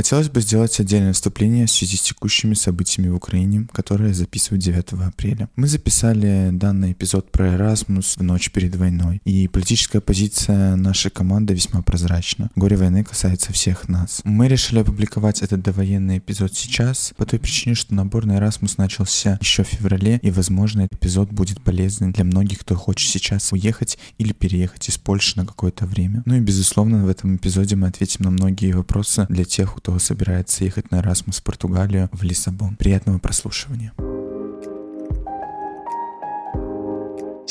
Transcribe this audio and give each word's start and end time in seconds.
Хотелось 0.00 0.30
бы 0.30 0.40
сделать 0.40 0.80
отдельное 0.80 1.12
вступление 1.12 1.66
в 1.66 1.70
связи 1.70 1.98
с 1.98 2.00
текущими 2.00 2.54
событиями 2.54 3.10
в 3.10 3.16
Украине, 3.16 3.66
которые 3.70 4.14
записывают 4.14 4.64
9 4.64 4.92
апреля. 5.06 5.50
Мы 5.56 5.68
записали 5.68 6.48
данный 6.54 6.92
эпизод 6.92 7.30
про 7.30 7.48
Erasmus 7.48 8.14
в 8.16 8.22
ночь 8.22 8.50
перед 8.50 8.74
войной, 8.76 9.20
и 9.26 9.46
политическая 9.46 10.00
позиция 10.00 10.76
нашей 10.76 11.10
команды 11.10 11.52
весьма 11.52 11.82
прозрачна. 11.82 12.50
Горе 12.56 12.78
войны 12.78 13.04
касается 13.04 13.52
всех 13.52 13.90
нас. 13.90 14.22
Мы 14.24 14.48
решили 14.48 14.78
опубликовать 14.78 15.42
этот 15.42 15.60
довоенный 15.60 16.16
эпизод 16.16 16.54
сейчас, 16.54 17.12
по 17.18 17.26
той 17.26 17.38
причине, 17.38 17.74
что 17.74 17.94
набор 17.94 18.24
на 18.24 18.38
Erasmus 18.38 18.76
начался 18.78 19.36
еще 19.42 19.64
в 19.64 19.68
феврале, 19.68 20.18
и, 20.22 20.30
возможно, 20.30 20.80
этот 20.80 20.98
эпизод 20.98 21.30
будет 21.30 21.60
полезным 21.60 22.12
для 22.12 22.24
многих, 22.24 22.60
кто 22.60 22.74
хочет 22.74 23.10
сейчас 23.10 23.52
уехать 23.52 23.98
или 24.16 24.32
переехать 24.32 24.88
из 24.88 24.96
Польши 24.96 25.36
на 25.36 25.44
какое-то 25.44 25.84
время. 25.84 26.22
Ну 26.24 26.36
и, 26.36 26.40
безусловно, 26.40 27.04
в 27.04 27.08
этом 27.10 27.36
эпизоде 27.36 27.76
мы 27.76 27.88
ответим 27.88 28.24
на 28.24 28.30
многие 28.30 28.72
вопросы 28.72 29.26
для 29.28 29.44
тех, 29.44 29.74
кто 29.76 29.89
собирается 29.98 30.64
ехать 30.64 30.90
на 30.90 31.00
Erasmus 31.00 31.40
в 31.40 31.42
Португалию, 31.42 32.08
в 32.12 32.22
Лиссабон. 32.22 32.76
Приятного 32.76 33.18
прослушивания. 33.18 33.92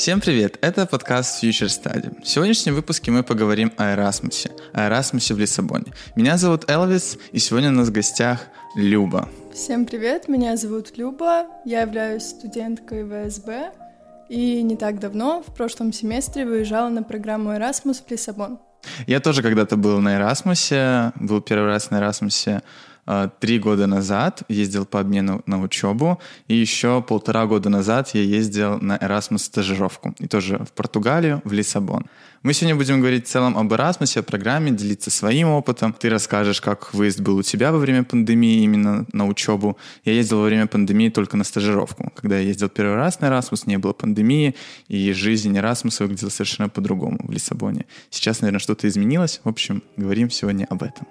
Всем 0.00 0.22
привет! 0.22 0.56
Это 0.62 0.86
подкаст 0.86 1.44
Future 1.44 1.66
Study. 1.66 2.22
В 2.22 2.26
сегодняшнем 2.26 2.74
выпуске 2.74 3.10
мы 3.10 3.22
поговорим 3.22 3.70
о 3.76 3.92
Эрасмусе, 3.92 4.50
о 4.72 4.86
Эрасмусе 4.86 5.34
в 5.34 5.38
Лиссабоне. 5.38 5.92
Меня 6.16 6.38
зовут 6.38 6.70
Элвис, 6.70 7.18
и 7.32 7.38
сегодня 7.38 7.68
у 7.68 7.72
нас 7.72 7.88
в 7.88 7.92
гостях 7.92 8.46
Люба. 8.74 9.28
Всем 9.52 9.84
привет, 9.84 10.26
меня 10.26 10.56
зовут 10.56 10.96
Люба, 10.96 11.44
я 11.66 11.82
являюсь 11.82 12.22
студенткой 12.22 13.04
ВСБ, 13.04 13.72
и 14.30 14.62
не 14.62 14.76
так 14.76 15.00
давно, 15.00 15.42
в 15.46 15.52
прошлом 15.52 15.92
семестре, 15.92 16.46
выезжала 16.46 16.88
на 16.88 17.02
программу 17.02 17.50
Erasmus 17.50 18.02
в 18.06 18.10
Лиссабон. 18.10 18.58
Я 19.06 19.20
тоже 19.20 19.42
когда-то 19.42 19.76
был 19.76 20.00
на 20.00 20.16
Эрасмусе, 20.16 21.12
был 21.16 21.40
первый 21.40 21.66
раз 21.66 21.90
на 21.90 21.98
Эрасмусе 21.98 22.62
э, 23.06 23.28
три 23.38 23.58
года 23.58 23.86
назад, 23.86 24.42
ездил 24.48 24.86
по 24.86 25.00
обмену 25.00 25.42
на 25.46 25.60
учебу, 25.60 26.20
и 26.48 26.54
еще 26.54 27.02
полтора 27.02 27.46
года 27.46 27.68
назад 27.68 28.10
я 28.14 28.22
ездил 28.22 28.78
на 28.80 28.98
Эрасмус 29.00 29.44
стажировку, 29.44 30.14
и 30.18 30.26
тоже 30.26 30.58
в 30.58 30.72
Португалию, 30.72 31.40
в 31.44 31.52
Лиссабон. 31.52 32.06
Мы 32.42 32.54
сегодня 32.54 32.74
будем 32.74 33.00
говорить 33.00 33.26
в 33.26 33.28
целом 33.28 33.58
об 33.58 33.70
Эрасмусе, 33.70 34.20
о 34.20 34.22
программе, 34.22 34.70
делиться 34.70 35.10
своим 35.10 35.48
опытом. 35.48 35.92
Ты 35.92 36.08
расскажешь, 36.08 36.62
как 36.62 36.94
выезд 36.94 37.20
был 37.20 37.36
у 37.36 37.42
тебя 37.42 37.70
во 37.70 37.76
время 37.76 38.02
пандемии 38.02 38.62
именно 38.62 39.04
на 39.12 39.26
учебу. 39.26 39.76
Я 40.06 40.14
ездил 40.14 40.38
во 40.38 40.44
время 40.44 40.66
пандемии 40.66 41.10
только 41.10 41.36
на 41.36 41.44
стажировку. 41.44 42.10
Когда 42.16 42.38
я 42.38 42.46
ездил 42.46 42.70
первый 42.70 42.96
раз 42.96 43.20
на 43.20 43.26
Эрасмус, 43.26 43.66
не 43.66 43.76
было 43.76 43.92
пандемии, 43.92 44.54
и 44.88 45.12
жизнь 45.12 45.54
Эрасмуса 45.54 46.04
выглядела 46.04 46.30
совершенно 46.30 46.70
по-другому 46.70 47.18
в 47.22 47.30
Лиссабоне. 47.30 47.84
Сейчас, 48.08 48.40
наверное, 48.40 48.60
что-то 48.60 48.88
изменилось. 48.88 49.42
В 49.44 49.48
общем, 49.50 49.82
говорим 49.98 50.30
сегодня 50.30 50.64
об 50.70 50.82
этом. 50.82 51.06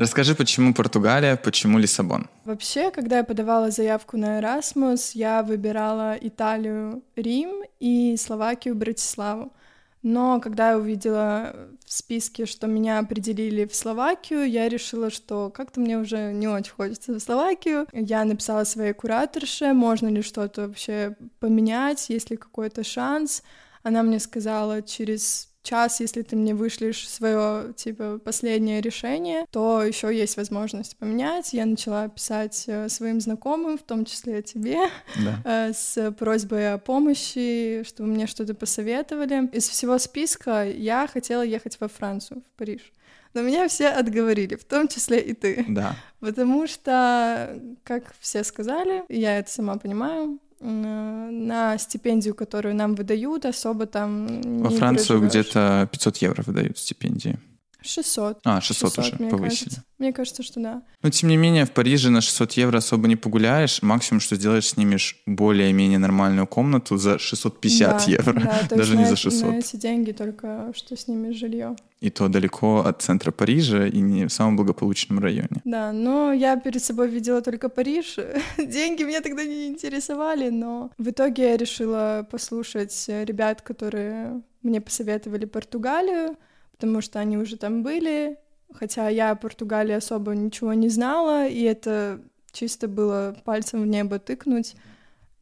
Расскажи, 0.00 0.34
почему 0.34 0.72
Португалия, 0.72 1.36
почему 1.36 1.76
Лиссабон? 1.76 2.26
Вообще, 2.46 2.90
когда 2.90 3.18
я 3.18 3.22
подавала 3.22 3.70
заявку 3.70 4.16
на 4.16 4.40
Erasmus, 4.40 5.10
я 5.12 5.42
выбирала 5.42 6.16
Италию, 6.18 7.02
Рим 7.16 7.64
и 7.80 8.16
Словакию, 8.16 8.74
Братиславу. 8.76 9.52
Но 10.02 10.40
когда 10.40 10.70
я 10.70 10.78
увидела 10.78 11.54
в 11.84 11.92
списке, 11.92 12.46
что 12.46 12.66
меня 12.66 12.98
определили 12.98 13.66
в 13.66 13.74
Словакию, 13.74 14.48
я 14.48 14.70
решила, 14.70 15.10
что 15.10 15.50
как-то 15.50 15.80
мне 15.80 15.98
уже 15.98 16.32
не 16.32 16.48
очень 16.48 16.72
хочется 16.72 17.12
в 17.12 17.20
Словакию. 17.20 17.86
Я 17.92 18.24
написала 18.24 18.64
своей 18.64 18.94
кураторше, 18.94 19.74
можно 19.74 20.08
ли 20.08 20.22
что-то 20.22 20.68
вообще 20.68 21.14
поменять, 21.40 22.08
есть 22.08 22.30
ли 22.30 22.38
какой-то 22.38 22.84
шанс. 22.84 23.42
Она 23.82 24.02
мне 24.02 24.18
сказала, 24.18 24.80
через 24.80 25.49
час, 25.62 26.00
если 26.00 26.22
ты 26.22 26.36
мне 26.36 26.54
вышлешь 26.54 27.08
свое, 27.08 27.72
типа, 27.74 28.18
последнее 28.18 28.80
решение, 28.80 29.46
то 29.50 29.82
еще 29.82 30.14
есть 30.14 30.36
возможность 30.36 30.96
поменять. 30.96 31.52
Я 31.52 31.66
начала 31.66 32.08
писать 32.08 32.64
э, 32.66 32.88
своим 32.88 33.20
знакомым, 33.20 33.78
в 33.78 33.82
том 33.82 34.04
числе 34.04 34.42
тебе, 34.42 34.78
да. 35.16 35.40
Э, 35.50 35.72
с 35.72 36.12
просьбой 36.12 36.74
о 36.74 36.78
помощи, 36.78 37.82
чтобы 37.84 38.10
мне 38.10 38.26
что-то 38.26 38.54
посоветовали. 38.54 39.48
Из 39.52 39.68
всего 39.68 39.98
списка 39.98 40.64
я 40.68 41.06
хотела 41.06 41.42
ехать 41.42 41.78
во 41.80 41.88
Францию, 41.88 42.42
в 42.42 42.58
Париж. 42.58 42.92
Но 43.32 43.42
меня 43.42 43.68
все 43.68 43.88
отговорили, 43.88 44.56
в 44.56 44.64
том 44.64 44.88
числе 44.88 45.20
и 45.20 45.34
ты. 45.34 45.64
Да. 45.68 45.94
Потому 46.18 46.66
что, 46.66 47.60
как 47.84 48.14
все 48.18 48.42
сказали, 48.42 49.04
я 49.08 49.38
это 49.38 49.50
сама 49.50 49.76
понимаю, 49.76 50.38
на 50.60 51.78
стипендию, 51.78 52.34
которую 52.34 52.74
нам 52.74 52.94
выдают, 52.94 53.46
особо 53.46 53.86
там 53.86 54.62
Во 54.62 54.70
Францию 54.70 55.26
где-то 55.26 55.88
500 55.90 56.16
евро 56.18 56.42
выдают 56.46 56.78
стипендии. 56.78 57.38
600. 57.82 58.40
А, 58.44 58.60
600, 58.60 58.94
600 58.94 58.98
уже 59.04 59.16
мне 59.18 59.30
повысили. 59.30 59.64
Кажется. 59.64 59.84
Мне 59.98 60.12
кажется, 60.12 60.42
что 60.42 60.60
да. 60.60 60.82
Но, 61.02 61.10
тем 61.10 61.28
не 61.28 61.36
менее, 61.36 61.66
в 61.66 61.72
Париже 61.72 62.10
на 62.10 62.20
600 62.20 62.52
евро 62.52 62.78
особо 62.78 63.06
не 63.06 63.16
погуляешь. 63.16 63.82
Максимум, 63.82 64.20
что 64.20 64.36
сделаешь, 64.36 64.68
снимешь 64.68 65.20
более-менее 65.26 65.98
нормальную 65.98 66.46
комнату 66.46 66.96
за 66.96 67.18
650 67.18 67.88
да, 67.90 68.04
евро. 68.10 68.40
Да, 68.40 68.60
то 68.68 68.76
Даже 68.76 68.96
не 68.96 69.04
за 69.04 69.16
600. 69.16 69.48
На 69.50 69.58
эти 69.58 69.76
деньги 69.76 70.12
только 70.12 70.72
что 70.74 70.96
снимешь 70.96 71.36
жилье. 71.36 71.76
И 72.00 72.08
то 72.08 72.28
далеко 72.28 72.80
от 72.80 73.02
центра 73.02 73.30
Парижа 73.30 73.86
и 73.86 74.00
не 74.00 74.26
в 74.26 74.32
самом 74.32 74.56
благополучном 74.56 75.18
районе. 75.18 75.60
Да, 75.64 75.92
но 75.92 76.32
я 76.32 76.56
перед 76.56 76.82
собой 76.82 77.08
видела 77.08 77.42
только 77.42 77.68
Париж. 77.68 78.16
Деньги 78.58 79.02
меня 79.02 79.20
тогда 79.20 79.44
не 79.44 79.68
интересовали, 79.68 80.48
но 80.48 80.90
в 80.96 81.10
итоге 81.10 81.50
я 81.50 81.56
решила 81.58 82.26
послушать 82.30 83.04
ребят, 83.08 83.60
которые 83.60 84.40
мне 84.62 84.80
посоветовали 84.80 85.44
Португалию, 85.44 86.36
потому 86.80 87.02
что 87.02 87.18
они 87.18 87.36
уже 87.36 87.58
там 87.58 87.82
были, 87.82 88.38
хотя 88.72 89.10
я 89.10 89.32
о 89.32 89.36
Португалии 89.36 89.92
особо 89.92 90.34
ничего 90.34 90.72
не 90.72 90.88
знала, 90.88 91.46
и 91.46 91.60
это 91.62 92.22
чисто 92.52 92.88
было 92.88 93.36
пальцем 93.44 93.82
в 93.82 93.86
небо 93.86 94.18
тыкнуть. 94.18 94.76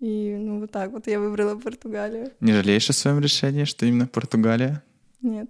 И 0.00 0.34
ну 0.37 0.59
вот 0.59 0.72
так 0.72 0.91
вот 0.91 1.06
я 1.06 1.21
выбрала 1.21 1.56
Португалию. 1.56 2.32
Не 2.41 2.53
жалеешь 2.54 2.91
о 2.91 2.93
своем 2.93 3.21
решении, 3.21 3.62
что 3.62 3.87
именно 3.87 4.09
Португалия? 4.09 4.82
Нет. 5.22 5.49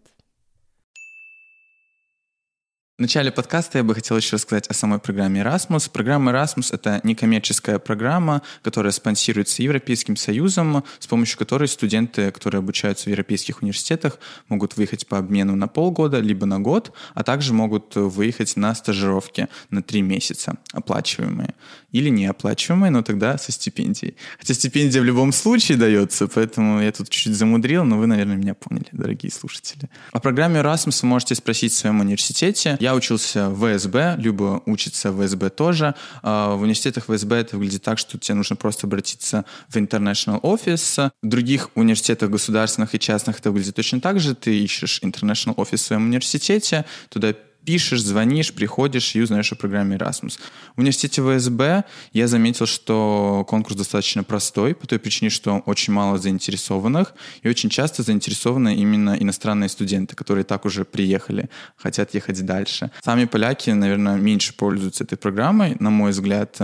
В 2.99 3.01
начале 3.01 3.31
подкаста 3.31 3.79
я 3.79 3.85
бы 3.85 3.95
хотел 3.95 4.17
еще 4.17 4.35
рассказать 4.35 4.67
о 4.67 4.75
самой 4.75 4.99
программе 4.99 5.41
Erasmus. 5.41 5.89
Программа 5.89 6.33
Erasmus— 6.33 6.71
это 6.73 7.01
некоммерческая 7.05 7.79
программа, 7.79 8.43
которая 8.63 8.91
спонсируется 8.91 9.63
Европейским 9.63 10.17
Союзом, 10.17 10.83
с 10.99 11.07
помощью 11.07 11.39
которой 11.39 11.69
студенты, 11.69 12.33
которые 12.33 12.59
обучаются 12.59 13.05
в 13.05 13.11
европейских 13.11 13.63
университетах, 13.63 14.19
могут 14.49 14.77
выехать 14.77 15.07
по 15.07 15.17
обмену 15.17 15.55
на 15.55 15.69
полгода, 15.69 16.19
либо 16.19 16.45
на 16.45 16.59
год, 16.59 16.93
а 17.15 17.23
также 17.23 17.53
могут 17.53 17.95
выехать 17.95 18.57
на 18.57 18.75
стажировки 18.75 19.47
на 19.71 19.81
три 19.81 20.03
месяца, 20.03 20.57
оплачиваемые. 20.73 21.55
Или 21.93 22.09
неоплачиваемые, 22.09 22.91
но 22.91 23.03
тогда 23.03 23.39
со 23.39 23.53
стипендией. 23.53 24.17
Хотя 24.41 24.55
стипендия 24.55 25.01
в 25.01 25.05
любом 25.05 25.31
случае 25.31 25.79
дается, 25.79 26.27
поэтому 26.27 26.83
я 26.83 26.91
тут 26.91 27.09
чуть-чуть 27.11 27.37
замудрил, 27.37 27.85
но 27.85 27.97
вы, 27.97 28.09
наверное, 28.09 28.37
меня 28.37 28.55
поняли, 28.55 28.89
дорогие 28.91 29.31
слушатели. 29.31 29.89
О 30.11 30.19
программе 30.19 30.59
Erasmus 30.59 30.99
вы 31.03 31.09
можете 31.09 31.37
спросить 31.37 31.73
в 31.73 31.77
своем 31.77 32.01
университете. 32.01 32.77
Я 32.81 32.88
учился 32.95 33.51
в 33.51 33.77
ВСБ, 33.77 34.17
Люба 34.19 34.63
учится 34.67 35.13
в 35.13 35.25
ВСБ 35.25 35.51
тоже. 35.51 35.95
А, 36.23 36.55
в 36.55 36.63
университетах 36.63 37.05
ВСБ 37.07 37.37
это 37.37 37.57
выглядит 37.57 37.83
так, 37.83 37.99
что 37.99 38.19
тебе 38.19 38.35
нужно 38.35 38.57
просто 38.57 38.87
обратиться 38.87 39.45
в 39.69 39.77
International 39.77 40.41
Office. 40.41 41.11
В 41.23 41.29
других 41.29 41.71
университетах 41.75 42.31
государственных 42.31 42.95
и 42.95 42.99
частных 42.99 43.39
это 43.41 43.51
выглядит 43.51 43.77
точно 43.77 44.01
так 44.01 44.21
же. 44.21 44.35
Ты 44.35 44.59
ищешь 44.59 45.01
International 45.03 45.55
Office 45.57 45.77
в 45.77 45.81
своем 45.81 46.07
университете, 46.07 46.85
туда 47.09 47.35
пишешь, 47.69 48.01
звонишь, 48.01 48.55
приходишь 48.55 49.15
и 49.15 49.21
узнаешь 49.21 49.53
о 49.53 49.55
программе 49.55 49.99
Erasmus. 49.99 50.39
В 50.75 50.79
университете 50.79 51.21
ВСБ 51.21 51.85
я 52.15 52.27
заметил, 52.27 52.65
что 52.65 53.45
конкурс 53.47 53.77
достаточно 53.77 54.25
простой, 54.25 54.75
по 54.75 54.87
той 54.87 54.99
причине, 54.99 55.29
что 55.29 55.59
очень 55.67 55.93
мало 55.93 56.17
заинтересованных, 56.17 57.13
и 57.43 57.49
очень 57.49 57.69
часто 57.69 58.03
заинтересованы 58.03 58.75
именно 58.75 59.15
иностранные 59.21 59.69
студенты, 59.69 60.17
которые 60.17 60.45
так 60.45 60.65
уже 60.65 60.87
приехали, 60.87 61.51
хотят 61.77 62.15
ехать 62.15 62.43
дальше. 62.47 62.91
Сами 63.05 63.27
поляки, 63.27 63.69
наверное, 63.69 64.17
меньше 64.17 64.55
пользуются 64.55 65.05
этой 65.05 65.19
программой, 65.19 65.77
на 65.79 65.91
мой 65.91 66.13
взгляд, 66.13 66.59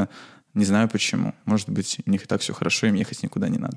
не 0.54 0.64
знаю 0.64 0.88
почему. 0.88 1.34
Может 1.44 1.68
быть, 1.68 1.98
у 2.06 2.10
них 2.10 2.24
и 2.24 2.26
так 2.26 2.40
все 2.40 2.54
хорошо, 2.54 2.86
им 2.86 2.94
ехать 2.94 3.22
никуда 3.22 3.50
не 3.50 3.58
надо. 3.58 3.76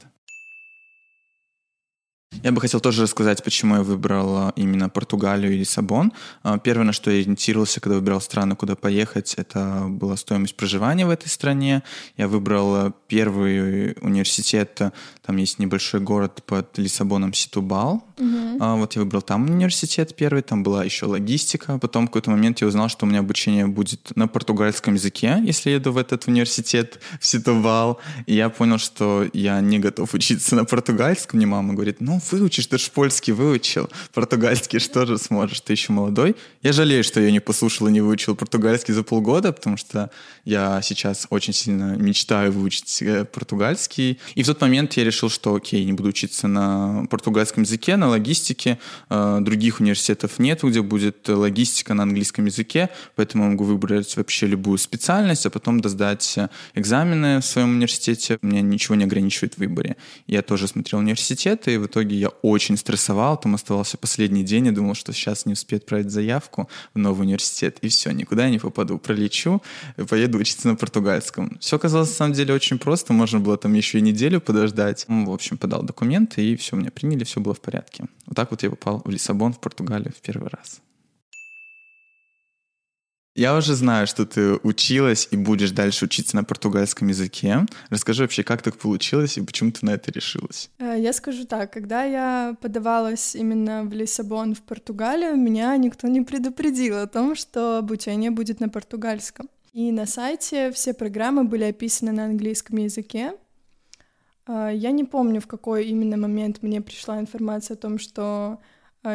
Я 2.43 2.51
бы 2.51 2.61
хотел 2.61 2.79
тоже 2.79 3.03
рассказать, 3.03 3.43
почему 3.43 3.75
я 3.75 3.83
выбрал 3.83 4.49
именно 4.55 4.89
Португалию 4.89 5.53
и 5.53 5.57
Лиссабон. 5.57 6.13
А, 6.43 6.57
первое, 6.59 6.85
на 6.85 6.93
что 6.93 7.11
я 7.11 7.19
ориентировался, 7.19 7.79
когда 7.79 7.95
выбирал 7.95 8.21
страну, 8.21 8.55
куда 8.55 8.75
поехать, 8.75 9.33
это 9.35 9.85
была 9.87 10.15
стоимость 10.17 10.55
проживания 10.55 11.05
в 11.05 11.09
этой 11.09 11.27
стране. 11.27 11.83
Я 12.15 12.27
выбрал 12.27 12.93
первый 13.07 13.95
университет, 14.01 14.79
там 15.25 15.37
есть 15.37 15.59
небольшой 15.59 15.99
город 15.99 16.43
под 16.45 16.77
Лиссабоном 16.77 17.33
Ситубал. 17.33 18.03
Угу. 18.17 18.57
А, 18.59 18.75
вот 18.75 18.95
я 18.95 19.01
выбрал 19.01 19.21
там 19.21 19.49
университет 19.49 20.15
первый, 20.15 20.41
там 20.41 20.63
была 20.63 20.83
еще 20.83 21.05
логистика. 21.05 21.77
Потом 21.79 22.05
в 22.05 22.07
какой-то 22.07 22.31
момент 22.31 22.61
я 22.61 22.67
узнал, 22.67 22.89
что 22.89 23.05
у 23.05 23.09
меня 23.09 23.19
обучение 23.19 23.67
будет 23.67 24.15
на 24.15 24.27
португальском 24.27 24.95
языке, 24.95 25.37
если 25.43 25.71
еду 25.71 25.91
в 25.91 25.97
этот 25.97 26.27
университет 26.27 26.99
в 27.19 27.25
Ситовал. 27.25 27.99
И 28.25 28.35
я 28.35 28.49
понял, 28.49 28.77
что 28.77 29.25
я 29.33 29.59
не 29.61 29.79
готов 29.79 30.13
учиться 30.13 30.55
на 30.55 30.65
португальском. 30.65 31.37
Мне 31.37 31.45
мама 31.45 31.73
говорит, 31.73 31.97
ну 31.99 32.19
выучишь, 32.31 32.67
ты 32.67 32.77
же 32.77 32.89
польский 32.91 33.33
выучил, 33.33 33.89
португальский 34.13 34.79
что 34.79 35.05
же 35.05 35.17
сможешь, 35.17 35.61
ты 35.61 35.73
еще 35.73 35.93
молодой. 35.93 36.35
Я 36.61 36.73
жалею, 36.73 37.03
что 37.03 37.19
я 37.19 37.31
не 37.31 37.39
послушал 37.39 37.87
и 37.87 37.91
не 37.91 38.01
выучил 38.01 38.35
португальский 38.35 38.93
за 38.93 39.03
полгода, 39.03 39.51
потому 39.51 39.77
что 39.77 40.11
я 40.45 40.81
сейчас 40.81 41.27
очень 41.29 41.53
сильно 41.53 41.95
мечтаю 41.95 42.51
выучить 42.51 43.01
э, 43.01 43.25
португальский. 43.25 44.19
И 44.35 44.43
в 44.43 44.45
тот 44.45 44.61
момент 44.61 44.93
я 44.93 45.03
решил, 45.03 45.29
что 45.29 45.55
окей, 45.55 45.83
не 45.85 45.93
буду 45.93 46.09
учиться 46.09 46.47
на 46.47 47.05
португальском 47.09 47.63
языке, 47.63 47.95
на 47.97 48.07
логистике. 48.09 48.79
Э, 49.09 49.39
других 49.41 49.79
университетов 49.79 50.39
нет, 50.39 50.63
где 50.63 50.81
будет 50.81 51.27
логистика 51.27 51.93
на 51.93 52.03
английском 52.03 52.45
языке, 52.45 52.89
поэтому 53.15 53.43
я 53.45 53.49
могу 53.51 53.63
выбрать 53.63 54.15
вообще 54.15 54.47
любую 54.47 54.77
специальность, 54.77 55.45
а 55.45 55.49
потом 55.49 55.83
сдать 55.83 56.37
экзамены 56.73 57.39
в 57.39 57.45
своем 57.45 57.71
университете. 57.71 58.37
Меня 58.41 58.61
ничего 58.61 58.95
не 58.95 59.03
ограничивает 59.03 59.55
в 59.55 59.57
выборе. 59.59 59.95
Я 60.27 60.41
тоже 60.41 60.67
смотрел 60.67 60.99
университеты, 60.99 61.73
и 61.73 61.77
в 61.77 61.87
итоге 61.87 62.06
я 62.15 62.29
очень 62.41 62.77
стрессовал, 62.77 63.39
там 63.39 63.55
оставался 63.55 63.97
последний 63.97 64.43
день, 64.43 64.67
и 64.67 64.71
думал, 64.71 64.95
что 64.95 65.13
сейчас 65.13 65.45
не 65.45 65.53
успею 65.53 65.79
отправить 65.79 66.09
заявку 66.09 66.69
в 66.93 66.97
новый 66.99 67.25
университет, 67.25 67.77
и 67.81 67.89
все, 67.89 68.11
никуда 68.11 68.45
я 68.45 68.49
не 68.51 68.59
попаду. 68.59 68.97
Пролечу, 68.97 69.61
поеду 70.09 70.37
учиться 70.37 70.67
на 70.67 70.75
португальском. 70.75 71.57
Все 71.59 71.75
оказалось 71.75 72.09
на 72.09 72.15
самом 72.15 72.33
деле 72.33 72.53
очень 72.53 72.79
просто, 72.79 73.13
можно 73.13 73.39
было 73.39 73.57
там 73.57 73.73
еще 73.73 73.99
и 73.99 74.01
неделю 74.01 74.41
подождать. 74.41 75.05
Ну, 75.07 75.25
в 75.25 75.33
общем, 75.33 75.57
подал 75.57 75.83
документы, 75.83 76.43
и 76.43 76.55
все, 76.55 76.75
меня 76.75 76.91
приняли, 76.91 77.23
все 77.23 77.39
было 77.39 77.53
в 77.53 77.61
порядке. 77.61 78.05
Вот 78.25 78.35
так 78.35 78.51
вот 78.51 78.63
я 78.63 78.69
попал 78.69 79.01
в 79.03 79.09
Лиссабон, 79.09 79.53
в 79.53 79.59
Португалию 79.59 80.13
в 80.17 80.21
первый 80.21 80.49
раз. 80.49 80.81
Я 83.37 83.55
уже 83.55 83.75
знаю, 83.75 84.07
что 84.07 84.25
ты 84.25 84.55
училась 84.63 85.27
и 85.29 85.37
будешь 85.37 85.69
дальше 85.69 86.05
учиться 86.05 86.35
на 86.35 86.43
португальском 86.43 87.07
языке. 87.07 87.67
Расскажи 87.91 88.23
вообще, 88.23 88.41
как 88.41 88.63
так 88.63 88.77
получилось 88.79 89.37
и 89.37 89.41
почему 89.41 89.71
ты 89.71 89.85
на 89.85 89.91
это 89.91 90.11
решилась? 90.11 90.71
Э, 90.79 90.95
я 90.97 91.13
скажу 91.13 91.45
так, 91.45 91.71
когда 91.71 92.03
я 92.03 92.55
подавалась 92.61 93.35
именно 93.35 93.83
в 93.83 93.93
Лиссабон, 93.93 94.55
в 94.55 94.63
Португалию, 94.63 95.35
меня 95.35 95.77
никто 95.77 96.07
не 96.07 96.21
предупредил 96.21 96.97
о 96.97 97.05
том, 97.05 97.35
что 97.35 97.77
обучение 97.77 98.31
будет 98.31 98.59
на 98.59 98.69
португальском. 98.69 99.49
И 99.71 99.91
на 99.91 100.07
сайте 100.07 100.71
все 100.71 100.95
программы 100.95 101.43
были 101.43 101.65
описаны 101.65 102.13
на 102.13 102.25
английском 102.25 102.77
языке. 102.77 103.33
Э, 104.47 104.71
я 104.73 104.89
не 104.89 105.03
помню, 105.03 105.41
в 105.41 105.47
какой 105.47 105.85
именно 105.85 106.17
момент 106.17 106.63
мне 106.63 106.81
пришла 106.81 107.19
информация 107.19 107.75
о 107.75 107.79
том, 107.79 107.99
что 107.99 108.57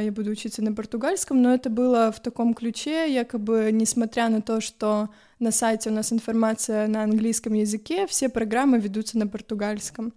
я 0.01 0.13
буду 0.13 0.31
учиться 0.31 0.63
на 0.63 0.73
португальском, 0.73 1.43
но 1.43 1.53
это 1.53 1.71
было 1.71 2.13
в 2.13 2.21
таком 2.21 2.55
ключе, 2.55 3.13
якобы, 3.13 3.71
несмотря 3.73 4.29
на 4.29 4.41
то, 4.41 4.61
что 4.61 5.11
на 5.39 5.51
сайте 5.51 5.91
у 5.91 5.93
нас 5.93 6.13
информация 6.13 6.87
на 6.87 7.03
английском 7.03 7.53
языке, 7.55 8.07
все 8.07 8.29
программы 8.29 8.79
ведутся 8.79 9.19
на 9.19 9.27
португальском. 9.27 10.13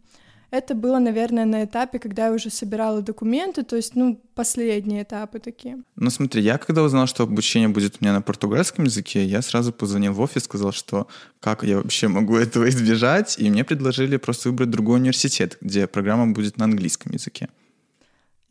Это 0.52 0.76
было, 0.76 1.00
наверное, 1.00 1.46
на 1.46 1.66
этапе, 1.66 2.00
когда 2.00 2.28
я 2.28 2.32
уже 2.32 2.50
собирала 2.50 3.02
документы, 3.02 3.64
то 3.64 3.76
есть, 3.76 3.96
ну, 3.96 4.22
последние 4.36 5.04
этапы 5.04 5.40
такие. 5.40 5.80
Ну, 5.96 6.10
смотри, 6.10 6.42
я 6.42 6.58
когда 6.58 6.84
узнал, 6.84 7.08
что 7.08 7.24
обучение 7.24 7.68
будет 7.68 7.96
у 8.00 8.06
меня 8.06 8.14
на 8.14 8.22
португальском 8.22 8.86
языке, 8.86 9.26
я 9.26 9.42
сразу 9.42 9.74
позвонил 9.74 10.14
в 10.14 10.22
офис, 10.22 10.44
сказал, 10.44 10.72
что 10.72 11.08
как 11.40 11.64
я 11.64 11.78
вообще 11.78 12.08
могу 12.08 12.38
этого 12.38 12.70
избежать, 12.70 13.38
и 13.38 13.50
мне 13.50 13.64
предложили 13.64 14.18
просто 14.18 14.50
выбрать 14.50 14.70
другой 14.70 15.00
университет, 15.00 15.58
где 15.62 15.88
программа 15.88 16.32
будет 16.32 16.58
на 16.58 16.66
английском 16.66 17.12
языке. 17.12 17.50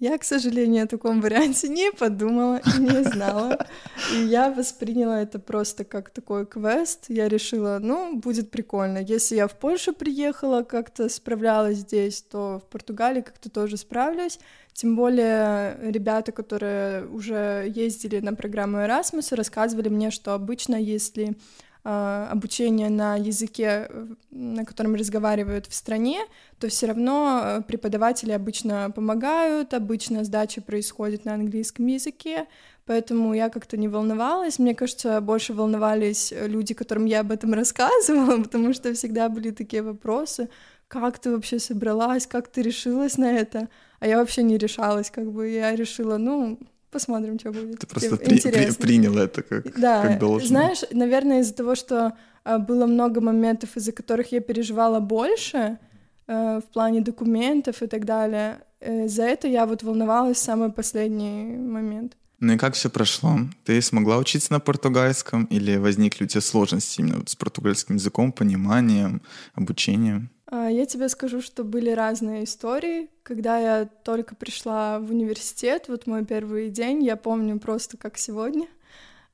Я, 0.00 0.19
к 0.19 0.25
сожалению, 0.25 0.85
о 0.85 0.88
таком 0.88 1.20
варианте 1.20 1.69
не 1.69 1.93
подумала 1.93 2.61
и 2.76 2.81
не 2.81 3.05
знала. 3.05 3.67
И 4.12 4.25
я 4.25 4.50
восприняла 4.50 5.23
это 5.23 5.38
просто 5.38 5.85
как 5.85 6.11
такой 6.11 6.46
квест. 6.46 7.06
Я 7.08 7.29
решила, 7.29 7.79
ну, 7.81 8.17
будет 8.17 8.50
прикольно. 8.50 8.99
Если 8.99 9.37
я 9.37 9.46
в 9.46 9.56
Польшу 9.56 9.93
приехала, 9.93 10.62
как-то 10.62 11.08
справлялась 11.08 11.79
здесь, 11.79 12.23
то 12.23 12.61
в 12.61 12.70
Португалии 12.70 13.20
как-то 13.20 13.50
тоже 13.50 13.76
справлюсь. 13.76 14.41
Тем 14.73 14.96
более 14.96 15.79
ребята, 15.81 16.32
которые 16.32 17.06
уже 17.06 17.73
ездили 17.73 18.19
на 18.19 18.35
программу 18.35 18.79
Erasmus, 18.79 19.35
рассказывали 19.37 19.88
мне, 19.88 20.11
что 20.11 20.35
обычно, 20.35 20.75
если 20.75 21.37
обучение 21.84 22.88
на 22.88 23.16
языке, 23.16 23.90
на 24.31 24.64
котором 24.64 24.94
разговаривают 24.94 25.66
в 25.66 25.75
стране, 25.75 26.20
то 26.58 26.69
все 26.69 26.86
равно 26.86 27.42
э, 27.44 27.62
преподаватели 27.62 28.32
обычно 28.32 28.90
помогают, 28.90 29.75
обычно 29.75 30.25
сдача 30.25 30.62
происходит 30.62 31.26
на 31.26 31.34
английском 31.34 31.86
языке, 31.86 32.46
поэтому 32.86 33.34
я 33.34 33.50
как-то 33.50 33.76
не 33.76 33.88
волновалась. 33.88 34.58
Мне 34.58 34.75
кажется, 34.75 35.20
больше 35.20 35.52
волновались 35.52 36.32
люди, 36.32 36.72
которым 36.72 37.04
я 37.04 37.20
об 37.20 37.31
этом 37.31 37.52
рассказывала, 37.52 38.38
потому 38.42 38.72
что 38.72 38.94
всегда 38.94 39.28
были 39.28 39.50
такие 39.50 39.82
вопросы, 39.82 40.48
как 40.88 41.19
ты 41.19 41.32
вообще 41.32 41.58
собралась, 41.58 42.26
как 42.26 42.48
ты 42.48 42.62
решилась 42.62 43.19
на 43.19 43.30
это, 43.30 43.69
а 44.00 44.06
я 44.06 44.19
вообще 44.19 44.42
не 44.42 44.56
решалась, 44.56 45.10
как 45.10 45.30
бы. 45.30 45.48
Я 45.48 45.76
решила, 45.76 46.16
ну, 46.16 46.58
посмотрим, 46.94 47.38
что 47.38 47.52
будет. 47.52 47.81
Ты 47.81 47.87
просто 47.87 48.17
при, 48.17 48.41
при, 48.41 48.73
принял 48.73 49.19
это 49.19 49.43
как, 49.43 49.81
да, 49.81 50.02
как 50.02 50.19
должно. 50.19 50.49
Знаешь, 50.49 50.82
наверное, 50.93 51.41
из-за 51.41 51.55
того, 51.55 51.75
что 51.75 52.12
а, 52.44 52.58
было 52.58 52.87
много 52.87 53.20
моментов, 53.20 53.76
из-за 53.76 53.93
которых 53.93 54.32
я 54.32 54.41
переживала 54.41 55.00
больше 55.00 55.79
а, 56.26 56.61
в 56.61 56.64
плане 56.73 57.00
документов 57.00 57.82
и 57.82 57.87
так 57.87 58.05
далее, 58.05 58.58
э, 58.81 59.08
за 59.08 59.25
это 59.25 59.49
я 59.49 59.67
вот 59.67 59.82
волновалась 59.82 60.37
в 60.37 60.44
самый 60.44 60.70
последний 60.70 61.56
момент. 61.56 62.17
Ну 62.41 62.52
и 62.52 62.58
как 62.58 62.75
все 62.75 62.91
прошло? 62.91 63.38
Ты 63.64 63.82
смогла 63.82 64.19
учиться 64.19 64.52
на 64.52 64.61
португальском 64.61 65.44
или 65.47 65.76
возникли 65.76 66.25
у 66.25 66.29
тебя 66.29 66.43
сложности 66.43 67.00
именно 67.00 67.23
с 67.26 67.35
португальским 67.35 67.97
языком, 67.97 68.32
пониманием, 68.32 69.20
обучением? 69.55 70.31
А, 70.56 70.68
я 70.68 70.86
тебе 70.86 71.08
скажу, 71.08 71.40
что 71.40 71.64
были 71.64 71.90
разные 71.90 72.44
истории. 72.44 73.10
Когда 73.24 73.58
я 73.58 73.86
только 74.04 74.36
пришла 74.36 75.00
в 75.00 75.10
университет, 75.10 75.86
вот 75.88 76.06
мой 76.06 76.24
первый 76.24 76.70
день, 76.70 77.02
я 77.02 77.16
помню 77.16 77.58
просто 77.58 77.96
как 77.96 78.16
сегодня. 78.16 78.68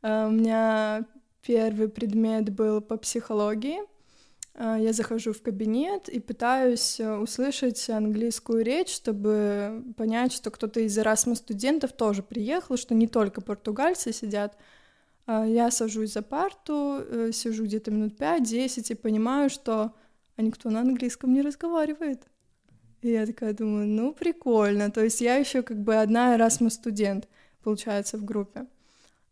А, 0.00 0.28
у 0.28 0.30
меня 0.30 1.04
первый 1.46 1.90
предмет 1.90 2.48
был 2.48 2.80
по 2.80 2.96
психологии. 2.96 3.80
А, 4.54 4.78
я 4.78 4.94
захожу 4.94 5.34
в 5.34 5.42
кабинет 5.42 6.08
и 6.08 6.20
пытаюсь 6.20 6.98
э, 6.98 7.14
услышать 7.16 7.90
английскую 7.90 8.64
речь, 8.64 8.88
чтобы 8.88 9.84
понять, 9.98 10.32
что 10.32 10.50
кто-то 10.50 10.80
из 10.80 10.96
Erasmus 10.96 11.36
студентов 11.36 11.92
тоже 11.92 12.22
приехал, 12.22 12.78
что 12.78 12.94
не 12.94 13.06
только 13.06 13.42
португальцы 13.42 14.14
сидят. 14.14 14.56
Я 15.26 15.70
сажусь 15.70 16.14
за 16.14 16.22
парту, 16.22 17.02
э, 17.02 17.30
сижу 17.34 17.64
где-то 17.64 17.90
минут 17.90 18.18
5-10 18.18 18.90
и 18.90 18.94
понимаю, 18.94 19.50
что 19.50 19.92
а 20.40 20.42
никто 20.42 20.70
на 20.70 20.80
английском 20.80 21.34
не 21.34 21.42
разговаривает. 21.42 22.22
И 23.02 23.10
я 23.10 23.26
такая 23.26 23.52
думаю, 23.52 23.86
ну 23.86 24.12
прикольно. 24.12 24.90
То 24.90 25.04
есть 25.04 25.20
я 25.20 25.36
еще 25.36 25.62
как 25.62 25.78
бы 25.78 25.96
одна 25.96 26.34
Erasmus 26.36 26.70
студент, 26.70 27.28
получается, 27.62 28.16
в 28.16 28.24
группе. 28.24 28.66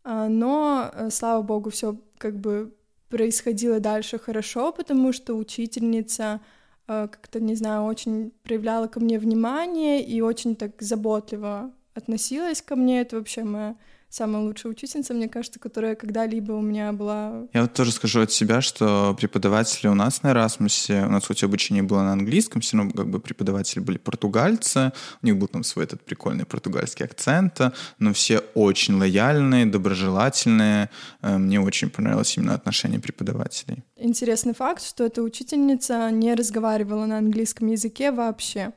А, 0.03 0.29
но, 0.29 0.91
э, 0.93 1.09
слава 1.09 1.41
богу, 1.41 1.71
все 1.71 1.97
как 2.19 2.39
бы 2.39 2.71
происходило 3.09 3.79
дальше 3.79 4.19
хорошо, 4.19 4.71
потому 4.71 5.11
что 5.11 5.33
учительница 5.35 6.41
э, 6.87 7.07
как-то, 7.11 7.39
не 7.39 7.55
знаю, 7.55 7.83
очень 7.83 8.31
проявляла 8.43 8.87
ко 8.87 8.99
мне 8.99 9.17
внимание 9.17 10.03
и 10.03 10.21
очень 10.21 10.55
так 10.55 10.79
заботливо 10.79 11.71
относилась 11.95 12.61
ко 12.61 12.75
мне. 12.75 13.01
Это 13.01 13.15
вообще 13.17 13.43
моя 13.43 13.75
самая 14.09 14.43
лучшая 14.43 14.71
учительница, 14.71 15.13
мне 15.13 15.29
кажется, 15.29 15.59
которая 15.59 15.95
когда-либо 15.95 16.53
у 16.53 16.61
меня 16.61 16.91
была. 16.91 17.47
Я 17.53 17.61
вот 17.61 17.73
тоже 17.73 17.91
скажу 17.91 18.21
от 18.21 18.31
себя, 18.31 18.61
что 18.61 19.15
преподаватели 19.17 19.87
у 19.87 19.93
нас 19.93 20.23
на 20.23 20.31
Erasmus, 20.31 21.05
у 21.05 21.11
нас 21.11 21.25
хоть 21.25 21.43
обучение 21.43 21.83
было 21.83 22.01
на 22.01 22.13
английском, 22.13 22.61
все 22.61 22.77
равно 22.77 22.91
как 22.91 23.09
бы 23.09 23.19
преподаватели 23.19 23.79
были 23.79 23.97
португальцы, 23.97 24.91
у 25.21 25.25
них 25.25 25.37
был 25.37 25.47
там 25.47 25.63
свой 25.63 25.85
этот 25.85 26.01
прикольный 26.03 26.45
португальский 26.45 27.05
акцент, 27.05 27.59
но 27.99 28.13
все 28.13 28.39
очень 28.55 28.95
лояльные, 28.95 29.65
доброжелательные. 29.65 30.89
Э, 31.21 31.37
мне 31.37 31.59
очень 31.59 31.89
понравилось 31.89 32.35
именно 32.37 32.55
отношение 32.55 32.99
преподавателей. 32.99 33.83
Интересный 33.95 34.53
факт, 34.53 34.83
что 34.83 35.05
эта 35.05 35.21
учительница 35.21 36.09
не 36.11 36.33
разговаривала 36.33 37.05
на 37.05 37.17
английском 37.17 37.67
языке 37.67 38.11
вообще. 38.11 38.73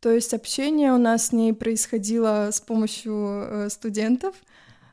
То 0.00 0.10
есть 0.10 0.32
общение 0.32 0.92
у 0.92 0.98
нас 0.98 1.26
с 1.26 1.32
ней 1.32 1.52
происходило 1.52 2.48
с 2.50 2.60
помощью 2.60 3.14
э, 3.14 3.68
студентов, 3.68 4.34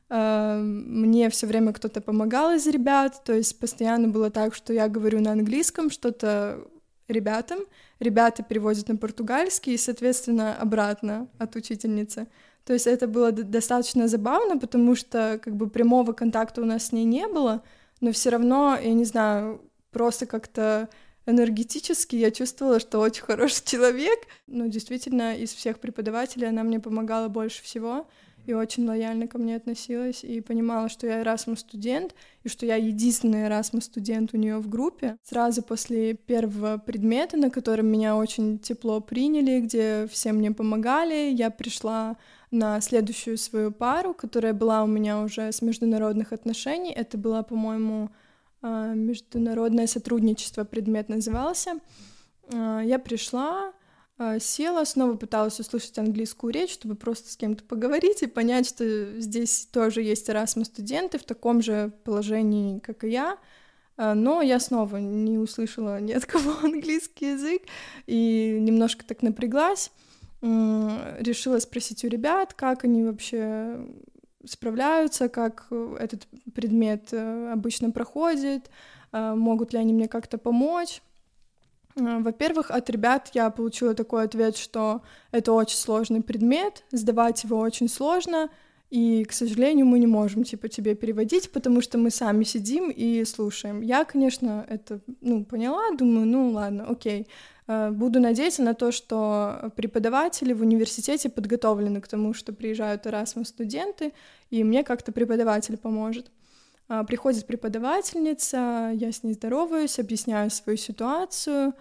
мне 0.09 1.29
все 1.29 1.47
время 1.47 1.73
кто-то 1.73 1.99
помогал 1.99 2.53
из 2.53 2.65
ребят, 2.67 3.23
то 3.25 3.33
есть 3.33 3.59
постоянно 3.59 4.07
было 4.07 4.31
так, 4.31 4.55
что 4.55 4.71
я 4.73 4.87
говорю 4.87 5.19
на 5.19 5.31
английском 5.33 5.89
что-то 5.89 6.65
ребятам, 7.07 7.59
ребята 7.99 8.43
переводят 8.43 8.87
на 8.87 8.95
португальский 8.95 9.73
и, 9.73 9.77
соответственно, 9.77 10.55
обратно 10.55 11.27
от 11.37 11.55
учительницы. 11.55 12.27
То 12.63 12.73
есть 12.73 12.87
это 12.87 13.07
было 13.07 13.31
достаточно 13.31 14.07
забавно, 14.07 14.57
потому 14.57 14.95
что 14.95 15.39
как 15.41 15.55
бы 15.55 15.69
прямого 15.69 16.11
контакта 16.13 16.61
у 16.61 16.65
нас 16.65 16.87
с 16.87 16.91
ней 16.91 17.05
не 17.05 17.27
было, 17.27 17.63
но 18.01 18.11
все 18.11 18.29
равно, 18.29 18.77
я 18.81 18.93
не 18.93 19.05
знаю, 19.05 19.61
просто 19.91 20.25
как-то 20.25 20.89
энергетически 21.25 22.15
я 22.15 22.31
чувствовала, 22.31 22.79
что 22.79 22.99
очень 22.99 23.23
хороший 23.25 23.63
человек. 23.65 24.19
Ну, 24.47 24.67
действительно, 24.67 25.35
из 25.35 25.53
всех 25.53 25.79
преподавателей 25.79 26.49
она 26.49 26.63
мне 26.63 26.79
помогала 26.79 27.27
больше 27.27 27.63
всего 27.63 28.07
и 28.47 28.53
очень 28.53 28.87
лояльно 28.87 29.27
ко 29.27 29.37
мне 29.37 29.57
относилась, 29.57 30.23
и 30.23 30.39
понимала, 30.39 30.87
что 30.87 31.05
я 31.05 31.21
Erasmus 31.21 31.57
студент, 31.57 32.15
и 32.43 32.49
что 32.49 32.65
я 32.65 32.77
единственный 32.77 33.47
Erasmus 33.47 33.81
студент 33.81 34.33
у 34.33 34.37
нее 34.37 34.57
в 34.57 34.69
группе. 34.69 35.17
Сразу 35.21 35.61
после 35.61 36.13
первого 36.13 36.77
предмета, 36.77 37.35
на 37.35 37.49
котором 37.49 37.87
меня 37.87 38.15
очень 38.15 38.57
тепло 38.57 39.01
приняли, 39.01 39.59
где 39.59 40.07
все 40.09 40.31
мне 40.31 40.51
помогали, 40.51 41.29
я 41.29 41.49
пришла 41.49 42.15
на 42.49 42.79
следующую 42.79 43.37
свою 43.37 43.71
пару, 43.71 44.13
которая 44.13 44.53
была 44.53 44.83
у 44.83 44.87
меня 44.87 45.19
уже 45.19 45.51
с 45.51 45.61
международных 45.61 46.31
отношений. 46.31 46.91
Это 46.91 47.17
была, 47.17 47.43
по-моему, 47.43 48.09
а, 48.61 48.93
международное 48.93 49.87
сотрудничество 49.87 50.63
предмет 50.63 51.09
назывался. 51.09 51.79
А, 52.53 52.81
я 52.81 52.97
пришла, 52.97 53.73
села, 54.39 54.83
снова 54.85 55.15
пыталась 55.15 55.59
услышать 55.59 55.97
английскую 55.99 56.51
речь, 56.51 56.73
чтобы 56.73 56.95
просто 56.95 57.31
с 57.31 57.37
кем-то 57.37 57.63
поговорить 57.63 58.23
и 58.23 58.27
понять, 58.27 58.67
что 58.67 59.19
здесь 59.19 59.67
тоже 59.71 60.01
есть 60.01 60.27
Erasmus 60.29 60.65
студенты 60.65 61.19
в 61.19 61.23
таком 61.23 61.61
же 61.61 61.91
положении, 62.03 62.79
как 62.79 63.03
и 63.03 63.09
я. 63.09 63.37
Но 63.97 64.41
я 64.41 64.59
снова 64.59 64.97
не 64.97 65.37
услышала 65.37 65.99
ни 65.99 66.13
от 66.13 66.25
кого 66.25 66.53
английский 66.63 67.33
язык 67.33 67.63
и 68.07 68.57
немножко 68.59 69.05
так 69.05 69.21
напряглась. 69.21 69.91
Решила 70.41 71.59
спросить 71.59 72.03
у 72.03 72.07
ребят, 72.07 72.53
как 72.53 72.83
они 72.83 73.03
вообще 73.03 73.79
справляются, 74.47 75.29
как 75.29 75.67
э, 75.71 75.97
этот 75.99 76.27
предмет 76.53 77.09
э, 77.11 77.51
обычно 77.51 77.91
проходит, 77.91 78.69
э, 79.11 79.33
могут 79.35 79.73
ли 79.73 79.79
они 79.79 79.93
мне 79.93 80.07
как-то 80.07 80.37
помочь. 80.37 81.01
Во-первых, 81.97 82.69
от 82.69 82.89
ребят 82.89 83.31
я 83.33 83.49
получила 83.49 83.95
такой 83.95 84.23
ответ, 84.23 84.55
что 84.55 85.01
это 85.31 85.51
очень 85.53 85.77
сложный 85.77 86.21
предмет, 86.21 86.83
сдавать 86.91 87.43
его 87.43 87.57
очень 87.57 87.89
сложно, 87.89 88.49
и, 88.89 89.25
к 89.25 89.33
сожалению, 89.33 89.85
мы 89.85 89.99
не 89.99 90.07
можем, 90.07 90.43
типа, 90.43 90.69
тебе 90.69 90.95
переводить, 90.95 91.51
потому 91.51 91.81
что 91.81 91.97
мы 91.97 92.09
сами 92.09 92.43
сидим 92.43 92.89
и 92.89 93.25
слушаем. 93.25 93.81
Я, 93.81 94.05
конечно, 94.05 94.65
это, 94.69 95.01
ну, 95.21 95.43
поняла, 95.43 95.91
думаю, 95.91 96.25
ну, 96.25 96.51
ладно, 96.51 96.85
окей. 96.87 97.27
Э, 97.67 97.91
буду 97.91 98.21
надеяться 98.21 98.63
на 98.63 98.73
то, 98.73 98.91
что 98.91 99.73
преподаватели 99.75 100.53
в 100.53 100.61
университете 100.61 101.29
подготовлены 101.29 101.99
к 101.99 102.07
тому, 102.07 102.33
что 102.33 102.53
приезжают 102.53 103.05
Erasmus 103.05 103.45
студенты, 103.45 104.13
и 104.51 104.63
мне 104.63 104.83
как-то 104.83 105.11
преподаватель 105.11 105.77
поможет. 105.77 106.31
А, 106.89 107.03
приходит 107.03 107.45
преподавательница, 107.45 108.91
я 108.93 109.11
с 109.11 109.23
ней 109.23 109.33
здороваюсь, 109.33 109.99
объясняю 109.99 110.49
свою 110.49 110.77
ситуацию, 110.77 111.73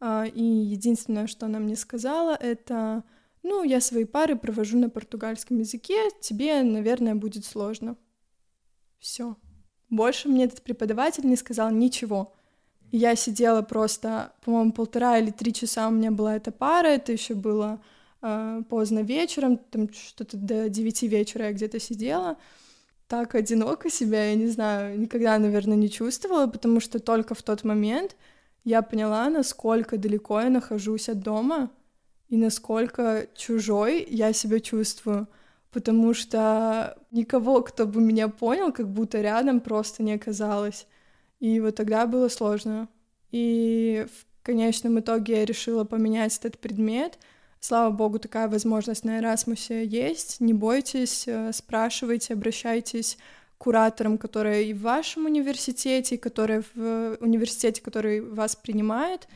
а, 0.00 0.26
и 0.26 0.42
единственное, 0.42 1.26
что 1.26 1.46
она 1.46 1.58
мне 1.58 1.76
сказала, 1.76 2.34
это, 2.34 3.04
ну, 3.42 3.62
я 3.62 3.80
свои 3.80 4.04
пары 4.04 4.36
провожу 4.36 4.78
на 4.78 4.90
португальском 4.90 5.58
языке, 5.58 6.10
тебе, 6.20 6.62
наверное, 6.62 7.14
будет 7.14 7.44
сложно. 7.44 7.96
Все. 8.98 9.36
Больше 9.88 10.28
мне 10.28 10.44
этот 10.44 10.62
преподаватель 10.62 11.26
не 11.26 11.36
сказал 11.36 11.70
ничего. 11.70 12.34
Я 12.92 13.16
сидела 13.16 13.62
просто, 13.62 14.32
по-моему, 14.44 14.72
полтора 14.72 15.18
или 15.18 15.30
три 15.30 15.52
часа 15.54 15.88
у 15.88 15.90
меня 15.90 16.10
была 16.10 16.36
эта 16.36 16.52
пара, 16.52 16.88
это 16.88 17.12
еще 17.12 17.34
было 17.34 17.82
э, 18.20 18.62
поздно 18.68 19.00
вечером, 19.00 19.56
там 19.56 19.92
что-то 19.92 20.36
до 20.36 20.68
девяти 20.68 21.08
вечера 21.08 21.46
я 21.46 21.52
где-то 21.52 21.78
сидела. 21.80 22.36
Так 23.10 23.34
одиноко 23.34 23.90
себя, 23.90 24.26
я 24.26 24.36
не 24.36 24.46
знаю, 24.46 24.96
никогда, 24.96 25.36
наверное, 25.36 25.76
не 25.76 25.90
чувствовала, 25.90 26.46
потому 26.46 26.78
что 26.78 27.00
только 27.00 27.34
в 27.34 27.42
тот 27.42 27.64
момент 27.64 28.14
я 28.62 28.82
поняла, 28.82 29.28
насколько 29.28 29.98
далеко 29.98 30.40
я 30.40 30.48
нахожусь 30.48 31.08
от 31.08 31.18
дома 31.18 31.72
и 32.28 32.36
насколько 32.36 33.26
чужой 33.34 34.06
я 34.08 34.32
себя 34.32 34.60
чувствую, 34.60 35.26
потому 35.72 36.14
что 36.14 36.96
никого, 37.10 37.62
кто 37.62 37.84
бы 37.84 38.00
меня 38.00 38.28
понял, 38.28 38.70
как 38.70 38.88
будто 38.88 39.20
рядом 39.20 39.58
просто 39.58 40.04
не 40.04 40.12
оказалось. 40.12 40.86
И 41.40 41.58
вот 41.58 41.74
тогда 41.74 42.06
было 42.06 42.28
сложно. 42.28 42.88
И 43.32 44.06
в 44.08 44.44
конечном 44.46 45.00
итоге 45.00 45.38
я 45.40 45.44
решила 45.44 45.82
поменять 45.82 46.38
этот 46.38 46.60
предмет. 46.60 47.18
Слава 47.62 47.90
богу, 47.90 48.18
такая 48.18 48.48
возможность 48.48 49.04
на 49.04 49.18
Эрасмусе 49.18 49.84
есть. 49.84 50.40
Не 50.40 50.54
бойтесь, 50.54 51.24
э, 51.28 51.52
спрашивайте, 51.52 52.32
обращайтесь 52.32 53.18
к 53.58 53.64
кураторам, 53.64 54.16
которые 54.16 54.70
и 54.70 54.72
в 54.72 54.80
вашем 54.80 55.26
университете, 55.26 56.14
и 56.14 56.18
которые 56.18 56.62
в 56.74 57.18
университете, 57.20 57.82
который 57.82 58.22
вас 58.22 58.56
принимает. 58.56 59.28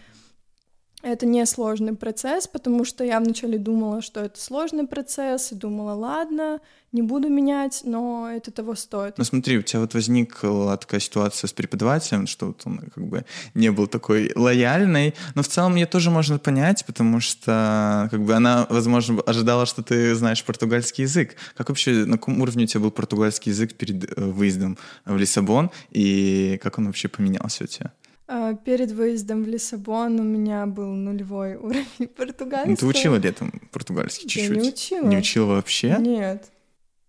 Это 1.04 1.26
не 1.26 1.44
сложный 1.44 1.94
процесс, 1.94 2.46
потому 2.46 2.86
что 2.86 3.04
я 3.04 3.20
вначале 3.20 3.58
думала, 3.58 4.00
что 4.00 4.20
это 4.20 4.40
сложный 4.40 4.86
процесс, 4.86 5.52
и 5.52 5.54
думала, 5.54 5.92
ладно, 5.92 6.60
не 6.92 7.02
буду 7.02 7.28
менять, 7.28 7.82
но 7.84 8.30
это 8.34 8.50
того 8.50 8.74
стоит. 8.74 9.18
Ну 9.18 9.24
смотри, 9.24 9.58
у 9.58 9.62
тебя 9.62 9.80
вот 9.80 9.92
возникла 9.92 10.78
такая 10.78 11.00
ситуация 11.00 11.46
с 11.46 11.52
преподавателем, 11.52 12.26
что 12.26 12.46
вот 12.46 12.62
он 12.64 12.78
как 12.78 13.06
бы 13.06 13.26
не 13.52 13.70
был 13.70 13.86
такой 13.86 14.32
лояльный, 14.34 15.14
но 15.34 15.42
в 15.42 15.48
целом 15.48 15.74
ее 15.74 15.84
тоже 15.84 16.10
можно 16.10 16.38
понять, 16.38 16.86
потому 16.86 17.20
что 17.20 18.08
как 18.10 18.22
бы 18.22 18.32
она, 18.32 18.66
возможно, 18.70 19.20
ожидала, 19.26 19.66
что 19.66 19.82
ты 19.82 20.14
знаешь 20.14 20.42
португальский 20.42 21.02
язык. 21.02 21.36
Как 21.54 21.68
вообще, 21.68 22.06
на 22.06 22.16
каком 22.16 22.40
уровне 22.40 22.64
у 22.64 22.66
тебя 22.66 22.80
был 22.80 22.90
португальский 22.90 23.52
язык 23.52 23.74
перед 23.74 24.10
э, 24.10 24.24
выездом 24.24 24.78
в 25.04 25.18
Лиссабон, 25.18 25.70
и 25.90 26.58
как 26.62 26.78
он 26.78 26.86
вообще 26.86 27.08
поменялся 27.08 27.64
у 27.64 27.66
тебя? 27.66 27.92
А, 28.26 28.54
перед 28.54 28.90
выездом 28.90 29.44
в 29.44 29.48
Лиссабон 29.48 30.18
у 30.18 30.22
меня 30.22 30.66
был 30.66 30.88
нулевой 30.88 31.56
уровень 31.56 32.08
португальского. 32.16 32.70
Ну, 32.70 32.76
ты 32.76 32.86
учила 32.86 33.16
летом 33.16 33.52
португальский 33.72 34.28
чуть-чуть? 34.28 34.56
Я 34.56 34.62
не 34.62 34.68
учила. 34.68 35.06
Не 35.06 35.18
учила 35.18 35.46
вообще? 35.54 35.96
Нет. 35.98 36.50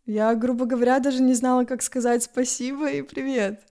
Я, 0.05 0.35
грубо 0.35 0.65
говоря, 0.65 0.99
даже 0.99 1.21
не 1.21 1.33
знала, 1.33 1.63
как 1.65 1.81
сказать 1.81 2.23
спасибо 2.23 2.91
и 2.91 3.01
привет. 3.01 3.61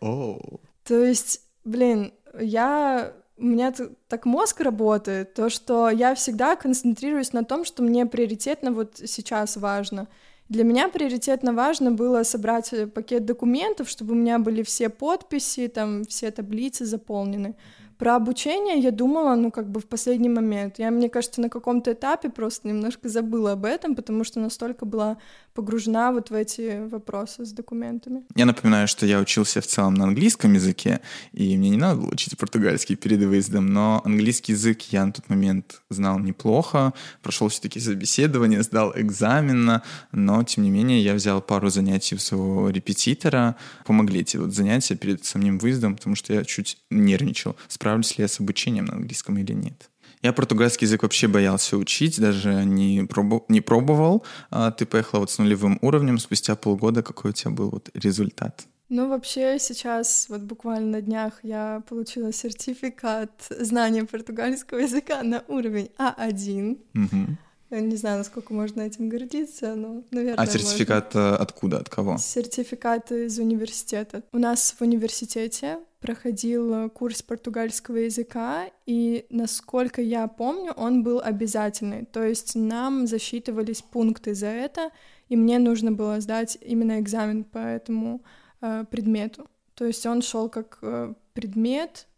О. 0.00 0.38
Oh. 0.38 0.60
То 0.84 1.02
есть, 1.02 1.40
блин, 1.64 2.12
я 2.38 3.12
у 3.38 3.44
меня 3.44 3.74
так 4.08 4.24
мозг 4.24 4.60
работает, 4.60 5.34
то, 5.34 5.48
что 5.48 5.90
я 5.90 6.14
всегда 6.14 6.54
концентрируюсь 6.54 7.32
на 7.32 7.44
том, 7.44 7.64
что 7.64 7.82
мне 7.82 8.06
приоритетно 8.06 8.70
вот 8.70 8.98
сейчас 9.04 9.56
важно. 9.56 10.06
Для 10.52 10.64
меня 10.64 10.88
приоритетно 10.88 11.54
важно 11.54 11.92
было 11.92 12.24
собрать 12.24 12.74
э, 12.74 12.86
пакет 12.86 13.24
документов, 13.24 13.88
чтобы 13.88 14.12
у 14.12 14.16
меня 14.16 14.38
были 14.38 14.62
все 14.62 14.90
подписи, 14.90 15.66
там 15.68 16.04
все 16.04 16.30
таблицы 16.30 16.84
заполнены. 16.84 17.54
Про 18.02 18.16
обучение 18.16 18.80
я 18.80 18.90
думала, 18.90 19.36
ну, 19.36 19.52
как 19.52 19.70
бы 19.70 19.78
в 19.78 19.86
последний 19.86 20.28
момент. 20.28 20.80
Я, 20.80 20.90
мне 20.90 21.08
кажется, 21.08 21.40
на 21.40 21.48
каком-то 21.48 21.92
этапе 21.92 22.30
просто 22.30 22.66
немножко 22.66 23.08
забыла 23.08 23.52
об 23.52 23.64
этом, 23.64 23.94
потому 23.94 24.24
что 24.24 24.40
настолько 24.40 24.84
была 24.84 25.18
погружена 25.54 26.10
вот 26.10 26.30
в 26.30 26.34
эти 26.34 26.88
вопросы 26.88 27.44
с 27.44 27.52
документами. 27.52 28.24
Я 28.34 28.46
напоминаю, 28.46 28.88
что 28.88 29.06
я 29.06 29.20
учился 29.20 29.60
в 29.60 29.68
целом 29.68 29.94
на 29.94 30.04
английском 30.06 30.52
языке, 30.54 31.00
и 31.32 31.56
мне 31.56 31.70
не 31.70 31.76
надо 31.76 32.00
было 32.00 32.10
учить 32.10 32.36
португальский 32.36 32.96
перед 32.96 33.22
выездом, 33.22 33.66
но 33.66 34.02
английский 34.04 34.50
язык 34.50 34.82
я 34.90 35.06
на 35.06 35.12
тот 35.12 35.28
момент 35.28 35.80
знал 35.88 36.18
неплохо, 36.18 36.94
прошел 37.22 37.48
все-таки 37.50 37.78
собеседование, 37.78 38.64
сдал 38.64 38.92
экзамен, 38.96 39.80
но, 40.10 40.42
тем 40.42 40.64
не 40.64 40.70
менее, 40.70 41.00
я 41.04 41.14
взял 41.14 41.40
пару 41.40 41.68
занятий 41.68 42.16
у 42.16 42.18
своего 42.18 42.68
репетитора, 42.70 43.54
помогли 43.86 44.22
эти 44.22 44.38
вот 44.38 44.52
занятия 44.52 44.96
перед 44.96 45.24
самим 45.24 45.58
выездом, 45.58 45.94
потому 45.94 46.16
что 46.16 46.34
я 46.34 46.44
чуть 46.44 46.78
нервничал, 46.90 47.54
справлюсь 47.92 48.18
ли 48.18 48.22
я 48.22 48.28
с 48.28 48.40
обучением 48.40 48.86
на 48.86 48.94
английском 48.94 49.36
или 49.38 49.52
нет. 49.52 49.90
Я 50.22 50.32
португальский 50.32 50.86
язык 50.86 51.02
вообще 51.02 51.26
боялся 51.26 51.76
учить, 51.76 52.20
даже 52.20 52.64
не, 52.64 53.04
пробу 53.04 53.44
не 53.48 53.60
пробовал. 53.60 54.24
А 54.50 54.70
ты 54.70 54.86
поехала 54.86 55.20
вот 55.20 55.30
с 55.30 55.38
нулевым 55.38 55.78
уровнем, 55.82 56.18
спустя 56.18 56.54
полгода 56.54 57.02
какой 57.02 57.32
у 57.32 57.34
тебя 57.34 57.50
был 57.50 57.70
вот 57.70 57.90
результат? 57.94 58.64
Ну, 58.88 59.08
вообще 59.08 59.58
сейчас, 59.58 60.26
вот 60.28 60.42
буквально 60.42 60.86
на 60.86 61.00
днях 61.00 61.40
я 61.42 61.82
получила 61.88 62.32
сертификат 62.32 63.30
знания 63.50 64.04
португальского 64.04 64.78
языка 64.78 65.22
на 65.22 65.42
уровень 65.48 65.90
А1. 65.98 66.78
Угу. 66.94 67.80
Не 67.80 67.96
знаю, 67.96 68.18
насколько 68.18 68.52
можно 68.52 68.82
этим 68.82 69.08
гордиться, 69.08 69.74
но, 69.74 70.04
наверное, 70.10 70.44
А 70.44 70.46
сертификат 70.46 71.14
можно. 71.14 71.36
откуда, 71.36 71.78
от 71.78 71.88
кого? 71.88 72.18
Сертификат 72.18 73.10
из 73.12 73.38
университета. 73.38 74.22
У 74.32 74.38
нас 74.38 74.74
в 74.78 74.82
университете 74.82 75.78
проходил 76.02 76.90
курс 76.90 77.22
португальского 77.22 77.96
языка, 77.96 78.66
и, 78.84 79.24
насколько 79.30 80.02
я 80.02 80.26
помню, 80.26 80.72
он 80.72 81.02
был 81.02 81.20
обязательный. 81.20 82.04
То 82.04 82.24
есть 82.24 82.54
нам 82.56 83.06
засчитывались 83.06 83.80
пункты 83.82 84.34
за 84.34 84.48
это, 84.48 84.90
и 85.28 85.36
мне 85.36 85.58
нужно 85.58 85.92
было 85.92 86.20
сдать 86.20 86.58
именно 86.60 87.00
экзамен 87.00 87.44
по 87.44 87.58
этому 87.58 88.22
э, 88.60 88.84
предмету. 88.90 89.48
То 89.74 89.86
есть 89.86 90.04
он 90.04 90.20
шел 90.22 90.50
как 90.50 90.78
э, 90.82 91.14
предмет 91.32 92.08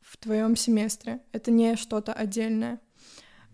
в 0.00 0.16
твоем 0.16 0.56
семестре. 0.56 1.20
Это 1.32 1.50
не 1.50 1.76
что-то 1.76 2.12
отдельное. 2.12 2.80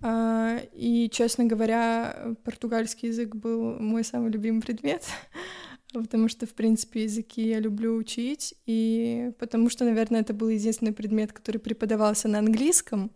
А, 0.03 0.59
и, 0.73 1.11
честно 1.11 1.45
говоря, 1.45 2.35
португальский 2.45 3.09
язык 3.09 3.35
был 3.35 3.79
мой 3.79 4.05
самый 4.05 4.31
любимый 4.31 4.63
предмет. 4.63 5.05
потому 5.93 6.29
что, 6.29 6.47
в 6.47 6.55
принципе, 6.55 7.05
языки 7.05 7.43
я 7.43 7.59
люблю 7.59 7.97
учить, 7.97 8.55
и 8.67 9.33
потому 9.39 9.71
что, 9.71 9.85
наверное, 9.85 10.21
это 10.21 10.33
был 10.33 10.49
единственный 10.49 10.93
предмет, 10.93 11.33
который 11.33 11.59
преподавался 11.59 12.29
на 12.29 12.39
английском, 12.39 13.11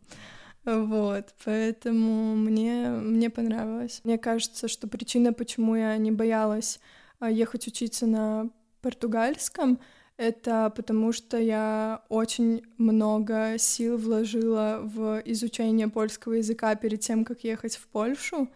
вот, 0.64 1.34
поэтому 1.44 2.34
мне, 2.36 2.88
мне 2.88 3.28
понравилось. 3.28 4.00
Мне 4.02 4.16
кажется, 4.16 4.66
что 4.66 4.88
причина, 4.88 5.34
почему 5.34 5.76
я 5.76 5.96
не 5.98 6.10
боялась 6.10 6.80
а, 7.20 7.30
ехать 7.30 7.66
учиться 7.66 8.06
на 8.06 8.48
португальском, 8.80 9.78
это 10.16 10.72
потому 10.74 11.12
что 11.12 11.38
я 11.38 12.02
очень 12.08 12.62
много 12.78 13.56
сил 13.58 13.98
вложила 13.98 14.80
в 14.82 15.20
изучение 15.26 15.88
польского 15.88 16.34
языка 16.34 16.74
перед 16.76 17.00
тем, 17.00 17.24
как 17.24 17.44
ехать 17.44 17.76
в 17.76 17.86
Польшу. 17.88 18.48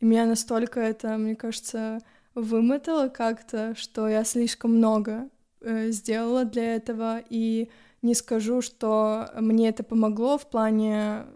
И 0.00 0.04
меня 0.04 0.26
настолько 0.26 0.78
это, 0.78 1.16
мне 1.16 1.34
кажется, 1.34 2.00
вымотало 2.34 3.08
как-то, 3.08 3.74
что 3.76 4.08
я 4.08 4.24
слишком 4.24 4.76
много 4.76 5.28
э, 5.60 5.90
сделала 5.90 6.44
для 6.44 6.76
этого. 6.76 7.22
И 7.30 7.70
не 8.02 8.14
скажу, 8.14 8.62
что 8.62 9.30
мне 9.38 9.68
это 9.68 9.82
помогло 9.82 10.38
в 10.38 10.48
плане 10.48 11.26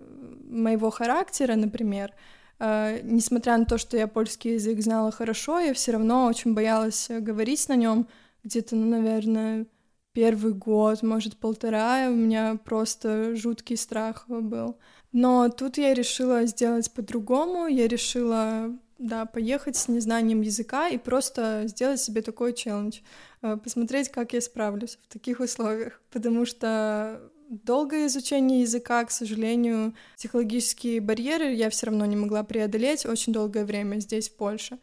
моего 0.45 0.91
характера, 0.91 1.57
например. 1.57 2.13
Э, 2.59 3.01
несмотря 3.03 3.57
на 3.59 3.65
то, 3.65 3.79
что 3.79 3.97
я 3.97 4.07
польский 4.07 4.55
язык 4.55 4.81
знала 4.81 5.11
хорошо, 5.11 5.59
я 5.59 5.75
все 5.75 5.93
равно 5.93 6.27
очень 6.27 6.55
боялась 6.55 7.09
говорить 7.11 7.69
на 7.69 7.77
нем, 7.77 8.07
где-то, 8.45 8.77
ну, 8.77 8.87
наверное, 8.87 9.67
первый 10.13 10.53
год, 10.53 11.03
может, 11.03 11.37
полтора, 11.37 12.09
у 12.09 12.15
меня 12.15 12.59
просто 12.65 13.35
жуткий 13.35 13.77
страх 13.77 14.27
был. 14.29 14.79
Но 15.13 15.49
тут 15.49 15.79
я 15.79 15.95
решила 15.95 16.47
сделать 16.47 16.93
по-другому, 16.93 17.67
я 17.67 17.89
решила, 17.89 18.71
да, 18.99 19.27
поехать 19.27 19.77
с 19.77 19.89
незнанием 19.89 20.41
языка 20.41 20.89
и 20.89 20.99
просто 20.99 21.65
сделать 21.67 22.01
себе 22.01 22.23
такой 22.23 22.53
челлендж, 22.53 23.01
э, 23.43 23.57
посмотреть, 23.57 24.11
как 24.11 24.33
я 24.33 24.41
справлюсь 24.41 24.99
в 25.03 25.13
таких 25.13 25.41
условиях, 25.41 26.01
потому 26.11 26.45
что 26.47 27.21
долгое 27.49 28.07
изучение 28.07 28.63
языка, 28.63 29.05
к 29.05 29.11
сожалению, 29.11 29.95
психологические 30.17 31.01
барьеры 31.01 31.53
я 31.53 31.71
все 31.71 31.87
равно 31.87 32.07
не 32.07 32.17
могла 32.17 32.43
преодолеть 32.43 33.05
очень 33.07 33.33
долгое 33.33 33.65
время 33.65 33.99
здесь, 33.99 34.29
в 34.29 34.37
Польше. 34.37 34.79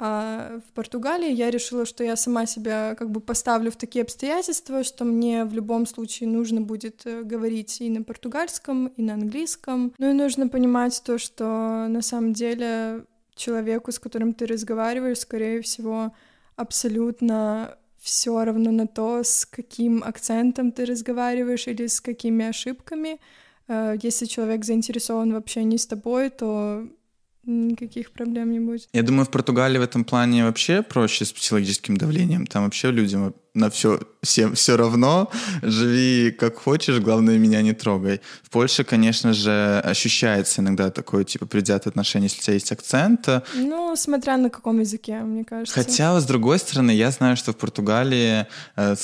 А 0.00 0.60
в 0.68 0.72
Португалии 0.74 1.32
я 1.32 1.50
решила, 1.50 1.84
что 1.84 2.04
я 2.04 2.14
сама 2.14 2.46
себя 2.46 2.94
как 2.96 3.10
бы 3.10 3.20
поставлю 3.20 3.72
в 3.72 3.76
такие 3.76 4.02
обстоятельства, 4.02 4.84
что 4.84 5.04
мне 5.04 5.44
в 5.44 5.52
любом 5.52 5.86
случае 5.86 6.28
нужно 6.28 6.60
будет 6.60 7.04
э, 7.04 7.22
говорить 7.24 7.80
и 7.80 7.90
на 7.90 8.04
португальском, 8.04 8.88
и 8.88 9.02
на 9.02 9.14
английском. 9.14 9.92
Ну 9.98 10.10
и 10.10 10.12
нужно 10.12 10.46
понимать 10.48 11.02
то, 11.04 11.18
что 11.18 11.88
на 11.88 12.00
самом 12.00 12.32
деле 12.32 13.06
человеку, 13.38 13.92
с 13.92 13.98
которым 13.98 14.34
ты 14.34 14.46
разговариваешь, 14.46 15.20
скорее 15.20 15.60
всего, 15.62 16.12
абсолютно 16.56 17.76
все 18.00 18.44
равно 18.44 18.70
на 18.70 18.86
то, 18.86 19.22
с 19.22 19.46
каким 19.46 20.02
акцентом 20.04 20.72
ты 20.72 20.84
разговариваешь 20.84 21.66
или 21.66 21.86
с 21.86 22.00
какими 22.00 22.46
ошибками. 22.46 23.18
Э, 23.68 23.96
если 24.02 24.26
человек 24.26 24.64
заинтересован 24.64 25.32
вообще 25.32 25.64
не 25.64 25.78
с 25.78 25.86
тобой, 25.86 26.30
то 26.30 26.86
никаких 27.44 28.12
проблем 28.12 28.52
не 28.52 28.60
будет. 28.60 28.88
Я 28.92 29.02
думаю, 29.02 29.24
в 29.24 29.30
Португалии 29.30 29.78
в 29.78 29.82
этом 29.82 30.04
плане 30.04 30.44
вообще 30.44 30.82
проще 30.82 31.24
с 31.24 31.32
психологическим 31.32 31.96
давлением. 31.96 32.46
Там 32.46 32.64
вообще 32.64 32.90
людям 32.90 33.34
на 33.58 33.70
все, 33.70 34.00
всем 34.22 34.54
все 34.54 34.76
равно, 34.76 35.30
живи 35.62 36.30
как 36.30 36.56
хочешь, 36.58 36.98
главное, 37.00 37.38
меня 37.38 37.62
не 37.62 37.72
трогай. 37.72 38.20
В 38.42 38.50
Польше, 38.50 38.84
конечно 38.84 39.32
же, 39.32 39.80
ощущается 39.84 40.60
иногда 40.60 40.90
такое, 40.90 41.24
типа, 41.24 41.46
предвзятое 41.46 41.90
отношение, 41.90 42.28
если 42.28 42.40
у 42.40 42.42
тебя 42.42 42.54
есть 42.54 42.72
акцент. 42.72 43.28
Ну, 43.54 43.96
смотря 43.96 44.36
на 44.36 44.50
каком 44.50 44.80
языке, 44.80 45.20
мне 45.20 45.44
кажется. 45.44 45.74
Хотя, 45.74 46.18
с 46.18 46.24
другой 46.24 46.58
стороны, 46.58 46.90
я 46.92 47.10
знаю, 47.10 47.36
что 47.36 47.52
в 47.52 47.56
Португалии 47.56 48.46
э, 48.76 48.96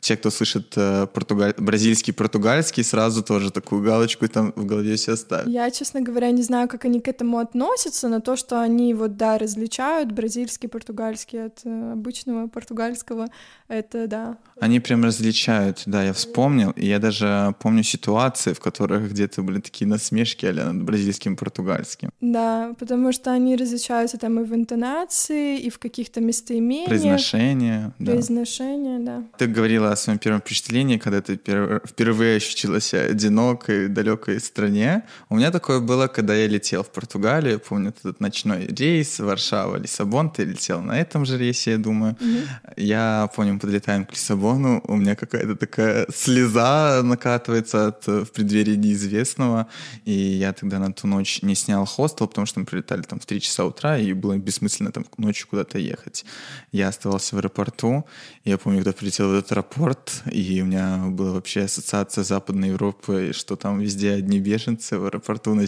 те, 0.00 0.16
кто 0.16 0.30
слышит 0.30 0.72
э, 0.76 1.06
португаль... 1.06 1.54
бразильский, 1.58 2.12
португальский, 2.12 2.84
сразу 2.84 3.22
тоже 3.22 3.50
такую 3.50 3.82
галочку 3.82 4.28
там 4.28 4.52
в 4.56 4.66
голове 4.66 4.96
все 4.96 5.16
ставят. 5.16 5.48
Я, 5.48 5.70
честно 5.70 6.00
говоря, 6.00 6.30
не 6.30 6.42
знаю, 6.42 6.68
как 6.68 6.84
они 6.84 7.00
к 7.00 7.08
этому 7.08 7.38
относятся, 7.38 8.08
но 8.08 8.20
то, 8.20 8.36
что 8.36 8.60
они 8.60 8.94
вот, 8.94 9.16
да, 9.16 9.38
различают 9.38 10.12
бразильский, 10.12 10.68
португальский 10.68 11.46
от 11.46 11.60
э, 11.64 11.92
обычного 11.92 12.48
португальского, 12.48 13.28
это 13.68 14.01
да. 14.06 14.36
Они 14.60 14.78
прям 14.78 15.04
различают, 15.04 15.82
да, 15.86 16.04
я 16.04 16.12
вспомнил. 16.12 16.70
И 16.76 16.86
я 16.86 16.98
даже 16.98 17.54
помню 17.58 17.82
ситуации, 17.82 18.52
в 18.52 18.60
которых 18.60 19.10
где-то 19.10 19.42
были 19.42 19.60
такие 19.60 19.88
насмешки 19.88 20.46
а 20.46 20.52
над 20.52 20.84
бразильским 20.84 21.34
и 21.34 21.36
португальским. 21.36 22.10
Да, 22.20 22.74
потому 22.78 23.12
что 23.12 23.32
они 23.32 23.56
различаются 23.56 24.18
там 24.18 24.38
и 24.38 24.44
в 24.44 24.54
интонации, 24.54 25.58
и 25.58 25.68
в 25.68 25.78
каких-то 25.78 26.20
местоимениях. 26.20 26.88
Произношение, 26.88 27.92
да. 27.98 28.12
Произношение, 28.12 28.98
да. 29.00 29.24
Ты 29.36 29.46
говорила 29.46 29.90
о 29.90 29.96
своем 29.96 30.18
первом 30.18 30.40
впечатлении, 30.40 30.96
когда 30.96 31.20
ты 31.20 31.34
впервые 31.34 32.36
ощутила 32.36 32.80
себя 32.80 33.02
одинокой, 33.02 33.88
в 33.88 33.92
далекой 33.92 34.38
стране. 34.40 35.02
У 35.28 35.36
меня 35.36 35.50
такое 35.50 35.80
было, 35.80 36.06
когда 36.06 36.34
я 36.34 36.46
летел 36.46 36.82
в 36.84 36.90
Португалию. 36.90 37.58
Помню 37.58 37.90
этот 37.90 38.20
ночной 38.20 38.66
рейс 38.66 39.18
Варшава-Лиссабон. 39.18 40.30
Ты 40.30 40.44
летел 40.44 40.80
на 40.82 41.00
этом 41.00 41.24
же 41.24 41.36
рейсе, 41.36 41.72
я 41.72 41.78
думаю. 41.78 42.16
Угу. 42.20 42.72
Я 42.76 43.28
помню, 43.34 43.58
подлетая 43.58 43.91
подъезжаем 43.92 44.04
к 44.06 44.12
Лиссабону, 44.12 44.82
у 44.86 44.96
меня 44.96 45.14
какая-то 45.14 45.56
такая 45.56 46.06
слеза 46.14 47.02
накатывается 47.02 47.88
от, 47.88 48.06
в 48.06 48.26
преддверии 48.26 48.76
неизвестного, 48.76 49.66
и 50.04 50.12
я 50.12 50.52
тогда 50.52 50.78
на 50.78 50.92
ту 50.92 51.06
ночь 51.06 51.42
не 51.42 51.54
снял 51.54 51.84
хостел, 51.84 52.26
потому 52.26 52.46
что 52.46 52.60
мы 52.60 52.66
прилетали 52.66 53.02
там 53.02 53.18
в 53.18 53.26
3 53.26 53.40
часа 53.40 53.64
утра, 53.64 53.98
и 53.98 54.12
было 54.12 54.36
бессмысленно 54.36 54.92
там 54.92 55.04
ночью 55.18 55.48
куда-то 55.48 55.78
ехать. 55.78 56.24
Я 56.72 56.88
оставался 56.88 57.36
в 57.36 57.38
аэропорту, 57.38 58.04
я 58.44 58.58
помню, 58.58 58.78
когда 58.78 58.92
прилетел 58.92 59.28
в 59.28 59.34
этот 59.34 59.52
аэропорт, 59.52 60.22
и 60.32 60.62
у 60.62 60.64
меня 60.64 61.04
была 61.08 61.32
вообще 61.32 61.62
ассоциация 61.62 62.24
Западной 62.24 62.68
Европы, 62.68 63.32
что 63.34 63.56
там 63.56 63.80
везде 63.80 64.12
одни 64.12 64.40
беженцы 64.40 64.98
в 64.98 65.04
аэропорту, 65.04 65.58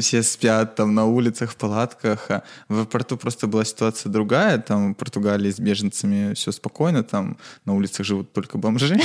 все 0.00 0.22
спят 0.22 0.76
там 0.76 0.94
на 0.94 1.04
улицах, 1.04 1.50
в 1.50 1.56
палатках, 1.56 2.30
а 2.30 2.42
в 2.68 2.74
аэропорту 2.74 3.16
просто 3.16 3.46
была 3.46 3.64
ситуация 3.64 4.10
другая, 4.10 4.58
там 4.58 4.94
в 4.94 4.96
Португалии 4.96 5.50
с 5.50 5.58
беженцами 5.58 6.34
все 6.34 6.52
спокойно, 6.52 7.02
там 7.02 7.36
на 7.64 7.74
улицах 7.74 8.06
живут 8.06 8.32
только 8.32 8.58
бомжи, 8.58 8.98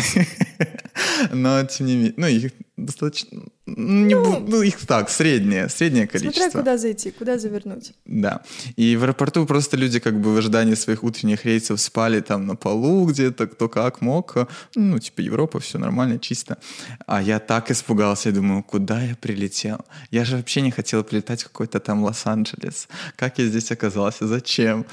но 1.31 1.63
тем 1.65 1.87
не 1.87 1.95
менее, 1.95 2.13
ну 2.17 2.27
их 2.27 2.51
достаточно 2.77 3.43
не, 3.67 4.15
ну, 4.15 4.39
ну, 4.39 4.61
их 4.63 4.85
так, 4.87 5.09
среднее, 5.09 5.69
среднее 5.69 6.07
количество. 6.07 6.41
Смотря 6.41 6.59
куда 6.59 6.77
зайти, 6.77 7.11
куда 7.11 7.37
завернуть. 7.37 7.93
Да. 8.05 8.41
И 8.75 8.95
в 8.95 9.03
аэропорту 9.03 9.45
просто 9.45 9.77
люди 9.77 9.99
как 9.99 10.19
бы 10.19 10.33
в 10.33 10.37
ожидании 10.37 10.73
своих 10.73 11.03
утренних 11.03 11.45
рейсов 11.45 11.79
спали 11.79 12.21
там 12.21 12.47
на 12.47 12.55
полу 12.55 13.05
где-то, 13.05 13.45
кто 13.47 13.69
как 13.69 14.01
мог. 14.01 14.35
Ну, 14.75 14.97
типа 14.97 15.21
Европа, 15.21 15.59
все 15.59 15.77
нормально, 15.77 16.17
чисто. 16.17 16.57
А 17.05 17.21
я 17.21 17.39
так 17.39 17.69
испугался, 17.69 18.29
я 18.29 18.35
думаю, 18.35 18.63
куда 18.63 18.99
я 18.99 19.15
прилетел? 19.15 19.85
Я 20.09 20.25
же 20.25 20.37
вообще 20.37 20.61
не 20.61 20.71
хотел 20.71 21.03
прилетать 21.03 21.43
в 21.43 21.49
какой-то 21.49 21.79
там 21.79 22.03
Лос-Анджелес. 22.03 22.87
Как 23.15 23.37
я 23.37 23.45
здесь 23.45 23.71
оказался? 23.71 24.27
Зачем? 24.27 24.85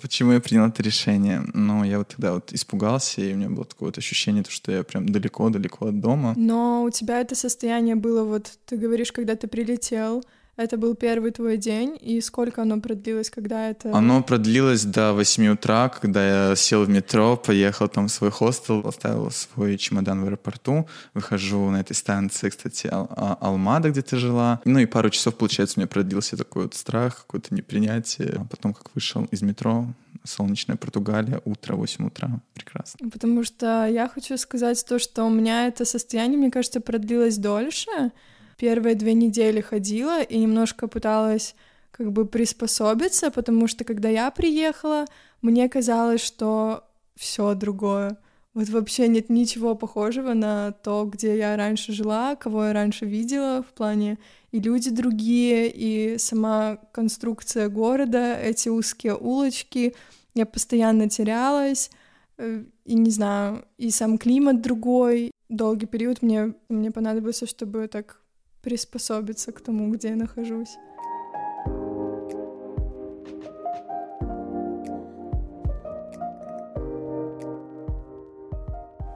Почему 0.00 0.32
я 0.32 0.40
принял 0.40 0.66
это 0.68 0.80
решение? 0.82 1.42
Ну, 1.54 1.82
я 1.82 1.98
вот 1.98 2.08
тогда 2.08 2.34
вот 2.34 2.52
испугался, 2.52 3.20
и 3.20 3.32
у 3.32 3.36
меня 3.36 3.50
было 3.50 3.64
такое 3.64 3.88
вот 3.88 3.98
ощущение, 3.98 4.44
что 4.48 4.70
я 4.70 4.84
прям 4.84 5.08
далеко-далеко 5.08 5.86
от 5.86 6.00
дома. 6.00 6.34
Но 6.36 6.84
у 6.84 6.90
тебя 6.90 7.20
это 7.20 7.34
состояние 7.34 7.96
было 7.96 8.11
вот, 8.20 8.50
ты 8.66 8.76
говоришь, 8.76 9.12
когда 9.12 9.34
ты 9.34 9.48
прилетел, 9.48 10.22
это 10.56 10.76
был 10.76 10.94
первый 10.94 11.30
твой 11.30 11.56
день, 11.56 11.98
и 11.98 12.20
сколько 12.20 12.62
оно 12.62 12.78
продлилось, 12.78 13.30
когда 13.30 13.70
это... 13.70 13.96
Оно 13.96 14.22
продлилось 14.22 14.84
до 14.84 15.14
8 15.14 15.48
утра, 15.48 15.88
когда 15.88 16.50
я 16.50 16.56
сел 16.56 16.84
в 16.84 16.90
метро, 16.90 17.38
поехал 17.38 17.88
там 17.88 18.08
в 18.08 18.12
свой 18.12 18.30
хостел, 18.30 18.86
оставил 18.86 19.30
свой 19.30 19.78
чемодан 19.78 20.20
в 20.20 20.26
аэропорту, 20.26 20.86
выхожу 21.14 21.70
на 21.70 21.80
этой 21.80 21.94
станции, 21.94 22.50
кстати, 22.50 22.86
Ал- 22.86 23.08
а, 23.16 23.38
Алмада, 23.40 23.88
где 23.88 24.02
ты 24.02 24.18
жила. 24.18 24.60
Ну 24.66 24.78
и 24.78 24.86
пару 24.86 25.08
часов, 25.08 25.36
получается, 25.36 25.78
у 25.78 25.80
меня 25.80 25.88
продлился 25.88 26.36
такой 26.36 26.64
вот 26.64 26.74
страх, 26.74 27.24
какое-то 27.26 27.54
непринятие. 27.54 28.36
А 28.40 28.44
потом, 28.44 28.74
как 28.74 28.94
вышел 28.94 29.24
из 29.30 29.40
метро, 29.40 29.86
солнечная 30.24 30.76
Португалия, 30.76 31.40
утро, 31.44 31.76
8 31.76 32.06
утра, 32.06 32.40
прекрасно. 32.54 33.10
Потому 33.10 33.44
что 33.44 33.86
я 33.86 34.08
хочу 34.08 34.36
сказать 34.36 34.84
то, 34.86 34.98
что 34.98 35.24
у 35.24 35.30
меня 35.30 35.66
это 35.66 35.84
состояние, 35.84 36.38
мне 36.38 36.50
кажется, 36.50 36.80
продлилось 36.80 37.38
дольше, 37.38 38.12
первые 38.56 38.94
две 38.94 39.14
недели 39.14 39.60
ходила 39.60 40.22
и 40.22 40.38
немножко 40.38 40.86
пыталась 40.86 41.54
как 41.90 42.12
бы 42.12 42.26
приспособиться, 42.26 43.30
потому 43.30 43.66
что 43.66 43.84
когда 43.84 44.08
я 44.08 44.30
приехала, 44.30 45.04
мне 45.42 45.68
казалось, 45.68 46.22
что 46.22 46.84
все 47.16 47.54
другое. 47.54 48.16
Вот 48.54 48.68
вообще 48.68 49.08
нет 49.08 49.30
ничего 49.30 49.74
похожего 49.74 50.34
на 50.34 50.72
то, 50.72 51.04
где 51.04 51.38
я 51.38 51.56
раньше 51.56 51.92
жила, 51.92 52.36
кого 52.36 52.66
я 52.66 52.72
раньше 52.72 53.06
видела 53.06 53.62
в 53.62 53.72
плане 53.72 54.18
и 54.52 54.60
люди 54.60 54.90
другие, 54.90 55.70
и 55.70 56.18
сама 56.18 56.76
конструкция 56.92 57.68
города, 57.68 58.38
эти 58.38 58.68
узкие 58.68 59.16
улочки. 59.16 59.94
Я 60.34 60.46
постоянно 60.46 61.08
терялась, 61.08 61.90
э, 62.36 62.64
и 62.84 62.94
не 62.94 63.10
знаю, 63.10 63.64
и 63.78 63.90
сам 63.90 64.18
климат 64.18 64.60
другой. 64.60 65.30
Долгий 65.48 65.86
период 65.86 66.22
мне, 66.22 66.54
мне 66.68 66.90
понадобился, 66.90 67.46
чтобы 67.46 67.88
так 67.88 68.20
приспособиться 68.60 69.52
к 69.52 69.60
тому, 69.60 69.90
где 69.90 70.08
я 70.08 70.16
нахожусь. 70.16 70.76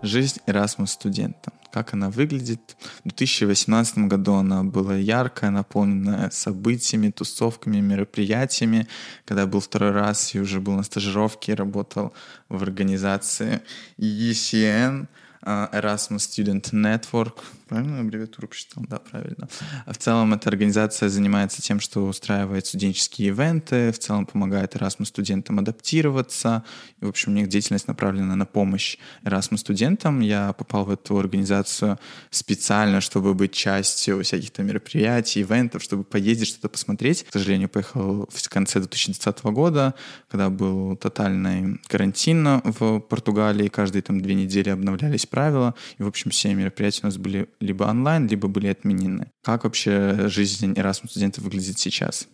Жизнь 0.06 0.38
Erasmus 0.46 0.86
студента. 0.86 1.52
Как 1.72 1.92
она 1.92 2.10
выглядит? 2.10 2.76
В 3.00 3.08
2018 3.08 3.98
году 4.06 4.34
она 4.34 4.62
была 4.62 4.94
яркая, 4.94 5.50
наполненная 5.50 6.30
событиями, 6.30 7.10
тусовками, 7.10 7.80
мероприятиями. 7.80 8.86
Когда 9.24 9.42
я 9.42 9.46
был 9.48 9.58
второй 9.58 9.90
раз, 9.90 10.32
я 10.32 10.42
уже 10.42 10.60
был 10.60 10.74
на 10.74 10.84
стажировке, 10.84 11.54
работал 11.54 12.14
в 12.48 12.62
организации 12.62 13.62
ECN, 13.98 15.08
а, 15.42 15.68
Erasmus 15.72 16.28
Student 16.28 16.72
Network. 16.72 17.40
Правильно 17.68 17.98
аббревиатуру 17.98 18.46
прочитал? 18.46 18.84
Да, 18.88 19.00
правильно. 19.00 19.48
В 19.88 19.96
целом 19.96 20.32
эта 20.34 20.48
организация 20.48 21.08
занимается 21.08 21.60
тем, 21.60 21.80
что 21.80 22.06
устраивает 22.06 22.66
студенческие 22.66 23.28
ивенты, 23.28 23.90
в 23.90 23.98
целом 23.98 24.24
помогает 24.24 24.76
Erasmus 24.76 25.06
студентам 25.06 25.58
адаптироваться. 25.58 26.62
И, 27.00 27.04
в 27.04 27.08
общем, 27.08 27.32
у 27.32 27.34
них 27.34 27.48
деятельность 27.48 27.88
направлена 27.88 28.36
на 28.36 28.46
помощь 28.46 28.98
Erasmus 29.24 29.58
студентам. 29.58 30.20
Я 30.20 30.52
попал 30.52 30.84
в 30.84 30.90
эту 30.90 31.18
организацию 31.18 31.98
специально, 32.30 33.00
чтобы 33.00 33.34
быть 33.34 33.52
частью 33.52 34.22
всяких 34.22 34.52
то 34.52 34.62
мероприятий, 34.62 35.42
ивентов, 35.42 35.82
чтобы 35.82 36.04
поездить, 36.04 36.46
что-то 36.46 36.68
посмотреть. 36.68 37.24
К 37.24 37.32
сожалению, 37.32 37.68
поехал 37.68 38.28
в 38.32 38.48
конце 38.48 38.78
2020 38.78 39.44
года, 39.46 39.94
когда 40.28 40.50
был 40.50 40.96
тотальный 40.96 41.80
карантин 41.88 42.60
в 42.62 43.00
Португалии. 43.00 43.66
Каждые 43.66 44.02
там 44.02 44.20
две 44.20 44.34
недели 44.34 44.70
обновлялись 44.70 45.26
правила, 45.26 45.74
и, 45.98 46.04
в 46.04 46.06
общем, 46.06 46.30
все 46.30 46.54
мероприятия 46.54 47.00
у 47.02 47.06
нас 47.06 47.16
были 47.16 47.48
либо 47.60 47.84
онлайн, 47.84 48.26
либо 48.26 48.48
были 48.48 48.68
отменены. 48.68 49.30
Как 49.42 49.64
вообще 49.64 50.28
жизнь 50.28 50.72
Erasmus 50.72 51.10
студентов 51.10 51.44
выглядит 51.44 51.78
сейчас? 51.78 52.28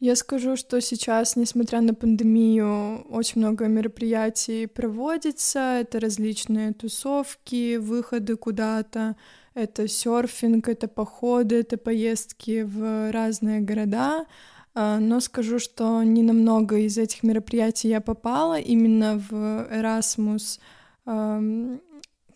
Я 0.00 0.14
скажу, 0.14 0.56
что 0.56 0.80
сейчас, 0.80 1.34
несмотря 1.34 1.80
на 1.80 1.92
пандемию, 1.92 3.00
очень 3.10 3.40
много 3.40 3.66
мероприятий 3.66 4.66
проводится. 4.66 5.78
Это 5.80 5.98
различные 5.98 6.72
тусовки, 6.72 7.78
выходы 7.78 8.36
куда-то, 8.36 9.16
это 9.54 9.88
серфинг, 9.88 10.68
это 10.68 10.86
походы, 10.86 11.56
это 11.56 11.78
поездки 11.78 12.62
в 12.62 13.10
разные 13.10 13.60
города. 13.60 14.26
А, 14.72 15.00
но 15.00 15.18
скажу, 15.18 15.58
что 15.58 16.04
не 16.04 16.22
на 16.22 16.32
много 16.32 16.78
из 16.78 16.96
этих 16.96 17.24
мероприятий 17.24 17.88
я 17.88 18.00
попала 18.00 18.60
именно 18.60 19.18
в 19.18 19.32
Erasmus 19.34 20.60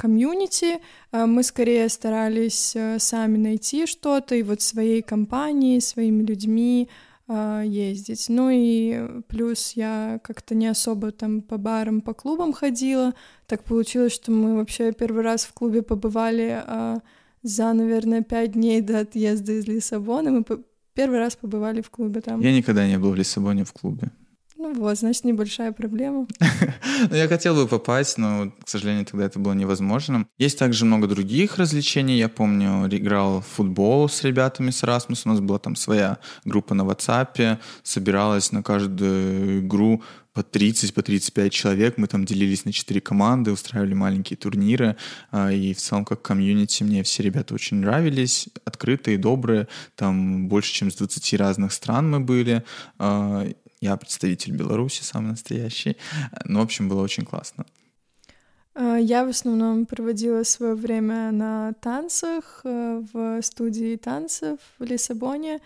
комьюнити. 0.03 0.81
Э, 1.13 1.27
мы 1.27 1.43
скорее 1.45 1.89
старались 1.89 2.75
э, 2.75 2.99
сами 2.99 3.39
найти 3.39 3.87
что-то 3.87 4.35
и 4.35 4.43
вот 4.43 4.61
своей 4.61 5.01
компанией, 5.03 5.81
своими 5.81 6.25
людьми 6.25 6.89
э, 7.29 7.63
ездить. 7.65 8.27
Ну 8.29 8.51
и 8.51 9.23
плюс 9.29 9.73
я 9.77 10.19
как-то 10.25 10.55
не 10.55 10.67
особо 10.67 11.13
там 11.13 11.41
по 11.41 11.57
барам, 11.57 12.01
по 12.01 12.15
клубам 12.15 12.53
ходила. 12.53 13.15
Так 13.47 13.63
получилось, 13.63 14.13
что 14.13 14.33
мы 14.33 14.57
вообще 14.57 14.93
первый 14.93 15.23
раз 15.23 15.45
в 15.45 15.53
клубе 15.53 15.83
побывали 15.83 16.63
за, 17.45 17.73
наверное, 17.73 18.23
пять 18.23 18.53
дней 18.53 18.81
до 18.81 19.01
отъезда 19.01 19.53
из 19.53 19.67
Лиссабона. 19.67 20.31
Мы 20.31 20.45
первый 20.95 21.19
раз 21.19 21.37
побывали 21.37 21.81
в 21.81 21.91
клубе 21.91 22.21
там. 22.21 22.41
Я 22.41 22.53
никогда 22.53 22.87
не 22.87 22.99
был 22.99 23.11
в 23.11 23.17
Лиссабоне 23.17 23.65
в 23.65 23.73
клубе. 23.73 24.11
Ну 24.63 24.75
вот, 24.75 24.97
значит, 24.97 25.25
небольшая 25.25 25.73
проблема. 25.73 26.29
Ну, 27.11 27.17
я 27.17 27.27
хотел 27.27 27.57
бы 27.57 27.67
попасть, 27.67 28.17
но, 28.17 28.53
к 28.65 28.69
сожалению, 28.69 29.05
тогда 29.05 29.27
это 29.27 29.41
было 29.41 29.55
невозможно. 29.55 30.29
Есть 30.39 30.57
также 30.57 30.85
много 30.85 31.09
других 31.09 31.59
развлечений. 31.59 32.17
Я 32.17 32.29
помню, 32.29 32.87
играл 32.89 33.41
в 33.41 33.47
футбол 33.47 34.09
с 34.09 34.23
ребятами 34.23 34.71
с 34.71 34.85
Erasmus. 34.85 35.23
У 35.25 35.31
нас 35.31 35.41
была 35.41 35.59
там 35.59 35.75
своя 35.75 36.19
группа 36.45 36.75
на 36.75 36.83
WhatsApp. 36.83 37.59
Собиралась 37.83 38.53
на 38.53 38.63
каждую 38.63 39.67
игру 39.67 40.01
по 40.33 40.43
30, 40.45 40.95
по 40.95 41.03
35 41.03 41.53
человек. 41.53 41.99
Мы 41.99 42.07
там 42.07 42.25
делились 42.25 42.65
на 42.65 42.73
4 42.73 43.01
команды, 43.01 43.51
устраивали 43.51 43.95
маленькие 43.95 44.37
турниры. 44.37 44.97
А, 45.33 45.51
и 45.51 45.75
в 45.75 45.79
целом, 45.79 46.05
как 46.05 46.23
комьюнити, 46.23 46.85
мне 46.85 47.03
все 47.03 47.25
ребята 47.25 47.55
очень 47.55 47.79
нравились. 47.79 48.49
Открытые, 48.65 49.19
добрые. 49.19 49.67
Там 49.97 50.47
больше, 50.49 50.73
чем 50.73 50.91
с 50.91 50.95
20 50.95 51.35
разных 51.35 51.73
стран 51.73 52.11
мы 52.11 52.21
были. 52.21 52.65
Я 53.83 53.97
представитель 53.97 54.53
Беларуси, 54.53 55.03
самый 55.03 55.31
настоящий. 55.31 55.97
Ну, 56.45 56.61
в 56.61 56.63
общем, 56.63 56.89
было 56.89 57.03
очень 57.03 57.25
классно. 57.25 57.67
А, 58.75 58.97
я 58.97 59.25
в 59.25 59.29
основном 59.31 59.87
проводила 59.87 60.45
свое 60.45 60.75
время 60.77 61.33
на 61.33 61.73
танцах 61.81 62.61
э, 62.63 63.03
в 63.13 63.43
студии 63.43 63.97
танцев 63.97 64.61
в 64.79 64.85
Лиссабоне. 64.85 65.59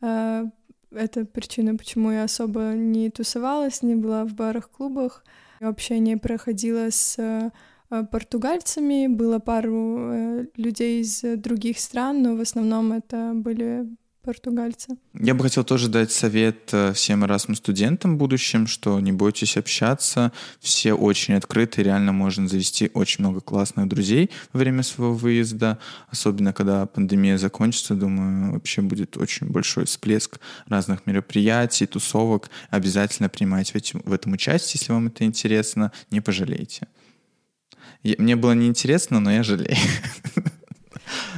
А, 0.00 0.44
это 0.92 1.24
причина, 1.24 1.74
почему 1.74 2.12
я 2.12 2.22
особо 2.22 2.74
не 2.74 3.10
тусовалась, 3.10 3.82
не 3.82 3.96
была 3.96 4.24
в 4.24 4.34
барах, 4.34 4.70
клубах. 4.70 5.24
Общение 5.58 6.16
проходило 6.16 6.92
с 6.92 7.16
э, 7.18 7.50
португальцами, 7.90 9.08
было 9.08 9.40
пару 9.40 10.12
э, 10.12 10.46
людей 10.54 11.02
из 11.02 11.22
других 11.22 11.80
стран, 11.80 12.22
но 12.22 12.36
в 12.36 12.40
основном 12.40 12.92
это 12.92 13.32
были 13.34 13.88
португальца. 14.24 14.96
Я 15.12 15.34
бы 15.34 15.44
хотел 15.44 15.64
тоже 15.64 15.88
дать 15.88 16.10
совет 16.10 16.70
э, 16.72 16.92
всем 16.94 17.24
Erasmus 17.24 17.56
студентам 17.56 18.16
будущим, 18.16 18.66
что 18.66 18.98
не 19.00 19.12
бойтесь 19.12 19.56
общаться, 19.56 20.32
все 20.60 20.94
очень 20.94 21.34
открыты, 21.34 21.82
реально 21.82 22.12
можно 22.12 22.48
завести 22.48 22.90
очень 22.94 23.24
много 23.24 23.40
классных 23.40 23.86
друзей 23.88 24.30
во 24.52 24.60
время 24.60 24.82
своего 24.82 25.14
выезда, 25.14 25.78
особенно 26.08 26.52
когда 26.52 26.86
пандемия 26.86 27.38
закончится, 27.38 27.94
думаю, 27.94 28.52
вообще 28.54 28.80
будет 28.80 29.16
очень 29.16 29.48
большой 29.48 29.84
всплеск 29.84 30.40
разных 30.66 31.06
мероприятий, 31.06 31.86
тусовок. 31.86 32.50
Обязательно 32.70 33.28
принимайте 33.28 33.72
в, 33.72 33.76
этим, 33.76 34.02
в 34.04 34.12
этом 34.12 34.32
участие, 34.32 34.80
если 34.80 34.92
вам 34.92 35.08
это 35.08 35.24
интересно, 35.24 35.92
не 36.10 36.20
пожалейте. 36.20 36.88
Мне 38.02 38.36
было 38.36 38.52
неинтересно, 38.52 39.20
но 39.20 39.32
я 39.32 39.42
жалею. 39.42 39.76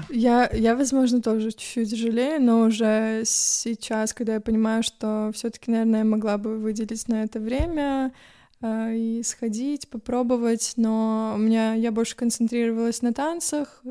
Я, 0.09 0.49
я, 0.53 0.77
возможно, 0.77 1.21
тоже 1.21 1.51
чуть-чуть 1.51 1.97
жалею, 1.97 2.41
но 2.41 2.61
уже 2.61 3.23
сейчас, 3.25 4.13
когда 4.13 4.35
я 4.35 4.41
понимаю, 4.41 4.83
что 4.83 5.31
все-таки, 5.35 5.71
наверное, 5.71 6.01
я 6.01 6.05
могла 6.05 6.39
бы 6.39 6.59
выделить 6.59 7.09
на 7.09 7.25
это 7.25 7.41
время 7.41 8.13
э, 8.61 8.95
и 8.95 9.23
сходить, 9.23 9.89
попробовать, 9.89 10.75
но 10.77 11.33
у 11.35 11.39
меня 11.39 11.75
я 11.75 11.93
больше 11.93 12.17
концентрировалась 12.17 13.03
на 13.03 13.13
танцах 13.13 13.83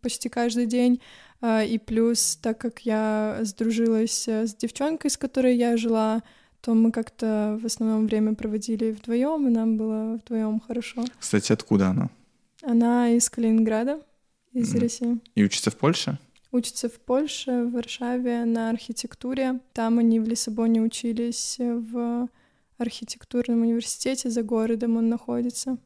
почти 0.00 0.28
каждый 0.28 0.66
день, 0.66 1.00
э, 1.40 1.66
и 1.66 1.78
плюс, 1.78 2.36
так 2.40 2.58
как 2.58 2.80
я 2.80 3.38
сдружилась 3.42 4.28
э, 4.28 4.46
с 4.46 4.54
девчонкой, 4.54 5.10
с 5.10 5.16
которой 5.16 5.56
я 5.56 5.76
жила, 5.76 6.22
то 6.60 6.72
мы 6.74 6.92
как-то 6.92 7.58
в 7.60 7.66
основном 7.66 8.06
время 8.06 8.34
проводили 8.34 8.92
вдвоем, 8.92 9.46
и 9.48 9.50
нам 9.50 9.76
было 9.76 10.18
вдвоем 10.24 10.60
хорошо. 10.60 11.04
Кстати, 11.18 11.52
откуда 11.52 11.88
она? 11.88 12.10
Она 12.62 13.10
из 13.10 13.28
Калининграда 13.28 14.00
из 14.54 14.74
mm. 14.74 14.80
России. 14.80 15.18
И 15.34 15.44
учится 15.44 15.70
в 15.70 15.76
Польше? 15.76 16.18
Учится 16.50 16.88
в 16.88 16.98
Польше, 17.00 17.64
в 17.64 17.72
Варшаве 17.72 18.44
на 18.44 18.70
архитектуре. 18.70 19.60
Там 19.72 19.98
они 19.98 20.20
в 20.20 20.28
Лиссабоне 20.28 20.80
учились 20.80 21.56
в 21.58 22.28
архитектурном 22.78 23.62
университете, 23.62 24.30
за 24.30 24.42
городом 24.42 24.96
он 24.96 25.08
находится. 25.08 25.78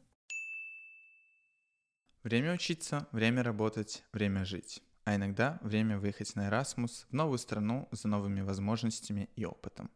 Время 2.23 2.53
учиться, 2.53 3.07
время 3.11 3.43
работать, 3.43 4.03
время 4.13 4.45
жить. 4.45 4.83
А 5.05 5.15
иногда 5.15 5.57
время 5.63 5.97
выехать 5.97 6.35
на 6.35 6.49
Erasmus 6.49 7.05
в 7.09 7.13
новую 7.13 7.39
страну 7.39 7.87
за 7.91 8.07
новыми 8.07 8.41
возможностями 8.41 9.29
и 9.35 9.45
опытом. 9.45 9.89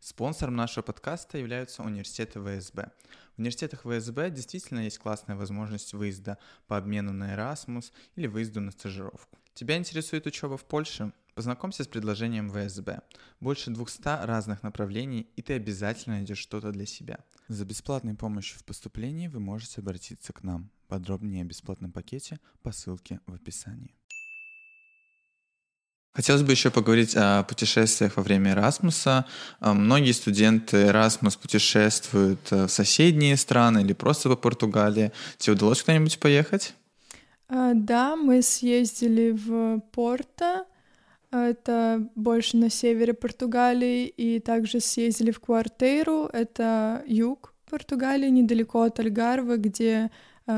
Спонсором 0.00 0.56
нашего 0.56 0.82
подкаста 0.82 1.38
являются 1.38 1.82
университеты 1.82 2.40
ВСБ. 2.40 2.90
В 3.34 3.38
университетах 3.38 3.82
ВСБ 3.82 4.30
действительно 4.30 4.80
есть 4.80 4.98
классная 4.98 5.36
возможность 5.36 5.94
выезда 5.94 6.38
по 6.66 6.76
обмену 6.76 7.12
на 7.12 7.34
Erasmus 7.34 7.92
или 8.14 8.26
выезду 8.26 8.60
на 8.60 8.70
стажировку. 8.70 9.38
Тебя 9.54 9.76
интересует 9.76 10.26
учеба 10.26 10.56
в 10.56 10.64
Польше? 10.64 11.12
Познакомься 11.34 11.84
с 11.84 11.88
предложением 11.88 12.50
ВСБ. 12.50 13.02
Больше 13.40 13.70
200 13.70 14.24
разных 14.24 14.62
направлений, 14.62 15.28
и 15.36 15.42
ты 15.42 15.54
обязательно 15.54 16.16
найдешь 16.16 16.38
что-то 16.38 16.72
для 16.72 16.86
себя. 16.86 17.18
За 17.48 17.64
бесплатной 17.64 18.14
помощью 18.14 18.58
в 18.58 18.64
поступлении 18.64 19.28
вы 19.28 19.40
можете 19.40 19.80
обратиться 19.80 20.32
к 20.32 20.42
нам. 20.42 20.70
Подробнее 20.88 21.42
о 21.42 21.46
бесплатном 21.46 21.92
пакете 21.92 22.38
по 22.62 22.72
ссылке 22.72 23.20
в 23.26 23.34
описании. 23.34 23.94
Хотелось 26.16 26.42
бы 26.42 26.52
еще 26.52 26.70
поговорить 26.70 27.14
о 27.14 27.42
путешествиях 27.42 28.16
во 28.16 28.22
время 28.22 28.52
Эрасмуса. 28.52 29.26
А, 29.60 29.74
многие 29.74 30.12
студенты 30.12 30.86
Эрасмус 30.86 31.36
путешествуют 31.36 32.40
э, 32.50 32.64
в 32.64 32.70
соседние 32.70 33.36
страны 33.36 33.80
или 33.80 33.92
просто 33.92 34.30
по 34.30 34.36
Португалии. 34.36 35.12
Тебе 35.36 35.56
удалось 35.56 35.82
куда-нибудь 35.82 36.18
поехать? 36.18 36.72
А, 37.50 37.72
да, 37.74 38.16
мы 38.16 38.40
съездили 38.40 39.32
в 39.32 39.80
Порто, 39.92 40.64
это 41.30 42.08
больше 42.14 42.56
на 42.56 42.70
севере 42.70 43.12
Португалии, 43.12 44.06
и 44.06 44.40
также 44.40 44.80
съездили 44.80 45.32
в 45.32 45.40
Квартейру, 45.40 46.30
это 46.32 47.02
юг 47.06 47.52
Португалии, 47.68 48.30
недалеко 48.30 48.84
от 48.84 48.98
Альгарвы, 49.00 49.58
где 49.58 50.10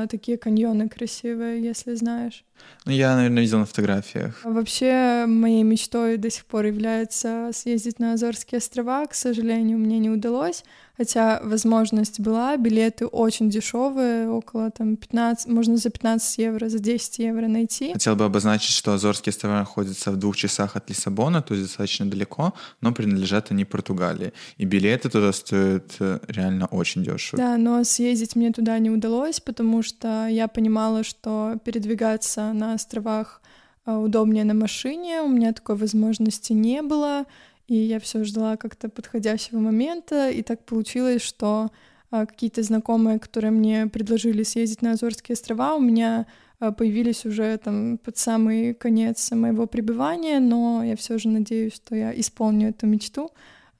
такие 0.09 0.37
каньоны 0.37 0.87
красивые, 0.87 1.61
если 1.61 1.95
знаешь. 1.95 2.45
Ну, 2.85 2.91
я, 2.93 3.15
наверное, 3.15 3.43
видел 3.43 3.59
на 3.59 3.65
фотографиях. 3.65 4.39
Вообще, 4.43 5.25
моей 5.27 5.63
мечтой 5.63 6.17
до 6.17 6.29
сих 6.31 6.45
пор 6.45 6.65
является 6.65 7.51
съездить 7.53 7.99
на 7.99 8.13
Азорские 8.13 8.57
острова. 8.57 9.05
К 9.05 9.13
сожалению, 9.13 9.77
мне 9.77 9.99
не 9.99 10.09
удалось, 10.09 10.63
хотя 10.97 11.39
возможность 11.43 12.19
была. 12.19 12.57
Билеты 12.57 13.05
очень 13.05 13.49
дешевые, 13.49 14.29
около 14.29 14.71
там 14.71 14.95
15, 14.95 15.47
можно 15.47 15.77
за 15.77 15.89
15 15.89 16.37
евро, 16.39 16.69
за 16.69 16.79
10 16.79 17.19
евро 17.19 17.47
найти. 17.47 17.93
Хотел 17.93 18.15
бы 18.15 18.25
обозначить, 18.25 18.71
что 18.71 18.93
Азорские 18.93 19.31
острова 19.31 19.59
находятся 19.59 20.11
в 20.11 20.17
двух 20.17 20.35
часах 20.35 20.75
от 20.75 20.89
Лиссабона, 20.89 21.41
то 21.41 21.53
есть 21.53 21.67
достаточно 21.67 22.09
далеко, 22.09 22.53
но 22.81 22.91
принадлежат 22.91 23.51
они 23.51 23.65
Португалии. 23.65 24.33
И 24.57 24.65
билеты 24.65 25.09
туда 25.09 25.31
стоят 25.31 25.95
э, 25.99 26.19
реально 26.27 26.65
очень 26.65 27.03
дешево. 27.03 27.37
Да, 27.37 27.57
но 27.57 27.83
съездить 27.83 28.35
мне 28.35 28.51
туда 28.51 28.79
не 28.79 28.89
удалось, 28.89 29.39
потому 29.39 29.83
что 29.83 30.27
я 30.27 30.47
понимала, 30.47 31.03
что 31.03 31.57
передвигаться 31.63 32.48
на 32.53 32.73
островах 32.73 33.41
а, 33.85 33.99
удобнее 33.99 34.43
на 34.43 34.53
машине, 34.53 35.21
у 35.21 35.27
меня 35.27 35.53
такой 35.53 35.75
возможности 35.75 36.53
не 36.53 36.81
было, 36.81 37.25
и 37.67 37.75
я 37.75 37.99
все 37.99 38.23
ждала 38.23 38.57
как-то 38.57 38.89
подходящего 38.89 39.59
момента, 39.59 40.29
и 40.29 40.41
так 40.41 40.63
получилось, 40.65 41.21
что 41.21 41.69
а, 42.11 42.25
какие-то 42.25 42.63
знакомые, 42.63 43.19
которые 43.19 43.51
мне 43.51 43.87
предложили 43.87 44.43
съездить 44.43 44.81
на 44.81 44.91
Азорские 44.91 45.33
острова, 45.33 45.75
у 45.75 45.79
меня 45.79 46.25
а, 46.59 46.71
появились 46.71 47.25
уже 47.25 47.57
там 47.57 47.97
под 47.97 48.17
самый 48.17 48.73
конец 48.73 49.31
моего 49.31 49.67
пребывания, 49.67 50.39
но 50.39 50.83
я 50.83 50.95
все 50.95 51.17
же 51.17 51.29
надеюсь, 51.29 51.75
что 51.75 51.95
я 51.95 52.17
исполню 52.19 52.69
эту 52.69 52.87
мечту. 52.87 53.31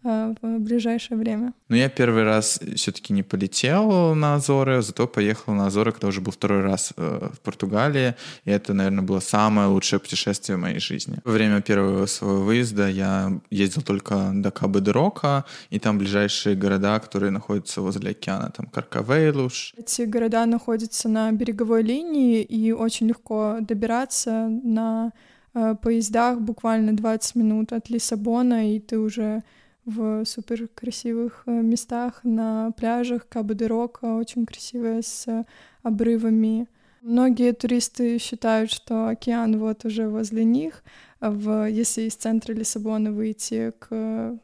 Э, 0.03 0.33
в 0.41 0.59
ближайшее 0.59 1.17
время. 1.17 1.53
Ну, 1.67 1.75
я 1.75 1.89
первый 1.89 2.23
раз 2.23 2.61
все-таки 2.75 3.11
не 3.11 3.21
полетел 3.23 4.15
на 4.15 4.35
Азоры, 4.35 4.81
зато 4.81 5.07
поехал 5.07 5.53
на 5.53 5.67
Азоры, 5.67 5.91
когда 5.91 6.07
уже 6.07 6.21
был 6.21 6.31
второй 6.31 6.61
раз 6.61 6.93
э, 6.95 7.29
в 7.33 7.39
Португалии, 7.41 8.15
и 8.45 8.51
это, 8.51 8.73
наверное, 8.73 9.03
было 9.03 9.19
самое 9.19 9.67
лучшее 9.67 9.99
путешествие 9.99 10.55
в 10.55 10.61
моей 10.61 10.79
жизни. 10.79 11.17
Во 11.25 11.31
время 11.31 11.61
первого 11.61 12.05
своего 12.05 12.43
выезда 12.43 12.87
я 12.87 13.41
ездил 13.49 13.81
только 13.81 14.31
до 14.33 14.51
Кабы 14.51 14.79
де 14.79 14.91
Рока, 14.91 15.43
и 15.69 15.79
там 15.79 15.97
ближайшие 15.97 16.55
города, 16.55 16.97
которые 16.99 17.31
находятся 17.31 17.81
возле 17.81 18.11
океана, 18.11 18.51
там 18.55 18.67
Каркавейлуш. 18.67 19.73
Эти 19.77 20.03
города 20.03 20.45
находятся 20.45 21.09
на 21.09 21.29
береговой 21.33 21.83
линии, 21.83 22.41
и 22.41 22.71
очень 22.71 23.07
легко 23.07 23.57
добираться 23.59 24.47
на 24.63 25.11
э, 25.53 25.75
поездах 25.81 26.39
буквально 26.39 26.93
20 26.95 27.35
минут 27.35 27.73
от 27.73 27.89
Лиссабона, 27.89 28.73
и 28.73 28.79
ты 28.79 28.97
уже 28.97 29.43
в 29.89 30.25
супер 30.25 30.67
красивых 30.67 31.43
э, 31.45 31.51
местах 31.51 32.21
на 32.23 32.71
пляжах 32.71 33.27
Кабо-де-Рока, 33.27 34.15
очень 34.15 34.45
красивые 34.45 35.01
с 35.01 35.45
обрывами. 35.83 36.67
Многие 37.01 37.53
туристы 37.53 38.19
считают, 38.19 38.71
что 38.71 39.07
океан 39.07 39.57
вот 39.57 39.85
уже 39.85 40.07
возле 40.09 40.43
них. 40.43 40.83
В, 41.21 41.69
если 41.69 42.03
из 42.03 42.15
центра 42.15 42.53
Лиссабона 42.53 43.11
выйти 43.11 43.71
к, 43.79 44.37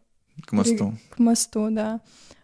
к 0.45 0.51
мосту. 0.51 0.93
К 1.09 1.19
мосту, 1.19 1.67
да. 1.69 2.01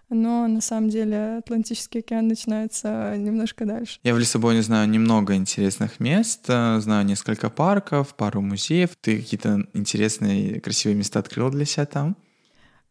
Но 0.10 0.46
на 0.48 0.60
самом 0.60 0.90
деле 0.90 1.38
Атлантический 1.38 2.02
океан 2.02 2.28
начинается 2.28 3.16
немножко 3.18 3.66
дальше. 3.66 3.98
Я 4.04 4.14
в 4.14 4.20
Лиссабоне 4.20 4.62
знаю 4.62 4.90
немного 4.90 5.36
интересных 5.36 6.02
мест, 6.02 6.44
э, 6.50 6.80
знаю 6.82 7.06
несколько 7.06 7.50
парков, 7.50 8.14
пару 8.16 8.42
музеев. 8.42 8.90
Ты 9.00 9.22
какие-то 9.22 9.66
интересные, 9.74 10.60
красивые 10.60 10.98
места 10.98 11.20
открыл 11.20 11.50
для 11.50 11.64
себя 11.64 11.86
там? 11.86 12.18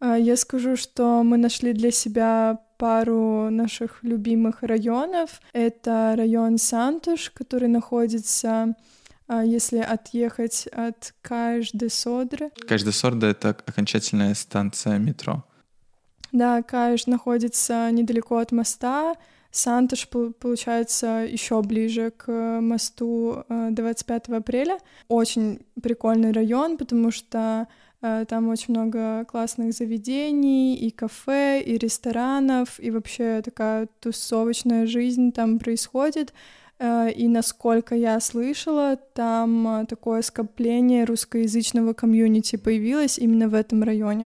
А, 0.01 0.17
я 0.19 0.37
скажу, 0.37 0.77
что 0.77 1.23
мы 1.23 1.37
нашли 1.37 1.73
для 1.73 1.91
себя 1.91 2.59
пару 2.79 3.51
наших 3.51 4.03
любимых 4.03 4.63
районов. 4.63 5.41
Это 5.53 6.15
район 6.17 6.57
Сантуш, 6.59 7.31
который 7.31 7.69
находится 7.69 8.75
а, 9.29 9.45
если 9.45 9.79
отъехать 9.79 10.67
от 10.69 11.15
Каиш-де-Содры. 11.23 12.51
Каиш-де-Сорда— 12.67 13.27
это 13.29 13.51
окончательная 13.51 14.35
станция 14.35 14.99
метро. 14.99 15.45
Да, 16.33 16.63
Каиш 16.63 17.07
находится 17.07 17.91
недалеко 17.93 18.39
от 18.39 18.51
моста. 18.53 19.15
Сантуш, 19.53 20.09
получается, 20.09 21.27
еще 21.29 21.61
ближе 21.63 22.13
к 22.13 22.61
мосту 22.61 23.45
25 23.49 24.29
а, 24.29 24.37
апреля. 24.39 24.79
Очень 25.09 25.61
прикольный 25.83 26.33
район, 26.33 26.79
потому 26.79 27.11
что 27.11 27.67
там 28.01 28.49
очень 28.49 28.75
много 28.75 29.25
классных 29.27 29.73
заведений, 29.73 30.75
и 30.77 30.91
кафе, 30.91 31.61
и 31.61 31.77
ресторанов, 31.77 32.81
и 32.81 32.91
вообще 32.91 33.43
такая 33.43 33.89
тусовочная 34.01 34.87
жизнь 34.87 35.33
там 35.33 35.59
происходит. 35.59 36.33
Э, 36.81 37.11
и 37.11 37.29
насколько 37.29 37.95
я 37.95 38.19
слышала, 38.21 38.97
там 38.97 39.69
э, 39.69 39.87
такое 39.87 40.23
скопление 40.23 41.05
русскоязычного 41.05 41.93
комьюнити 41.93 42.57
появилось 42.57 43.19
именно 43.19 43.49
в 43.49 43.55
этом 43.55 43.83
районе. 43.83 44.25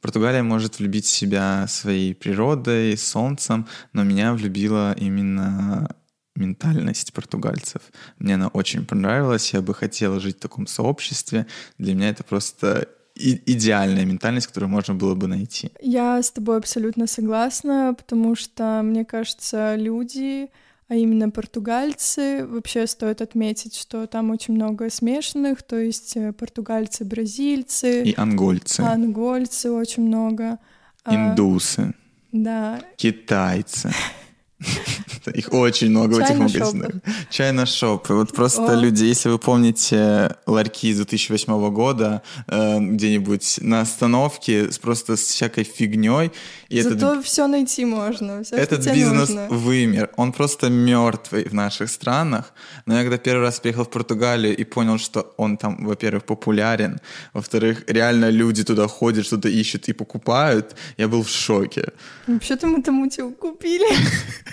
Португалия 0.00 0.42
может 0.42 0.78
влюбить 0.78 1.04
в 1.04 1.10
себя 1.10 1.66
своей 1.68 2.14
природой, 2.14 2.96
солнцем, 2.96 3.68
но 3.92 4.02
меня 4.02 4.32
влюбила 4.32 4.94
именно 4.98 5.94
ментальность 6.40 7.12
португальцев. 7.12 7.82
Мне 8.18 8.34
она 8.34 8.48
очень 8.48 8.84
понравилась, 8.84 9.52
я 9.52 9.60
бы 9.60 9.74
хотела 9.74 10.18
жить 10.18 10.38
в 10.38 10.40
таком 10.40 10.66
сообществе. 10.66 11.46
Для 11.78 11.94
меня 11.94 12.08
это 12.08 12.24
просто 12.24 12.88
идеальная 13.14 14.04
ментальность, 14.04 14.46
которую 14.46 14.70
можно 14.70 14.94
было 14.94 15.14
бы 15.14 15.26
найти. 15.26 15.70
Я 15.80 16.22
с 16.22 16.30
тобой 16.30 16.56
абсолютно 16.56 17.06
согласна, 17.06 17.94
потому 17.96 18.34
что, 18.34 18.80
мне 18.82 19.04
кажется, 19.04 19.76
люди, 19.76 20.48
а 20.88 20.94
именно 20.96 21.30
португальцы, 21.30 22.46
вообще 22.46 22.86
стоит 22.86 23.20
отметить, 23.20 23.76
что 23.76 24.06
там 24.06 24.30
очень 24.30 24.54
много 24.54 24.90
смешанных, 24.90 25.62
то 25.62 25.78
есть 25.78 26.16
э, 26.16 26.32
португальцы, 26.32 27.04
бразильцы. 27.04 28.02
И 28.02 28.14
ангольцы. 28.16 28.80
Ангольцы 28.80 29.70
очень 29.70 30.04
много. 30.04 30.58
А, 31.04 31.14
Индусы. 31.14 31.94
Да. 32.32 32.80
Китайцы. 32.96 33.92
Их 35.34 35.52
очень 35.52 35.90
много 35.90 36.14
в 36.14 36.18
этих 36.18 36.36
магазинах. 36.36 36.92
Чайна 37.30 37.66
шоп. 37.66 38.08
Вот 38.08 38.32
просто 38.32 38.74
люди, 38.74 39.04
если 39.04 39.30
вы 39.30 39.38
помните 39.38 40.36
ларьки 40.46 40.88
из 40.88 40.96
2008 40.96 41.70
года, 41.70 42.22
э, 42.46 42.78
где-нибудь 42.78 43.58
на 43.62 43.80
остановке 43.80 44.68
просто 44.80 45.16
с 45.16 45.20
всякой 45.20 45.64
фигней. 45.64 46.30
Зато 46.70 47.22
все 47.22 47.46
найти 47.46 47.84
можно. 47.84 48.42
Этот 48.50 48.86
бизнес 48.94 49.30
вымер. 49.50 50.10
Он 50.16 50.32
просто 50.32 50.70
мертвый 50.70 51.44
в 51.44 51.54
наших 51.54 51.90
странах. 51.90 52.52
Но 52.86 52.96
я 52.96 53.02
когда 53.02 53.18
первый 53.18 53.42
раз 53.42 53.60
приехал 53.60 53.84
в 53.84 53.90
Португалию 53.90 54.56
и 54.56 54.64
понял, 54.64 54.98
что 54.98 55.34
он 55.36 55.56
там, 55.56 55.84
во-первых, 55.86 56.24
популярен, 56.24 57.00
во-вторых, 57.32 57.84
реально 57.86 58.30
люди 58.30 58.64
туда 58.64 58.88
ходят, 58.88 59.26
что-то 59.26 59.48
ищут 59.48 59.88
и 59.88 59.92
покупают, 59.92 60.76
я 60.98 61.08
был 61.08 61.22
в 61.22 61.28
шоке. 61.28 61.92
Вообще-то 62.26 62.66
мы 62.66 62.82
там 62.82 63.02
утюг 63.02 63.38
купили. 63.38 63.86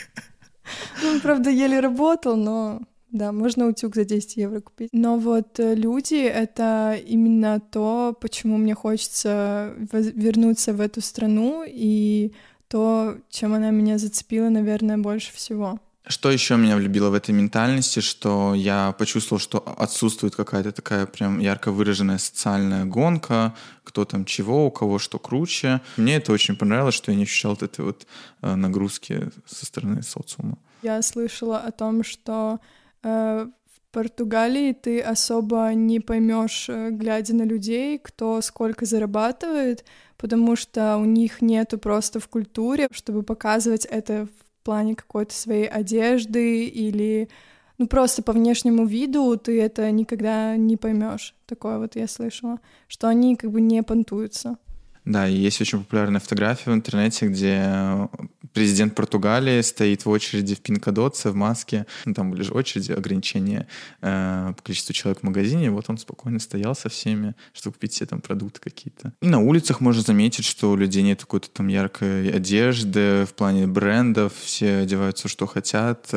Ну, 1.02 1.20
правда, 1.22 1.50
еле 1.50 1.80
работал, 1.80 2.36
но 2.36 2.82
да, 3.12 3.32
можно 3.32 3.68
утюг 3.68 3.96
за 3.96 4.04
10 4.04 4.38
евро 4.38 4.60
купить. 4.60 4.90
Но 4.92 5.18
вот 5.18 5.60
э, 5.60 5.76
люди— 5.76 6.16
это 6.16 7.00
именно 7.08 7.60
то, 7.60 8.18
почему 8.20 8.58
мне 8.58 8.76
хочется 8.76 9.74
вернуться 9.78 10.74
в 10.74 10.82
эту 10.82 11.02
страну, 11.02 11.64
и 11.66 12.34
то, 12.68 13.16
чем 13.30 13.54
она 13.54 13.72
меня 13.72 13.98
зацепила, 13.98 14.50
наверное, 14.50 14.98
больше 14.98 15.34
всего. 15.34 15.80
Что 16.08 16.32
еще 16.32 16.56
меня 16.56 16.78
влюбило 16.78 17.10
в 17.10 17.14
этой 17.14 17.32
ментальности, 17.32 18.00
что 18.00 18.54
я 18.56 18.94
почувствовал, 18.98 19.40
что 19.40 19.58
отсутствует 19.60 20.36
какая-то 20.36 20.72
такая 20.72 21.06
прям 21.06 21.40
ярко 21.40 21.72
выраженная 21.72 22.18
социальная 22.18 22.86
гонка, 22.86 23.54
кто 23.84 24.06
там 24.06 24.24
чего, 24.26 24.68
у 24.68 24.72
кого 24.72 25.00
что 25.00 25.20
круче. 25.20 25.82
Мне 25.98 26.16
это 26.16 26.32
очень 26.32 26.56
понравилось, 26.56 26.96
что 26.96 27.12
я 27.12 27.18
не 27.18 27.24
ощущал 27.24 27.52
вот 27.52 27.64
этой 27.64 27.84
вот 27.84 28.08
э, 28.42 28.56
нагрузки 28.56 29.30
со 29.46 29.66
стороны 29.66 30.02
социума. 30.02 30.58
Я 30.82 31.02
слышала 31.02 31.58
о 31.58 31.72
том, 31.72 32.04
что 32.04 32.60
э, 33.04 33.48
в 33.48 33.92
Португалии 33.92 34.74
ты 34.74 35.02
особо 35.02 35.74
не 35.74 36.00
поймешь, 36.00 36.70
э, 36.70 36.90
глядя 36.92 37.36
на 37.36 37.44
людей, 37.44 38.00
кто 38.00 38.42
сколько 38.42 38.86
зарабатывает, 38.86 39.84
потому 40.18 40.56
что 40.56 40.98
у 40.98 41.06
них 41.06 41.42
нету 41.42 41.78
просто 41.78 42.20
в 42.20 42.28
культуре, 42.30 42.88
чтобы 42.92 43.24
показывать 43.24 43.86
это 43.86 44.28
в 44.28 44.47
плане 44.68 44.96
какой-то 44.96 45.34
своей 45.34 45.66
одежды 45.66 46.66
или 46.66 47.30
ну 47.78 47.88
просто 47.88 48.22
по 48.22 48.34
внешнему 48.34 48.86
виду 48.86 49.38
ты 49.38 49.62
это 49.62 49.90
никогда 49.92 50.58
не 50.58 50.76
поймешь. 50.76 51.36
Такое 51.46 51.78
вот 51.78 51.96
я 51.96 52.06
слышала, 52.06 52.60
что 52.90 53.08
они 53.08 53.38
как 53.38 53.50
бы 53.52 53.62
не 53.62 53.82
понтуются. 53.82 54.58
Да, 55.08 55.26
и 55.26 55.34
есть 55.34 55.62
очень 55.62 55.80
популярная 55.80 56.20
фотография 56.20 56.70
в 56.70 56.74
интернете, 56.74 57.28
где 57.28 58.10
президент 58.54 58.94
Португалии 58.94 59.62
стоит 59.62 60.04
в 60.04 60.10
очереди 60.10 60.54
в 60.54 60.60
Пинкодотце 60.60 61.30
в 61.30 61.36
маске. 61.36 61.86
Ну, 62.04 62.14
там 62.14 62.32
были 62.32 62.42
же 62.42 62.52
очереди, 62.52 62.92
ограничения 62.92 63.68
э, 64.02 64.54
по 64.58 64.64
количеству 64.64 64.94
человек 64.94 65.22
в 65.22 65.24
магазине. 65.24 65.72
Вот 65.72 65.86
он 65.90 65.98
спокойно 65.98 66.40
стоял 66.40 66.76
со 66.76 66.90
всеми, 66.90 67.36
чтобы 67.54 67.76
купить 67.76 67.94
все 67.94 68.06
там 68.06 68.20
продукты 68.20 68.60
какие-то. 68.60 69.14
И 69.22 69.28
на 69.28 69.40
улицах 69.40 69.80
можно 69.80 70.02
заметить, 70.02 70.44
что 70.44 70.72
у 70.72 70.76
людей 70.76 71.04
нет 71.04 71.22
какой-то 71.22 71.50
там 71.52 71.70
яркой 71.70 72.30
одежды 72.30 73.26
в 73.26 73.34
плане 73.34 73.66
брендов. 73.66 74.34
Все 74.44 74.80
одеваются, 74.80 75.30
что 75.30 75.46
хотят, 75.46 76.12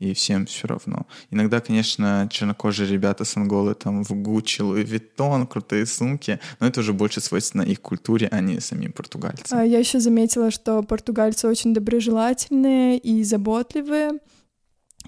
и 0.00 0.12
всем 0.12 0.44
все 0.44 0.68
равно. 0.68 1.06
Иногда, 1.30 1.60
конечно, 1.60 2.28
чернокожие 2.30 2.90
ребята 2.90 3.24
с 3.24 3.38
Анголы 3.38 3.74
там 3.74 4.04
в 4.04 4.10
Гуччи, 4.10 4.60
Луи 4.60 4.84
Виттон, 4.84 5.46
крутые 5.46 5.86
сумки, 5.86 6.40
но 6.60 6.66
это 6.66 6.80
уже 6.80 6.92
больше 6.92 7.22
свойственно 7.22 7.62
их 7.62 7.80
культуре, 7.80 8.28
а 8.36 8.40
не 8.40 8.60
самим 8.60 8.92
португальцам. 8.92 9.62
Я 9.64 9.78
еще 9.78 10.00
заметила, 10.00 10.50
что 10.50 10.82
португальцы 10.82 11.48
очень 11.48 11.74
доброжелательные 11.74 12.98
и 12.98 13.22
заботливые. 13.24 14.18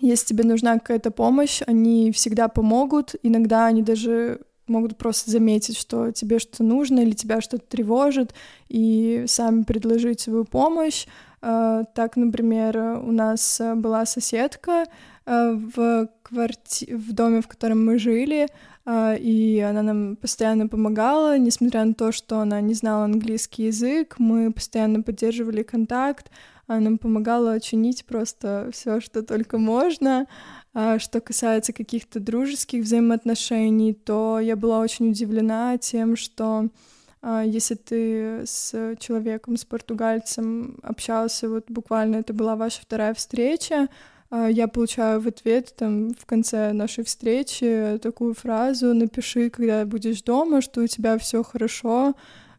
Если 0.01 0.27
тебе 0.27 0.45
нужна 0.45 0.79
какая-то 0.79 1.11
помощь, 1.11 1.63
они 1.67 2.13
всегда 2.13 2.49
помогут. 2.49 3.15
Иногда 3.23 3.67
они 3.67 3.83
даже 3.83 4.41
могут 4.67 4.99
просто 4.99 5.31
заметить, 5.31 5.77
что 5.77 6.11
тебе 6.11 6.39
что-то 6.39 6.65
нужно 6.65 7.01
или 7.01 7.13
тебя 7.13 7.41
что-то 7.41 7.65
тревожит, 7.67 8.35
и 8.69 9.25
сами 9.27 9.63
предложить 9.63 10.21
свою 10.21 10.45
помощь. 10.45 11.07
А, 11.41 11.85
так, 11.85 12.17
например, 12.17 12.77
у 12.79 13.13
нас 13.13 13.61
была 13.77 14.07
соседка 14.07 14.85
а, 15.25 15.53
в, 15.53 16.09
кварти... 16.23 16.93
в 16.93 17.13
доме, 17.13 17.41
в 17.41 17.49
котором 17.49 17.85
мы 17.85 17.99
жили, 17.99 18.49
и 18.89 19.59
она 19.69 19.83
нам 19.83 20.17
постоянно 20.17 20.69
помогала, 20.69 21.39
несмотря 21.39 21.85
на 21.85 21.95
то, 21.95 22.13
что 22.13 22.39
она 22.39 22.61
не 22.61 22.75
знала 22.75 23.05
английский 23.05 23.65
язык, 23.65 24.15
мы 24.19 24.53
постоянно 24.53 25.03
поддерживали 25.03 25.63
контакт, 25.65 26.31
она 26.67 26.81
нам 26.81 26.99
помогала 26.99 27.61
чинить 27.61 28.05
просто 28.07 28.71
все, 28.73 29.01
что 29.01 29.23
только 29.23 29.59
можно. 29.59 30.27
А 30.75 30.99
что 30.99 31.21
касается 31.21 31.73
каких-то 31.73 32.21
дружеских 32.21 32.83
взаимоотношений, 32.83 33.95
то 33.95 34.39
я 34.41 34.57
была 34.57 34.81
очень 34.81 35.11
удивлена 35.11 35.79
тем, 35.79 36.17
что 36.17 36.69
а, 37.23 37.43
если 37.43 37.77
ты 37.77 38.43
с 38.47 38.97
человеком, 38.99 39.57
с 39.57 39.65
португальцем 39.65 40.79
общался, 40.83 41.49
вот 41.49 41.65
буквально 41.69 42.17
это 42.17 42.35
была 42.35 42.57
ваша 42.57 42.83
вторая 42.83 43.15
встреча, 43.15 43.85
а, 43.85 43.89
я 44.31 44.69
получаю 44.69 45.21
в 45.21 45.29
ответ 45.29 45.75
там 45.77 46.11
в 46.15 46.27
конце 46.27 46.73
нашей 46.73 47.05
встречи 47.05 47.99
такую 48.03 48.35
фразу 48.35 48.93
«напиши, 48.95 49.51
когда 49.51 49.85
будешь 49.85 50.23
дома, 50.23 50.61
что 50.61 50.83
у 50.83 50.87
тебя 50.87 51.19
все 51.19 51.43
хорошо», 51.43 52.15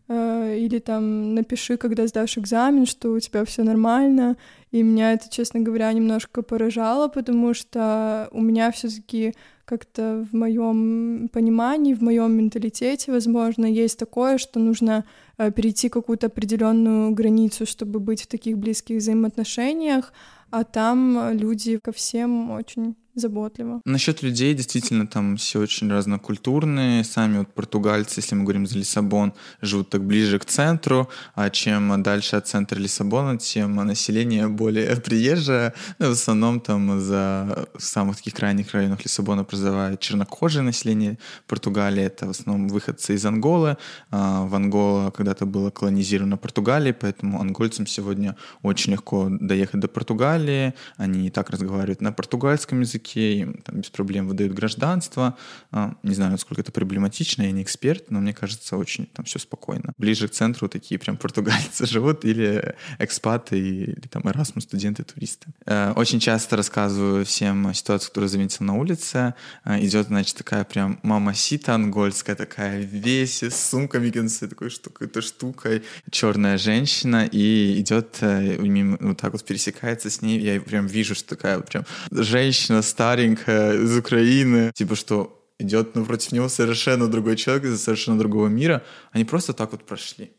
Э, 0.10 0.56
или 0.58 0.80
там 0.80 1.36
напиши, 1.36 1.78
когда 1.78 2.08
сдашь 2.08 2.38
экзамен, 2.38 2.86
что 2.86 3.12
у 3.12 3.20
тебя 3.20 3.44
все 3.46 3.64
нормально. 3.64 4.38
И 4.72 4.82
меня 4.82 5.14
это, 5.14 5.30
честно 5.30 5.60
говоря, 5.60 5.92
немножко 5.92 6.42
поражало, 6.42 7.08
потому 7.08 7.54
что 7.54 8.30
у 8.32 8.42
меня 8.42 8.72
все-таки 8.72 9.34
как-то 9.66 10.26
в 10.32 10.34
моем 10.34 11.30
понимании, 11.34 11.94
в 11.94 12.02
моем 12.02 12.38
менталитете, 12.38 13.12
возможно, 13.12 13.66
есть 13.66 14.00
такое, 14.00 14.38
что 14.38 14.60
нужно 14.60 15.04
э, 15.38 15.52
перейти 15.52 15.90
какую-то 15.90 16.28
определенную 16.28 17.12
границу, 17.12 17.66
чтобы 17.66 18.00
быть 18.00 18.22
в 18.22 18.28
таких 18.28 18.58
близких 18.58 18.98
взаимоотношениях, 18.98 20.14
а 20.50 20.64
там 20.64 21.32
люди 21.38 21.78
ко 21.78 21.92
всем 21.92 22.52
очень 22.52 22.96
заботливо. 23.20 23.82
Насчет 23.86 24.24
людей, 24.24 24.54
действительно, 24.54 25.08
там 25.08 25.38
все 25.38 25.60
очень 25.60 25.92
разнокультурные. 25.92 27.04
Сами 27.04 27.40
вот 27.40 27.54
португальцы, 27.54 28.20
если 28.20 28.36
мы 28.36 28.44
говорим 28.44 28.68
за 28.68 28.78
Лиссабон, 28.78 29.34
живут 29.62 29.90
так 29.90 30.04
ближе 30.04 30.40
к 30.40 30.46
центру, 30.46 31.10
а 31.36 31.50
чем 31.50 32.04
дальше 32.04 32.36
от 32.36 32.48
центра 32.48 32.80
Лиссабона, 32.80 33.38
тем 33.38 33.76
население 33.76 34.48
более 34.48 34.96
приезжее. 35.06 35.74
Ну, 36.00 36.10
в 36.10 36.12
основном 36.12 36.60
там 36.60 37.00
за 37.00 37.68
самых 37.78 38.18
таких 38.18 38.34
крайних 38.34 38.74
районах 38.74 39.04
Лиссабона 39.04 39.44
проживает 39.44 40.00
чернокожее 40.00 40.64
население 40.64 41.18
Португалии. 41.48 42.04
Это 42.04 42.28
в 42.28 42.30
основном 42.30 42.68
выходцы 42.68 43.16
из 43.16 43.26
Анголы. 43.26 43.78
А 44.12 44.46
в 44.46 44.56
Ангола 44.56 45.12
когда-то 45.12 45.46
было 45.46 45.70
колонизировано 45.72 46.38
Португалией, 46.38 46.94
поэтому 46.94 47.42
ангольцам 47.42 47.88
сегодня 47.88 48.36
очень 48.62 48.94
легко 48.94 49.28
доехать 49.30 49.80
до 49.80 49.88
Португалии. 49.88 50.74
Они 50.98 51.28
и 51.28 51.30
так 51.30 51.50
разговаривают 51.50 52.02
на 52.02 52.12
португальском 52.12 52.82
языке, 52.82 53.07
им 53.16 53.62
там, 53.64 53.82
без 53.82 53.90
проблем 53.90 54.28
выдают 54.28 54.54
гражданство. 54.54 55.38
А, 55.72 55.96
не 56.04 56.16
знаю, 56.16 56.32
насколько 56.32 56.62
это 56.62 56.72
проблематично, 56.72 57.44
я 57.44 57.52
не 57.52 57.64
эксперт, 57.64 58.12
но 58.12 58.20
мне 58.20 58.34
кажется, 58.34 58.78
очень 58.78 59.06
там 59.08 59.26
все 59.26 59.40
спокойно. 59.40 59.94
Ближе 59.98 60.28
к 60.28 60.32
центру 60.32 60.68
такие 60.68 61.00
прям 61.00 61.18
португальцы 61.18 61.86
живут 61.88 62.26
или 62.26 62.76
экспаты, 63.00 63.60
или 63.60 64.08
там 64.10 64.24
Erasmus 64.24 64.62
студенты, 64.62 65.04
туристы. 65.04 65.48
Э, 65.66 65.94
очень 65.96 66.20
часто 66.20 66.58
рассказываю 66.58 67.26
всем 67.26 67.74
ситуацию, 67.74 68.10
которую 68.10 68.30
заметил 68.30 68.66
на 68.66 68.76
улице. 68.76 69.34
Э, 69.66 69.80
идет, 69.80 70.08
значит, 70.08 70.36
такая 70.36 70.64
прям 70.64 71.00
мама 71.04 71.34
сита 71.34 71.76
ангольская, 71.76 72.36
такая 72.36 72.82
весь 72.82 73.44
с 73.44 73.70
сумками, 73.70 74.10
такой 74.48 74.70
какой-то 74.70 75.22
штукой, 75.22 75.84
черная 76.10 76.58
женщина, 76.58 77.26
и 77.26 77.80
идет 77.80 78.18
э, 78.22 78.58
вот 79.00 79.18
так 79.18 79.34
вот 79.34 79.44
пересекается 79.46 80.10
с 80.10 80.22
ней, 80.22 80.40
я 80.40 80.60
прям 80.60 80.88
вижу, 80.88 81.16
что 81.16 81.30
такая 81.30 81.60
прям 81.60 81.86
женщина 82.12 82.82
с 82.82 82.94
старенькая 82.98 83.76
из 83.76 83.96
Украины, 83.96 84.72
типа 84.74 84.96
что 84.96 85.40
идет 85.60 85.96
напротив 85.96 86.32
него 86.32 86.50
совершенно 86.50 87.08
другой 87.08 87.36
человек 87.36 87.66
из 87.66 87.84
совершенно 87.84 88.18
другого 88.18 88.48
мира, 88.48 88.82
они 89.12 89.24
просто 89.24 89.54
так 89.54 89.72
вот 89.72 89.84
прошли. 89.84 90.32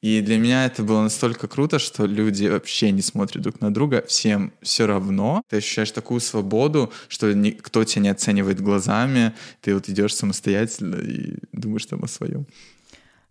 И 0.00 0.22
для 0.22 0.38
меня 0.38 0.64
это 0.64 0.82
было 0.82 1.02
настолько 1.02 1.46
круто, 1.46 1.78
что 1.78 2.06
люди 2.06 2.46
вообще 2.46 2.90
не 2.90 3.02
смотрят 3.02 3.42
друг 3.42 3.60
на 3.60 3.70
друга, 3.70 4.02
всем 4.08 4.50
все 4.62 4.86
равно. 4.86 5.42
Ты 5.50 5.58
ощущаешь 5.58 5.90
такую 5.90 6.20
свободу, 6.20 6.90
что 7.08 7.34
никто 7.34 7.84
тебя 7.84 8.04
не 8.04 8.08
оценивает 8.08 8.62
глазами, 8.62 9.34
ты 9.60 9.74
вот 9.74 9.90
идешь 9.90 10.14
самостоятельно 10.14 10.96
и 10.96 11.36
думаешь 11.52 11.84
там 11.84 12.02
о 12.02 12.08
своем. 12.08 12.46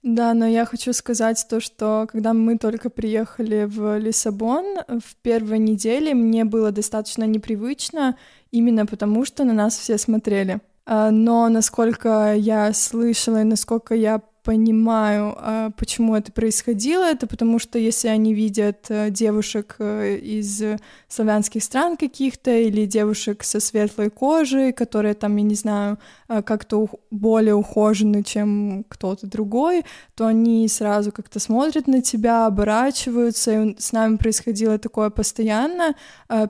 Да, 0.04 0.34
но 0.34 0.48
я 0.48 0.66
хочу 0.66 0.94
сказать 0.94 1.46
то, 1.50 1.60
что 1.60 2.08
когда 2.10 2.34
мы 2.34 2.58
только 2.58 2.90
приехали 2.90 3.66
в 3.66 3.98
Лиссабон, 3.98 4.78
в 4.88 5.16
первой 5.22 5.60
неделе 5.60 6.14
мне 6.14 6.46
было 6.46 6.72
достаточно 6.72 7.26
непривычно, 7.26 8.16
именно 8.52 8.86
потому 8.86 9.26
что 9.26 9.44
на 9.44 9.54
нас 9.54 9.78
все 9.78 9.98
смотрели. 9.98 10.60
А, 10.86 11.12
но 11.12 11.50
насколько 11.50 12.34
я 12.36 12.74
слышала 12.74 13.42
и 13.42 13.46
насколько 13.46 13.94
я 13.94 14.22
понимаю, 14.44 15.36
а, 15.38 15.72
почему 15.72 16.16
это 16.16 16.32
происходило. 16.32 17.04
Это 17.04 17.28
потому 17.28 17.60
что 17.60 17.78
если 17.78 18.08
они 18.08 18.34
видят 18.34 18.86
э, 18.90 19.10
девушек 19.10 19.76
э, 19.80 20.18
из 20.18 20.64
славянских 21.08 21.64
стран 21.64 21.98
каких-то 21.98 22.52
или 22.52 22.86
девушек 22.86 23.44
со 23.44 23.60
светлой 23.60 24.10
кожей, 24.10 24.72
которые 24.72 25.14
там, 25.14 25.36
я 25.36 25.44
не 25.44 25.56
знаю, 25.56 25.98
э, 26.30 26.42
как-то 26.42 26.88
более 27.12 27.56
ухожены, 27.56 28.24
чем 28.24 28.86
кто-то 28.88 29.28
другой, 29.28 29.84
то 30.16 30.26
они 30.26 30.68
сразу 30.68 31.12
как-то 31.12 31.40
смотрят 31.40 31.88
на 31.88 32.02
тебя, 32.02 32.46
оборачиваются, 32.46 33.52
и 33.52 33.76
с 33.80 33.92
нами 33.92 34.18
происходило 34.18 34.78
такое 34.78 35.10
постоянно. 35.10 35.96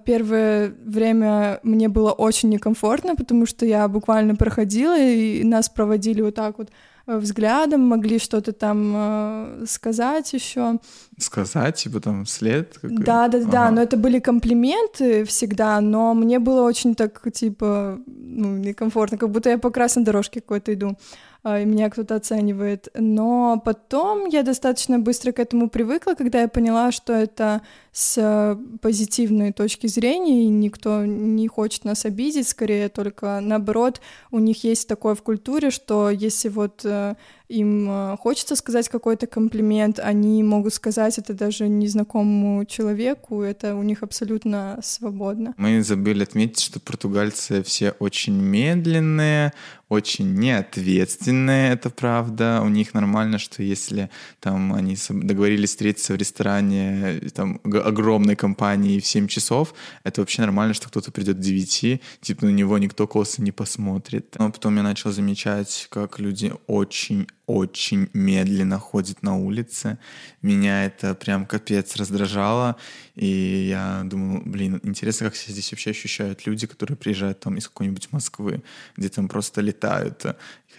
Первое 0.06 0.74
время 0.84 1.60
мне 1.64 1.88
было 1.90 2.12
очень 2.12 2.50
некомфортно, 2.50 3.16
потому 3.16 3.46
что 3.46 3.66
я 3.66 3.88
буквально 3.88 4.36
проходила, 4.36 4.98
и 4.98 5.44
нас 5.44 5.70
проводили 5.70 6.22
вот 6.22 6.36
так 6.36 6.58
вот 6.58 6.70
взглядом, 7.18 7.82
могли 7.82 8.20
что-то 8.20 8.54
там 8.54 8.94
э, 8.96 9.66
сказать 9.68 10.32
еще. 10.34 10.80
Сказать, 11.18 11.76
типа 11.76 12.00
там 12.00 12.26
след? 12.26 12.78
Да, 12.82 13.28
да, 13.28 13.38
ага. 13.40 13.52
да, 13.52 13.72
но 13.72 13.82
это 13.82 13.98
были 13.98 14.20
комплименты 14.20 15.24
всегда, 15.26 15.82
но 15.82 16.14
мне 16.14 16.40
было 16.40 16.62
очень 16.62 16.96
так, 16.96 17.22
типа, 17.34 18.00
ну, 18.06 18.58
некомфортно, 18.58 19.18
как 19.18 19.30
будто 19.32 19.50
я 19.50 19.58
по 19.58 19.72
красной 19.72 20.04
дорожке 20.04 20.42
какой-то 20.42 20.74
иду. 20.74 20.98
А, 21.42 21.62
и 21.62 21.66
меня 21.66 21.90
кто-то 21.90 22.16
оценивает. 22.16 22.90
Но 22.96 23.62
потом 23.64 24.26
я 24.28 24.44
достаточно 24.44 25.00
быстро 25.00 25.32
к 25.32 25.40
этому 25.40 25.70
привыкла, 25.70 26.14
когда 26.14 26.42
я 26.42 26.48
поняла, 26.50 26.92
что 26.92 27.14
это 27.14 27.62
с 27.92 28.58
позитивной 28.82 29.52
точки 29.52 29.88
зрения, 29.88 30.44
и 30.44 30.48
никто 30.48 31.06
не 31.06 31.48
хочет 31.48 31.86
нас 31.86 32.06
обидеть, 32.06 32.48
скорее 32.48 32.88
только 32.90 33.40
наоборот, 33.42 34.00
у 34.32 34.40
них 34.40 34.64
есть 34.64 34.88
такое 34.88 35.16
в 35.16 35.24
культуре, 35.24 35.72
что 35.72 36.10
если 36.10 36.50
вот 36.50 36.86
э, 36.86 37.16
им 37.48 37.90
э, 37.90 38.18
хочется 38.18 38.56
сказать 38.56 38.90
какой-то 38.90 39.26
комплимент, 39.26 40.00
они 40.00 40.44
могут 40.44 40.74
сказать 40.76 41.18
это 41.18 41.34
даже 41.34 41.68
незнакомому 41.68 42.64
человеку, 42.66 43.42
это 43.42 43.76
у 43.76 43.82
них 43.82 44.04
абсолютно 44.04 44.80
свободно. 44.84 45.56
Мы 45.58 45.82
забыли 45.84 46.24
отметить, 46.24 46.62
что 46.62 46.80
португальцы 46.80 47.64
все 47.64 47.92
очень 48.00 48.40
медленные, 48.40 49.54
очень 49.90 50.34
неответственные, 50.36 51.74
это 51.74 51.90
правда. 51.90 52.62
У 52.64 52.70
них 52.70 52.94
нормально, 52.94 53.40
что 53.40 53.64
если 53.64 54.10
там 54.40 54.74
они 54.74 54.96
договорились 55.10 55.70
встретиться 55.70 56.14
в 56.14 56.18
ресторане 56.18 57.20
там 57.34 57.60
огромной 57.64 58.36
компании 58.36 59.00
в 59.00 59.08
7 59.08 59.28
часов, 59.28 59.74
это 60.04 60.22
вообще 60.22 60.42
нормально, 60.42 60.74
что 60.76 60.88
кто-то 60.88 61.12
придет 61.12 61.38
к 61.38 61.42
9, 61.42 62.02
типа 62.22 62.46
на 62.46 62.52
него 62.52 62.78
никто 62.78 63.08
косо 63.08 63.42
не 63.42 63.52
посмотрит. 63.52 64.36
Но 64.38 64.52
потом 64.52 64.78
я 64.78 64.84
начал 64.84 65.12
замечать, 65.12 65.88
как 65.90 66.20
люди 66.20 66.54
очень 66.68 67.28
очень 67.50 68.10
медленно 68.14 68.78
ходит 68.78 69.24
на 69.24 69.36
улице. 69.36 69.98
Меня 70.44 70.86
это 70.86 71.16
прям 71.16 71.48
капец 71.48 71.96
раздражало. 71.96 72.76
И 73.16 73.68
я 73.70 74.04
думаю, 74.06 74.44
блин, 74.46 74.80
интересно, 74.84 75.26
как 75.26 75.36
себя 75.36 75.54
здесь 75.54 75.72
вообще 75.72 75.90
ощущают 75.90 76.46
люди, 76.46 76.68
которые 76.68 76.96
приезжают 76.96 77.40
там 77.40 77.58
из 77.58 77.68
какой-нибудь 77.68 78.10
Москвы, 78.12 78.62
где 78.98 79.10
там 79.10 79.28
просто 79.28 79.62
летают. 79.62 80.26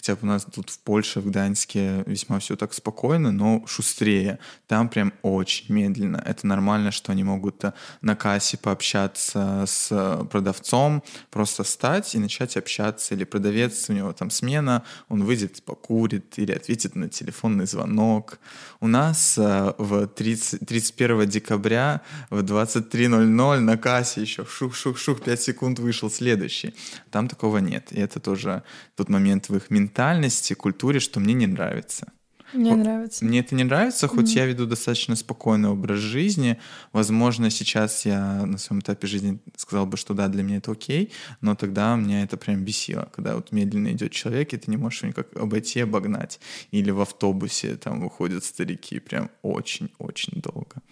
Хотя 0.01 0.14
бы 0.14 0.20
у 0.22 0.26
нас 0.26 0.46
тут 0.51 0.70
в 0.70 0.78
Польше, 0.78 1.20
в 1.20 1.26
Гданьске 1.26 2.05
весьма 2.07 2.38
все 2.38 2.57
так 2.57 2.72
спокойно, 2.72 3.32
но 3.32 3.62
шустрее. 3.66 4.38
Там 4.66 4.88
прям 4.88 5.12
очень 5.20 5.70
медленно. 5.74 6.22
Это 6.24 6.46
нормально, 6.46 6.90
что 6.90 7.12
они 7.12 7.22
могут 7.22 7.62
э, 7.64 7.74
на 8.01 8.16
кассе 8.16 8.57
пообщаться 8.57 9.64
с 9.66 10.26
продавцом, 10.30 11.03
просто 11.30 11.64
встать 11.64 12.14
и 12.14 12.18
начать 12.18 12.57
общаться. 12.57 13.14
Или 13.14 13.24
продавец, 13.24 13.90
у 13.90 13.92
него 13.92 14.14
там 14.14 14.30
смена, 14.30 14.84
он 15.11 15.22
выйдет, 15.22 15.62
покурит 15.64 16.38
или 16.38 16.53
ответит 16.53 16.96
на 16.96 17.11
телефонный 17.11 17.66
звонок. 17.66 18.38
У 18.80 18.86
нас 18.86 19.36
э, 19.36 19.74
в 19.76 20.06
30, 20.06 20.66
31 20.66 21.28
декабря 21.28 22.00
в 22.30 22.40
23.00 22.40 23.58
на 23.58 23.76
кассе 23.76 24.22
еще 24.22 24.44
шух-шух-шух, 24.44 25.22
5 25.22 25.42
секунд 25.42 25.78
вышел 25.78 26.10
следующий. 26.10 26.74
Там 27.10 27.28
такого 27.28 27.58
нет. 27.58 27.92
И 27.92 28.00
это 28.00 28.20
тоже 28.20 28.62
тот 28.96 29.10
момент 29.10 29.50
в 29.50 29.56
их 29.56 29.70
ментальности 29.70 30.54
культуре, 30.54 30.98
что 30.98 31.20
мне 31.20 31.34
не 31.34 31.46
нравится. 31.46 32.10
Мне 32.53 32.74
нравится. 32.74 33.24
Мне 33.24 33.40
это 33.40 33.55
не 33.55 33.64
нравится, 33.64 34.09
хоть 34.09 34.26
mm-hmm. 34.26 34.38
я 34.38 34.46
веду 34.46 34.66
достаточно 34.66 35.16
спокойный 35.16 35.68
образ 35.68 35.98
жизни. 35.98 36.59
Возможно, 36.92 37.51
сейчас 37.51 38.05
я 38.07 38.44
на 38.46 38.59
своем 38.59 38.80
этапе 38.80 39.07
жизни 39.07 39.38
сказал 39.57 39.86
бы, 39.86 39.96
что 39.96 40.14
да, 40.14 40.28
для 40.28 40.42
меня 40.42 40.57
это 40.57 40.72
окей, 40.72 41.12
но 41.40 41.55
тогда 41.55 41.94
меня 41.96 42.22
это 42.22 42.36
прям 42.36 42.64
бесило, 42.64 43.09
когда 43.14 43.36
вот 43.36 43.53
медленно 43.53 43.92
идет 43.92 44.12
человек, 44.12 44.53
и 44.53 44.57
ты 44.57 44.70
не 44.70 44.76
можешь 44.76 45.03
его 45.03 45.09
никак 45.09 45.36
обойти, 45.36 45.80
обогнать. 45.80 46.40
Или 46.70 46.90
в 46.90 47.01
автобусе 47.01 47.76
там 47.76 48.01
выходят 48.01 48.44
старики 48.44 48.98
прям 48.98 49.30
очень-очень 49.42 50.40
долго. 50.40 50.82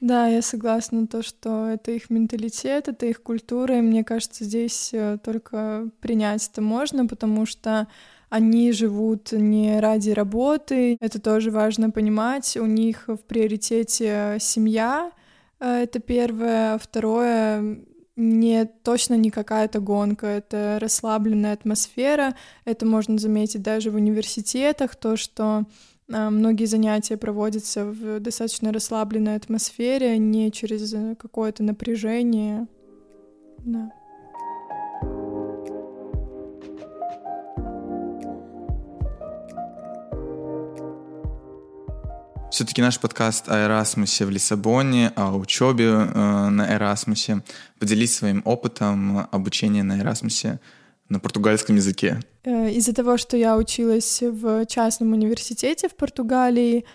Да, 0.00 0.28
я 0.28 0.42
согласна, 0.42 1.08
то, 1.08 1.22
что 1.22 1.66
это 1.66 1.90
их 1.90 2.08
менталитет, 2.08 2.86
это 2.86 3.06
их 3.06 3.20
культура, 3.20 3.78
и 3.78 3.80
мне 3.80 4.04
кажется, 4.04 4.44
здесь 4.44 4.90
э, 4.92 5.18
только 5.24 5.88
принять 6.00 6.48
это 6.52 6.62
можно, 6.62 7.06
потому 7.06 7.46
что 7.46 7.88
они 8.28 8.72
живут 8.72 9.32
не 9.32 9.80
ради 9.80 10.10
работы, 10.10 10.96
это 11.00 11.20
тоже 11.20 11.50
важно 11.50 11.90
понимать, 11.90 12.56
у 12.56 12.66
них 12.66 13.04
в 13.06 13.18
приоритете 13.18 14.36
семья, 14.40 15.12
э, 15.60 15.82
это 15.82 15.98
первое, 16.00 16.78
второе, 16.78 17.78
не 18.16 18.64
точно 18.82 19.14
не 19.14 19.30
какая-то 19.30 19.80
гонка, 19.80 20.26
это 20.26 20.78
расслабленная 20.80 21.52
атмосфера, 21.52 22.34
это 22.64 22.84
можно 22.84 23.16
заметить 23.18 23.62
даже 23.62 23.90
в 23.90 23.94
университетах, 23.94 24.96
то, 24.96 25.16
что 25.16 25.64
а, 26.12 26.30
многие 26.30 26.64
занятия 26.64 27.16
проводятся 27.16 27.84
в 27.84 28.20
достаточно 28.20 28.72
расслабленной 28.72 29.36
атмосфере, 29.36 30.18
не 30.18 30.50
через 30.50 30.92
э, 30.94 31.14
какое-то 31.16 31.62
напряжение. 31.62 32.66
Да. 33.58 33.92
Все-таки 42.50 42.80
наш 42.80 42.98
подкаст 42.98 43.48
о 43.48 43.66
Эрасмусе 43.66 44.24
в 44.24 44.30
Лиссабоне, 44.30 45.12
о 45.16 45.36
учебе 45.36 45.84
э, 45.84 46.48
на 46.48 46.74
Эрасмусе. 46.74 47.42
Поделись 47.78 48.16
своим 48.16 48.40
опытом 48.44 49.28
обучения 49.30 49.82
на 49.82 50.00
Эрасмусе 50.00 50.58
на 51.10 51.20
португальском 51.20 51.76
языке? 51.76 52.20
Э, 52.44 52.70
из-за 52.70 52.94
того, 52.94 53.18
что 53.18 53.36
я 53.36 53.56
училась 53.56 54.22
в 54.22 54.64
частном 54.64 55.12
университете 55.12 55.88
в 55.88 55.94
Португалии, 55.94 56.86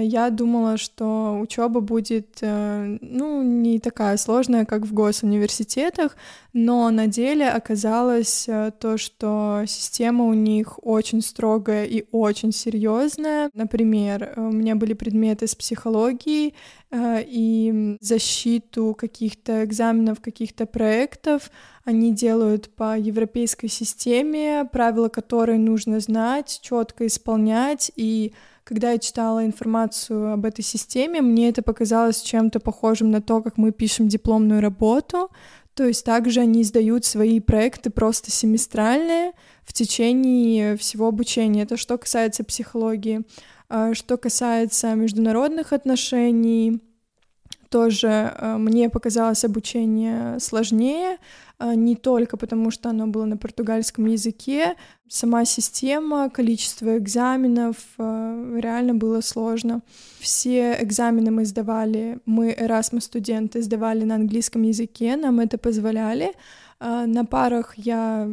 я 0.00 0.30
думала, 0.30 0.76
что 0.76 1.38
учеба 1.40 1.80
будет, 1.80 2.38
э, 2.40 2.98
ну, 3.00 3.42
не 3.42 3.78
такая 3.78 4.16
сложная, 4.16 4.64
как 4.64 4.82
в 4.82 4.92
госуниверситетах, 4.92 6.16
но 6.52 6.90
на 6.90 7.06
деле 7.06 7.48
оказалось 7.48 8.48
то, 8.80 8.96
что 8.96 9.64
система 9.66 10.24
у 10.24 10.34
них 10.34 10.78
очень 10.82 11.22
строгая 11.22 11.84
и 11.84 12.04
очень 12.12 12.52
серьезная. 12.52 13.50
Например, 13.52 14.32
у 14.36 14.52
меня 14.52 14.74
были 14.74 14.94
предметы 14.94 15.46
с 15.46 15.54
психологией 15.54 16.54
и 16.94 17.96
защиту 18.00 18.96
каких-то 18.98 19.64
экзаменов, 19.64 20.20
каких-то 20.20 20.66
проектов 20.66 21.50
они 21.86 22.12
делают 22.12 22.68
по 22.74 22.98
европейской 22.98 23.68
системе, 23.68 24.68
правила 24.72 25.08
которой 25.08 25.56
нужно 25.56 26.00
знать, 26.00 26.58
четко 26.60 27.06
исполнять. 27.06 27.92
И 27.94 28.34
когда 28.66 28.90
я 28.90 28.98
читала 28.98 29.46
информацию 29.46 30.32
об 30.32 30.44
этой 30.44 30.62
системе, 30.62 31.20
мне 31.20 31.50
это 31.50 31.62
показалось 31.62 32.20
чем-то 32.20 32.58
похожим 32.58 33.12
на 33.12 33.22
то, 33.22 33.40
как 33.40 33.58
мы 33.58 33.70
пишем 33.70 34.08
дипломную 34.08 34.60
работу. 34.60 35.30
То 35.74 35.84
есть 35.84 36.04
также 36.04 36.40
они 36.40 36.62
издают 36.62 37.04
свои 37.04 37.38
проекты 37.38 37.90
просто 37.90 38.32
семестральные 38.32 39.32
в 39.62 39.72
течение 39.72 40.76
всего 40.76 41.06
обучения. 41.06 41.62
Это 41.62 41.76
что 41.76 41.96
касается 41.96 42.42
психологии. 42.42 43.22
А 43.68 43.94
что 43.94 44.16
касается 44.16 44.94
международных 44.96 45.72
отношений, 45.72 46.80
тоже 47.68 48.08
э, 48.08 48.56
мне 48.56 48.88
показалось 48.88 49.44
обучение 49.44 50.40
сложнее, 50.40 51.18
э, 51.58 51.74
не 51.74 51.96
только 51.96 52.36
потому, 52.36 52.70
что 52.70 52.90
оно 52.90 53.06
было 53.06 53.24
на 53.24 53.36
португальском 53.36 54.06
языке, 54.06 54.76
сама 55.08 55.44
система, 55.44 56.30
количество 56.30 56.96
экзаменов 56.96 57.76
э, 57.98 58.58
реально 58.62 58.94
было 58.94 59.20
сложно. 59.20 59.80
Все 60.20 60.76
экзамены 60.80 61.30
мы 61.30 61.44
сдавали, 61.44 62.18
мы 62.26 62.52
Erasmus 62.52 63.02
студенты 63.02 63.62
сдавали 63.62 64.04
на 64.04 64.14
английском 64.14 64.62
языке, 64.62 65.16
нам 65.16 65.40
это 65.40 65.58
позволяли. 65.58 66.32
На 66.78 67.24
парах 67.24 67.72
я 67.78 68.28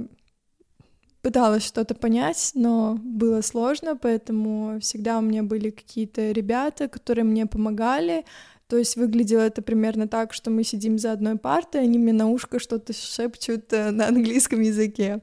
пыталась 1.23 1.65
что-то 1.65 1.95
понять, 1.95 2.51
но 2.53 2.99
было 3.01 3.41
сложно, 3.41 3.95
поэтому 3.95 4.79
всегда 4.81 5.17
у 5.17 5.21
меня 5.21 5.41
были 5.41 5.69
какие-то 5.69 6.31
ребята, 6.31 6.89
которые 6.89 7.23
мне 7.23 7.45
помогали, 7.45 8.25
то 8.67 8.77
есть 8.77 8.95
выглядело 8.95 9.41
это 9.41 9.61
примерно 9.61 10.07
так, 10.07 10.33
что 10.33 10.49
мы 10.49 10.63
сидим 10.63 10.97
за 10.97 11.11
одной 11.11 11.37
партой, 11.37 11.81
они 11.81 11.99
мне 11.99 12.13
на 12.13 12.29
ушко 12.29 12.59
что-то 12.59 12.93
шепчут 12.93 13.71
э, 13.73 13.91
на 13.91 14.07
английском 14.07 14.61
языке. 14.61 15.21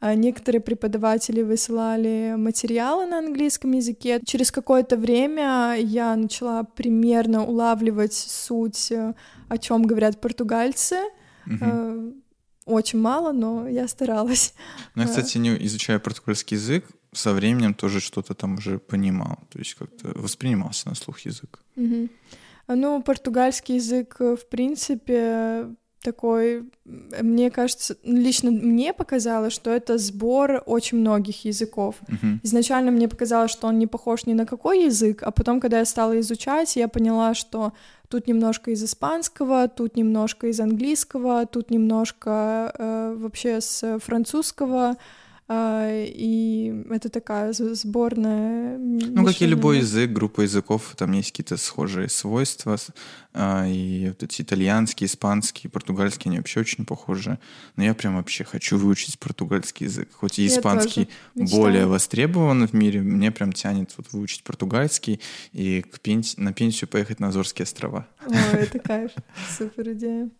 А 0.00 0.14
некоторые 0.14 0.60
преподаватели 0.60 1.42
высылали 1.42 2.34
материалы 2.36 3.06
на 3.06 3.18
английском 3.18 3.72
языке. 3.72 4.20
Через 4.24 4.50
какое-то 4.50 4.96
время 4.96 5.76
я 5.78 6.16
начала 6.16 6.64
примерно 6.64 7.44
улавливать 7.44 8.14
суть, 8.14 8.90
э, 8.90 9.14
о 9.48 9.58
чем 9.58 9.82
говорят 9.82 10.20
португальцы. 10.20 10.96
Угу. 11.46 12.14
Очень 12.66 13.00
мало, 13.00 13.32
но 13.32 13.68
я 13.68 13.88
старалась. 13.88 14.54
Ну, 14.94 15.02
я, 15.02 15.08
кстати, 15.08 15.38
не 15.38 15.56
изучая 15.66 15.98
португальский 15.98 16.56
язык, 16.56 16.86
со 17.12 17.32
временем 17.32 17.74
тоже 17.74 18.00
что-то 18.00 18.34
там 18.34 18.54
уже 18.54 18.78
понимал, 18.78 19.38
то 19.50 19.58
есть 19.58 19.74
как-то 19.74 20.08
воспринимался 20.14 20.88
на 20.88 20.94
слух 20.94 21.20
язык. 21.20 21.60
Угу. 21.76 22.08
Ну, 22.74 23.02
португальский 23.02 23.76
язык, 23.76 24.16
э, 24.20 24.36
в 24.36 24.48
принципе, 24.48 25.66
такой, 26.02 26.64
мне 26.84 27.50
кажется, 27.50 27.96
лично 28.04 28.50
мне 28.50 28.92
показалось, 28.92 29.52
что 29.52 29.70
это 29.70 29.98
сбор 29.98 30.62
очень 30.66 30.98
многих 30.98 31.44
языков. 31.44 31.96
Uh-huh. 32.08 32.38
Изначально 32.42 32.90
мне 32.90 33.08
показалось, 33.08 33.50
что 33.50 33.66
он 33.66 33.78
не 33.78 33.86
похож 33.86 34.26
ни 34.26 34.32
на 34.32 34.46
какой 34.46 34.84
язык, 34.84 35.22
а 35.22 35.30
потом, 35.30 35.60
когда 35.60 35.78
я 35.78 35.84
стала 35.84 36.18
изучать, 36.20 36.76
я 36.76 36.88
поняла, 36.88 37.34
что 37.34 37.72
тут 38.08 38.28
немножко 38.28 38.70
из 38.70 38.82
испанского, 38.82 39.68
тут 39.68 39.96
немножко 39.96 40.46
из 40.46 40.58
английского, 40.60 41.46
тут 41.46 41.70
немножко 41.70 42.72
э, 42.78 43.14
вообще 43.18 43.60
с 43.60 43.98
французского. 43.98 44.96
А, 45.52 45.90
и 45.90 46.84
это 46.90 47.08
такая 47.08 47.52
сборная... 47.52 48.78
Ну, 48.78 49.24
как 49.24 49.42
и 49.42 49.46
любой 49.46 49.78
язык, 49.78 50.12
группа 50.12 50.42
языков, 50.42 50.94
там 50.96 51.10
есть 51.10 51.32
какие-то 51.32 51.56
схожие 51.56 52.08
свойства, 52.08 52.76
а, 53.34 53.66
и 53.66 54.06
вот 54.10 54.22
эти 54.22 54.42
итальянский, 54.42 55.08
испанский, 55.08 55.66
португальский, 55.66 56.30
они 56.30 56.38
вообще 56.38 56.60
очень 56.60 56.86
похожи. 56.86 57.36
Но 57.74 57.82
я 57.82 57.94
прям 57.94 58.14
вообще 58.14 58.44
хочу 58.44 58.78
выучить 58.78 59.18
португальский 59.18 59.86
язык. 59.86 60.10
Хоть 60.12 60.38
и 60.38 60.46
испанский 60.46 61.08
более 61.34 61.86
востребован 61.86 62.68
в 62.68 62.72
мире, 62.72 63.00
мне 63.00 63.32
прям 63.32 63.52
тянет 63.52 63.92
вот 63.96 64.12
выучить 64.12 64.44
португальский 64.44 65.20
и 65.52 65.82
к 65.82 65.98
пенс... 65.98 66.36
на 66.36 66.52
пенсию 66.52 66.88
поехать 66.88 67.18
на 67.18 67.26
Азорские 67.26 67.64
острова. 67.64 68.06
Ой, 68.24 68.36
это 68.52 68.78
кайф, 68.78 69.10
супер 69.58 69.90
идея. 69.94 70.30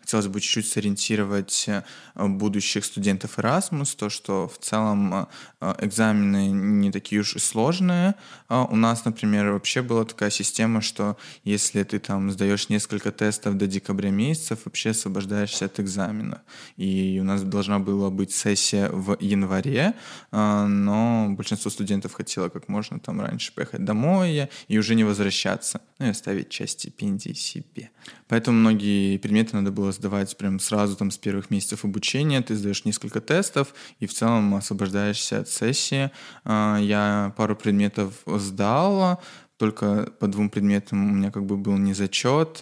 Хотелось 0.00 0.26
бы 0.26 0.40
чуть-чуть 0.40 0.68
сориентировать 0.68 1.66
э, 1.68 1.82
будущих 2.26 2.84
студентов 2.84 3.38
Erasmus, 3.38 3.96
то, 3.96 4.08
что 4.08 4.48
в 4.48 4.58
целом 4.58 5.28
э, 5.60 5.74
экзамены 5.80 6.48
не 6.48 6.90
такие 6.90 7.20
уж 7.20 7.36
и 7.36 7.38
сложные. 7.38 8.14
А 8.48 8.64
у 8.64 8.76
нас, 8.76 9.04
например, 9.04 9.52
вообще 9.52 9.82
была 9.82 10.04
такая 10.04 10.30
система, 10.30 10.80
что 10.80 11.16
если 11.44 11.82
ты 11.82 11.98
там 11.98 12.30
сдаешь 12.30 12.68
несколько 12.68 13.12
тестов 13.12 13.56
до 13.56 13.66
декабря 13.66 14.10
месяца, 14.10 14.56
вообще 14.64 14.90
освобождаешься 14.90 15.66
от 15.66 15.80
экзамена. 15.80 16.42
И 16.76 17.18
у 17.20 17.24
нас 17.24 17.42
должна 17.42 17.78
была 17.78 18.10
быть 18.10 18.32
сессия 18.32 18.88
в 18.90 19.16
январе, 19.20 19.94
но 20.32 21.28
большинство 21.30 21.70
студентов 21.70 22.14
хотело 22.14 22.48
как 22.48 22.68
можно 22.68 22.98
там 22.98 23.20
раньше 23.20 23.52
поехать 23.52 23.84
домой 23.84 24.48
и 24.68 24.78
уже 24.78 24.94
не 24.94 25.04
возвращаться, 25.04 25.80
ну 25.98 26.06
и 26.06 26.10
оставить 26.10 26.48
часть 26.48 26.80
стипендии 26.80 27.32
себе. 27.32 27.90
Поэтому 28.28 28.58
многие 28.58 29.16
предметы 29.18 29.56
надо 29.56 29.70
было 29.70 29.77
сдавать 29.92 30.36
прям 30.36 30.60
сразу 30.60 30.96
там 30.96 31.10
с 31.10 31.18
первых 31.18 31.50
месяцев 31.50 31.84
обучения. 31.84 32.42
Ты 32.42 32.54
сдаешь 32.56 32.84
несколько 32.84 33.20
тестов 33.20 33.74
и 34.00 34.06
в 34.06 34.12
целом 34.12 34.54
освобождаешься 34.54 35.40
от 35.40 35.48
сессии. 35.48 36.10
А, 36.44 36.78
я 36.78 37.32
пару 37.36 37.56
предметов 37.56 38.12
сдал, 38.26 39.20
только 39.58 40.12
по 40.20 40.28
двум 40.28 40.50
предметам 40.50 41.10
у 41.10 41.14
меня 41.14 41.30
как 41.30 41.44
бы 41.44 41.56
был 41.56 41.76
не 41.76 41.92
зачет, 41.92 42.60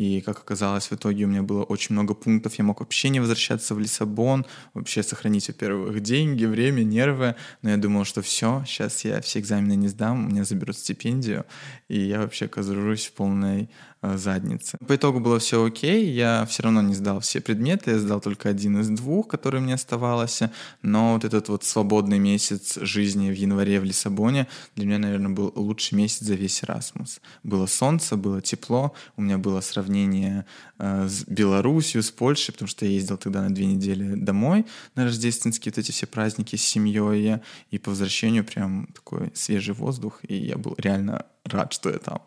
и, 0.00 0.22
как 0.22 0.38
оказалось, 0.38 0.90
в 0.90 0.94
итоге 0.94 1.26
у 1.26 1.28
меня 1.28 1.42
было 1.42 1.62
очень 1.62 1.92
много 1.92 2.14
пунктов. 2.14 2.54
Я 2.54 2.64
мог 2.64 2.80
вообще 2.80 3.10
не 3.10 3.20
возвращаться 3.20 3.74
в 3.74 3.78
Лиссабон, 3.78 4.46
вообще 4.72 5.02
сохранить, 5.02 5.48
во-первых, 5.48 6.00
деньги, 6.00 6.46
время, 6.46 6.84
нервы. 6.84 7.34
Но 7.60 7.68
я 7.68 7.76
думал, 7.76 8.06
что 8.06 8.22
все, 8.22 8.64
сейчас 8.66 9.04
я 9.04 9.20
все 9.20 9.40
экзамены 9.40 9.76
не 9.76 9.88
сдам, 9.88 10.30
меня 10.30 10.44
заберут 10.44 10.78
стипендию, 10.78 11.44
и 11.88 12.00
я 12.00 12.20
вообще 12.20 12.46
окажусь 12.46 13.08
в 13.08 13.12
полной 13.12 13.68
э, 14.00 14.16
заднице. 14.16 14.78
По 14.88 14.96
итогу 14.96 15.20
было 15.20 15.38
все 15.38 15.62
окей, 15.62 16.10
я 16.10 16.46
все 16.48 16.62
равно 16.62 16.80
не 16.80 16.94
сдал 16.94 17.20
все 17.20 17.42
предметы, 17.42 17.90
я 17.90 17.98
сдал 17.98 18.22
только 18.22 18.48
один 18.48 18.80
из 18.80 18.88
двух, 18.88 19.28
который 19.28 19.60
мне 19.60 19.74
оставалось, 19.74 20.40
но 20.80 21.12
вот 21.12 21.26
этот 21.26 21.50
вот 21.50 21.64
свободный 21.64 22.18
месяц 22.18 22.78
жизни 22.80 23.30
в 23.30 23.34
январе 23.34 23.78
в 23.80 23.84
Лиссабоне 23.84 24.46
для 24.76 24.86
меня, 24.86 24.98
наверное, 24.98 25.30
был 25.30 25.52
лучший 25.54 25.98
месяц 25.98 26.20
за 26.20 26.36
весь 26.36 26.62
Erasmus. 26.62 27.20
Было 27.42 27.66
солнце, 27.66 28.16
было 28.16 28.40
тепло, 28.40 28.94
у 29.18 29.22
меня 29.22 29.36
было 29.36 29.60
сравнение 29.60 29.89
сравнение 29.90 30.44
э, 30.78 31.06
с 31.08 31.24
Белоруссией, 31.26 32.02
с 32.02 32.10
Польшей, 32.10 32.52
потому 32.52 32.68
что 32.68 32.86
я 32.86 32.92
ездил 32.92 33.16
тогда 33.16 33.42
на 33.42 33.54
две 33.54 33.66
недели 33.66 34.14
домой 34.14 34.64
на 34.94 35.04
рождественские 35.04 35.72
вот 35.72 35.78
эти 35.78 35.90
все 35.90 36.06
праздники 36.06 36.56
с 36.56 36.62
семьей, 36.62 37.40
и 37.72 37.78
по 37.78 37.90
возвращению 37.90 38.44
прям 38.44 38.86
такой 38.94 39.30
свежий 39.34 39.74
воздух, 39.74 40.20
и 40.28 40.34
я 40.34 40.56
был 40.56 40.74
реально 40.78 41.26
рад, 41.44 41.72
что 41.72 41.90
я 41.90 41.98
там. 41.98 42.22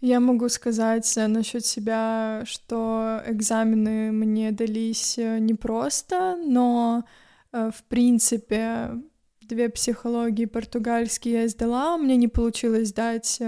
Я 0.00 0.20
могу 0.20 0.48
сказать 0.48 1.16
э, 1.16 1.26
насчет 1.26 1.66
себя, 1.66 2.44
что 2.46 3.20
экзамены 3.26 4.12
мне 4.12 4.52
дались 4.52 5.18
э, 5.18 5.38
непросто, 5.38 6.36
но 6.36 7.04
в 7.52 7.84
принципе 7.88 8.92
две 9.42 9.68
психологии 9.68 10.46
португальский 10.46 11.32
я 11.32 11.48
сдала, 11.48 11.98
меня 11.98 12.16
не 12.16 12.28
получилось 12.28 12.88
сдать 12.88 13.42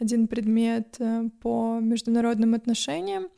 один 0.00 0.26
предмет 0.28 0.96
э, 0.98 1.28
по 1.40 1.78
международным 1.80 2.54
отношениям, 2.54 3.28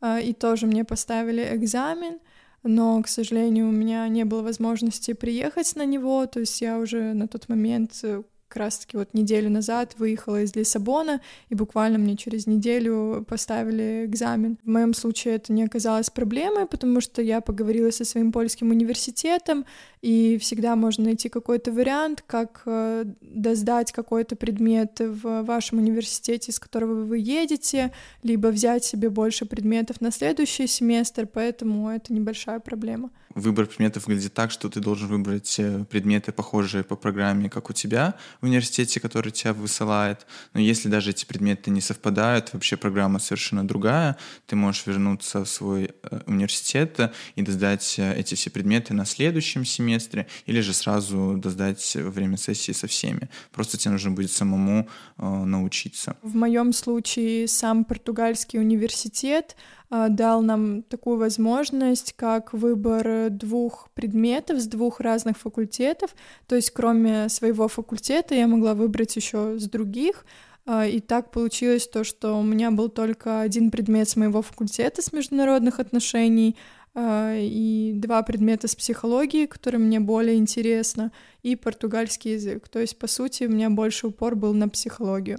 э, 0.00 0.22
и 0.22 0.32
тоже 0.32 0.66
мне 0.66 0.84
поставили 0.84 1.42
экзамен, 1.54 2.18
но, 2.62 3.02
к 3.02 3.08
сожалению, 3.08 3.68
у 3.68 3.72
меня 3.72 4.08
не 4.08 4.24
было 4.24 4.42
возможности 4.42 5.12
приехать 5.12 5.76
на 5.76 5.86
него, 5.86 6.26
то 6.26 6.40
есть 6.40 6.60
я 6.60 6.78
уже 6.78 7.14
на 7.14 7.28
тот 7.28 7.48
момент 7.48 7.92
э, 8.02 8.22
раз-таки 8.58 8.96
вот 8.96 9.14
неделю 9.14 9.50
назад 9.50 9.94
выехала 9.98 10.42
из 10.42 10.54
Лиссабона, 10.54 11.20
и 11.48 11.54
буквально 11.54 11.98
мне 11.98 12.16
через 12.16 12.46
неделю 12.46 13.24
поставили 13.28 14.04
экзамен. 14.04 14.58
В 14.64 14.68
моем 14.68 14.94
случае 14.94 15.36
это 15.36 15.52
не 15.52 15.64
оказалось 15.64 16.10
проблемой, 16.10 16.66
потому 16.66 17.00
что 17.00 17.22
я 17.22 17.40
поговорила 17.40 17.90
со 17.90 18.04
своим 18.04 18.32
польским 18.32 18.70
университетом, 18.70 19.64
и 20.02 20.38
всегда 20.38 20.76
можно 20.76 21.04
найти 21.04 21.28
какой-то 21.28 21.72
вариант, 21.72 22.22
как 22.26 22.62
э, 22.66 23.04
досдать 23.20 23.92
какой-то 23.92 24.36
предмет 24.36 25.00
в 25.00 25.42
вашем 25.42 25.78
университете, 25.78 26.52
с 26.52 26.58
которого 26.58 27.04
вы 27.04 27.18
едете, 27.18 27.92
либо 28.22 28.48
взять 28.48 28.84
себе 28.84 29.10
больше 29.10 29.46
предметов 29.46 30.00
на 30.00 30.10
следующий 30.10 30.66
семестр, 30.66 31.26
поэтому 31.26 31.88
это 31.88 32.12
небольшая 32.12 32.60
проблема. 32.60 33.10
Выбор 33.38 33.66
предметов 33.66 34.08
выглядит 34.08 34.34
так, 34.34 34.50
что 34.50 34.68
ты 34.68 34.80
должен 34.80 35.06
выбрать 35.06 35.60
э, 35.60 35.84
предметы, 35.88 36.32
похожие 36.32 36.82
по 36.82 36.96
программе, 36.96 37.48
как 37.48 37.70
у 37.70 37.72
тебя 37.72 38.16
в 38.40 38.46
университете, 38.46 38.98
который 38.98 39.30
тебя 39.30 39.52
высылает. 39.52 40.26
Но 40.54 40.60
если 40.60 40.88
даже 40.88 41.10
эти 41.10 41.24
предметы 41.24 41.70
не 41.70 41.80
совпадают, 41.80 42.52
вообще 42.52 42.76
программа 42.76 43.20
совершенно 43.20 43.66
другая, 43.66 44.16
ты 44.46 44.56
можешь 44.56 44.86
вернуться 44.86 45.44
в 45.44 45.48
свой 45.48 45.90
э, 46.02 46.20
университет 46.26 46.98
и 47.36 47.42
досдать 47.42 47.94
э, 47.98 48.18
эти 48.18 48.34
все 48.34 48.50
предметы 48.50 48.92
на 48.92 49.04
следующем 49.04 49.64
семестре, 49.64 50.26
или 50.46 50.60
же 50.60 50.74
сразу 50.74 51.36
досдать 51.36 51.96
во 51.96 52.10
время 52.10 52.36
сессии 52.36 52.72
со 52.72 52.88
всеми. 52.88 53.28
Просто 53.52 53.78
тебе 53.78 53.92
нужно 53.92 54.10
будет 54.10 54.32
самому 54.32 54.88
научиться. 55.16 56.16
В 56.22 56.34
моем 56.34 56.72
случае 56.72 57.46
сам 57.46 57.84
португальский 57.84 58.58
университет 58.58 59.56
дал 59.90 60.42
нам 60.42 60.82
такую 60.82 61.16
возможность, 61.16 62.12
как 62.14 62.52
выбор 62.52 63.30
двух 63.30 63.88
предметов 63.94 64.60
с 64.60 64.66
двух 64.66 65.00
разных 65.00 65.38
факультетов. 65.38 66.14
То 66.46 66.56
есть, 66.56 66.70
кроме 66.70 67.28
своего 67.28 67.68
факультета, 67.68 68.34
я 68.34 68.46
могла 68.46 68.74
выбрать 68.74 69.16
еще 69.16 69.58
с 69.58 69.68
других. 69.68 70.24
А, 70.70 70.86
и 70.86 71.00
так 71.00 71.30
получилось 71.30 71.88
то, 71.88 72.04
что 72.04 72.38
у 72.38 72.42
меня 72.42 72.70
был 72.70 72.90
только 72.90 73.40
один 73.40 73.70
предмет 73.70 74.06
с 74.10 74.16
моего 74.16 74.42
факультета 74.42 75.00
с 75.00 75.14
международных 75.14 75.80
отношений, 75.80 76.56
а, 76.94 77.34
и 77.38 77.92
два 77.94 78.22
предмета 78.22 78.68
с 78.68 78.74
психологии, 78.74 79.46
которые 79.46 79.80
мне 79.80 79.98
более 79.98 80.36
интересно, 80.36 81.10
и 81.42 81.56
португальский 81.56 82.34
язык. 82.34 82.68
То 82.68 82.80
есть, 82.80 82.98
по 82.98 83.06
сути, 83.06 83.44
у 83.44 83.48
меня 83.48 83.70
больше 83.70 84.08
упор 84.08 84.36
был 84.36 84.52
на 84.52 84.68
психологию. 84.68 85.38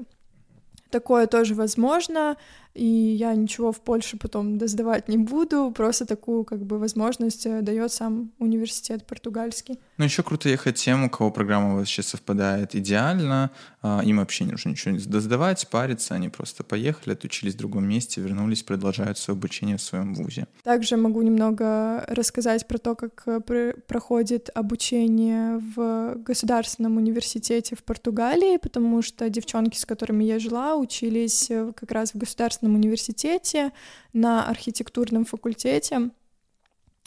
Такое 0.89 1.27
тоже 1.27 1.53
возможно 1.53 2.35
и 2.73 2.85
я 2.85 3.33
ничего 3.33 3.71
в 3.71 3.81
Польше 3.81 4.17
потом 4.17 4.57
досдавать 4.57 5.07
не 5.07 5.17
буду, 5.17 5.71
просто 5.75 6.05
такую 6.05 6.43
как 6.43 6.65
бы 6.65 6.77
возможность 6.77 7.45
э, 7.45 7.61
дает 7.61 7.91
сам 7.91 8.31
университет 8.39 9.05
португальский. 9.05 9.79
Ну 9.97 10.05
еще 10.05 10.23
круто 10.23 10.49
ехать 10.49 10.75
тем, 10.75 11.03
у 11.03 11.09
кого 11.09 11.31
программа 11.31 11.75
вообще 11.75 12.03
совпадает 12.03 12.75
идеально, 12.75 13.51
а, 13.81 14.01
им 14.05 14.17
вообще 14.17 14.45
не 14.45 14.51
нужно 14.51 14.69
ничего 14.69 14.95
не 14.95 14.99
досдавать, 14.99 15.67
париться, 15.69 16.15
они 16.15 16.29
просто 16.29 16.63
поехали, 16.63 17.13
отучились 17.13 17.55
в 17.55 17.57
другом 17.57 17.87
месте, 17.87 18.21
вернулись, 18.21 18.63
продолжают 18.63 19.17
свое 19.17 19.37
обучение 19.37 19.77
в 19.77 19.81
своем 19.81 20.13
вузе. 20.13 20.47
Также 20.63 20.95
могу 20.95 21.21
немного 21.21 22.05
рассказать 22.07 22.67
про 22.67 22.77
то, 22.77 22.95
как 22.95 23.23
э, 23.25 23.73
проходит 23.87 24.49
обучение 24.53 25.57
в 25.75 26.15
государственном 26.23 26.97
университете 26.97 27.75
в 27.75 27.83
Португалии, 27.83 28.57
потому 28.57 29.01
что 29.01 29.29
девчонки, 29.29 29.77
с 29.77 29.85
которыми 29.85 30.23
я 30.23 30.39
жила, 30.39 30.75
учились 30.75 31.49
э, 31.49 31.71
как 31.75 31.91
раз 31.91 32.13
в 32.13 32.17
государственном 32.17 32.58
государственном 32.59 32.75
университете 32.75 33.71
на 34.13 34.49
архитектурном 34.49 35.25
факультете. 35.25 36.09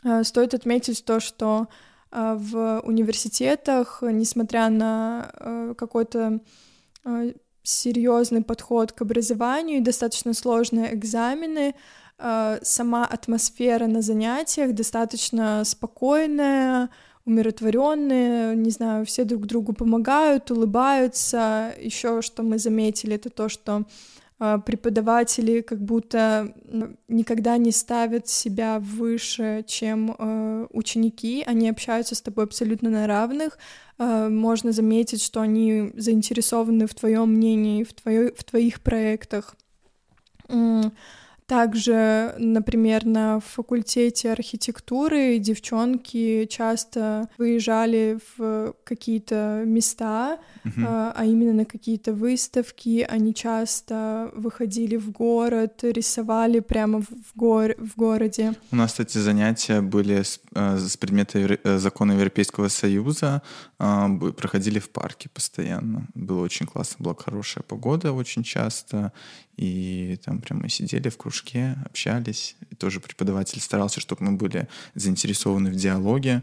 Э, 0.04 0.24
стоит 0.24 0.54
отметить 0.54 1.04
то, 1.04 1.20
что 1.20 1.66
э, 2.10 2.36
в 2.38 2.80
университетах, 2.84 4.02
несмотря 4.02 4.68
на 4.70 5.30
э, 5.34 5.74
какой-то 5.76 6.40
серьезный 7.64 8.42
подход 8.42 8.92
к 8.92 9.02
образованию 9.02 9.78
и 9.78 9.84
достаточно 9.84 10.34
сложные 10.34 10.94
экзамены, 10.94 11.74
сама 12.62 13.04
атмосфера 13.04 13.86
на 13.88 14.02
занятиях 14.02 14.72
достаточно 14.72 15.64
спокойная, 15.64 16.90
умиротворенные, 17.26 18.54
не 18.54 18.70
знаю, 18.70 19.04
все 19.04 19.24
друг 19.24 19.46
другу 19.46 19.72
помогают, 19.72 20.50
улыбаются. 20.50 21.74
Еще 21.80 22.22
что 22.22 22.42
мы 22.44 22.58
заметили, 22.58 23.16
это 23.16 23.30
то, 23.30 23.48
что 23.48 23.84
преподаватели 24.64 25.60
как 25.60 25.80
будто 25.80 26.52
никогда 27.08 27.56
не 27.58 27.70
ставят 27.70 28.28
себя 28.28 28.78
выше, 28.80 29.64
чем 29.68 30.16
э, 30.18 30.66
ученики, 30.70 31.44
они 31.46 31.68
общаются 31.68 32.14
с 32.14 32.22
тобой 32.22 32.44
абсолютно 32.44 32.90
на 32.90 33.06
равных, 33.06 33.58
э, 33.98 34.28
можно 34.28 34.72
заметить, 34.72 35.22
что 35.22 35.40
они 35.40 35.92
заинтересованы 35.94 36.86
в 36.86 36.94
твоем 36.94 37.34
мнении, 37.34 37.84
в, 37.84 37.92
твоё, 37.92 38.32
в 38.34 38.42
твоих 38.42 38.80
проектах. 38.80 39.54
Также, 41.52 42.34
например, 42.38 43.04
на 43.04 43.38
факультете 43.38 44.32
архитектуры 44.32 45.38
девчонки 45.38 46.46
часто 46.46 47.28
выезжали 47.36 48.18
в 48.38 48.72
какие-то 48.84 49.62
места, 49.66 50.38
uh-huh. 50.64 51.12
а 51.14 51.24
именно 51.26 51.52
на 51.52 51.64
какие-то 51.66 52.14
выставки. 52.14 53.06
Они 53.06 53.34
часто 53.34 54.30
выходили 54.34 54.96
в 54.96 55.10
город, 55.10 55.80
рисовали 55.82 56.60
прямо 56.60 57.02
в, 57.02 57.08
гор- 57.34 57.76
в 57.76 57.96
городе. 57.96 58.54
У 58.70 58.76
нас, 58.76 58.92
кстати, 58.92 59.18
занятия 59.18 59.82
были 59.82 60.22
с, 60.22 60.40
э, 60.54 60.78
с 60.78 60.96
предмета 60.96 61.38
э, 61.38 61.78
закона 61.78 62.12
Европейского 62.12 62.68
Союза, 62.68 63.42
а, 63.78 64.08
проходили 64.38 64.78
в 64.78 64.88
парке 64.88 65.28
постоянно. 65.28 66.06
Было 66.14 66.42
очень 66.44 66.64
классно, 66.66 67.04
была 67.04 67.14
хорошая 67.14 67.62
погода 67.62 68.14
очень 68.14 68.42
часто, 68.42 69.12
и 69.56 70.18
там 70.24 70.40
прямо 70.40 70.68
сидели 70.68 71.08
в 71.08 71.16
кружке 71.16 71.76
общались. 71.84 72.56
И 72.70 72.74
тоже 72.74 73.00
преподаватель 73.00 73.60
старался, 73.60 74.00
чтобы 74.00 74.24
мы 74.24 74.32
были 74.32 74.68
заинтересованы 74.94 75.70
в 75.70 75.76
диалоге. 75.76 76.42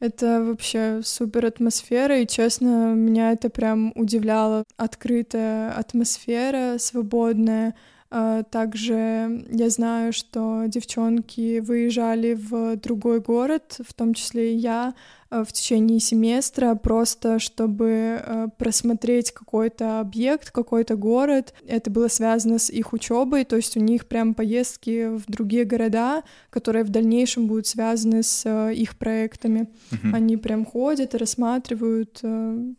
Это 0.00 0.42
вообще 0.42 1.02
супер 1.04 1.44
атмосфера, 1.44 2.20
и, 2.20 2.26
честно, 2.26 2.94
меня 2.94 3.32
это 3.32 3.50
прям 3.50 3.92
удивляло. 3.94 4.64
Открытая 4.78 5.72
атмосфера, 5.72 6.78
свободная, 6.78 7.74
а, 8.10 8.42
также 8.42 9.44
я 9.50 9.68
знаю, 9.70 10.12
что 10.12 10.64
девчонки 10.66 11.60
выезжали 11.60 12.32
в 12.34 12.76
другой 12.76 13.20
город, 13.20 13.76
в 13.86 13.94
том 13.94 14.14
числе 14.14 14.54
и 14.54 14.56
я, 14.56 14.94
в 15.30 15.52
течение 15.52 16.00
семестра, 16.00 16.74
просто 16.74 17.38
чтобы 17.38 18.20
а, 18.22 18.48
просмотреть 18.58 19.32
какой-то 19.32 20.00
объект, 20.00 20.50
какой-то 20.50 20.96
город. 20.96 21.54
Это 21.66 21.90
было 21.90 22.08
связано 22.08 22.58
с 22.58 22.70
их 22.70 22.92
учебой, 22.92 23.44
то 23.44 23.56
есть 23.56 23.76
у 23.76 23.80
них 23.80 24.06
прям 24.06 24.34
поездки 24.34 25.08
в 25.08 25.24
другие 25.26 25.64
города, 25.64 26.22
которые 26.50 26.84
в 26.84 26.90
дальнейшем 26.90 27.46
будут 27.46 27.66
связаны 27.66 28.22
с 28.22 28.70
их 28.72 28.98
проектами. 28.98 29.68
Uh-huh. 29.90 30.14
Они 30.14 30.36
прям 30.36 30.64
ходят, 30.64 31.14
рассматривают, 31.14 32.20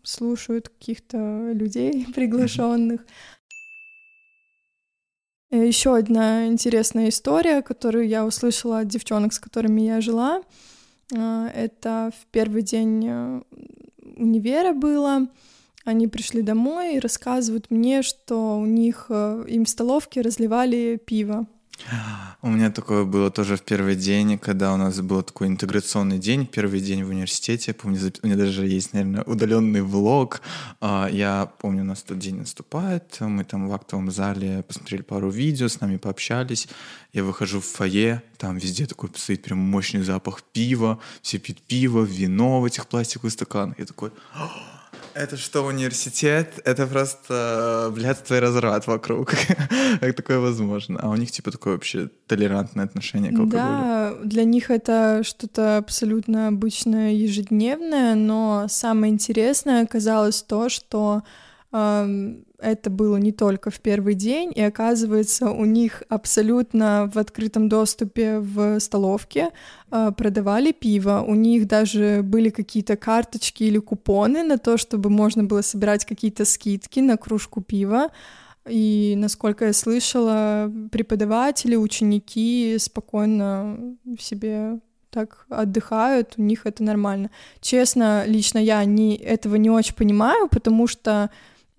слушают 0.04 0.70
каких-то 0.70 1.52
людей 1.54 2.06
приглашенных. 2.16 3.06
Э, 5.52 5.68
Еще 5.68 5.96
одна 5.96 6.48
интересная 6.48 7.10
история, 7.10 7.62
которую 7.62 8.08
я 8.08 8.26
услышала 8.26 8.80
от 8.80 8.88
девчонок, 8.88 9.34
с 9.34 9.40
которыми 9.40 9.82
я 9.82 10.02
жила. 10.02 10.42
Э, 11.16 11.48
это 11.54 12.12
в 12.18 12.26
первый 12.28 12.62
день 12.62 13.06
э, 13.08 13.42
универа 14.18 14.74
было. 14.74 15.28
Они 15.84 16.08
пришли 16.08 16.42
домой 16.42 16.96
и 16.96 17.00
рассказывают 17.00 17.72
мне, 17.72 18.04
что 18.04 18.58
у 18.58 18.66
них 18.68 19.08
им 19.10 19.66
в 19.66 19.70
столовке 19.70 20.22
разливали 20.22 21.02
пиво. 21.04 21.48
У 22.42 22.50
меня 22.50 22.72
такое 22.72 23.04
было 23.04 23.30
тоже 23.30 23.56
в 23.56 23.62
первый 23.62 23.96
день, 23.96 24.38
когда 24.38 24.74
у 24.74 24.78
нас 24.78 25.00
был 25.02 25.22
такой 25.22 25.48
интеграционный 25.48 26.18
день, 26.18 26.46
первый 26.46 26.80
день 26.80 27.04
в 27.04 27.10
университете. 27.10 27.74
Помню, 27.74 28.00
у 28.24 28.28
меня 28.28 28.36
даже 28.36 28.66
есть, 28.66 28.94
наверное, 28.94 29.24
удаленный 29.24 29.82
влог. 29.82 30.42
А, 30.80 31.08
я 31.12 31.52
помню, 31.60 31.82
у 31.82 31.86
нас 31.86 32.02
тот 32.02 32.20
день 32.20 32.38
наступает, 32.38 33.18
мы 33.20 33.44
там 33.44 33.68
в 33.68 33.74
актовом 33.74 34.12
зале 34.12 34.64
посмотрели 34.64 35.02
пару 35.02 35.30
видео, 35.30 35.68
с 35.68 35.80
нами 35.82 35.98
пообщались. 35.98 36.68
Я 37.14 37.24
выхожу 37.24 37.60
в 37.60 37.66
фойе, 37.66 38.24
там 38.38 38.58
везде 38.58 38.86
такой 38.86 39.10
стоит 39.16 39.44
прям 39.44 39.60
мощный 39.60 40.02
запах 40.02 40.42
пива, 40.44 41.00
все 41.22 41.38
пьют 41.38 41.62
пиво, 41.62 42.04
вино 42.04 42.62
в 42.62 42.66
этих 42.66 42.88
пластиковых 42.88 43.34
стаканах. 43.34 43.78
Я 43.80 43.86
такой... 43.86 44.12
Это 45.14 45.38
что, 45.38 45.66
университет? 45.66 46.60
Это 46.64 46.88
просто 46.88 47.92
блядство 47.94 48.36
и 48.36 48.40
разврат 48.40 48.88
вокруг. 48.88 49.34
как 50.00 50.16
такое 50.16 50.40
возможно? 50.40 51.00
А 51.02 51.10
у 51.10 51.16
них 51.16 51.32
типа 51.32 51.52
такое 51.52 51.74
вообще 51.74 52.10
толерантное 52.28 52.86
отношение 52.86 53.32
к 53.32 53.40
алкоголю. 53.40 53.60
Да, 53.60 54.14
для 54.24 54.44
них 54.44 54.72
это 54.72 55.22
что-то 55.24 55.78
абсолютно 55.78 56.48
обычное, 56.48 57.12
ежедневное, 57.12 58.16
но 58.16 58.68
самое 58.70 59.12
интересное 59.12 59.84
оказалось 59.84 60.42
то, 60.42 60.70
что 60.70 61.24
это 61.72 62.90
было 62.90 63.18
не 63.18 63.32
только 63.32 63.72
в 63.72 63.80
первый 63.80 64.14
день, 64.14 64.52
и 64.54 64.62
оказывается, 64.62 65.50
у 65.52 65.66
них 65.66 66.04
абсолютно 66.10 67.10
в 67.14 67.18
открытом 67.18 67.70
доступе 67.70 68.40
в 68.40 68.80
столовке 68.80 69.50
э, 69.90 70.12
продавали 70.16 70.74
пиво. 70.74 71.24
У 71.26 71.34
них 71.34 71.68
даже 71.68 72.22
были 72.24 72.50
какие-то 72.50 72.98
карточки 72.98 73.64
или 73.64 73.80
купоны 73.80 74.44
на 74.44 74.58
то, 74.58 74.78
чтобы 74.78 75.10
можно 75.10 75.44
было 75.46 75.62
собирать 75.62 76.06
какие-то 76.06 76.44
скидки 76.46 77.00
на 77.00 77.18
кружку 77.18 77.62
пива. 77.62 78.10
И, 78.70 79.16
насколько 79.18 79.66
я 79.66 79.74
слышала, 79.74 80.72
преподаватели, 80.92 81.76
ученики 81.76 82.76
спокойно 82.80 83.96
себе 84.20 84.80
так 85.10 85.46
отдыхают, 85.50 86.36
у 86.38 86.42
них 86.42 86.66
это 86.66 86.84
нормально. 86.84 87.32
Честно, 87.60 88.24
лично 88.26 88.60
я 88.60 88.84
не, 88.86 89.16
этого 89.16 89.56
не 89.56 89.70
очень 89.70 89.96
понимаю, 89.96 90.48
потому 90.48 90.88
что 90.88 91.30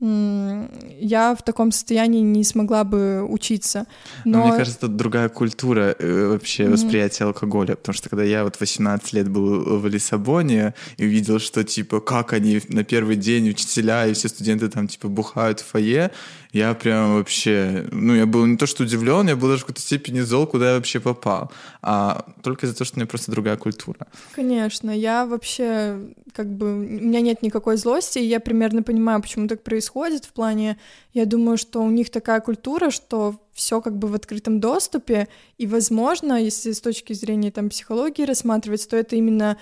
я 0.03 1.37
в 1.39 1.43
таком 1.43 1.71
состоянии 1.71 2.23
не 2.23 2.43
смогла 2.43 2.83
бы 2.83 3.25
учиться. 3.25 3.87
Но, 4.25 4.39
Но 4.39 4.47
мне 4.47 4.57
кажется, 4.57 4.79
это 4.79 4.89
другая 4.89 5.29
культура 5.29 5.95
э, 5.97 6.27
вообще 6.27 6.69
восприятия 6.69 7.23
mm-hmm. 7.23 7.29
алкоголя, 7.29 7.77
потому 7.77 7.95
что 7.95 8.09
когда 8.09 8.25
я 8.25 8.43
вот 8.43 8.59
18 8.59 9.13
лет 9.13 9.29
был 9.29 9.79
в 9.79 9.87
Лиссабоне 9.87 10.75
и 10.97 11.05
увидел, 11.05 11.39
что 11.39 11.63
типа 11.63 12.01
как 12.01 12.33
они 12.33 12.61
на 12.69 12.83
первый 12.83 13.15
день 13.15 13.49
учителя 13.51 14.07
и 14.07 14.15
все 14.15 14.29
студенты 14.29 14.69
там 14.69 14.89
типа 14.89 15.07
бухают 15.07 15.61
в 15.61 15.67
фойе, 15.67 16.11
я 16.53 16.75
прям 16.75 17.15
вообще, 17.15 17.87
ну, 17.93 18.15
я 18.15 18.27
был 18.27 18.45
не 18.45 18.59
то 18.59 18.67
что 18.67 18.83
удивлен, 18.83 19.27
я 19.27 19.37
был 19.37 19.49
даже 19.49 19.63
в 19.63 19.67
какой-то 19.67 19.81
степени 19.81 20.21
зол, 20.21 20.47
куда 20.47 20.71
я 20.71 20.75
вообще 20.77 21.01
попал. 21.01 21.51
А 21.81 22.27
только 22.43 22.67
из-за 22.67 22.77
того, 22.77 22.87
что 22.87 22.97
у 22.97 23.01
меня 23.01 23.07
просто 23.07 23.31
другая 23.31 23.57
культура. 23.57 24.07
Конечно, 24.35 24.91
я 24.91 25.25
вообще, 25.25 25.99
как 26.33 26.49
бы, 26.53 26.75
у 26.75 26.79
меня 26.81 27.21
нет 27.21 27.43
никакой 27.43 27.77
злости, 27.77 28.19
и 28.19 28.25
я 28.25 28.41
примерно 28.41 28.83
понимаю, 28.83 29.21
почему 29.21 29.49
так 29.49 29.63
происходит. 29.63 30.25
В 30.25 30.33
плане, 30.33 30.79
я 31.13 31.27
думаю, 31.27 31.57
что 31.57 31.83
у 31.83 31.91
них 31.91 32.11
такая 32.11 32.41
культура, 32.41 32.91
что 32.91 33.37
все 33.53 33.81
как 33.81 33.99
бы 33.99 34.09
в 34.09 34.15
открытом 34.15 34.61
доступе, 34.61 35.29
и, 35.59 35.67
возможно, 35.67 36.43
если 36.43 36.73
с 36.73 36.81
точки 36.81 37.13
зрения 37.13 37.51
там 37.51 37.69
психологии 37.69 38.25
рассматривать, 38.25 38.89
то 38.89 38.97
это 38.97 39.17
именно 39.17 39.57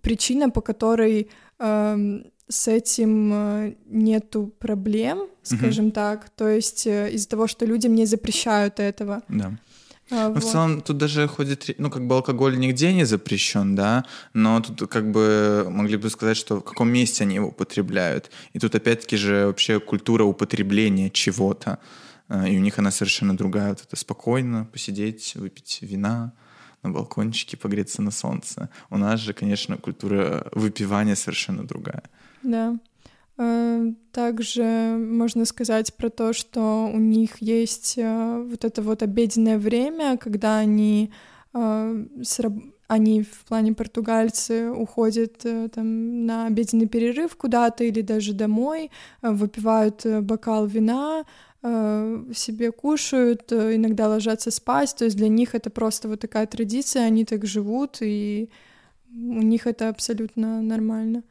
причина, 0.00 0.50
по 0.50 0.60
которой 0.60 1.28
эм, 1.58 2.26
с 2.48 2.68
этим 2.68 3.32
э, 3.32 3.74
нету 3.86 4.52
проблем, 4.58 5.28
скажем 5.42 5.86
mm-hmm. 5.86 5.92
так. 5.92 6.30
То 6.30 6.48
есть 6.48 6.86
э, 6.86 7.10
из-за 7.12 7.28
того, 7.28 7.46
что 7.46 7.64
людям 7.64 7.94
не 7.94 8.06
запрещают 8.06 8.80
этого. 8.80 9.22
Да. 9.28 9.52
А, 10.10 10.28
ну, 10.28 10.34
вот. 10.34 10.42
В 10.42 10.46
целом 10.46 10.80
тут 10.82 10.98
даже 10.98 11.26
ходит, 11.26 11.74
ну 11.78 11.90
как 11.90 12.06
бы 12.06 12.14
алкоголь 12.14 12.58
нигде 12.58 12.92
не 12.92 13.04
запрещен, 13.04 13.74
да, 13.74 14.04
но 14.34 14.60
тут 14.60 14.90
как 14.90 15.10
бы 15.10 15.66
могли 15.70 15.96
бы 15.96 16.10
сказать, 16.10 16.36
что 16.36 16.56
в 16.56 16.64
каком 16.64 16.90
месте 16.90 17.24
они 17.24 17.36
его 17.36 17.48
употребляют. 17.48 18.30
И 18.52 18.58
тут 18.58 18.74
опять-таки 18.74 19.16
же 19.16 19.46
вообще 19.46 19.80
культура 19.80 20.24
употребления 20.24 21.10
чего-то. 21.10 21.78
Э, 22.28 22.48
и 22.48 22.56
у 22.58 22.60
них 22.60 22.78
она 22.78 22.90
совершенно 22.90 23.36
другая. 23.36 23.70
Вот 23.70 23.82
это 23.86 23.96
спокойно 23.96 24.66
посидеть, 24.72 25.36
выпить 25.36 25.78
вина, 25.80 26.32
на 26.82 26.90
балкончике 26.90 27.56
погреться 27.56 28.02
на 28.02 28.10
солнце. 28.10 28.68
У 28.90 28.98
нас 28.98 29.20
же, 29.20 29.32
конечно, 29.32 29.78
культура 29.78 30.46
выпивания 30.52 31.16
совершенно 31.16 31.66
другая. 31.66 32.02
Да. 32.42 32.76
Э, 33.36 33.92
также 34.12 34.62
можно 34.62 35.44
сказать 35.44 35.94
про 35.94 36.08
то, 36.08 36.32
что 36.32 36.88
у 36.92 36.98
них 36.98 37.42
есть 37.42 37.94
э, 37.96 38.46
вот 38.48 38.64
это 38.64 38.80
вот 38.80 39.02
обеденное 39.02 39.58
время, 39.58 40.16
когда 40.18 40.58
они, 40.58 41.10
э, 41.52 42.04
они 42.86 43.22
в 43.22 43.44
плане 43.48 43.74
португальцы 43.74 44.70
уходят 44.70 45.38
там 45.38 46.26
на 46.26 46.46
обеденный 46.46 46.86
перерыв 46.86 47.36
куда-то 47.36 47.82
или 47.82 48.02
даже 48.02 48.34
домой, 48.34 48.90
выпивают 49.22 50.06
бокал 50.22 50.66
вина, 50.66 51.24
себе 51.62 52.72
кушают, 52.72 53.50
иногда 53.50 54.06
ложатся 54.06 54.50
спать, 54.50 54.94
то 54.98 55.06
есть 55.06 55.16
для 55.16 55.28
них 55.28 55.54
это 55.54 55.70
просто 55.70 56.08
вот 56.08 56.20
такая 56.20 56.46
традиция, 56.46 57.06
они 57.06 57.24
так 57.24 57.46
живут, 57.46 58.02
и 58.02 58.50
у 59.10 59.40
них 59.40 59.66
это 59.66 59.88
абсолютно 59.88 60.60
нормально. 60.60 61.22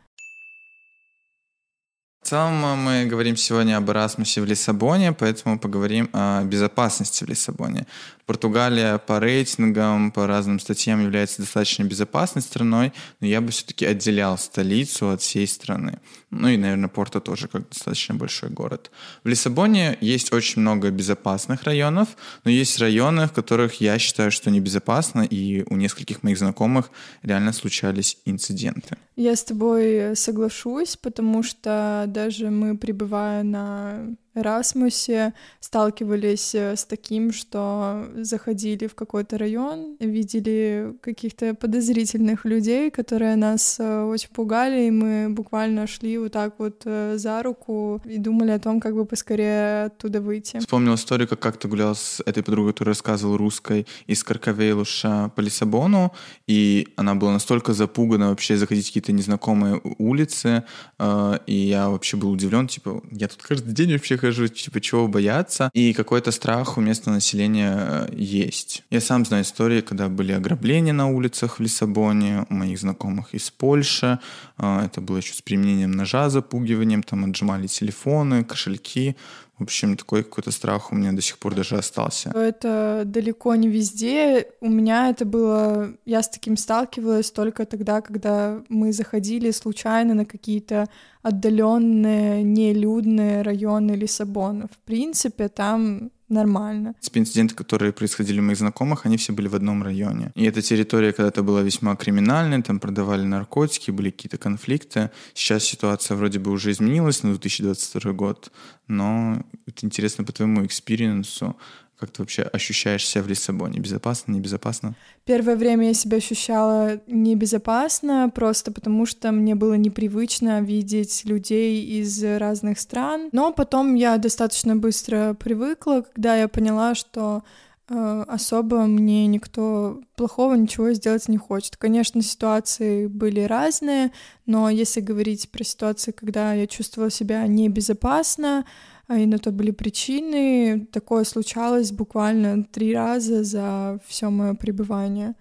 В 2.24 2.26
целом 2.26 2.54
мы 2.80 3.06
говорим 3.06 3.36
сегодня 3.36 3.76
об 3.76 3.90
Эрасмусе 3.90 4.40
в 4.40 4.46
Лиссабоне, 4.46 5.12
поэтому 5.12 5.60
поговорим 5.60 6.10
о 6.14 6.42
безопасности 6.46 7.26
в 7.26 7.28
Лиссабоне. 7.28 7.86
Португалия 8.26 8.98
по 8.98 9.20
рейтингам, 9.20 10.10
по 10.10 10.26
разным 10.26 10.58
статьям 10.62 11.02
является 11.02 11.42
достаточно 11.42 11.84
безопасной 11.84 12.42
страной, 12.42 12.94
но 13.20 13.28
я 13.28 13.42
бы 13.42 13.52
все-таки 13.52 13.86
отделял 13.86 14.38
столицу 14.38 15.10
от 15.10 15.20
всей 15.20 15.46
страны. 15.46 16.00
Ну 16.40 16.48
и, 16.50 16.58
наверное, 16.58 16.90
Порто 16.90 17.20
тоже 17.20 17.48
как 17.48 17.70
достаточно 17.70 18.16
большой 18.16 18.50
город. 18.50 18.92
В 19.24 19.28
Лиссабоне 19.28 19.98
есть 20.02 20.34
очень 20.34 20.62
много 20.62 20.90
безопасных 20.90 21.64
районов, 21.64 22.10
но 22.44 22.52
есть 22.52 22.80
районы, 22.80 23.28
в 23.28 23.32
которых 23.32 23.82
я 23.82 24.00
считаю, 24.00 24.32
что 24.32 24.50
небезопасно, 24.50 25.22
и 25.22 25.64
у 25.70 25.76
нескольких 25.76 26.24
моих 26.24 26.38
знакомых 26.38 26.90
реально 27.22 27.54
случались 27.54 28.18
инциденты. 28.26 28.98
Я 29.16 29.36
с 29.36 29.44
тобой 29.44 30.16
соглашусь, 30.16 30.98
потому 30.98 31.44
что 31.44 32.06
даже 32.08 32.50
мы, 32.50 32.78
пребывая 32.78 33.44
на 33.44 34.16
Эрасмусе 34.36 35.34
сталкивались 35.60 36.56
э, 36.56 36.76
с 36.76 36.86
таким, 36.86 37.32
что 37.32 38.08
заходили 38.16 38.88
в 38.88 38.96
какой-то 38.96 39.38
район, 39.38 39.96
видели 40.00 40.96
каких-то 41.02 41.54
подозрительных 41.54 42.46
людей, 42.46 42.90
которые 42.90 43.36
нас 43.36 43.78
э, 43.80 44.04
очень 44.04 44.30
пугали, 44.30 44.88
и 44.88 44.92
мы 44.92 45.30
буквально 45.30 45.86
шли 45.88 46.18
вот 46.18 46.32
так 46.32 46.56
вот 46.58 46.82
э, 46.86 47.18
за 47.18 47.44
руку 47.44 48.02
и 48.06 48.18
думали 48.18 48.52
о 48.52 48.60
том, 48.60 48.80
как 48.80 48.96
бы 48.96 49.06
поскорее 49.06 49.86
оттуда 49.86 50.20
выйти. 50.20 50.60
Вспомнил 50.60 50.96
историю, 50.96 51.28
как 51.28 51.40
как-то 51.40 51.68
гулял 51.68 51.96
с 51.96 52.22
этой 52.26 52.42
подругой, 52.42 52.74
которая 52.74 52.94
рассказывала 52.94 53.38
русской 53.38 53.86
из 54.08 54.24
Каркавейлуша 54.24 55.32
по 55.36 55.42
Лиссабону, 55.42 56.14
и 56.48 56.88
она 56.96 57.14
была 57.14 57.34
настолько 57.34 57.74
запугана 57.74 58.30
вообще 58.30 58.58
заходить 58.58 58.86
в 58.86 58.90
какие-то 58.90 59.12
незнакомые 59.12 59.80
улицы, 59.98 60.64
и 61.00 61.56
я 61.56 61.90
вообще 61.90 62.18
был 62.18 62.32
удивлен, 62.32 62.68
типа, 62.68 63.02
я 63.12 63.28
тут 63.28 63.42
каждый 63.42 63.74
день 63.74 63.92
вообще 63.94 64.18
прихожу, 64.24 64.48
типа, 64.48 64.80
чего 64.80 65.08
бояться, 65.08 65.70
и 65.74 65.94
какой-то 65.94 66.32
страх 66.32 66.78
у 66.78 66.82
местного 66.82 67.16
населения 67.16 67.76
э, 67.78 68.08
есть. 68.16 68.84
Я 68.90 69.02
сам 69.02 69.26
знаю 69.26 69.44
истории, 69.44 69.82
когда 69.82 70.08
были 70.08 70.32
ограбления 70.32 70.94
на 70.94 71.08
улицах 71.08 71.60
в 71.60 71.64
Лиссабоне, 71.64 72.46
у 72.50 72.54
моих 72.54 72.80
знакомых 72.80 73.36
из 73.36 73.52
Польши, 73.52 74.20
э, 74.58 74.86
это 74.86 75.02
было 75.02 75.18
еще 75.18 75.34
с 75.34 75.42
применением 75.42 75.92
ножа, 75.92 76.30
запугиванием, 76.30 77.04
там 77.04 77.26
отжимали 77.26 77.68
телефоны, 77.68 78.46
кошельки, 78.46 79.16
в 79.60 79.64
общем, 79.64 79.96
такой 79.96 80.24
какой-то 80.24 80.52
страх 80.52 80.92
у 80.92 80.96
меня 80.96 81.12
до 81.12 81.22
сих 81.22 81.38
пор 81.38 81.54
даже 81.54 81.78
остался. 81.78 82.30
Это 82.30 83.04
далеко 83.06 83.56
не 83.56 83.68
везде. 83.68 84.48
У 84.62 84.70
меня 84.70 85.10
это 85.10 85.26
было... 85.26 85.94
Я 86.06 86.24
с 86.24 86.30
таким 86.30 86.58
сталкивалась 86.58 87.32
только 87.32 87.66
тогда, 87.66 88.02
когда 88.02 88.64
мы 88.70 88.92
заходили 88.92 89.52
случайно 89.52 90.16
на 90.16 90.26
какие-то 90.26 90.88
отдаленные, 91.22 92.44
нелюдные 92.44 93.44
районы 93.44 93.92
Лиссабона. 93.92 94.68
В 94.68 94.78
принципе, 94.86 95.50
там 95.50 96.10
нормально. 96.34 96.96
Инциденты, 97.14 97.56
которые 97.56 97.94
происходили 97.94 98.40
у 98.40 98.44
моих 98.44 98.58
знакомых, 98.58 99.06
они 99.06 99.18
все 99.18 99.34
были 99.34 99.48
в 99.48 99.56
одном 99.56 99.84
районе. 99.84 100.32
И 100.36 100.46
эта 100.46 100.62
территория 100.62 101.14
когда-то 101.14 101.44
была 101.44 101.62
весьма 101.62 101.96
криминальной, 101.96 102.62
там 102.62 102.80
продавали 102.80 103.24
наркотики, 103.24 103.92
были 103.92 104.10
какие-то 104.10 104.38
конфликты. 104.38 105.12
Сейчас 105.34 105.64
ситуация 105.64 106.18
вроде 106.18 106.40
бы 106.40 106.52
уже 106.52 106.72
изменилась 106.72 107.24
на 107.24 107.30
2022 107.30 108.12
год, 108.14 108.52
но 108.88 109.44
это 109.68 109.86
интересно 109.86 110.24
по 110.24 110.34
твоему 110.34 110.66
experience 110.66 111.41
у. 111.41 111.56
Как 112.04 112.12
ты 112.12 112.22
вообще 112.22 112.42
ощущаешь 112.42 113.08
себя 113.08 113.24
в 113.24 113.30
Лиссабоне? 113.30 113.80
Безопасно, 113.80 114.34
небезопасно? 114.34 114.94
Первое 115.24 115.56
время 115.56 115.88
я 115.88 115.94
себя 115.94 116.18
ощущала 116.18 117.00
небезопасно, 117.08 118.30
просто 118.36 118.74
потому 118.74 119.06
что 119.06 119.32
мне 119.32 119.56
было 119.56 119.76
непривычно 119.76 120.60
видеть 120.60 121.24
людей 121.24 121.82
из 122.02 122.22
разных 122.22 122.78
стран. 122.82 123.30
Но 123.32 123.54
потом 123.54 123.96
я 123.96 124.18
достаточно 124.18 124.76
быстро 124.76 125.34
привыкла, 125.34 126.02
когда 126.14 126.36
я 126.36 126.50
поняла, 126.50 126.94
что 126.94 127.46
э, 127.88 128.26
особо 128.28 128.80
мне 128.82 129.26
никто 129.28 130.02
плохого 130.18 130.56
ничего 130.56 130.92
сделать 130.92 131.30
не 131.30 131.38
хочет. 131.38 131.78
Конечно, 131.78 132.22
ситуации 132.22 133.08
были 133.08 133.40
разные, 133.40 134.12
но 134.46 134.70
если 134.70 135.00
говорить 135.00 135.50
про 135.52 135.64
ситуации, 135.64 136.12
когда 136.12 136.54
я 136.54 136.68
чувствовала 136.68 137.10
себя 137.10 137.48
небезопасно, 137.48 138.66
а, 138.66 138.93
и 139.10 139.26
на 139.26 139.38
то 139.38 139.52
были 139.52 139.72
причины. 139.72 140.88
Такое 140.92 141.24
случалось 141.24 141.92
буквально 141.92 142.64
три 142.64 142.96
раза 142.96 143.44
за 143.44 144.00
все 144.08 144.30
мое 144.30 144.54
пребывание. 144.54 145.36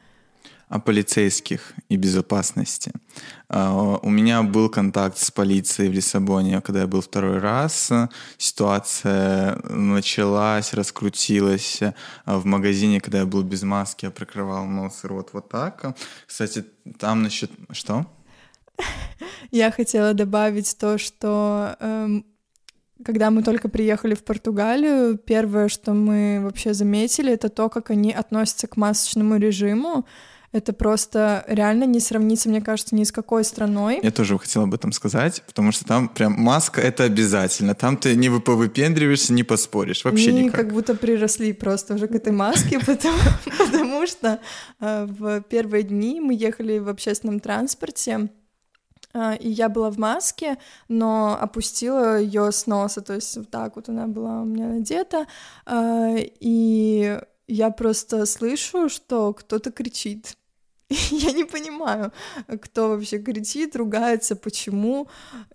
О 0.68 0.80
полицейских 0.80 1.74
и 1.90 1.96
безопасности. 1.96 2.92
А, 3.48 3.98
у 4.02 4.08
меня 4.08 4.42
был 4.42 4.70
контакт 4.70 5.18
с 5.18 5.30
полицией 5.30 5.90
в 5.90 5.92
Лиссабоне, 5.92 6.62
когда 6.62 6.80
я 6.80 6.86
был 6.86 7.02
второй 7.02 7.38
раз. 7.38 7.92
Ситуация 8.38 9.60
началась, 9.68 10.72
раскрутилась 10.72 11.80
а, 12.24 12.38
в 12.38 12.46
магазине, 12.46 13.00
когда 13.00 13.18
я 13.18 13.26
был 13.26 13.42
без 13.42 13.62
маски, 13.62 14.06
я 14.06 14.10
прикрывал 14.10 14.64
нос 14.64 15.04
и 15.04 15.06
рот 15.06 15.28
вот 15.34 15.50
так. 15.50 15.94
Кстати, 16.26 16.64
там 16.98 17.22
насчет... 17.22 17.50
Что? 17.70 18.06
Я 19.50 19.70
хотела 19.70 20.14
добавить 20.14 20.76
то, 20.78 20.96
что 20.96 21.76
эм, 21.80 22.24
когда 23.04 23.30
мы 23.30 23.42
только 23.42 23.68
приехали 23.68 24.14
в 24.14 24.24
Португалию, 24.24 25.18
первое, 25.18 25.68
что 25.68 25.92
мы 25.92 26.40
вообще 26.42 26.74
заметили, 26.74 27.32
это 27.32 27.48
то, 27.48 27.68
как 27.68 27.90
они 27.90 28.12
относятся 28.12 28.66
к 28.66 28.76
масочному 28.76 29.36
режиму. 29.36 30.06
Это 30.52 30.74
просто 30.74 31.44
реально 31.48 31.84
не 31.84 31.98
сравнится, 31.98 32.50
мне 32.50 32.60
кажется, 32.60 32.94
ни 32.94 33.04
с 33.04 33.12
какой 33.12 33.42
страной. 33.42 34.00
Я 34.02 34.10
тоже 34.10 34.38
хотела 34.38 34.64
об 34.64 34.74
этом 34.74 34.92
сказать, 34.92 35.42
потому 35.46 35.72
что 35.72 35.86
там 35.86 36.10
прям 36.10 36.32
маска— 36.32 36.80
это 36.82 37.04
обязательно. 37.04 37.74
Там 37.74 37.96
ты 37.96 38.14
не 38.16 38.28
повыпендриваешься, 38.28 39.32
не 39.32 39.44
поспоришь, 39.44 40.04
вообще 40.04 40.28
Они 40.28 40.44
никак. 40.44 40.60
как 40.60 40.72
будто 40.74 40.94
приросли 40.94 41.54
просто 41.54 41.94
уже 41.94 42.06
к 42.06 42.14
этой 42.14 42.32
маске, 42.32 42.78
потому, 43.58 44.06
что 44.06 44.40
э, 44.80 45.06
в 45.08 45.40
первые 45.40 45.84
дни 45.84 46.20
мы 46.20 46.34
ехали 46.34 46.78
в 46.78 46.90
общественном 46.90 47.40
транспорте, 47.40 48.28
и 49.14 49.48
я 49.48 49.68
была 49.68 49.90
в 49.90 49.98
маске, 49.98 50.58
но 50.88 51.36
опустила 51.40 52.18
ее 52.18 52.50
с 52.52 52.66
носа, 52.66 53.00
то 53.02 53.14
есть 53.14 53.36
вот 53.36 53.50
так 53.50 53.76
вот 53.76 53.88
она 53.88 54.06
была 54.06 54.42
у 54.42 54.44
меня 54.44 54.66
надета, 54.68 55.26
а, 55.66 56.14
и 56.16 57.20
я 57.46 57.70
просто 57.70 58.24
слышу, 58.26 58.88
что 58.88 59.34
кто-то 59.34 59.70
кричит. 59.70 60.36
я 61.10 61.32
не 61.32 61.44
понимаю, 61.44 62.12
кто 62.60 62.88
вообще 62.88 63.18
кричит, 63.18 63.76
ругается, 63.76 64.36
почему. 64.36 65.08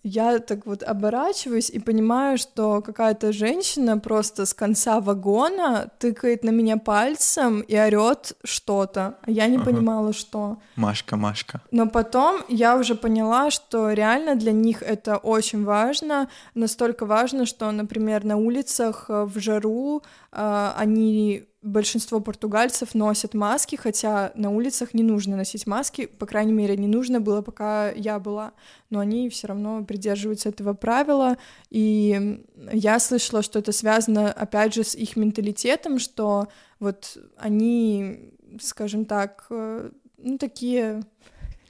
Я 0.04 0.40
так 0.40 0.66
вот 0.66 0.84
оборачиваюсь 0.84 1.70
и 1.70 1.80
понимаю, 1.80 2.38
что 2.38 2.82
какая-то 2.82 3.32
женщина 3.32 3.98
просто 3.98 4.46
с 4.46 4.54
конца 4.54 5.00
вагона 5.00 5.90
тыкает 6.00 6.44
на 6.44 6.50
меня 6.50 6.78
пальцем 6.78 7.62
и 7.62 7.78
орет 7.78 8.34
что-то. 8.44 9.18
А 9.22 9.32
я 9.32 9.48
не 9.48 9.58
ага. 9.58 9.66
понимала, 9.66 10.14
что. 10.14 10.58
Машка, 10.76 11.18
Машка. 11.18 11.62
Но 11.72 11.88
потом 11.88 12.42
я 12.48 12.78
уже 12.78 12.96
поняла, 12.96 13.52
что 13.52 13.92
реально 13.92 14.36
для 14.36 14.52
них 14.52 14.82
это 14.82 15.18
очень 15.18 15.64
важно. 15.64 16.30
Настолько 16.56 17.06
важно, 17.06 17.46
что, 17.46 17.72
например, 17.72 18.24
на 18.26 18.38
улицах 18.38 19.06
э, 19.10 19.24
в 19.26 19.40
жару 19.40 20.04
они 20.38 21.48
большинство 21.62 22.20
португальцев 22.20 22.96
носят 22.96 23.34
маски, 23.34 23.76
хотя 23.76 24.32
на 24.36 24.52
улицах 24.52 24.94
не 24.94 25.04
нужно 25.04 25.36
носить 25.36 25.68
маски, 25.68 26.06
по 26.06 26.26
крайней 26.26 26.54
мере, 26.54 26.78
не 26.78 26.88
нужно 26.88 27.20
было, 27.20 27.42
пока 27.42 27.92
я 27.92 28.20
была, 28.20 28.54
но 28.90 29.00
они 29.00 29.30
все 29.30 29.48
равно 29.48 29.84
придерживаются 29.84 30.50
этого 30.50 30.74
правила, 30.74 31.38
и 31.70 32.42
я 32.72 33.00
слышала, 33.00 33.42
что 33.42 33.60
это 33.60 33.72
связано, 33.72 34.32
опять 34.32 34.74
же, 34.74 34.84
с 34.84 34.96
их 34.96 35.16
менталитетом, 35.16 36.00
что 36.00 36.48
вот 36.80 37.18
они, 37.38 38.32
скажем 38.62 39.06
так, 39.06 39.48
э, 39.50 39.90
ну, 40.18 40.38
такие 40.38 41.02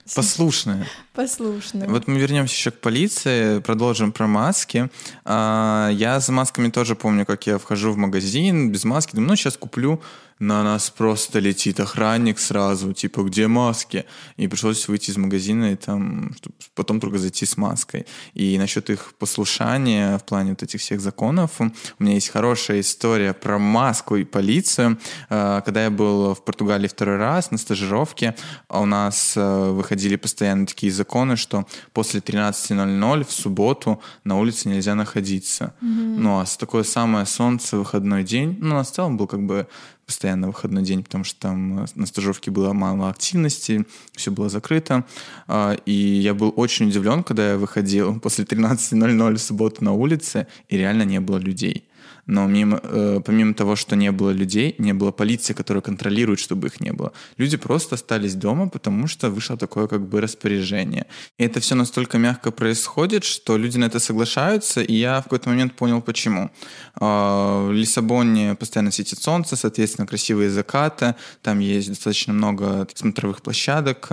Послушные. 0.16 0.88
Послушные. 1.14 1.88
Вот 1.88 2.08
мы 2.08 2.20
вернемся 2.20 2.54
еще 2.54 2.72
к 2.72 2.80
полиции, 2.80 3.60
продолжим 3.60 4.12
про 4.12 4.28
маски. 4.28 4.90
А, 5.26 5.90
я 5.92 6.20
за 6.20 6.32
масками 6.32 6.70
тоже 6.70 6.96
помню, 6.96 7.26
как 7.26 7.48
я 7.48 7.58
вхожу 7.58 7.92
в 7.92 7.98
магазин 7.98 8.72
без 8.72 8.84
маски, 8.84 9.16
думаю, 9.16 9.30
ну, 9.30 9.36
сейчас 9.36 9.58
куплю 9.58 10.02
на 10.40 10.64
нас 10.64 10.90
просто 10.90 11.40
летит 11.40 11.80
охранник 11.80 12.40
сразу, 12.40 12.94
типа, 12.94 13.24
где 13.24 13.48
маски? 13.48 14.06
И 14.38 14.48
пришлось 14.48 14.88
выйти 14.88 15.12
из 15.12 15.18
магазина 15.18 15.74
и 15.74 15.76
там, 15.76 16.34
чтобы 16.38 16.56
потом 16.76 17.00
только 17.00 17.18
зайти 17.18 17.46
с 17.46 17.58
маской. 17.58 18.06
И 18.34 18.58
насчет 18.58 18.90
их 18.90 19.14
послушания 19.20 20.18
в 20.18 20.24
плане 20.24 20.52
вот 20.52 20.64
этих 20.64 20.80
всех 20.80 21.02
законов, 21.02 21.60
у 21.60 22.04
меня 22.04 22.14
есть 22.14 22.30
хорошая 22.30 22.82
история 22.82 23.34
про 23.34 23.58
маску 23.58 24.16
и 24.16 24.24
полицию. 24.24 25.00
А, 25.30 25.62
когда 25.62 25.84
я 25.84 25.90
был 25.90 26.36
в 26.36 26.44
Португалии 26.44 26.88
второй 26.88 27.18
раз 27.18 27.52
на 27.52 27.58
стажировке, 27.58 28.36
у 28.70 28.86
нас 28.86 29.34
э, 29.36 29.72
выходили 29.72 30.16
постоянно 30.16 30.66
такие 30.66 30.92
законы, 30.92 31.36
что 31.36 31.66
после 31.94 32.20
13.00 32.20 33.26
в 33.26 33.32
субботу 33.32 34.02
на 34.24 34.38
улице 34.38 34.70
нельзя 34.70 34.96
находиться. 34.96 35.74
Mm-hmm. 35.82 36.18
Ну, 36.18 36.40
а 36.40 36.46
такое 36.58 36.84
самое 36.84 37.26
солнце, 37.26 37.78
выходной 37.78 38.24
день, 38.24 38.58
ну, 38.60 38.76
у 38.76 38.78
нас 38.78 38.92
в 38.92 38.96
целом 38.96 39.18
был 39.18 39.28
как 39.28 39.46
бы 39.46 39.68
постоянно 40.08 40.48
выходной 40.48 40.84
день, 40.84 41.04
потому 41.04 41.24
что 41.24 41.40
там 41.40 41.84
э, 41.84 41.86
на 41.96 42.06
стажировке 42.08 42.50
было 42.50 42.74
мало 42.74 43.10
активности, 43.10 43.86
все 44.16 44.32
было 44.32 44.50
закрыто. 44.50 45.06
А, 45.48 45.78
и 45.86 45.92
я 45.92 46.34
был 46.34 46.52
очень 46.56 46.88
удивлен, 46.88 47.24
когда 47.24 47.52
я 47.52 47.58
выходил 47.58 48.20
после 48.22 48.46
13.00 48.46 49.36
в 49.36 49.38
субботу 49.38 49.84
на 49.84 49.92
улице, 49.92 50.48
и 50.70 50.78
реально 50.78 51.04
не 51.04 51.20
было 51.20 51.38
людей 51.38 51.87
но 52.28 52.46
мимо, 52.48 52.80
э, 52.84 53.22
помимо 53.26 53.54
того, 53.54 53.76
что 53.76 53.96
не 53.96 54.12
было 54.12 54.32
людей, 54.32 54.76
не 54.78 54.94
было 54.94 55.12
полиции, 55.12 55.54
которая 55.54 55.82
контролирует, 55.82 56.40
чтобы 56.40 56.68
их 56.68 56.82
не 56.82 56.92
было. 56.92 57.12
Люди 57.38 57.58
просто 57.58 57.96
остались 57.96 58.36
дома, 58.36 58.70
потому 58.70 59.08
что 59.08 59.30
вышло 59.30 59.58
такое 59.58 59.88
как 59.88 60.08
бы 60.08 60.22
распоряжение. 60.22 61.06
И 61.38 61.44
это 61.44 61.60
все 61.60 61.76
настолько 61.76 62.18
мягко 62.18 62.52
происходит, 62.52 63.24
что 63.24 63.58
люди 63.58 63.78
на 63.78 63.86
это 63.86 64.00
соглашаются, 64.00 64.82
и 64.82 64.94
я 64.94 65.22
в 65.22 65.24
какой-то 65.24 65.50
момент 65.50 65.74
понял, 65.74 66.02
почему. 66.02 66.52
Э, 67.00 67.68
в 67.68 67.72
Лиссабоне 67.72 68.56
постоянно 68.56 68.92
светит 68.92 69.20
солнце, 69.20 69.56
соответственно, 69.56 70.08
красивые 70.08 70.50
закаты, 70.50 71.16
там 71.42 71.60
есть 71.60 71.90
достаточно 71.90 72.34
много 72.34 72.88
смотровых 72.94 73.42
площадок, 73.42 74.10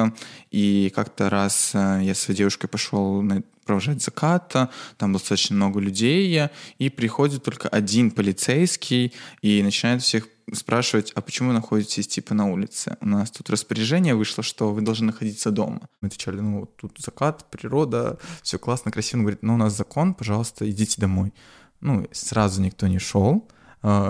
и 0.50 0.92
как-то 0.94 1.30
раз 1.30 1.72
э, 1.74 2.00
я 2.02 2.14
с 2.14 2.20
своей 2.20 2.38
девушкой 2.38 2.68
пошел 2.68 3.22
на 3.22 3.42
провожать 3.64 4.02
заката, 4.02 4.70
там 4.96 5.12
достаточно 5.12 5.56
много 5.56 5.80
людей, 5.80 6.48
и 6.78 6.88
приходит 6.90 7.42
только 7.42 7.68
один 7.68 8.10
полицейский 8.10 9.12
и 9.42 9.62
начинает 9.62 10.02
всех 10.02 10.28
спрашивать, 10.52 11.10
а 11.14 11.20
почему 11.20 11.48
вы 11.48 11.54
находитесь 11.54 12.06
типа 12.06 12.34
на 12.34 12.46
улице? 12.46 12.96
У 13.00 13.08
нас 13.08 13.30
тут 13.30 13.48
распоряжение 13.50 14.14
вышло, 14.14 14.44
что 14.44 14.72
вы 14.72 14.82
должны 14.82 15.06
находиться 15.06 15.50
дома. 15.50 15.88
Мы 16.00 16.08
отвечали, 16.08 16.40
ну 16.40 16.60
вот 16.60 16.76
тут 16.76 16.98
закат, 16.98 17.50
природа, 17.50 18.18
все 18.42 18.58
классно, 18.58 18.90
красиво. 18.90 19.20
Он 19.20 19.24
говорит, 19.24 19.42
ну 19.42 19.54
у 19.54 19.56
нас 19.56 19.76
закон, 19.76 20.14
пожалуйста, 20.14 20.68
идите 20.70 21.00
домой. 21.00 21.32
Ну, 21.80 22.06
сразу 22.12 22.62
никто 22.62 22.86
не 22.86 22.98
шел, 22.98 23.48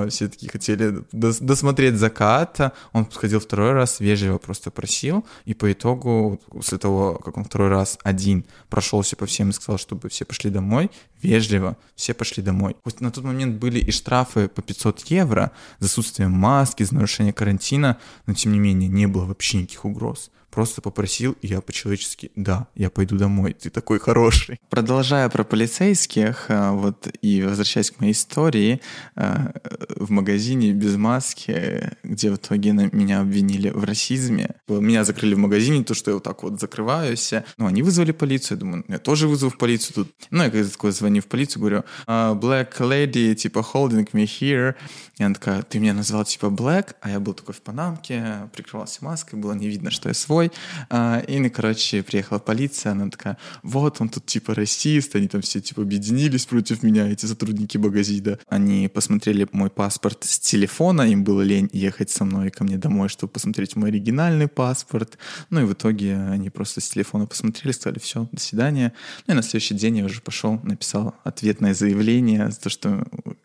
все 0.08 0.28
таки 0.28 0.48
хотели 0.48 1.02
дос 1.10 1.38
досмотреть 1.38 1.96
закат. 1.96 2.74
Он 2.92 3.04
подходил 3.04 3.40
второй 3.40 3.72
раз, 3.72 3.98
вежливо 3.98 4.38
просто 4.38 4.70
просил, 4.70 5.24
и 5.46 5.54
по 5.54 5.72
итогу, 5.72 6.40
после 6.50 6.78
того, 6.78 7.14
как 7.14 7.36
он 7.36 7.44
второй 7.44 7.68
раз 7.68 7.98
один 8.04 8.44
прошелся 8.68 9.16
по 9.16 9.26
всем 9.26 9.50
и 9.50 9.52
сказал, 9.52 9.78
чтобы 9.78 10.08
все 10.08 10.24
пошли 10.24 10.50
домой, 10.50 10.90
вежливо 11.22 11.76
все 11.96 12.14
пошли 12.14 12.42
домой. 12.42 12.76
Хоть 12.84 13.00
на 13.00 13.10
тот 13.10 13.24
момент 13.24 13.56
были 13.56 13.80
и 13.80 13.90
штрафы 13.90 14.48
по 14.48 14.62
500 14.62 15.00
евро 15.10 15.50
за 15.80 15.86
отсутствие 15.86 16.28
маски, 16.28 16.84
за 16.84 16.94
нарушение 16.94 17.32
карантина, 17.32 17.98
но 18.26 18.34
тем 18.34 18.52
не 18.52 18.60
менее 18.60 18.88
не 18.88 19.06
было 19.06 19.24
вообще 19.24 19.58
никаких 19.58 19.84
угроз 19.84 20.30
просто 20.54 20.80
попросил, 20.80 21.36
и 21.42 21.48
я 21.48 21.60
по-человечески, 21.60 22.30
да, 22.36 22.68
я 22.76 22.88
пойду 22.88 23.16
домой, 23.16 23.54
ты 23.54 23.70
такой 23.70 23.98
хороший. 23.98 24.60
Продолжая 24.70 25.28
про 25.28 25.42
полицейских, 25.42 26.46
э, 26.48 26.70
вот 26.70 27.08
и 27.22 27.42
возвращаясь 27.42 27.90
к 27.90 28.00
моей 28.00 28.12
истории, 28.12 28.80
э, 29.16 29.50
в 29.96 30.10
магазине 30.10 30.72
без 30.72 30.96
маски, 30.96 31.90
где 32.04 32.30
в 32.30 32.36
итоге 32.36 32.72
меня 32.92 33.20
обвинили 33.20 33.70
в 33.70 33.82
расизме, 33.84 34.54
меня 34.68 35.04
закрыли 35.04 35.34
в 35.34 35.38
магазине, 35.38 35.82
то, 35.82 35.94
что 35.94 36.12
я 36.12 36.14
вот 36.14 36.22
так 36.22 36.42
вот 36.44 36.60
закрываюсь, 36.60 37.34
ну, 37.58 37.66
они 37.66 37.82
вызвали 37.82 38.12
полицию, 38.12 38.56
я 38.56 38.60
думаю, 38.60 38.84
я 38.88 38.98
тоже 38.98 39.26
вызову 39.26 39.50
в 39.50 39.58
полицию 39.58 39.94
тут. 39.94 40.12
Ну, 40.30 40.44
я 40.44 40.50
такой 40.50 40.92
звоню 40.92 41.20
в 41.20 41.26
полицию, 41.26 41.60
говорю, 41.60 41.84
«А, 42.06 42.34
black 42.34 42.78
lady, 42.78 43.34
типа, 43.34 43.66
holding 43.74 44.08
me 44.12 44.24
here, 44.24 44.74
и 45.18 45.24
она 45.24 45.34
такая, 45.34 45.62
ты 45.62 45.80
меня 45.80 45.94
назвал, 45.94 46.24
типа, 46.24 46.46
black, 46.46 46.94
а 47.00 47.10
я 47.10 47.18
был 47.18 47.34
такой 47.34 47.54
в 47.54 47.60
панамке, 47.60 48.48
прикрывался 48.52 49.04
маской, 49.04 49.34
было 49.34 49.52
не 49.52 49.68
видно, 49.68 49.90
что 49.90 50.08
я 50.08 50.14
свой, 50.14 50.43
собой. 50.44 50.50
А, 50.90 51.22
и, 51.26 51.38
ну, 51.38 51.50
короче, 51.50 52.02
приехала 52.02 52.38
полиция, 52.38 52.92
она 52.92 53.08
такая, 53.08 53.36
вот, 53.62 54.00
он 54.00 54.08
тут 54.08 54.26
типа 54.26 54.54
расист, 54.54 55.16
они 55.16 55.28
там 55.28 55.40
все 55.40 55.60
типа 55.60 55.82
объединились 55.82 56.46
против 56.46 56.82
меня, 56.82 57.08
эти 57.08 57.26
сотрудники 57.26 57.78
Багазида. 57.78 58.38
Они 58.48 58.88
посмотрели 58.88 59.46
мой 59.52 59.70
паспорт 59.70 60.24
с 60.24 60.38
телефона, 60.38 61.02
им 61.02 61.24
было 61.24 61.42
лень 61.42 61.70
ехать 61.72 62.10
со 62.10 62.24
мной 62.24 62.50
ко 62.50 62.64
мне 62.64 62.76
домой, 62.76 63.08
чтобы 63.08 63.32
посмотреть 63.32 63.76
мой 63.76 63.90
оригинальный 63.90 64.48
паспорт. 64.48 65.18
Ну 65.50 65.62
и 65.62 65.64
в 65.64 65.72
итоге 65.72 66.16
они 66.16 66.50
просто 66.50 66.80
с 66.80 66.88
телефона 66.88 67.26
посмотрели, 67.26 67.72
сказали, 67.72 67.98
все, 67.98 68.28
до 68.32 68.40
свидания. 68.40 68.92
Ну 69.26 69.34
и 69.34 69.36
на 69.36 69.42
следующий 69.42 69.74
день 69.74 69.98
я 69.98 70.04
уже 70.04 70.20
пошел, 70.20 70.60
написал 70.62 71.14
ответное 71.24 71.74
заявление 71.74 72.50
за 72.50 72.60
то, 72.60 72.70
что 72.70 73.04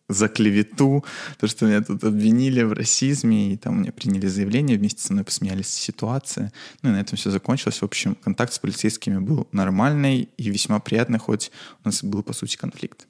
за 0.10 0.28
клевету, 0.28 1.06
то, 1.38 1.48
что 1.48 1.66
меня 1.66 1.82
тут 1.82 2.04
обвинили 2.04 2.64
в 2.64 2.74
расизме, 2.74 3.54
и 3.54 3.58
там 3.58 3.80
мне 3.80 3.92
приняли 3.92 4.28
заявление, 4.28 4.78
вместе 4.78 5.02
со 5.02 5.14
мной 5.14 5.24
посмеялись 5.24 5.68
с 5.68 5.74
ситуации. 5.74 6.52
Ну 6.82 6.90
и 6.90 6.94
на 6.94 7.02
этом 7.02 7.18
все 7.18 7.30
закончилось. 7.32 7.82
В 7.82 7.86
общем, 7.86 8.16
контакт 8.16 8.54
с 8.54 8.60
полицейскими 8.60 9.18
был 9.18 9.48
нормальный 9.52 10.30
и 10.38 10.50
весьма 10.50 10.80
приятный, 10.80 11.20
хоть 11.20 11.52
у 11.84 11.88
нас 11.88 12.04
был, 12.04 12.24
по 12.24 12.34
сути, 12.34 12.58
конфликт. 12.58 13.08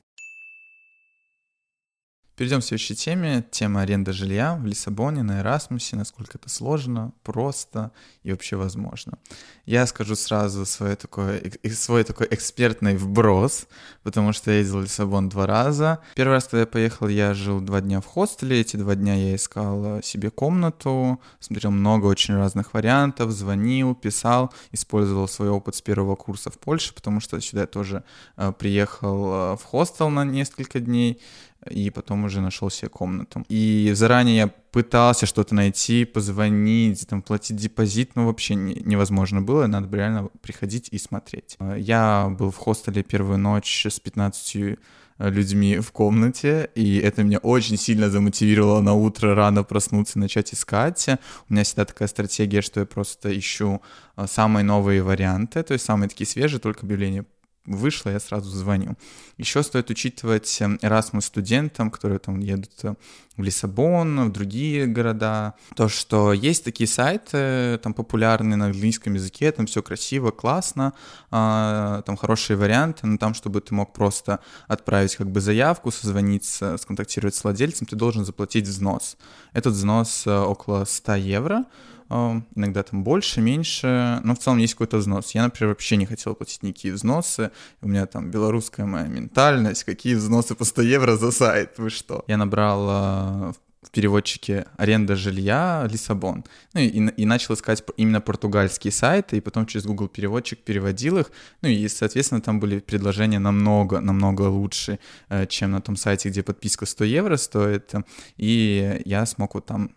Перейдем 2.40 2.62
к 2.62 2.64
следующей 2.64 2.96
теме. 2.96 3.44
Тема 3.52 3.82
аренда 3.82 4.14
жилья 4.14 4.56
в 4.56 4.66
Лиссабоне, 4.66 5.24
на 5.24 5.42
Эрасмусе, 5.42 5.98
насколько 5.98 6.38
это 6.38 6.50
сложно, 6.50 7.12
просто 7.22 7.92
и 8.24 8.32
вообще 8.32 8.56
возможно. 8.56 9.18
Я 9.66 9.86
скажу 9.86 10.16
сразу 10.16 10.66
свой 10.66 10.96
такой, 10.96 11.52
свой 11.74 12.06
такой 12.06 12.28
экспертный 12.32 12.96
вброс, 12.96 13.68
потому 14.04 14.32
что 14.32 14.52
я 14.52 14.60
ездил 14.60 14.80
в 14.80 14.84
Лиссабон 14.84 15.28
два 15.28 15.48
раза. 15.48 16.00
Первый 16.16 16.36
раз, 16.36 16.46
когда 16.46 16.62
я 16.62 16.66
поехал, 16.66 17.10
я 17.10 17.34
жил 17.34 17.60
два 17.60 17.82
дня 17.82 18.00
в 18.00 18.06
хостеле. 18.06 18.62
Эти 18.62 18.78
два 18.78 18.96
дня 18.96 19.16
я 19.16 19.36
искал 19.36 20.02
себе 20.02 20.32
комнату, 20.32 21.20
смотрел 21.42 21.72
много 21.72 22.06
очень 22.06 22.36
разных 22.36 22.74
вариантов, 22.74 23.32
звонил, 23.32 23.96
писал, 23.96 24.54
использовал 24.72 25.28
свой 25.28 25.50
опыт 25.50 25.76
с 25.76 25.82
первого 25.82 26.16
курса 26.16 26.50
в 26.52 26.58
Польше, 26.58 26.94
потому 26.96 27.20
что 27.20 27.42
сюда 27.42 27.62
я 27.64 27.68
тоже 27.68 28.06
э, 28.38 28.54
приехал 28.58 29.26
э, 29.26 29.58
в 29.58 29.64
хостел 29.66 30.10
на 30.10 30.24
несколько 30.24 30.80
дней 30.80 31.22
и 31.70 31.90
потом 31.90 32.26
уже 32.26 32.42
нашел 32.42 32.70
себе 32.70 32.90
комнату. 32.90 33.46
И 33.50 33.92
заранее 33.94 34.38
я 34.38 34.48
пытался 34.72 35.26
что-то 35.26 35.56
найти, 35.56 36.06
позвонить, 36.06 37.08
там, 37.08 37.22
платить 37.22 37.58
депозит, 37.58 38.16
но 38.16 38.26
вообще 38.26 38.56
не, 38.56 38.76
невозможно 38.76 39.42
было, 39.42 39.68
надо 39.68 39.96
реально 39.96 40.30
приходить 40.42 40.90
и 40.92 40.98
смотреть. 40.98 41.58
Я 41.78 42.30
был 42.30 42.52
в 42.52 42.58
хостеле 42.58 43.04
первую 43.04 43.40
ночь 43.40 43.86
с 43.86 44.00
15 44.00 44.56
э, 44.56 44.76
людьми 45.20 45.80
в 45.80 45.92
комнате, 45.92 46.70
и 46.76 46.98
это 46.98 47.24
меня 47.24 47.40
очень 47.40 47.78
сильно 47.78 48.10
замотивировало 48.10 48.82
на 48.82 48.94
утро 48.94 49.36
рано 49.36 49.64
проснуться 49.64 50.20
и 50.20 50.22
начать 50.22 50.54
искать. 50.54 51.08
У 51.50 51.54
меня 51.54 51.64
всегда 51.64 51.86
такая 51.86 52.08
стратегия, 52.08 52.62
что 52.62 52.80
я 52.80 52.86
просто 52.86 53.38
ищу 53.38 53.82
э, 54.18 54.26
самые 54.28 54.64
новые 54.64 55.04
варианты, 55.04 55.64
то 55.64 55.74
есть 55.74 55.86
самые 55.86 56.10
такие 56.10 56.28
свежие, 56.28 56.60
только 56.60 56.86
объявления 56.86 57.26
вышло, 57.66 58.10
я 58.10 58.20
сразу 58.20 58.50
звоню. 58.50 58.96
Еще 59.38 59.64
стоит 59.64 59.90
учитывать 59.90 60.62
эм, 60.62 60.80
Erasmus 60.82 61.22
студентам, 61.22 61.92
которые 61.92 62.20
там 62.20 62.40
едут 62.40 62.72
э, 62.84 62.96
в 63.38 63.44
Лиссабон, 63.44 64.30
в 64.30 64.32
другие 64.32 64.86
города, 64.86 65.54
то, 65.76 65.88
что 65.88 66.34
есть 66.34 66.64
такие 66.64 66.88
сайты, 66.88 67.80
там 67.82 67.94
популярные 67.94 68.58
на 68.58 68.66
английском 68.66 69.14
языке, 69.14 69.52
там 69.52 69.66
все 69.66 69.82
красиво, 69.82 70.32
классно, 70.32 70.94
а, 71.32 72.02
там 72.02 72.18
хорошие 72.18 72.58
варианты, 72.58 73.08
но 73.08 73.18
там, 73.18 73.34
чтобы 73.34 73.62
ты 73.62 73.74
мог 73.74 73.94
просто 73.94 74.40
отправить 74.68 75.16
как 75.16 75.30
бы 75.32 75.40
заявку, 75.40 75.92
созвониться, 75.92 76.78
сконтактировать 76.78 77.36
с 77.36 77.44
владельцем, 77.44 77.88
ты 77.88 77.96
должен 77.96 78.26
заплатить 78.26 78.68
взнос. 78.68 79.18
Этот 79.54 79.74
взнос 79.74 80.28
э, 80.28 80.38
около 80.38 80.86
100 80.86 81.16
евро, 81.16 81.66
иногда 82.10 82.84
там 82.84 83.04
больше, 83.04 83.42
меньше, 83.42 84.20
но 84.24 84.36
в 84.36 84.40
целом 84.40 84.58
есть 84.58 84.74
какой-то 84.74 84.98
взнос. 84.98 85.32
Я, 85.32 85.44
например, 85.44 85.70
вообще 85.70 85.96
не 85.98 86.06
хотел 86.06 86.36
платить 86.36 86.64
никакие 86.64 86.94
взносы, 86.94 87.52
у 87.82 87.88
меня 87.88 88.06
там 88.06 88.32
белорусская 88.32 88.86
моя 88.86 89.08
ментальность, 89.08 89.84
какие 89.84 90.16
взносы 90.16 90.56
по 90.56 90.66
100 90.66 90.82
евро 90.82 91.16
за 91.16 91.32
сайт, 91.32 91.74
вы 91.78 91.90
что? 91.90 92.24
Я 92.28 92.38
набрал 92.38 92.88
а, 92.90 93.54
в 93.82 93.92
переводчике 93.92 94.66
аренда 94.78 95.16
жилья 95.16 95.88
Лиссабон. 95.90 96.44
Ну 96.74 96.82
и, 96.82 96.88
и 96.88 97.26
начал 97.26 97.54
искать 97.54 97.84
именно 97.98 98.22
португальские 98.22 98.92
сайты, 98.92 99.38
и 99.38 99.42
потом 99.42 99.66
через 99.66 99.86
Google 99.86 100.08
переводчик 100.08 100.60
переводил 100.60 101.18
их. 101.18 101.32
Ну 101.62 101.70
и, 101.70 101.88
соответственно, 101.88 102.42
там 102.42 102.60
были 102.60 102.80
предложения 102.80 103.40
намного, 103.40 104.02
намного 104.02 104.44
лучше, 104.44 105.00
э, 105.30 105.46
чем 105.48 105.72
на 105.72 105.82
том 105.82 105.96
сайте, 105.96 106.30
где 106.30 106.44
подписка 106.44 106.86
100 106.86 107.04
евро 107.06 107.38
стоит. 107.38 107.94
И 108.38 109.02
я 109.06 109.26
смог 109.26 109.54
вот 109.54 109.66
там, 109.66 109.92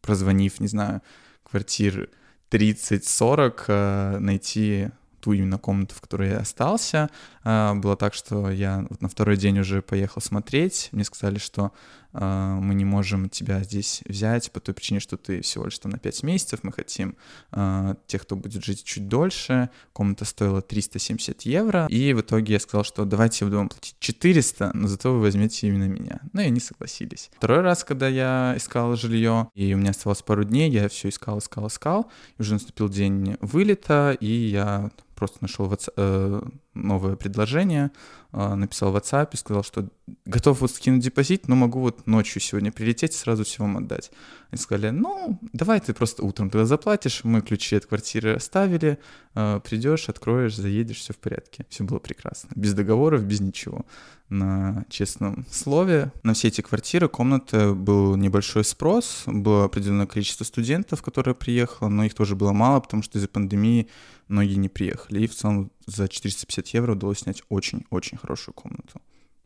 прозвонив, 0.00 0.58
не 0.60 0.68
знаю, 0.68 1.02
квартир 1.48 2.10
30-40 2.50 3.64
э, 3.68 4.18
найти 4.18 4.90
ту 5.20 5.32
именно 5.32 5.58
комнату, 5.58 5.94
в 5.94 6.00
которой 6.00 6.30
я 6.30 6.38
остался. 6.38 7.10
Э, 7.44 7.74
было 7.74 7.96
так, 7.96 8.14
что 8.14 8.50
я 8.50 8.86
на 9.00 9.08
второй 9.08 9.36
день 9.36 9.58
уже 9.58 9.82
поехал 9.82 10.20
смотреть. 10.20 10.88
Мне 10.92 11.04
сказали, 11.04 11.38
что 11.38 11.72
мы 12.18 12.74
не 12.74 12.84
можем 12.84 13.28
тебя 13.28 13.62
здесь 13.62 14.02
взять 14.06 14.50
по 14.50 14.60
той 14.60 14.74
причине, 14.74 15.00
что 15.00 15.16
ты 15.16 15.40
всего 15.42 15.66
лишь 15.66 15.78
там 15.78 15.92
на 15.92 15.98
5 15.98 16.22
месяцев, 16.22 16.60
мы 16.62 16.72
хотим 16.72 17.16
uh, 17.52 17.96
тех, 18.06 18.22
кто 18.22 18.36
будет 18.36 18.64
жить 18.64 18.84
чуть 18.84 19.08
дольше, 19.08 19.70
комната 19.92 20.24
стоила 20.24 20.62
370 20.62 21.42
евро, 21.42 21.86
и 21.88 22.12
в 22.12 22.20
итоге 22.20 22.54
я 22.54 22.60
сказал, 22.60 22.84
что 22.84 23.04
давайте 23.04 23.44
я 23.44 23.46
буду 23.46 23.58
вам 23.58 23.68
платить 23.68 23.96
400, 23.98 24.70
но 24.74 24.88
зато 24.88 25.12
вы 25.12 25.20
возьмете 25.20 25.68
именно 25.68 25.88
меня. 25.88 26.20
Ну 26.32 26.40
и 26.40 26.44
они 26.44 26.60
согласились. 26.60 27.30
Второй 27.36 27.60
раз, 27.60 27.84
когда 27.84 28.08
я 28.08 28.54
искал 28.56 28.96
жилье, 28.96 29.48
и 29.54 29.74
у 29.74 29.78
меня 29.78 29.90
оставалось 29.90 30.22
пару 30.22 30.44
дней, 30.44 30.70
я 30.70 30.88
все 30.88 31.08
искал, 31.08 31.38
искал, 31.38 31.66
искал, 31.66 32.10
и 32.38 32.42
уже 32.42 32.54
наступил 32.54 32.88
день 32.88 33.36
вылета, 33.40 34.16
и 34.20 34.26
я 34.26 34.90
просто 35.16 35.38
нашел 35.40 35.72
э, 35.96 36.40
новое 36.74 37.16
предложение, 37.16 37.90
э, 38.32 38.54
написал 38.54 38.92
в 38.92 38.96
WhatsApp 38.96 39.30
и 39.32 39.36
сказал, 39.36 39.64
что 39.64 39.88
готов 40.24 40.60
вот 40.60 40.70
скинуть 40.70 41.02
депозит, 41.02 41.48
но 41.48 41.56
могу 41.56 41.80
вот 41.80 42.06
ночью 42.06 42.40
сегодня 42.40 42.70
прилететь 42.70 43.14
и 43.14 43.16
сразу 43.16 43.44
все 43.44 43.62
вам 43.62 43.78
отдать. 43.78 44.12
Они 44.50 44.60
сказали, 44.60 44.90
ну, 44.90 45.40
давай 45.52 45.80
ты 45.80 45.92
просто 45.94 46.22
утром 46.22 46.50
тогда 46.50 46.66
заплатишь, 46.66 47.24
мы 47.24 47.40
ключи 47.40 47.76
от 47.76 47.86
квартиры 47.86 48.34
оставили, 48.34 48.98
э, 49.34 49.60
придешь, 49.64 50.08
откроешь, 50.08 50.54
заедешь, 50.54 50.98
все 50.98 51.12
в 51.12 51.18
порядке. 51.18 51.66
Все 51.68 51.82
было 51.82 51.98
прекрасно. 51.98 52.50
Без 52.54 52.74
договоров, 52.74 53.24
без 53.24 53.40
ничего. 53.40 53.86
На 54.28 54.84
честном 54.88 55.46
слове. 55.50 56.12
На 56.24 56.34
все 56.34 56.48
эти 56.48 56.60
квартиры, 56.60 57.08
комнаты 57.08 57.72
был 57.74 58.16
небольшой 58.16 58.64
спрос, 58.64 59.22
было 59.26 59.64
определенное 59.64 60.06
количество 60.06 60.44
студентов, 60.44 61.02
которые 61.02 61.34
приехало, 61.34 61.88
но 61.88 62.04
их 62.04 62.14
тоже 62.14 62.34
было 62.34 62.52
мало, 62.52 62.80
потому 62.80 63.02
что 63.02 63.18
из-за 63.18 63.28
пандемии 63.28 63.88
многие 64.28 64.56
не 64.56 64.68
приехали. 64.68 65.24
И 65.24 65.26
в 65.26 65.34
целом 65.34 65.70
за 65.86 66.08
450 66.08 66.66
евро 66.68 66.92
удалось 66.92 67.20
снять 67.20 67.42
очень-очень 67.48 68.18
хорошую 68.18 68.54
комнату. 68.54 69.00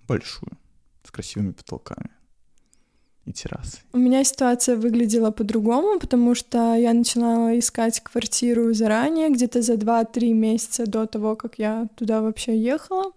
Большую, 0.07 0.53
с 1.05 1.11
красивыми 1.11 1.53
потолками 1.53 2.11
и 3.27 3.33
террасой. 3.33 3.81
У 3.93 3.99
меня 3.99 4.25
ситуация 4.25 4.77
выглядела 4.77 5.31
по-другому, 5.31 5.99
потому 5.99 6.35
что 6.35 6.75
я 6.75 6.93
начинала 6.93 7.59
искать 7.59 8.01
квартиру 8.01 8.73
заранее, 8.73 9.31
где-то 9.31 9.63
за 9.63 9.75
2-3 9.75 10.33
месяца 10.33 10.87
до 10.87 11.07
того, 11.07 11.37
как 11.37 11.59
я 11.59 11.89
туда 11.97 12.23
вообще 12.23 12.59
ехала. 12.59 13.13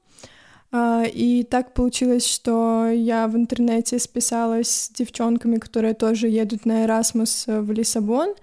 А, 0.71 1.03
и 1.05 1.43
так 1.43 1.73
получилось, 1.73 2.25
что 2.25 2.89
я 2.89 3.27
в 3.27 3.35
интернете 3.35 3.99
списалась 3.99 4.69
с 4.69 4.89
девчонками, 4.89 5.57
которые 5.57 5.93
тоже 5.93 6.27
едут 6.27 6.65
на 6.65 6.85
Erasmus 6.85 7.61
в 7.61 7.71
Лиссабон, 7.71 8.33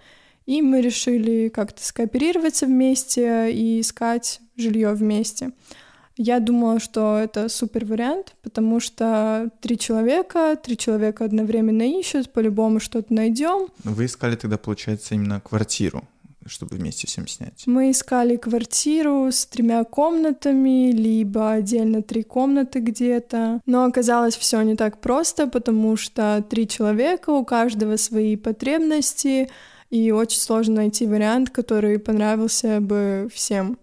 и 0.51 0.63
мы 0.63 0.81
решили 0.81 1.49
как-то 1.49 1.81
скооперироваться 1.85 2.67
вместе 2.67 3.53
и 3.53 3.81
искать 3.81 4.41
жилье 4.57 4.93
вместе. 4.95 5.53
Я 6.17 6.41
думала, 6.41 6.81
что 6.81 7.19
это 7.19 7.49
супер 7.49 7.85
вариант, 7.85 8.35
потому 8.43 8.81
что 8.81 9.51
три 9.61 9.79
человека, 9.79 10.59
три 10.61 10.77
человека 10.77 11.25
одновременно 11.25 11.83
ищут, 11.83 12.33
по-любому 12.33 12.81
что-то 12.81 13.15
найдем. 13.15 13.69
Вы 13.85 14.07
искали 14.07 14.35
тогда, 14.35 14.59
получается, 14.59 15.15
именно 15.15 15.41
квартиру, 15.41 16.03
чтобы 16.47 16.75
вместе 16.75 17.07
всем 17.07 17.29
снять? 17.29 17.63
Мы 17.67 17.93
искали 17.93 18.35
квартиру 18.35 19.29
с 19.31 19.47
тремя 19.47 19.85
комнатами, 19.85 20.91
либо 20.91 21.53
отдельно 21.53 22.03
три 22.03 22.25
комнаты 22.25 22.81
где-то. 22.81 23.61
Но 23.67 23.85
оказалось 23.85 24.37
все 24.37 24.61
не 24.63 24.75
так 24.75 25.01
просто, 25.01 25.47
потому 25.47 25.97
что 25.97 26.45
три 26.51 26.67
человека, 26.67 27.31
у 27.31 27.45
каждого 27.45 27.97
свои 27.97 28.35
потребности, 28.35 29.49
и 29.91 30.13
очень 30.13 30.41
сложно 30.41 30.77
найти 30.77 31.07
вариант, 31.07 31.51
который 31.51 31.99
понравился 31.99 32.81
бы 32.81 33.29
всем. 33.33 33.79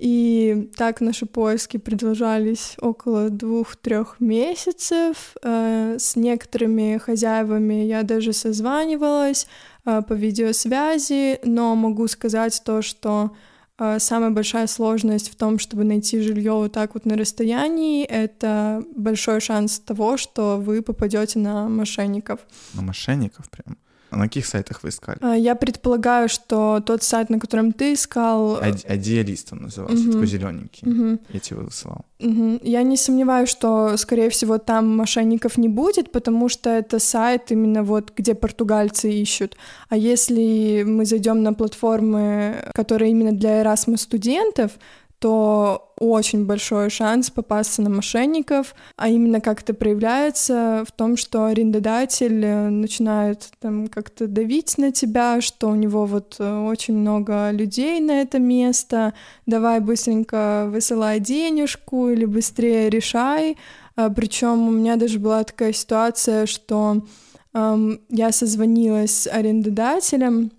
И 0.00 0.70
так 0.76 1.00
наши 1.00 1.24
поиски 1.24 1.76
продолжались 1.76 2.74
около 2.80 3.30
двух-трех 3.30 4.16
месяцев. 4.18 5.36
Э, 5.42 5.96
с 5.98 6.16
некоторыми 6.16 6.98
хозяевами 6.98 7.84
я 7.84 8.02
даже 8.02 8.32
созванивалась 8.32 9.46
э, 9.84 10.02
по 10.02 10.12
видеосвязи, 10.14 11.38
но 11.44 11.76
могу 11.76 12.08
сказать 12.08 12.60
то, 12.64 12.82
что 12.82 13.36
э, 13.78 14.00
самая 14.00 14.30
большая 14.30 14.66
сложность 14.66 15.30
в 15.30 15.36
том, 15.36 15.60
чтобы 15.60 15.84
найти 15.84 16.20
жилье 16.20 16.54
вот 16.54 16.72
так 16.72 16.94
вот 16.94 17.06
на 17.06 17.16
расстоянии, 17.16 18.04
это 18.04 18.82
большой 18.96 19.40
шанс 19.40 19.78
того, 19.78 20.16
что 20.16 20.56
вы 20.58 20.82
попадете 20.82 21.38
на 21.38 21.68
мошенников. 21.68 22.40
На 22.74 22.82
мошенников 22.82 23.48
прям? 23.48 23.76
А 24.14 24.16
на 24.16 24.24
каких 24.24 24.46
сайтах 24.46 24.84
вы 24.84 24.90
искали? 24.90 25.18
А, 25.20 25.34
я 25.34 25.56
предполагаю, 25.56 26.28
что 26.28 26.80
тот 26.80 27.02
сайт, 27.02 27.30
на 27.30 27.40
котором 27.40 27.72
ты 27.72 27.94
искал... 27.94 28.60
Идеалист 28.88 29.52
он 29.52 29.62
назывался, 29.62 30.04
угу. 30.04 30.12
такой 30.12 30.26
зелененький. 30.26 30.88
Угу. 30.88 31.18
Я 31.30 31.40
тебе 31.40 31.60
высылал. 31.60 32.04
Угу. 32.20 32.60
Я 32.62 32.82
не 32.84 32.96
сомневаюсь, 32.96 33.48
что, 33.48 33.96
скорее 33.96 34.30
всего, 34.30 34.58
там 34.58 34.96
мошенников 34.96 35.58
не 35.58 35.68
будет, 35.68 36.12
потому 36.12 36.48
что 36.48 36.70
это 36.70 37.00
сайт 37.00 37.50
именно 37.50 37.82
вот, 37.82 38.12
где 38.16 38.34
португальцы 38.34 39.10
ищут. 39.10 39.56
А 39.88 39.96
если 39.96 40.84
мы 40.86 41.06
зайдем 41.06 41.42
на 41.42 41.52
платформы, 41.52 42.70
которые 42.72 43.10
именно 43.10 43.32
для 43.32 43.62
Erasmus 43.62 43.96
студентов, 43.98 44.70
то 45.18 45.83
очень 45.98 46.46
большой 46.46 46.90
шанс 46.90 47.30
попасться 47.30 47.82
на 47.82 47.90
мошенников, 47.90 48.74
а 48.96 49.08
именно 49.08 49.40
как 49.40 49.62
это 49.62 49.74
проявляется 49.74 50.84
в 50.86 50.92
том, 50.92 51.16
что 51.16 51.46
арендодатель 51.46 52.44
э, 52.44 52.68
начинает 52.68 53.48
там 53.60 53.88
как-то 53.88 54.26
давить 54.26 54.76
на 54.78 54.92
тебя, 54.92 55.40
что 55.40 55.68
у 55.68 55.74
него 55.74 56.06
вот 56.06 56.36
э, 56.38 56.58
очень 56.58 56.96
много 56.96 57.50
людей 57.50 58.00
на 58.00 58.20
это 58.20 58.38
место, 58.38 59.14
давай 59.46 59.80
быстренько 59.80 60.66
высылай 60.68 61.20
денежку 61.20 62.08
или 62.08 62.24
быстрее 62.24 62.90
решай. 62.90 63.56
А, 63.96 64.10
Причем 64.10 64.68
у 64.68 64.70
меня 64.70 64.96
даже 64.96 65.18
была 65.18 65.44
такая 65.44 65.72
ситуация, 65.72 66.46
что 66.46 67.02
эм, 67.54 68.00
я 68.08 68.32
созвонилась 68.32 69.22
с 69.22 69.26
арендодателем 69.28 70.50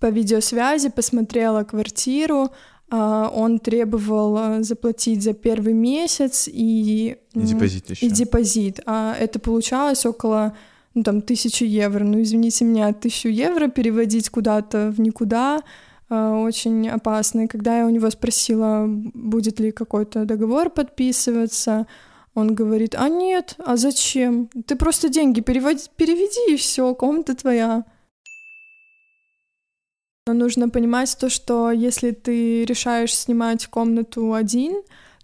по 0.00 0.06
видеосвязи, 0.06 0.88
посмотрела 0.88 1.62
квартиру, 1.64 2.50
он 2.90 3.60
требовал 3.60 4.36
а, 4.36 4.62
заплатить 4.62 5.22
за 5.22 5.32
первый 5.32 5.74
месяц 5.74 6.48
и... 6.50 7.16
И 7.34 7.40
депозит 7.40 7.90
еще. 7.90 8.06
И 8.06 8.10
депозит. 8.10 8.80
А 8.86 9.14
это 9.14 9.38
получалось 9.38 10.04
около, 10.04 10.56
ну, 10.94 11.04
там, 11.04 11.22
тысячи 11.22 11.62
евро. 11.62 12.02
Ну, 12.04 12.20
извините 12.20 12.64
меня, 12.64 12.92
тысячу 12.92 13.28
евро 13.28 13.68
переводить 13.68 14.28
куда-то 14.28 14.90
в 14.90 15.00
никуда 15.00 15.62
а, 16.08 16.36
очень 16.38 16.88
опасно. 16.88 17.42
И 17.42 17.46
когда 17.46 17.78
я 17.78 17.86
у 17.86 17.90
него 17.90 18.10
спросила, 18.10 18.86
будет 18.88 19.60
ли 19.60 19.70
какой-то 19.70 20.24
договор 20.24 20.68
подписываться, 20.68 21.86
он 22.34 22.54
говорит, 22.54 22.96
а 22.96 23.08
нет, 23.08 23.54
а 23.58 23.76
зачем? 23.76 24.48
Ты 24.66 24.74
просто 24.74 25.08
деньги 25.08 25.40
переводи, 25.40 25.84
переведи, 25.96 26.54
и 26.54 26.56
все, 26.56 26.92
комната 26.94 27.36
твоя. 27.36 27.84
Но 30.30 30.34
нужно 30.34 30.68
понимать 30.68 31.16
то, 31.18 31.28
что 31.28 31.72
если 31.72 32.12
ты 32.12 32.64
решаешь 32.64 33.16
снимать 33.16 33.66
комнату 33.66 34.32
один, 34.32 34.82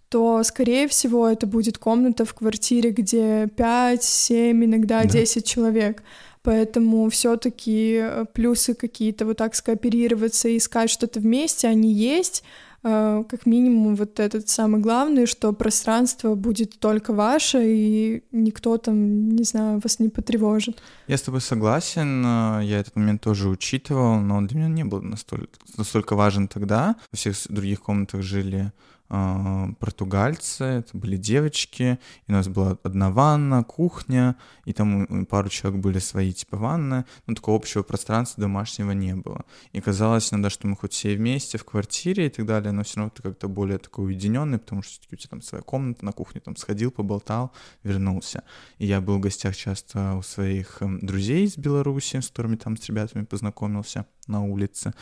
то, 0.09 0.43
скорее 0.43 0.89
всего, 0.89 1.29
это 1.29 1.47
будет 1.47 1.77
комната 1.77 2.25
в 2.25 2.33
квартире, 2.33 2.91
где 2.91 3.47
5, 3.55 4.03
7, 4.03 4.65
иногда 4.65 5.03
да. 5.03 5.09
10 5.09 5.45
человек. 5.45 6.03
Поэтому 6.43 7.09
все-таки 7.09 7.99
э, 8.01 8.25
плюсы 8.33 8.73
какие-то 8.73 9.25
вот 9.25 9.37
так 9.37 9.55
скооперироваться 9.55 10.49
и 10.49 10.57
искать 10.57 10.89
что-то 10.89 11.21
вместе, 11.21 11.69
они 11.69 11.93
есть. 11.93 12.43
Э, 12.89 13.23
как 13.27 13.45
минимум 13.45 13.95
вот 13.95 14.17
этот 14.19 14.47
самый 14.47 14.79
главный, 14.79 15.25
что 15.25 15.51
пространство 15.51 16.35
будет 16.35 16.79
только 16.79 17.13
ваше, 17.13 17.59
и 17.65 18.23
никто 18.31 18.77
там, 18.77 19.29
не 19.29 19.43
знаю, 19.43 19.81
вас 19.83 19.99
не 19.99 20.07
потревожит. 20.07 20.81
Я 21.07 21.17
с 21.17 21.21
тобой 21.21 21.41
согласен, 21.41 22.23
э, 22.25 22.61
я 22.63 22.79
этот 22.79 22.95
момент 22.95 23.21
тоже 23.21 23.49
учитывал, 23.49 24.21
но 24.21 24.37
он 24.37 24.47
для 24.47 24.59
меня 24.59 24.69
не 24.69 24.85
был 24.85 25.01
настолько, 25.01 25.59
настолько 25.77 26.15
важен 26.15 26.47
тогда. 26.47 26.95
Во 27.11 27.17
всех 27.17 27.35
других 27.49 27.81
комнатах 27.81 28.21
жили 28.21 28.71
португальцы, 29.07 30.63
это 30.63 30.97
были 30.97 31.17
девочки, 31.17 31.99
и 32.27 32.31
у 32.31 32.33
нас 32.33 32.47
была 32.47 32.77
одна 32.83 33.09
ванна, 33.09 33.63
кухня, 33.63 34.35
и 34.65 34.73
там 34.73 35.25
пару 35.25 35.49
человек 35.49 35.81
были 35.81 35.99
свои 35.99 36.33
типа 36.33 36.57
ванны, 36.57 37.05
но 37.25 37.35
такого 37.35 37.57
общего 37.57 37.83
пространства 37.83 38.41
домашнего 38.41 38.91
не 38.91 39.15
было. 39.15 39.45
И 39.71 39.79
казалось 39.79 40.33
иногда, 40.33 40.49
что 40.49 40.67
мы 40.67 40.75
хоть 40.75 40.93
все 40.93 41.15
вместе 41.15 41.57
в 41.57 41.63
квартире 41.63 42.27
и 42.27 42.29
так 42.29 42.45
далее, 42.45 42.71
но 42.71 42.83
все 42.83 42.97
равно 42.97 43.11
ты 43.15 43.23
как-то 43.23 43.47
более 43.47 43.77
такой 43.77 44.07
уединенный, 44.07 44.57
потому 44.57 44.81
что 44.81 44.99
у 45.11 45.15
тебя 45.15 45.29
там 45.29 45.41
своя 45.41 45.63
комната 45.63 46.03
на 46.03 46.11
кухне, 46.11 46.41
там 46.41 46.55
сходил, 46.55 46.91
поболтал, 46.91 47.53
вернулся. 47.83 48.43
И 48.77 48.85
я 48.85 48.99
был 48.99 49.17
в 49.17 49.21
гостях 49.21 49.55
часто 49.55 50.15
у 50.15 50.21
своих 50.21 50.81
эм, 50.81 50.99
друзей 50.99 51.45
из 51.45 51.57
Беларуси, 51.57 52.19
с 52.19 52.27
которыми 52.27 52.57
там 52.57 52.75
с 52.75 52.85
ребятами 52.87 53.23
познакомился 53.23 54.05
на 54.27 54.43
улице. 54.43 54.93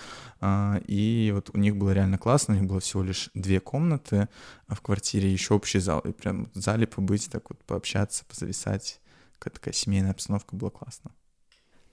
А, 0.41 0.79
и 0.87 1.31
вот 1.33 1.49
у 1.53 1.57
них 1.57 1.75
было 1.75 1.91
реально 1.91 2.17
классно, 2.17 2.55
у 2.55 2.57
них 2.57 2.67
было 2.67 2.79
всего 2.79 3.03
лишь 3.03 3.29
две 3.33 3.59
комнаты 3.59 4.29
в 4.67 4.79
квартире, 4.81 5.31
еще 5.31 5.53
общий 5.53 5.79
зал. 5.79 5.99
И 6.01 6.11
прям 6.11 6.49
в 6.53 6.59
зале 6.59 6.87
побыть, 6.87 7.29
так 7.29 7.49
вот 7.49 7.63
пообщаться, 7.63 8.25
позависать. 8.25 8.99
Какая 9.37 9.53
такая 9.53 9.73
семейная 9.73 10.11
обстановка 10.11 10.55
была 10.55 10.71
классно. 10.71 11.11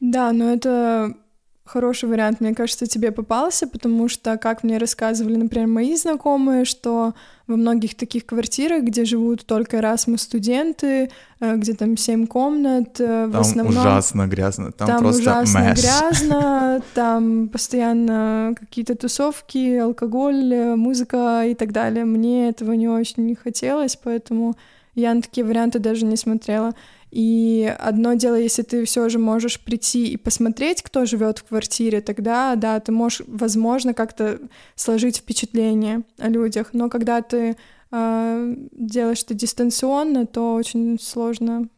Да, 0.01 0.33
но 0.33 0.53
это 0.53 1.17
хороший 1.65 2.09
вариант, 2.09 2.41
мне 2.41 2.55
кажется, 2.55 2.87
тебе 2.87 3.13
попался, 3.13 3.67
потому 3.67 4.09
что, 4.09 4.37
как 4.37 4.65
мне 4.65 4.79
рассказывали, 4.79 5.37
например, 5.37 5.69
мои 5.69 5.97
знакомые, 5.97 6.65
что 6.65 7.15
во 7.47 7.57
многих 7.57 7.95
таких 7.95 8.27
квартирах, 8.27 8.83
где 8.83 9.05
живут 9.05 9.47
только 9.47 9.77
Erasmus 9.79 10.19
студенты, 10.19 11.11
э, 11.41 11.57
где 11.57 11.75
там 11.75 11.97
семь 11.97 12.27
комнат, 12.27 13.01
э, 13.01 13.27
в 13.27 13.33
там 13.33 13.41
основном... 13.41 13.79
ужасно 13.79 14.27
грязно, 14.27 14.73
там, 14.73 14.89
там 14.89 14.99
просто 14.99 15.23
ужасно 15.23 15.59
mess. 15.59 15.81
грязно, 15.81 16.83
там 16.95 17.49
постоянно 17.49 18.55
какие-то 18.59 18.95
тусовки, 18.97 19.79
алкоголь, 19.79 20.75
музыка 20.77 21.45
и 21.47 21.55
так 21.55 21.73
далее. 21.73 22.05
Мне 22.05 22.49
этого 22.49 22.73
не 22.73 22.89
очень 22.89 23.27
не 23.27 23.35
хотелось, 23.35 23.97
поэтому 23.97 24.57
я 24.95 25.15
на 25.15 25.23
такие 25.23 25.45
варианты 25.47 25.79
даже 25.79 26.05
не 26.05 26.17
смотрела. 26.17 26.75
И 27.13 27.71
одно 27.79 28.15
дело, 28.15 28.37
если 28.37 28.63
ты 28.63 28.87
все 28.87 29.11
же 29.11 29.19
можешь 29.19 29.61
прийти 29.61 30.09
и 30.13 30.17
посмотреть, 30.17 30.83
кто 30.83 31.05
живет 31.05 31.39
в 31.39 31.45
квартире, 31.45 32.01
тогда, 32.01 32.55
да, 32.57 32.81
ты 32.81 32.91
можешь, 32.91 33.21
возможно, 33.27 33.93
как-то 33.93 34.39
сложить 34.77 35.19
впечатление 35.19 36.05
о 36.17 36.31
людях. 36.31 36.71
Но 36.73 36.89
когда 36.89 37.21
ты 37.21 37.59
э, 37.91 38.57
делаешь 38.73 39.23
это 39.25 39.35
дистанционно, 39.35 40.25
то 40.25 40.55
очень 40.55 40.99
сложно 40.99 41.69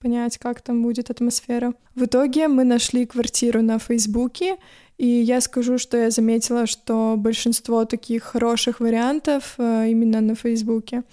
понять, 0.00 0.38
как 0.38 0.60
там 0.60 0.82
будет 0.82 1.10
атмосфера. 1.10 1.74
В 1.94 2.06
итоге 2.06 2.48
мы 2.48 2.64
нашли 2.64 3.06
квартиру 3.06 3.62
на 3.62 3.78
Фейсбуке, 3.78 4.56
и 4.98 5.06
я 5.06 5.40
скажу, 5.40 5.78
что 5.78 5.96
я 5.96 6.10
заметила, 6.10 6.66
что 6.66 7.14
большинство 7.16 7.84
таких 7.84 8.24
хороших 8.24 8.80
вариантов 8.80 9.54
э, 9.58 9.90
именно 9.90 10.20
на 10.20 10.34
Фейсбуке 10.34 11.04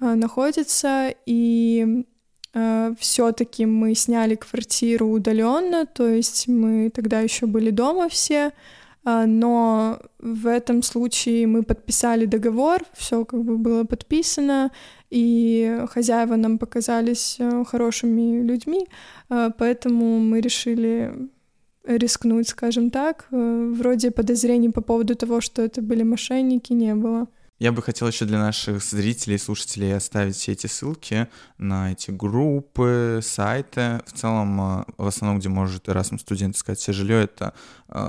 э, 0.00 0.14
находится, 0.14 1.14
и 1.24 2.04
все-таки 2.98 3.64
мы 3.66 3.94
сняли 3.94 4.34
квартиру 4.34 5.08
удаленно, 5.08 5.86
то 5.86 6.06
есть 6.06 6.48
мы 6.48 6.90
тогда 6.90 7.20
еще 7.20 7.46
были 7.46 7.70
дома 7.70 8.08
все, 8.08 8.52
э, 9.04 9.24
но 9.26 10.00
в 10.18 10.46
этом 10.46 10.82
случае 10.82 11.46
мы 11.46 11.62
подписали 11.62 12.26
договор, 12.26 12.82
все 12.92 13.24
как 13.24 13.42
бы 13.42 13.56
было 13.56 13.84
подписано, 13.84 14.70
и 15.08 15.80
хозяева 15.90 16.36
нам 16.36 16.58
показались 16.58 17.36
э, 17.38 17.64
хорошими 17.64 18.42
людьми, 18.42 18.86
поэтому 19.28 20.18
мы 20.18 20.40
решили 20.40 21.30
рискнуть, 21.84 22.48
скажем 22.48 22.90
так. 22.90 23.26
Вроде 23.30 24.10
подозрений 24.10 24.70
по 24.70 24.82
поводу 24.82 25.14
того, 25.16 25.40
что 25.40 25.62
это 25.62 25.82
были 25.82 26.02
мошенники, 26.02 26.72
не 26.72 26.94
было. 26.94 27.28
Я 27.62 27.70
бы 27.70 27.80
хотел 27.80 28.08
еще 28.08 28.24
для 28.24 28.40
наших 28.40 28.82
зрителей 28.82 29.36
и 29.36 29.38
слушателей 29.38 29.96
оставить 29.96 30.34
все 30.34 30.50
эти 30.50 30.66
ссылки 30.66 31.28
на 31.58 31.92
эти 31.92 32.10
группы, 32.10 33.20
сайты. 33.22 34.00
В 34.04 34.12
целом, 34.14 34.60
э, 34.60 34.84
в 34.96 35.06
основном, 35.06 35.38
где 35.38 35.48
может 35.48 35.86
Erasmus 35.86 36.18
студент 36.18 36.56
искать 36.56 36.80
себе 36.80 36.94
жилье, 36.94 37.22
это 37.22 37.54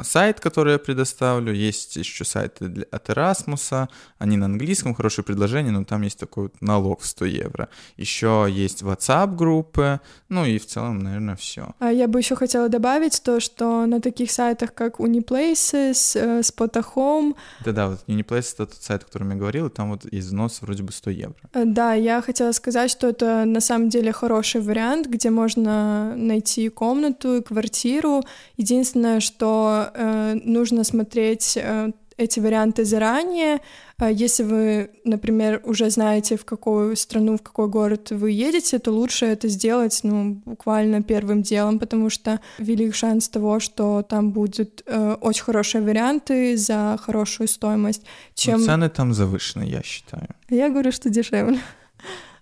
сайт, 0.04 0.40
который 0.40 0.74
я 0.74 0.80
предоставлю. 0.80 1.54
Есть 1.54 1.96
еще 1.96 2.26
сайты 2.26 2.68
для, 2.68 2.86
от 2.92 3.10
Erasmus. 3.10 3.88
Они 4.18 4.38
на 4.38 4.46
английском, 4.46 4.94
хорошее 4.94 5.26
предложение, 5.26 5.72
но 5.72 5.84
там 5.84 6.02
есть 6.02 6.20
такой 6.20 6.44
вот 6.44 6.62
налог 6.62 7.02
в 7.02 7.06
100 7.06 7.26
евро. 7.26 7.70
Еще 7.98 8.48
есть 8.50 8.82
WhatsApp-группы. 8.82 10.00
Ну 10.30 10.46
и 10.46 10.58
в 10.58 10.66
целом, 10.66 11.00
наверное, 11.00 11.36
все. 11.36 11.74
А 11.80 11.92
я 11.92 12.08
бы 12.08 12.20
еще 12.20 12.36
хотела 12.36 12.70
добавить 12.70 13.22
то, 13.24 13.40
что 13.40 13.86
на 13.86 14.02
таких 14.02 14.32
сайтах, 14.32 14.74
как 14.74 15.00
Uniplaces, 15.00 16.20
э, 16.20 16.40
Spotahome... 16.42 17.36
Да-да, 17.66 17.90
вот 17.90 18.04
Uniplaces— 18.08 18.54
это 18.54 18.66
тот 18.68 18.84
сайт, 18.84 19.04
о 19.04 19.06
котором 19.06 19.32
я 19.32 19.36
говорил, 19.36 19.68
и 19.68 19.70
там 19.70 19.92
вот 19.92 20.06
взнос 20.06 20.62
вроде 20.62 20.84
бы 20.84 20.92
100 20.92 21.10
евро. 21.12 21.36
Э, 21.54 21.64
да, 21.66 21.94
я 21.94 22.22
хотела 22.22 22.52
сказать, 22.52 22.90
что 22.90 23.08
это 23.08 23.46
на 23.46 23.60
самом 23.60 23.90
деле 23.90 24.12
хороший 24.12 24.62
вариант, 24.62 25.08
где 25.08 25.30
можно 25.30 26.14
найти 26.16 26.70
комнату 26.70 27.36
и 27.36 27.42
квартиру. 27.42 28.24
Единственное, 28.58 29.20
что 29.20 29.73
э, 29.94 30.34
нужно 30.44 30.84
смотреть 30.84 31.58
э, 31.58 31.92
эти 32.18 32.40
варианты 32.40 32.86
заранее. 32.86 33.60
А 33.98 34.12
если 34.12 34.44
вы, 34.44 34.90
например, 35.06 35.62
уже 35.64 35.90
знаете, 35.90 36.36
в 36.36 36.46
какую 36.46 36.96
страну, 36.96 37.38
в 37.38 37.42
какой 37.42 37.68
город 37.68 38.12
вы 38.12 38.32
едете, 38.32 38.80
то 38.80 38.92
лучше 38.92 39.26
это 39.26 39.48
сделать, 39.48 40.00
ну, 40.04 40.42
буквально 40.46 41.02
первым 41.02 41.42
делом, 41.42 41.80
потому 41.80 42.10
что 42.10 42.40
велик 42.58 42.96
шанс 42.96 43.30
того, 43.30 43.60
что 43.60 44.02
там 44.02 44.32
будут 44.32 44.84
э, 44.86 45.16
очень 45.22 45.44
хорошие 45.44 45.82
варианты 45.82 46.58
за 46.58 46.98
хорошую 47.02 47.48
стоимость, 47.48 48.04
чем... 48.36 48.60
Но 48.60 48.66
цены 48.66 48.90
там 48.90 49.14
завышены, 49.14 49.64
я 49.64 49.82
считаю. 49.84 50.28
Я 50.50 50.70
говорю, 50.70 50.92
что 50.92 51.10
дешевле. 51.10 51.60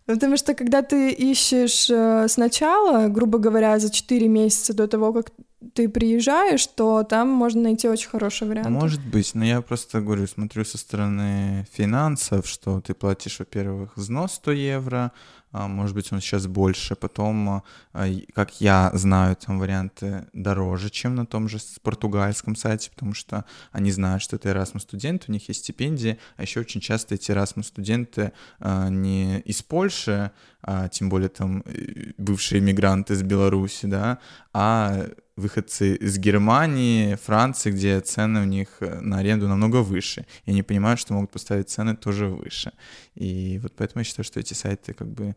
Потому 0.06 0.38
что 0.38 0.54
когда 0.54 0.82
ты 0.82 1.12
ищешь 1.12 1.90
э, 1.90 2.28
сначала, 2.28 3.08
грубо 3.08 3.38
говоря, 3.38 3.78
за 3.80 3.92
4 3.92 4.28
месяца 4.28 4.74
до 4.74 4.88
того, 4.88 5.14
как 5.14 5.32
ты 5.74 5.88
приезжаешь, 5.88 6.66
то 6.68 7.04
там 7.04 7.30
можно 7.30 7.62
найти 7.62 7.88
очень 7.88 8.10
хороший 8.10 8.48
вариант. 8.48 8.70
Может 8.70 9.02
быть, 9.02 9.36
но 9.36 9.46
я 9.46 9.62
просто 9.62 10.02
говорю, 10.02 10.28
смотрю 10.28 10.66
со 10.66 10.78
стороны 10.78 11.68
финансов, 11.72 12.48
что 12.48 12.82
ты 12.82 12.94
платишь, 12.94 13.40
во-первых, 13.40 13.96
взнос 13.96 14.34
100 14.34 14.52
евро, 14.52 15.12
может 15.52 15.96
быть, 15.96 16.12
он 16.12 16.22
сейчас 16.22 16.48
больше. 16.48 16.96
Потом, 16.96 17.64
а, 17.94 18.08
как 18.34 18.62
я 18.62 18.92
знаю, 18.94 19.36
там 19.36 19.60
варианты 19.60 20.28
дороже, 20.34 20.90
чем 20.90 21.16
на 21.16 21.26
том 21.26 21.50
же 21.50 21.58
португальском 21.82 22.56
сайте, 22.56 22.90
потому 22.92 23.14
что 23.14 23.46
они 23.72 23.92
знают, 23.92 24.24
что 24.24 24.38
это 24.38 24.50
Erasmus 24.50 24.80
студент, 24.80 25.26
у 25.28 25.32
них 25.32 25.48
есть 25.50 25.62
стипендии, 25.62 26.18
а 26.38 26.44
еще 26.44 26.62
очень 26.62 26.82
часто 26.82 27.16
эти 27.16 27.32
Erasmus 27.32 27.64
студенты 27.64 28.32
а, 28.60 28.90
не 28.90 29.40
из 29.42 29.62
Польши, 29.62 30.32
а 30.64 30.88
тем 30.90 31.10
более 31.10 31.30
там 31.30 31.64
э, 31.66 32.12
бывшие 32.18 32.62
мигранты 32.62 33.14
из 33.14 33.24
Беларуси, 33.24 33.88
да, 33.88 34.20
а 34.54 35.08
выходцы 35.36 35.96
из 35.96 36.18
Германии, 36.18 37.16
Франции, 37.16 37.72
где 37.72 38.00
цены 38.02 38.42
у 38.42 38.46
них 38.46 38.68
э, 38.80 39.00
на 39.00 39.20
аренду 39.20 39.48
намного 39.48 39.78
выше. 39.78 40.26
И 40.46 40.52
они 40.52 40.64
понимают, 40.64 41.00
что 41.00 41.14
могут 41.14 41.32
поставить 41.32 41.70
цены 41.70 41.96
тоже 41.96 42.28
выше. 42.28 42.72
И 43.16 43.60
вот 43.62 43.74
поэтому 43.76 44.02
я 44.02 44.04
считаю, 44.04 44.26
что 44.26 44.40
эти 44.40 44.54
сайты 44.54 44.94
как 44.94 45.08
бы 45.08 45.36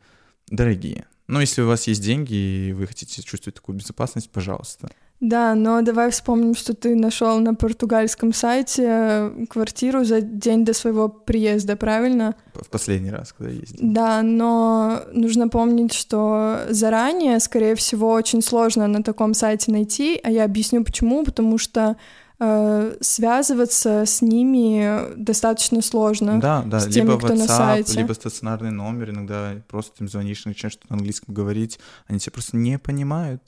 дорогие. 0.49 1.07
Но 1.27 1.41
если 1.41 1.63
у 1.63 1.67
вас 1.67 1.87
есть 1.87 2.03
деньги 2.03 2.35
и 2.35 2.73
вы 2.73 2.87
хотите 2.87 3.23
чувствовать 3.23 3.55
такую 3.55 3.79
безопасность, 3.79 4.31
пожалуйста. 4.31 4.91
Да, 5.21 5.55
но 5.55 5.81
давай 5.81 6.11
вспомним, 6.11 6.55
что 6.55 6.75
ты 6.75 6.95
нашел 6.95 7.39
на 7.39 7.55
португальском 7.55 8.35
сайте 8.35 8.83
э, 8.87 9.47
квартиру 9.49 10.05
за 10.05 10.21
день 10.21 10.65
до 10.65 10.75
своего 10.75 11.09
приезда, 11.09 11.77
правильно? 11.77 12.35
В 12.53 12.69
последний 12.69 13.11
раз, 13.11 13.33
когда 13.33 13.53
ездил. 13.53 13.79
Да, 13.81 14.23
но 14.23 15.03
нужно 15.13 15.49
помнить, 15.49 15.95
что 15.95 16.67
заранее, 16.69 17.41
скорее 17.41 17.75
всего, 17.75 18.11
очень 18.11 18.43
сложно 18.43 18.87
на 18.87 19.03
таком 19.03 19.35
сайте 19.35 19.73
найти, 19.73 20.21
а 20.23 20.31
я 20.31 20.45
объясню 20.45 20.85
почему, 20.85 21.25
потому 21.25 21.57
что 21.57 21.97
э, 22.41 22.97
связываться 23.01 24.05
с 24.05 24.21
ними 24.21 25.15
достаточно 25.17 25.81
сложно. 25.81 26.41
Да, 26.41 26.63
да, 26.67 26.81
с 26.81 26.87
теми, 26.89 27.07
либо 27.07 27.19
кто 27.19 27.35
WhatsApp, 27.35 27.39
на 27.39 27.47
сайте. 27.47 27.99
либо 27.99 28.13
стационарный 28.13 28.73
номер, 28.73 29.11
иногда 29.11 29.53
просто 29.69 30.03
им 30.03 30.09
звонишь, 30.09 30.45
начинаешь 30.45 30.73
что-то 30.73 30.93
на 30.93 30.99
английском 30.99 31.33
говорить, 31.35 31.79
они 32.09 32.19
тебя 32.19 32.33
просто 32.33 32.57
не 32.57 32.79
понимают. 32.79 33.41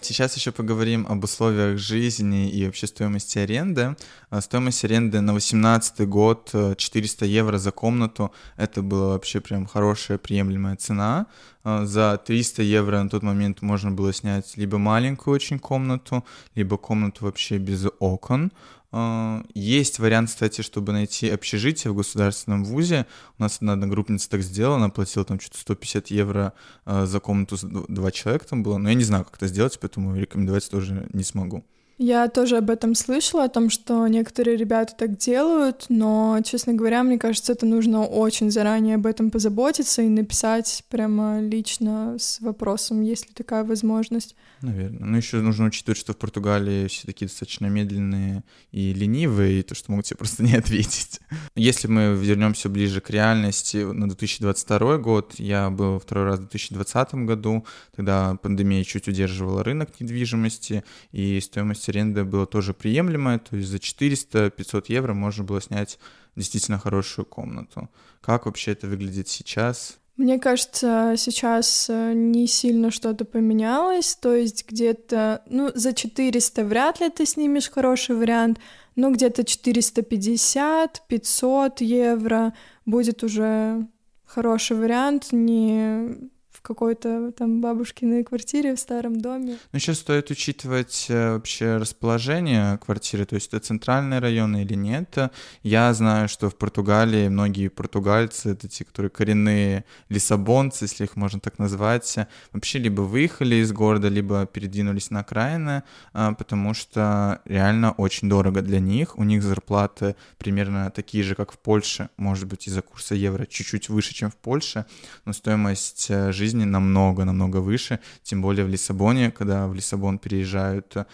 Сейчас 0.00 0.34
еще 0.36 0.52
поговорим 0.52 1.06
об 1.06 1.22
условиях 1.22 1.78
жизни 1.78 2.50
и 2.50 2.64
вообще 2.64 2.86
стоимости 2.86 3.38
аренды. 3.38 3.94
А, 4.30 4.40
стоимость 4.40 4.84
аренды 4.84 5.20
на 5.20 5.32
2018 5.32 6.08
год 6.08 6.50
400 6.76 7.24
э, 7.24 7.28
евро 7.28 7.58
за 7.58 7.72
комнату. 7.72 8.32
Это 8.56 8.80
была 8.80 9.08
вообще 9.08 9.40
прям 9.40 9.66
хорошая 9.66 10.16
приемлемая 10.16 10.76
цена. 10.76 11.26
А, 11.62 11.84
за 11.84 12.16
300 12.16 12.62
евро 12.62 13.02
на 13.02 13.10
тот 13.10 13.22
момент 13.22 13.60
можно 13.60 13.90
было 13.90 14.14
снять 14.14 14.56
либо 14.56 14.78
маленькую 14.78 15.34
очень 15.34 15.58
комнату, 15.58 16.24
либо 16.54 16.78
комнату 16.78 17.26
вообще 17.26 17.58
без 17.58 17.86
окон. 17.98 18.50
А, 18.92 19.42
есть 19.54 19.98
вариант, 19.98 20.28
кстати, 20.28 20.60
чтобы 20.60 20.92
найти 20.92 21.30
общежитие 21.30 21.92
в 21.92 21.96
государственном 21.96 22.64
вузе. 22.64 23.06
У 23.38 23.42
нас 23.42 23.56
одна 23.56 23.72
одногруппница 23.72 24.28
так 24.28 24.42
сделала, 24.42 24.76
она 24.76 24.90
платила 24.90 25.24
там 25.24 25.40
что-то 25.40 25.58
150 25.58 26.08
евро 26.08 26.52
а, 26.84 27.06
за 27.06 27.18
комнату, 27.18 27.56
два 27.88 28.10
человека 28.12 28.46
там 28.46 28.62
было. 28.62 28.76
Но 28.76 28.90
я 28.90 28.94
не 28.94 29.04
знаю, 29.04 29.24
как 29.24 29.36
это 29.36 29.46
сделать, 29.46 29.78
поэтому 29.80 30.14
рекомендовать 30.14 30.70
тоже 30.70 31.08
не 31.14 31.24
смогу. 31.24 31.64
Я 31.98 32.28
тоже 32.28 32.56
об 32.56 32.70
этом 32.70 32.94
слышала, 32.94 33.44
о 33.44 33.48
том, 33.48 33.70
что 33.70 34.06
некоторые 34.08 34.56
ребята 34.56 34.94
так 34.96 35.16
делают, 35.16 35.86
но, 35.88 36.40
честно 36.44 36.74
говоря, 36.74 37.02
мне 37.02 37.18
кажется, 37.18 37.52
это 37.52 37.66
нужно 37.66 38.04
очень 38.04 38.50
заранее 38.50 38.96
об 38.96 39.06
этом 39.06 39.30
позаботиться 39.30 40.02
и 40.02 40.08
написать 40.08 40.84
прямо 40.88 41.40
лично 41.40 42.16
с 42.18 42.40
вопросом, 42.40 43.02
есть 43.02 43.28
ли 43.28 43.34
такая 43.34 43.64
возможность. 43.64 44.34
Наверное. 44.62 45.06
Ну, 45.06 45.16
еще 45.16 45.40
нужно 45.40 45.66
учитывать, 45.66 45.98
что 45.98 46.12
в 46.12 46.16
Португалии 46.16 46.86
все 46.86 47.06
такие 47.06 47.28
достаточно 47.28 47.66
медленные 47.66 48.44
и 48.70 48.92
ленивые, 48.92 49.60
и 49.60 49.62
то, 49.62 49.74
что 49.74 49.90
могут 49.90 50.06
тебе 50.06 50.16
просто 50.16 50.42
не 50.42 50.54
ответить. 50.54 51.20
Если 51.56 51.88
мы 51.88 52.14
вернемся 52.14 52.68
ближе 52.68 53.00
к 53.00 53.10
реальности, 53.10 53.78
на 53.78 54.08
2022 54.08 54.98
год, 54.98 55.34
я 55.38 55.70
был 55.70 55.98
второй 55.98 56.24
раз 56.24 56.38
в 56.38 56.42
2020 56.42 57.14
году, 57.26 57.66
тогда 57.94 58.36
пандемия 58.42 58.84
чуть 58.84 59.08
удерживала 59.08 59.64
рынок 59.64 60.00
недвижимости, 60.00 60.84
и 61.10 61.40
стоимость 61.40 61.81
аренды 61.88 62.24
была 62.24 62.46
тоже 62.46 62.74
приемлемая, 62.74 63.38
то 63.38 63.56
есть 63.56 63.68
за 63.68 63.78
400-500 63.78 64.84
евро 64.88 65.14
можно 65.14 65.44
было 65.44 65.60
снять 65.60 65.98
действительно 66.36 66.78
хорошую 66.78 67.26
комнату. 67.26 67.88
Как 68.20 68.46
вообще 68.46 68.72
это 68.72 68.86
выглядит 68.86 69.28
сейчас? 69.28 69.98
Мне 70.16 70.38
кажется, 70.38 71.14
сейчас 71.16 71.86
э, 71.88 72.12
не 72.12 72.46
сильно 72.46 72.90
что-то 72.90 73.24
поменялось, 73.24 74.14
то 74.14 74.34
есть 74.34 74.68
где-то, 74.68 75.42
ну, 75.48 75.70
за 75.74 75.94
400 75.94 76.64
вряд 76.64 77.00
ли 77.00 77.08
ты 77.08 77.24
снимешь 77.24 77.70
хороший 77.70 78.14
вариант, 78.14 78.58
но 78.94 79.10
где-то 79.10 79.42
450, 79.44 81.02
500 81.08 81.80
евро 81.80 82.52
будет 82.84 83.24
уже 83.24 83.86
хороший 84.26 84.76
вариант, 84.76 85.28
не 85.32 86.30
какой-то 86.62 87.32
там 87.32 87.60
бабушкиной 87.60 88.24
квартире 88.24 88.74
в 88.74 88.80
старом 88.80 89.20
доме. 89.20 89.58
Ну, 89.72 89.78
сейчас 89.78 89.98
стоит 89.98 90.30
учитывать 90.30 91.06
э, 91.08 91.34
вообще 91.34 91.76
расположение 91.76 92.78
квартиры, 92.78 93.24
то 93.24 93.34
есть 93.34 93.48
это 93.48 93.60
центральные 93.60 94.20
районы 94.20 94.62
или 94.62 94.74
нет. 94.74 95.18
Я 95.62 95.92
знаю, 95.94 96.28
что 96.28 96.48
в 96.48 96.56
Португалии 96.56 97.28
многие 97.28 97.68
португальцы, 97.68 98.52
это 98.52 98.68
те, 98.68 98.84
которые 98.84 99.10
коренные 99.10 99.84
лиссабонцы, 100.08 100.84
если 100.84 101.04
их 101.04 101.16
можно 101.16 101.40
так 101.40 101.58
назвать, 101.58 102.16
вообще 102.52 102.78
либо 102.78 103.02
выехали 103.02 103.56
из 103.56 103.72
города, 103.72 104.08
либо 104.08 104.46
передвинулись 104.46 105.10
на 105.10 105.20
окраины, 105.20 105.82
а, 106.12 106.32
потому 106.32 106.74
что 106.74 107.40
реально 107.44 107.92
очень 107.92 108.28
дорого 108.28 108.62
для 108.62 108.80
них. 108.80 109.18
У 109.18 109.24
них 109.24 109.42
зарплаты 109.42 110.14
примерно 110.38 110.90
такие 110.90 111.24
же, 111.24 111.34
как 111.34 111.52
в 111.52 111.58
Польше, 111.58 112.08
может 112.16 112.46
быть, 112.46 112.68
из-за 112.68 112.82
курса 112.82 113.14
евро 113.14 113.46
чуть-чуть 113.46 113.88
выше, 113.88 114.14
чем 114.14 114.30
в 114.30 114.36
Польше, 114.36 114.86
но 115.24 115.32
стоимость 115.32 116.06
э, 116.10 116.32
жизни 116.32 116.51
жизни 116.52 116.64
намного-намного 116.64 117.60
выше, 117.60 117.98
тем 118.22 118.42
более 118.42 118.64
в 118.64 118.68
Лиссабоне, 118.68 119.30
когда 119.30 119.66
в 119.66 119.74
Лиссабон 119.74 120.18
переезжают 120.18 120.96
э, 120.96 121.04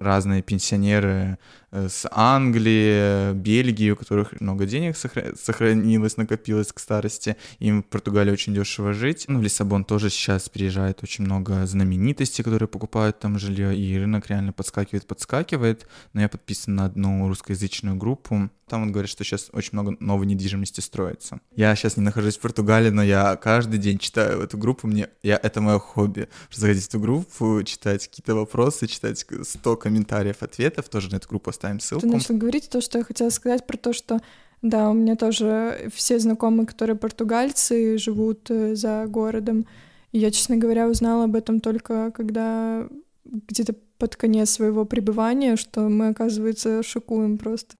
разные 0.00 0.42
пенсионеры 0.42 1.38
с 1.72 2.06
Англии, 2.10 3.32
Бельгии, 3.32 3.90
у 3.90 3.96
которых 3.96 4.40
много 4.40 4.66
денег 4.66 4.96
сохранилось, 4.96 6.16
накопилось 6.18 6.72
к 6.72 6.78
старости. 6.78 7.36
Им 7.60 7.82
в 7.82 7.86
Португалии 7.86 8.30
очень 8.30 8.54
дешево 8.54 8.92
жить. 8.92 9.24
Ну, 9.28 9.38
в 9.38 9.42
Лиссабон 9.42 9.84
тоже 9.84 10.10
сейчас 10.10 10.48
приезжает 10.48 11.02
очень 11.02 11.24
много 11.24 11.66
знаменитостей, 11.66 12.42
которые 12.42 12.68
покупают 12.68 13.18
там 13.18 13.38
жилье, 13.38 13.76
и 13.76 13.98
рынок 13.98 14.28
реально 14.28 14.52
подскакивает, 14.52 15.06
подскакивает. 15.06 15.88
Но 16.12 16.20
я 16.20 16.28
подписан 16.28 16.74
на 16.74 16.84
одну 16.84 17.26
русскоязычную 17.28 17.96
группу. 17.96 18.50
Там 18.72 18.84
он 18.84 18.92
говорит, 18.92 19.10
что 19.10 19.22
сейчас 19.22 19.50
очень 19.52 19.70
много 19.72 19.96
новой 20.00 20.24
недвижимости 20.24 20.80
строится. 20.80 21.40
Я 21.54 21.76
сейчас 21.76 21.98
не 21.98 22.02
нахожусь 22.02 22.38
в 22.38 22.40
Португалии, 22.40 22.88
но 22.88 23.02
я 23.02 23.36
каждый 23.36 23.78
день 23.78 23.98
читаю 23.98 24.40
эту 24.40 24.56
группу. 24.56 24.86
Мне, 24.86 25.08
я, 25.22 25.38
это 25.42 25.60
мое 25.60 25.78
хобби. 25.78 26.28
Заходить 26.50 26.84
в 26.84 26.88
эту 26.88 27.00
группу, 27.00 27.62
читать 27.64 28.08
какие-то 28.08 28.34
вопросы, 28.34 28.86
читать 28.86 29.26
100 29.42 29.76
комментариев, 29.76 30.42
ответов. 30.42 30.88
Тоже 30.88 31.10
на 31.10 31.16
эту 31.16 31.28
группу 31.28 31.50
оставим 31.62 31.80
ссылку. 31.80 32.06
Ты 32.06 32.12
начал 32.12 32.36
говорить 32.36 32.68
то, 32.68 32.80
что 32.80 32.98
я 32.98 33.04
хотела 33.04 33.30
сказать 33.30 33.66
про 33.66 33.76
то, 33.76 33.92
что 33.92 34.20
да, 34.62 34.90
у 34.90 34.94
меня 34.94 35.16
тоже 35.16 35.90
все 35.92 36.18
знакомые, 36.18 36.66
которые 36.66 36.96
португальцы, 36.96 37.98
живут 37.98 38.50
э, 38.50 38.76
за 38.76 39.06
городом. 39.06 39.66
И 40.12 40.18
я, 40.18 40.30
честно 40.30 40.56
говоря, 40.56 40.88
узнала 40.88 41.24
об 41.24 41.34
этом 41.34 41.60
только 41.60 42.12
когда 42.12 42.86
где-то 43.24 43.74
под 43.98 44.16
конец 44.16 44.50
своего 44.50 44.84
пребывания, 44.84 45.56
что 45.56 45.88
мы, 45.88 46.08
оказывается, 46.08 46.82
шокуем 46.82 47.38
просто. 47.38 47.74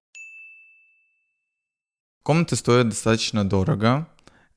Комнаты 2.24 2.56
стоят 2.56 2.88
достаточно 2.88 3.44
дорого, 3.44 4.06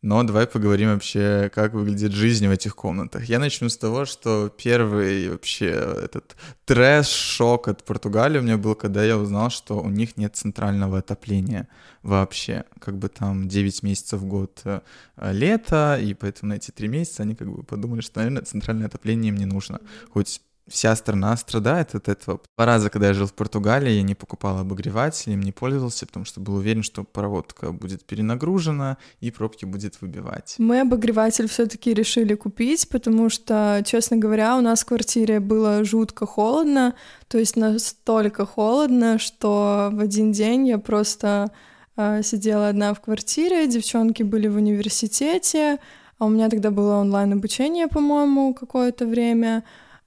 но 0.05 0.21
давай 0.21 0.45
поговорим 0.45 0.89
вообще, 0.93 1.49
как 1.51 1.73
выглядит 1.73 2.11
жизнь 2.11 2.47
в 2.47 2.51
этих 2.51 2.75
комнатах. 2.75 3.25
Я 3.25 3.39
начну 3.39 3.69
с 3.69 3.77
того, 3.77 4.05
что 4.05 4.53
первый 4.55 5.29
вообще 5.29 5.69
этот 5.69 6.35
трэш-шок 6.65 7.67
от 7.67 7.83
Португалии 7.83 8.37
у 8.37 8.43
меня 8.43 8.57
был, 8.57 8.75
когда 8.75 9.03
я 9.03 9.17
узнал, 9.17 9.49
что 9.49 9.81
у 9.81 9.89
них 9.89 10.15
нет 10.15 10.35
центрального 10.35 10.99
отопления 10.99 11.67
вообще. 12.03 12.65
Как 12.79 12.99
бы 12.99 13.09
там 13.09 13.47
9 13.47 13.81
месяцев 13.81 14.21
в 14.21 14.25
год 14.25 14.61
э, 14.65 14.81
лето, 15.17 15.99
и 15.99 16.13
поэтому 16.13 16.51
на 16.51 16.57
эти 16.57 16.69
3 16.69 16.87
месяца 16.87 17.23
они 17.23 17.33
как 17.33 17.49
бы 17.49 17.63
подумали, 17.63 18.01
что, 18.01 18.19
наверное, 18.19 18.43
центральное 18.43 18.85
отопление 18.85 19.29
им 19.29 19.37
не 19.37 19.45
нужно. 19.45 19.79
Хоть 20.11 20.39
вся 20.67 20.95
страна 20.95 21.37
страдает 21.37 21.95
от 21.95 22.09
этого. 22.09 22.39
Два 22.57 22.65
раза, 22.65 22.89
когда 22.89 23.07
я 23.07 23.13
жил 23.13 23.27
в 23.27 23.33
Португалии, 23.33 23.91
я 23.91 24.01
не 24.01 24.15
покупал 24.15 24.57
обогреватель, 24.59 25.31
им 25.33 25.41
не 25.41 25.51
пользовался, 25.51 26.05
потому 26.05 26.25
что 26.25 26.39
был 26.39 26.55
уверен, 26.55 26.83
что 26.83 27.03
проводка 27.03 27.71
будет 27.71 28.03
перенагружена 28.05 28.97
и 29.19 29.31
пробки 29.31 29.65
будет 29.65 30.01
выбивать. 30.01 30.55
Мы 30.57 30.81
обогреватель 30.81 31.47
все-таки 31.47 31.93
решили 31.93 32.33
купить, 32.33 32.89
потому 32.89 33.29
что, 33.29 33.83
честно 33.85 34.17
говоря, 34.17 34.57
у 34.57 34.61
нас 34.61 34.81
в 34.81 34.85
квартире 34.85 35.39
было 35.39 35.83
жутко 35.83 36.25
холодно, 36.25 36.95
то 37.27 37.37
есть 37.37 37.55
настолько 37.55 38.45
холодно, 38.45 39.19
что 39.19 39.89
в 39.91 39.99
один 39.99 40.31
день 40.31 40.67
я 40.67 40.79
просто 40.79 41.51
э, 41.95 42.23
сидела 42.23 42.69
одна 42.69 42.93
в 42.93 43.01
квартире, 43.01 43.67
девчонки 43.67 44.23
были 44.23 44.47
в 44.47 44.55
университете, 44.55 45.77
а 46.17 46.25
у 46.25 46.29
меня 46.29 46.49
тогда 46.49 46.71
было 46.71 46.95
онлайн-обучение, 46.95 47.87
по-моему, 47.87 48.53
какое-то 48.53 49.05
время, 49.05 49.63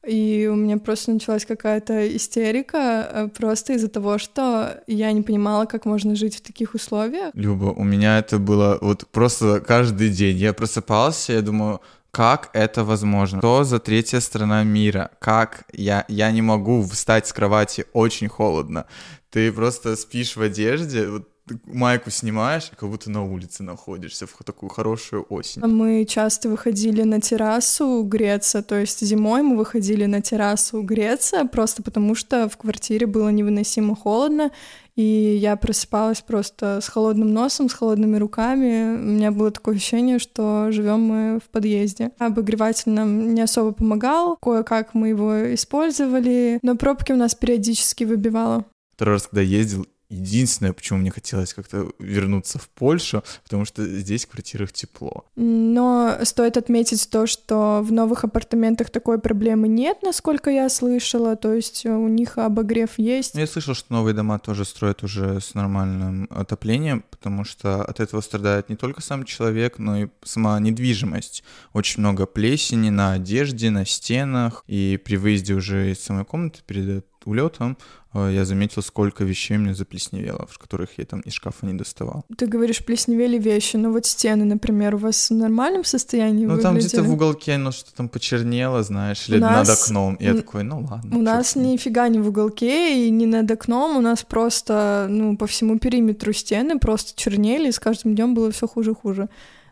и 0.06 0.48
у 0.50 0.54
меня 0.54 0.78
просто 0.78 1.12
началась 1.12 1.44
какая-то 1.44 2.16
истерика 2.16 3.08
э, 3.10 3.28
просто 3.28 3.74
из-за 3.74 3.88
того, 3.88 4.18
что 4.18 4.82
я 4.86 5.12
не 5.12 5.22
понимала, 5.22 5.66
как 5.66 5.84
можно 5.84 6.14
жить 6.14 6.36
в 6.36 6.40
таких 6.40 6.74
условиях. 6.74 7.30
Люба, 7.34 7.66
у 7.66 7.84
меня 7.84 8.18
это 8.18 8.38
было 8.38 8.78
вот 8.80 9.06
просто 9.08 9.60
каждый 9.60 10.10
день. 10.10 10.36
Я 10.36 10.52
просыпался, 10.52 11.32
я 11.32 11.42
думаю, 11.42 11.80
как 12.10 12.50
это 12.52 12.84
возможно? 12.84 13.38
Что 13.38 13.64
за 13.64 13.78
третья 13.78 14.20
страна 14.20 14.62
мира? 14.64 15.10
Как 15.18 15.64
я, 15.72 16.04
я 16.08 16.30
не 16.30 16.42
могу 16.42 16.82
встать 16.82 17.26
с 17.26 17.32
кровати, 17.32 17.84
очень 17.92 18.28
холодно. 18.28 18.86
Ты 19.30 19.52
просто 19.52 19.94
спишь 19.96 20.36
в 20.36 20.42
одежде, 20.42 21.06
вот 21.06 21.28
майку 21.64 22.10
снимаешь, 22.10 22.70
как 22.76 22.88
будто 22.88 23.10
на 23.10 23.24
улице 23.24 23.62
находишься 23.62 24.26
в 24.26 24.44
такую 24.44 24.70
хорошую 24.70 25.26
осень. 25.28 25.62
Мы 25.64 26.04
часто 26.04 26.48
выходили 26.48 27.02
на 27.02 27.20
террасу 27.20 28.02
греться, 28.02 28.62
то 28.62 28.78
есть 28.78 29.04
зимой 29.04 29.42
мы 29.42 29.56
выходили 29.56 30.06
на 30.06 30.20
террасу 30.20 30.82
греться, 30.82 31.44
просто 31.44 31.82
потому 31.82 32.14
что 32.14 32.48
в 32.48 32.56
квартире 32.56 33.06
было 33.06 33.28
невыносимо 33.28 33.94
холодно, 33.96 34.50
и 34.98 35.38
я 35.40 35.54
просыпалась 35.54 36.22
просто 36.22 36.80
с 36.82 36.88
холодным 36.88 37.32
носом, 37.32 37.68
с 37.68 37.72
холодными 37.72 38.16
руками. 38.16 38.96
У 38.96 39.12
меня 39.14 39.30
было 39.30 39.52
такое 39.52 39.76
ощущение, 39.76 40.18
что 40.18 40.72
живем 40.72 41.02
мы 41.02 41.38
в 41.38 41.48
подъезде. 41.50 42.10
Обогреватель 42.18 42.90
нам 42.90 43.32
не 43.32 43.42
особо 43.42 43.70
помогал, 43.70 44.36
кое-как 44.42 44.94
мы 44.94 45.10
его 45.10 45.54
использовали, 45.54 46.58
но 46.62 46.74
пробки 46.74 47.12
у 47.12 47.16
нас 47.16 47.36
периодически 47.36 48.02
выбивало. 48.02 48.64
Второй 48.96 49.14
раз, 49.14 49.28
когда 49.28 49.42
ездил, 49.42 49.86
Единственное, 50.10 50.72
почему 50.72 51.00
мне 51.00 51.10
хотелось 51.10 51.52
как-то 51.52 51.90
вернуться 51.98 52.58
в 52.58 52.68
Польшу, 52.70 53.22
потому 53.44 53.66
что 53.66 53.84
здесь 53.86 54.24
в 54.24 54.30
квартирах 54.30 54.72
тепло. 54.72 55.26
Но 55.36 56.16
стоит 56.22 56.56
отметить 56.56 57.10
то, 57.10 57.26
что 57.26 57.82
в 57.82 57.92
новых 57.92 58.24
апартаментах 58.24 58.88
такой 58.88 59.18
проблемы 59.18 59.68
нет, 59.68 59.98
насколько 60.02 60.50
я 60.50 60.70
слышала, 60.70 61.36
то 61.36 61.52
есть 61.52 61.84
у 61.84 62.08
них 62.08 62.38
обогрев 62.38 62.98
есть. 62.98 63.34
Я 63.34 63.46
слышал, 63.46 63.74
что 63.74 63.92
новые 63.92 64.14
дома 64.14 64.38
тоже 64.38 64.64
строят 64.64 65.02
уже 65.02 65.40
с 65.42 65.52
нормальным 65.54 66.26
отоплением, 66.30 67.04
потому 67.10 67.44
что 67.44 67.82
от 67.82 68.00
этого 68.00 68.22
страдает 68.22 68.70
не 68.70 68.76
только 68.76 69.02
сам 69.02 69.24
человек, 69.24 69.78
но 69.78 69.98
и 69.98 70.08
сама 70.22 70.58
недвижимость. 70.58 71.44
Очень 71.74 72.00
много 72.00 72.24
плесени 72.24 72.88
на 72.88 73.12
одежде, 73.12 73.68
на 73.68 73.84
стенах, 73.84 74.64
и 74.66 74.98
при 75.04 75.16
выезде 75.16 75.52
уже 75.52 75.92
из 75.92 76.00
самой 76.00 76.24
комнаты 76.24 76.60
перед 76.66 77.04
улетом 77.24 77.76
я 78.14 78.44
заметил, 78.44 78.82
сколько 78.82 79.24
вещей 79.24 79.56
у 79.56 79.60
меня 79.60 79.74
заплесневело, 79.74 80.46
в 80.50 80.58
которых 80.58 80.98
я 80.98 81.04
там 81.04 81.20
из 81.20 81.34
шкафа 81.34 81.66
не 81.66 81.74
доставал. 81.74 82.24
Ты 82.36 82.46
говоришь, 82.46 82.84
плесневели 82.84 83.38
вещи, 83.38 83.76
но 83.76 83.90
вот 83.90 84.06
стены, 84.06 84.44
например, 84.44 84.94
у 84.94 84.98
вас 84.98 85.30
в 85.30 85.34
нормальном 85.34 85.84
состоянии 85.84 86.46
Ну, 86.46 86.58
там 86.58 86.76
где-то 86.76 87.02
в 87.02 87.12
уголке 87.12 87.54
оно 87.54 87.70
что-то 87.70 87.96
там 87.96 88.08
почернело, 88.08 88.82
знаешь, 88.82 89.28
или 89.28 89.38
нас... 89.38 89.68
над 89.68 89.78
окном. 89.78 90.14
И 90.14 90.24
я 90.24 90.34
такой, 90.34 90.64
ну 90.64 90.86
ладно. 90.88 91.16
У 91.16 91.20
нас 91.20 91.54
нифига 91.54 92.08
не 92.08 92.18
в 92.18 92.28
уголке 92.28 93.06
и 93.06 93.10
не 93.10 93.26
над 93.26 93.50
окном, 93.50 93.96
у 93.96 94.00
нас 94.00 94.22
просто, 94.22 95.06
ну, 95.10 95.36
по 95.36 95.46
всему 95.46 95.78
периметру 95.78 96.32
стены 96.32 96.78
просто 96.78 97.12
чернели, 97.14 97.68
и 97.68 97.72
с 97.72 97.78
каждым 97.78 98.14
днем 98.14 98.34
было 98.34 98.50
все 98.50 98.66
хуже 98.66 98.92
и 98.92 98.94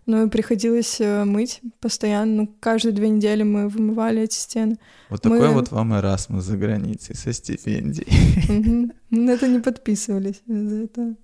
и 0.06 0.28
приходилось 0.28 1.00
э, 1.00 1.24
мыть 1.24 1.60
постоянно. 1.80 2.42
Ну, 2.42 2.54
каждые 2.60 2.92
две 2.92 3.08
недели 3.08 3.42
мы 3.42 3.68
вымывали 3.68 4.22
эти 4.22 4.36
стены. 4.36 4.78
Вот 5.10 5.24
мы... 5.24 5.38
такой 5.38 5.52
вот 5.52 5.70
вам 5.72 5.94
Эрасмус 5.94 6.44
за 6.44 6.56
границей 6.56 7.16
со 7.16 7.32
стипендией. 7.32 8.92
Мы 9.10 9.18
на 9.18 9.30
это 9.32 9.48
не 9.48 9.58
подписывались 9.58 10.42
за 10.46 10.76
это. 10.84 11.16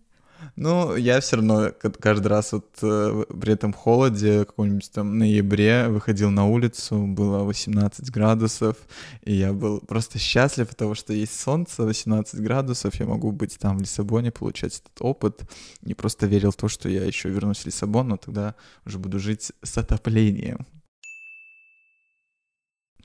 Ну, 0.54 0.96
я 0.96 1.20
все 1.20 1.36
равно 1.36 1.72
каждый 1.98 2.26
раз 2.26 2.52
вот 2.52 2.66
э, 2.82 3.24
при 3.40 3.54
этом 3.54 3.72
холоде, 3.72 4.44
каком-нибудь 4.44 4.90
там 4.92 5.16
ноябре, 5.16 5.88
выходил 5.88 6.30
на 6.30 6.46
улицу, 6.46 7.06
было 7.06 7.42
18 7.44 8.10
градусов, 8.10 8.76
и 9.22 9.32
я 9.32 9.54
был 9.54 9.80
просто 9.80 10.18
счастлив 10.18 10.70
от 10.70 10.76
того, 10.76 10.94
что 10.94 11.14
есть 11.14 11.40
солнце, 11.40 11.84
18 11.84 12.38
градусов, 12.40 12.94
я 12.96 13.06
могу 13.06 13.32
быть 13.32 13.58
там 13.58 13.78
в 13.78 13.80
Лиссабоне, 13.80 14.30
получать 14.30 14.74
этот 14.80 15.00
опыт, 15.00 15.50
и 15.84 15.94
просто 15.94 16.26
верил 16.26 16.50
в 16.50 16.56
то, 16.56 16.68
что 16.68 16.90
я 16.90 17.02
еще 17.02 17.30
вернусь 17.30 17.60
в 17.60 17.66
Лиссабон, 17.66 18.08
но 18.08 18.16
тогда 18.18 18.54
уже 18.84 18.98
буду 18.98 19.18
жить 19.18 19.52
с 19.62 19.78
отоплением. 19.78 20.66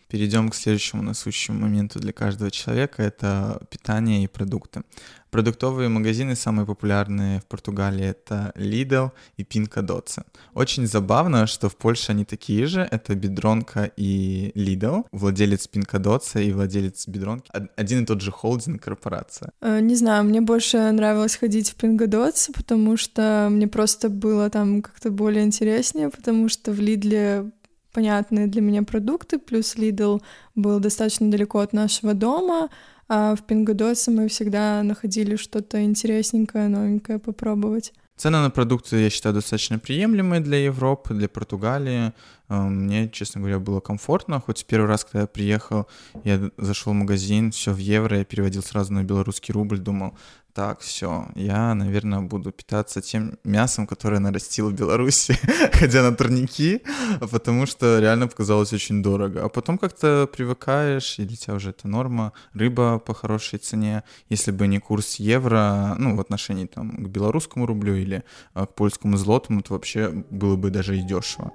Перейдем 0.08 0.50
к 0.50 0.56
следующему 0.56 1.04
насущему 1.04 1.60
моменту 1.60 2.00
для 2.00 2.14
каждого 2.14 2.52
человека. 2.52 3.04
Это 3.04 3.60
питание 3.70 4.24
и 4.24 4.28
продукты. 4.28 4.84
Продуктовые 5.30 5.90
магазины 5.90 6.36
самые 6.36 6.66
популярные 6.66 7.42
в 7.42 7.46
Португалии 7.46 8.06
это 8.06 8.54
Lidl 8.56 9.12
и 9.36 9.44
Pinka 9.44 9.86
Doce. 9.86 10.24
Очень 10.54 10.88
забавно, 10.88 11.48
что 11.48 11.68
в 11.68 11.76
Польше 11.76 12.14
они 12.14 12.24
такие 12.24 12.66
же. 12.66 12.88
Это 12.90 13.14
Бедронка 13.14 13.92
и 13.98 14.52
Lidl. 14.56 15.06
Владелец 15.12 15.70
Pinka 15.72 16.02
Doce 16.02 16.44
и 16.44 16.54
владелец 16.54 17.08
Бедронки. 17.08 17.52
Один 17.76 18.04
и 18.04 18.06
тот 18.06 18.22
же 18.22 18.32
холдинг, 18.32 18.82
корпорация. 18.82 19.52
Э, 19.62 19.82
не 19.82 19.96
знаю, 19.96 20.24
мне 20.24 20.40
больше 20.40 20.92
нравилось 20.92 21.36
ходить 21.36 21.72
в 21.72 21.76
Pinka 21.78 22.08
Doce, 22.08 22.52
потому 22.56 22.96
что 22.96 23.50
мне 23.52 23.68
просто 23.68 24.10
было 24.10 24.50
там 24.50 24.82
как-то 24.82 25.12
более 25.12 25.44
интереснее, 25.44 26.10
потому 26.10 26.48
что 26.48 26.72
в 26.72 26.80
Лидле 26.80 27.52
понятные 27.98 28.46
для 28.46 28.62
меня 28.62 28.84
продукты, 28.84 29.40
плюс 29.40 29.76
Lidl 29.76 30.22
был 30.54 30.80
достаточно 30.80 31.32
далеко 31.32 31.62
от 31.62 31.74
нашего 31.74 32.14
дома, 32.14 32.70
а 33.08 33.34
в 33.36 33.42
Пингодосе 33.42 34.12
мы 34.12 34.28
всегда 34.28 34.84
находили 34.84 35.36
что-то 35.36 35.84
интересненькое, 35.84 36.68
новенькое 36.68 37.18
попробовать. 37.18 37.94
Цены 38.16 38.38
на 38.38 38.52
продукты, 38.52 38.98
я 38.98 39.10
считаю, 39.10 39.34
достаточно 39.34 39.80
приемлемые 39.80 40.42
для 40.42 40.58
Европы, 40.58 41.16
для 41.16 41.28
Португалии. 41.28 42.14
Э, 42.50 42.62
мне, 42.62 43.10
честно 43.10 43.42
говоря, 43.42 43.60
было 43.60 43.80
комфортно. 43.80 44.40
Хоть 44.40 44.66
первый 44.66 44.88
раз, 44.88 45.04
когда 45.04 45.22
я 45.22 45.28
приехал, 45.28 45.88
я 46.24 46.52
зашел 46.58 46.94
в 46.94 46.96
магазин, 46.96 47.50
все 47.50 47.74
в 47.74 47.78
евро, 47.78 48.18
я 48.18 48.26
переводил 48.26 48.62
сразу 48.62 48.94
на 48.94 49.04
белорусский 49.04 49.54
рубль, 49.54 49.80
думал, 49.80 50.14
так, 50.58 50.80
все, 50.80 51.28
я, 51.36 51.76
наверное, 51.76 52.22
буду 52.22 52.52
питаться 52.52 53.00
тем 53.00 53.38
мясом, 53.44 53.86
которое 53.86 54.18
нарастил 54.18 54.72
в 54.72 54.74
Беларуси, 54.74 55.38
ходя 55.74 56.02
на 56.02 56.16
турники, 56.16 56.82
потому 57.20 57.68
что 57.68 58.00
реально 58.00 58.28
показалось 58.28 58.74
очень 58.74 59.04
дорого. 59.04 59.46
А 59.46 59.50
потом 59.50 59.78
как-то 59.78 60.26
привыкаешь, 60.26 61.20
и 61.20 61.26
для 61.26 61.38
тебя 61.38 61.54
уже 61.54 61.70
это 61.70 61.88
норма. 61.88 62.34
Рыба 62.56 62.98
по 62.98 63.14
хорошей 63.14 63.60
цене. 63.60 64.02
Если 64.30 64.50
бы 64.50 64.66
не 64.66 64.80
курс 64.80 65.20
евро, 65.20 65.96
ну, 66.00 66.16
в 66.16 66.22
отношении 66.22 66.66
там 66.66 67.06
к 67.06 67.08
белорусскому 67.08 67.68
рублю 67.68 67.94
или 67.94 68.24
а, 68.56 68.66
к 68.66 68.74
польскому 68.74 69.16
злотому, 69.18 69.62
то 69.62 69.74
вообще 69.74 70.10
было 70.32 70.56
бы 70.56 70.72
даже 70.72 70.98
и 70.98 71.04
дешево. 71.04 71.52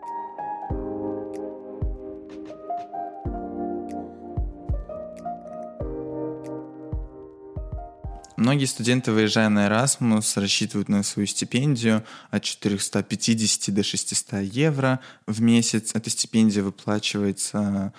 Многие 8.43 8.65
студенты, 8.65 9.13
выезжая 9.13 9.49
на 9.49 9.69
Erasmus, 9.69 10.41
рассчитывают 10.41 10.89
на 10.89 11.05
свою 11.05 11.29
стипендию 11.29 12.05
от 12.33 12.43
450 12.43 13.73
до 13.73 13.85
600 13.85 14.43
евро 14.43 14.99
в 15.29 15.41
месяц. 15.41 15.93
Эта 15.95 16.11
стипендия 16.11 16.65
выплачивается 16.65 17.93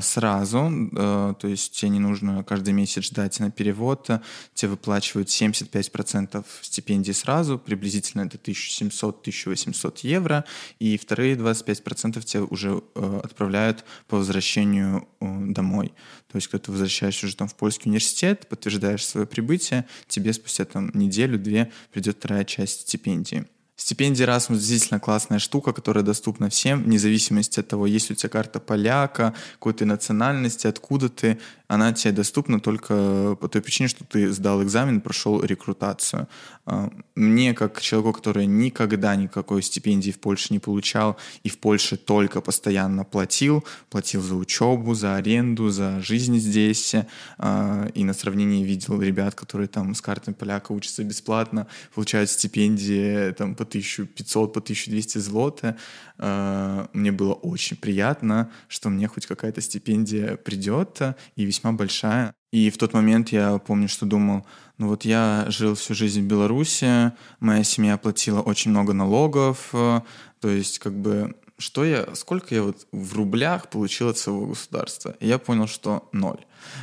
сразу, 0.00 0.70
э, 0.92 1.34
то 1.38 1.48
есть 1.48 1.72
тебе 1.72 1.90
не 1.90 1.98
нужно 1.98 2.44
каждый 2.44 2.72
месяц 2.72 3.04
ждать 3.04 3.40
на 3.40 3.50
перевод, 3.50 4.08
тебе 4.54 4.70
выплачивают 4.70 5.28
75% 5.28 6.44
стипендии 6.62 7.12
сразу, 7.12 7.58
приблизительно 7.58 8.22
это 8.22 8.38
1700-1800 8.38 9.98
евро, 10.02 10.44
и 10.78 10.96
вторые 10.96 11.36
25% 11.36 12.22
тебе 12.24 12.42
уже 12.42 12.82
э, 12.94 13.20
отправляют 13.24 13.84
по 14.06 14.16
возвращению 14.16 15.08
домой. 15.20 15.92
То 16.30 16.36
есть, 16.36 16.46
когда 16.48 16.64
ты 16.64 16.72
возвращаешься 16.72 17.26
уже 17.26 17.36
там 17.36 17.48
в 17.48 17.54
польский 17.54 17.88
университет, 17.88 18.48
подтверждаешь 18.48 19.04
свое 19.04 19.26
прибытие, 19.26 19.86
тебе 20.06 20.32
спустя 20.32 20.64
там 20.64 20.90
неделю-две 20.94 21.72
придет 21.92 22.16
вторая 22.16 22.44
часть 22.44 22.82
стипендии. 22.82 23.46
Стипендия 23.80 24.26
Erasmus 24.26 24.58
действительно 24.58 25.00
классная 25.00 25.38
штука, 25.38 25.72
которая 25.72 26.04
доступна 26.04 26.50
всем, 26.50 26.82
вне 26.82 26.98
зависимости 26.98 27.60
от 27.60 27.68
того, 27.68 27.86
есть 27.86 28.10
у 28.10 28.14
тебя 28.14 28.28
карта 28.28 28.60
поляка, 28.60 29.34
какой 29.54 29.72
ты 29.72 29.86
национальности, 29.86 30.66
откуда 30.66 31.08
ты 31.08 31.38
она 31.70 31.92
тебе 31.92 32.10
доступна 32.10 32.58
только 32.58 33.36
по 33.40 33.46
той 33.46 33.62
причине, 33.62 33.88
что 33.88 34.04
ты 34.04 34.32
сдал 34.32 34.60
экзамен, 34.60 35.00
прошел 35.00 35.40
рекрутацию. 35.40 36.26
А, 36.66 36.90
мне, 37.14 37.54
как 37.54 37.80
человеку, 37.80 38.12
который 38.14 38.46
никогда 38.46 39.14
никакой 39.14 39.62
стипендии 39.62 40.10
в 40.10 40.18
Польше 40.18 40.48
не 40.50 40.58
получал 40.58 41.16
и 41.44 41.48
в 41.48 41.58
Польше 41.58 41.96
только 41.96 42.40
постоянно 42.40 43.04
платил, 43.04 43.64
платил 43.88 44.20
за 44.20 44.34
учебу, 44.34 44.94
за 44.94 45.14
аренду, 45.14 45.70
за 45.70 46.00
жизнь 46.00 46.38
здесь, 46.38 46.96
а, 47.38 47.86
и 47.94 48.02
на 48.02 48.14
сравнении 48.14 48.64
видел 48.64 49.00
ребят, 49.00 49.36
которые 49.36 49.68
там 49.68 49.94
с 49.94 50.00
картой 50.00 50.34
поляка 50.34 50.72
учатся 50.72 51.04
бесплатно, 51.04 51.68
получают 51.94 52.30
стипендии 52.30 53.30
там 53.30 53.54
по 53.54 53.62
1500, 53.62 54.52
по 54.52 54.60
1200 54.60 55.18
злоты, 55.18 55.76
а, 56.18 56.88
мне 56.92 57.12
было 57.12 57.32
очень 57.32 57.76
приятно, 57.76 58.50
что 58.66 58.90
мне 58.90 59.06
хоть 59.06 59.26
какая-то 59.26 59.60
стипендия 59.60 60.36
придет, 60.36 61.00
и 61.36 61.44
весьма 61.44 61.59
большая. 61.64 62.34
И 62.52 62.70
в 62.70 62.78
тот 62.78 62.92
момент 62.92 63.30
я 63.30 63.58
помню, 63.58 63.88
что 63.88 64.06
думал, 64.06 64.44
ну 64.78 64.88
вот 64.88 65.04
я 65.04 65.46
жил 65.48 65.74
всю 65.74 65.94
жизнь 65.94 66.22
в 66.22 66.26
Беларуси, 66.26 67.12
моя 67.38 67.62
семья 67.62 67.96
платила 67.96 68.40
очень 68.40 68.72
много 68.72 68.92
налогов, 68.92 69.68
то 69.70 70.02
есть 70.48 70.78
как 70.78 70.94
бы 70.94 71.36
что 71.60 71.84
я, 71.84 72.14
сколько 72.14 72.54
я 72.54 72.62
вот 72.62 72.86
в 72.90 73.14
рублях 73.14 73.68
получил 73.68 74.08
от 74.08 74.18
своего 74.18 74.46
государства? 74.46 75.14
И 75.20 75.28
я 75.28 75.38
понял, 75.38 75.66
что 75.66 76.08
ноль. 76.12 76.38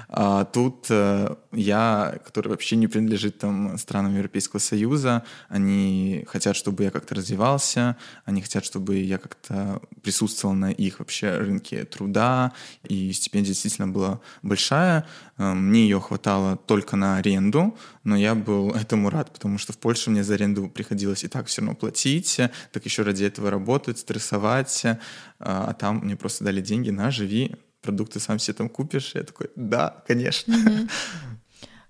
А 0.09 0.45
тут 0.45 0.87
э, 0.89 1.35
я, 1.51 2.19
который 2.25 2.49
вообще 2.49 2.75
не 2.75 2.87
принадлежит 2.87 3.39
там 3.39 3.77
странам 3.77 4.15
Европейского 4.15 4.59
Союза, 4.59 5.23
они 5.49 6.25
хотят, 6.27 6.55
чтобы 6.55 6.83
я 6.83 6.91
как-то 6.91 7.15
развивался, 7.15 7.97
они 8.25 8.41
хотят, 8.41 8.65
чтобы 8.65 8.97
я 8.97 9.17
как-то 9.17 9.81
присутствовал 10.01 10.55
на 10.55 10.71
их 10.71 10.99
вообще 10.99 11.37
рынке 11.37 11.83
труда, 11.85 12.53
и 12.83 13.11
стипендия 13.11 13.53
действительно 13.53 13.87
была 13.87 14.19
большая. 14.41 15.05
Э, 15.37 15.53
мне 15.53 15.83
ее 15.83 15.99
хватало 15.99 16.57
только 16.57 16.95
на 16.95 17.17
аренду, 17.17 17.77
но 18.03 18.15
я 18.15 18.35
был 18.35 18.71
этому 18.75 19.09
рад, 19.09 19.31
потому 19.33 19.57
что 19.57 19.73
в 19.73 19.77
Польше 19.77 20.09
мне 20.09 20.23
за 20.23 20.35
аренду 20.35 20.69
приходилось 20.69 21.23
и 21.23 21.27
так 21.27 21.47
все 21.47 21.61
равно 21.61 21.75
платить, 21.75 22.39
так 22.71 22.85
еще 22.85 23.03
ради 23.03 23.25
этого 23.25 23.51
работать, 23.51 23.99
стрессовать, 23.99 24.85
э, 24.85 24.97
а 25.39 25.73
там 25.73 25.99
мне 25.99 26.15
просто 26.15 26.43
дали 26.43 26.61
деньги 26.61 26.89
на 26.89 27.11
живи, 27.11 27.55
продукты 27.81 28.19
сам 28.19 28.39
себе 28.39 28.55
там 28.55 28.69
купишь? 28.69 29.15
Я 29.15 29.23
такой, 29.23 29.49
да, 29.55 30.03
конечно. 30.07 30.87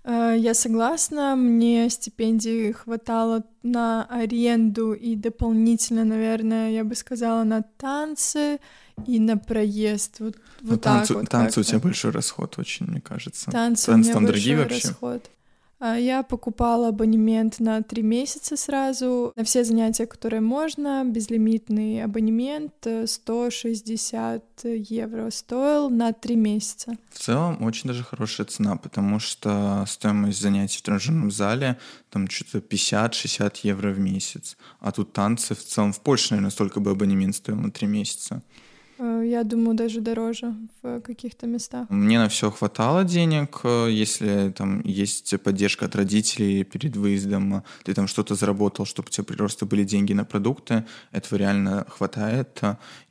Э, 0.09 0.35
я 0.37 0.53
согласна, 0.53 1.35
мне 1.35 1.89
стипендии 1.89 2.71
хватало 2.71 3.43
на 3.61 4.05
аренду 4.05 4.93
и 4.93 5.17
дополнительно, 5.17 6.05
наверное, 6.05 6.71
я 6.71 6.85
бы 6.85 6.95
сказала, 6.95 7.43
на 7.43 7.61
танцы 7.61 8.59
и 9.05 9.19
на 9.19 9.37
проезд. 9.37 10.21
Вот, 10.21 10.37
ну, 10.61 10.71
вот 10.71 10.81
танцы, 10.81 11.13
так 11.13 11.17
вот 11.23 11.29
танцы 11.29 11.59
у 11.59 11.63
тебя 11.63 11.79
большой 11.79 12.11
расход 12.11 12.57
очень, 12.57 12.85
мне 12.85 13.01
кажется. 13.01 13.51
Танцы, 13.51 13.87
танцы 13.87 13.91
у 13.91 13.97
меня 13.97 14.13
там 14.13 14.23
большой 14.23 14.41
дорогие 14.41 14.63
вообще. 14.63 14.87
расход. 14.87 15.29
А, 15.79 15.95
я 15.95 16.23
покупала 16.23 16.89
абонемент 16.89 17.59
на 17.59 17.83
три 17.83 18.01
месяца 18.01 18.57
сразу, 18.57 19.31
на 19.35 19.43
все 19.43 19.63
занятия, 19.63 20.07
которые 20.07 20.41
можно, 20.41 21.03
безлимитный 21.05 22.03
абонемент 22.03 22.73
160 23.05 24.43
э, 24.63 24.77
евро 24.77 25.29
стоил 25.29 25.89
на 25.89 26.13
три 26.13 26.35
месяца. 26.35 26.97
В 27.11 27.19
целом 27.19 27.61
очень 27.61 27.87
даже 27.87 28.03
хорошая 28.03 28.47
цена, 28.47 28.75
потому 28.75 29.19
что 29.19 29.85
стоимость 29.87 30.41
занятий 30.41 30.79
в 30.79 30.81
тренажерном 30.81 31.29
зале 31.29 31.77
там 32.09 32.27
что-то 32.27 32.57
50-60 32.57 33.59
евро 33.63 33.91
в 33.91 33.99
месяц, 33.99 34.57
а 34.79 34.91
тут 34.91 35.13
танцы 35.13 35.53
в 35.53 35.63
целом 35.63 35.93
в 35.93 36.01
Польше, 36.01 36.31
наверное, 36.31 36.51
столько 36.51 36.79
бы 36.79 36.91
абонемент 36.91 37.35
стоил 37.35 37.57
на 37.57 37.69
три 37.69 37.87
месяца. 37.87 38.41
Э, 38.99 39.23
я 39.25 39.43
думаю, 39.43 39.75
даже 39.75 40.01
дороже 40.01 40.55
в 40.81 41.01
каких-то 41.01 41.47
местах. 41.47 41.89
Мне 41.89 42.19
на 42.19 42.27
все 42.29 42.49
хватало 42.49 43.03
денег, 43.03 43.61
э, 43.63 43.89
если 43.91 44.51
там 44.55 44.81
есть 44.81 45.39
поддержка 45.41 45.85
от 45.85 45.95
родителей 45.95 46.63
перед 46.63 46.95
выездом, 46.95 47.63
ты 47.83 47.93
там 47.93 48.07
что-то 48.07 48.35
заработал, 48.35 48.85
чтобы 48.85 49.07
у 49.09 49.11
тебя 49.11 49.23
просто 49.23 49.65
были 49.65 49.83
деньги 49.83 50.13
на 50.13 50.25
продукты, 50.25 50.85
этого 51.11 51.37
реально 51.37 51.85
хватает. 51.89 52.61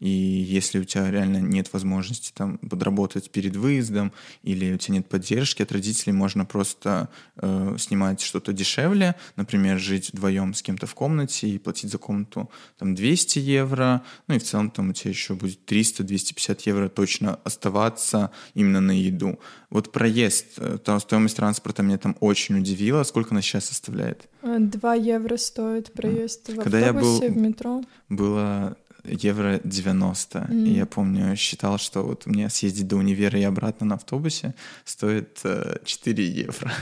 И 0.01 0.09
если 0.09 0.81
у 0.81 0.85
тебя 0.85 1.11
реально 1.11 1.39
нет 1.39 1.73
возможности 1.73 2.33
там 2.35 2.59
подработать 2.59 3.31
перед 3.31 3.57
выездом 3.57 4.13
или 4.43 4.75
у 4.75 4.79
тебя 4.79 4.95
нет 4.95 5.09
поддержки 5.09 5.63
от 5.63 5.73
родителей, 5.73 6.13
можно 6.13 6.45
просто 6.45 7.09
э, 7.37 7.77
снимать 7.79 8.21
что-то 8.21 8.53
дешевле, 8.53 9.15
например, 9.37 9.79
жить 9.79 10.11
вдвоем 10.13 10.55
с 10.55 10.63
кем-то 10.63 10.87
в 10.87 10.95
комнате 10.95 11.49
и 11.49 11.59
платить 11.59 11.91
за 11.91 11.99
комнату 11.99 12.51
там 12.79 12.95
200 12.95 13.39
евро, 13.39 14.03
ну 14.27 14.35
и 14.35 14.39
в 14.39 14.43
целом 14.43 14.71
там 14.71 14.91
у 14.91 14.93
тебя 14.93 15.11
еще 15.11 15.35
будет 15.35 15.65
3 15.65 15.76
300-250 15.81 16.61
евро 16.65 16.89
точно 16.89 17.39
оставаться 17.45 18.31
именно 18.55 18.81
на 18.81 18.93
еду. 18.93 19.39
Вот 19.71 19.93
проезд, 19.93 20.47
э, 20.59 20.79
там 20.85 21.01
стоимость 21.01 21.37
транспорта 21.37 21.83
меня 21.83 21.99
там 21.99 22.17
очень 22.21 22.59
удивила. 22.59 23.03
Сколько 23.03 23.33
она 23.33 23.43
сейчас 23.43 23.67
составляет? 23.67 24.29
2 24.43 24.95
евро 24.95 25.37
стоит 25.37 25.93
проезд 25.93 26.49
в 26.49 26.57
Когда 26.57 26.79
автобусе, 26.79 27.27
я 27.27 27.31
был, 27.31 27.35
в 27.35 27.37
метро. 27.37 27.83
Было 28.09 28.77
евро 29.05 29.61
90. 29.65 30.39
Mm. 30.39 30.67
И 30.67 30.71
я 30.75 30.87
помню, 30.87 31.37
считал, 31.37 31.79
что 31.79 32.03
вот 32.03 32.27
мне 32.27 32.49
съездить 32.51 32.89
до 32.89 32.97
универа 32.97 33.39
и 33.39 33.43
обратно 33.43 33.87
на 33.87 33.95
автобусе 33.97 34.55
стоит 34.85 35.41
4 35.85 36.25
э, 36.25 36.27
евро. 36.27 36.73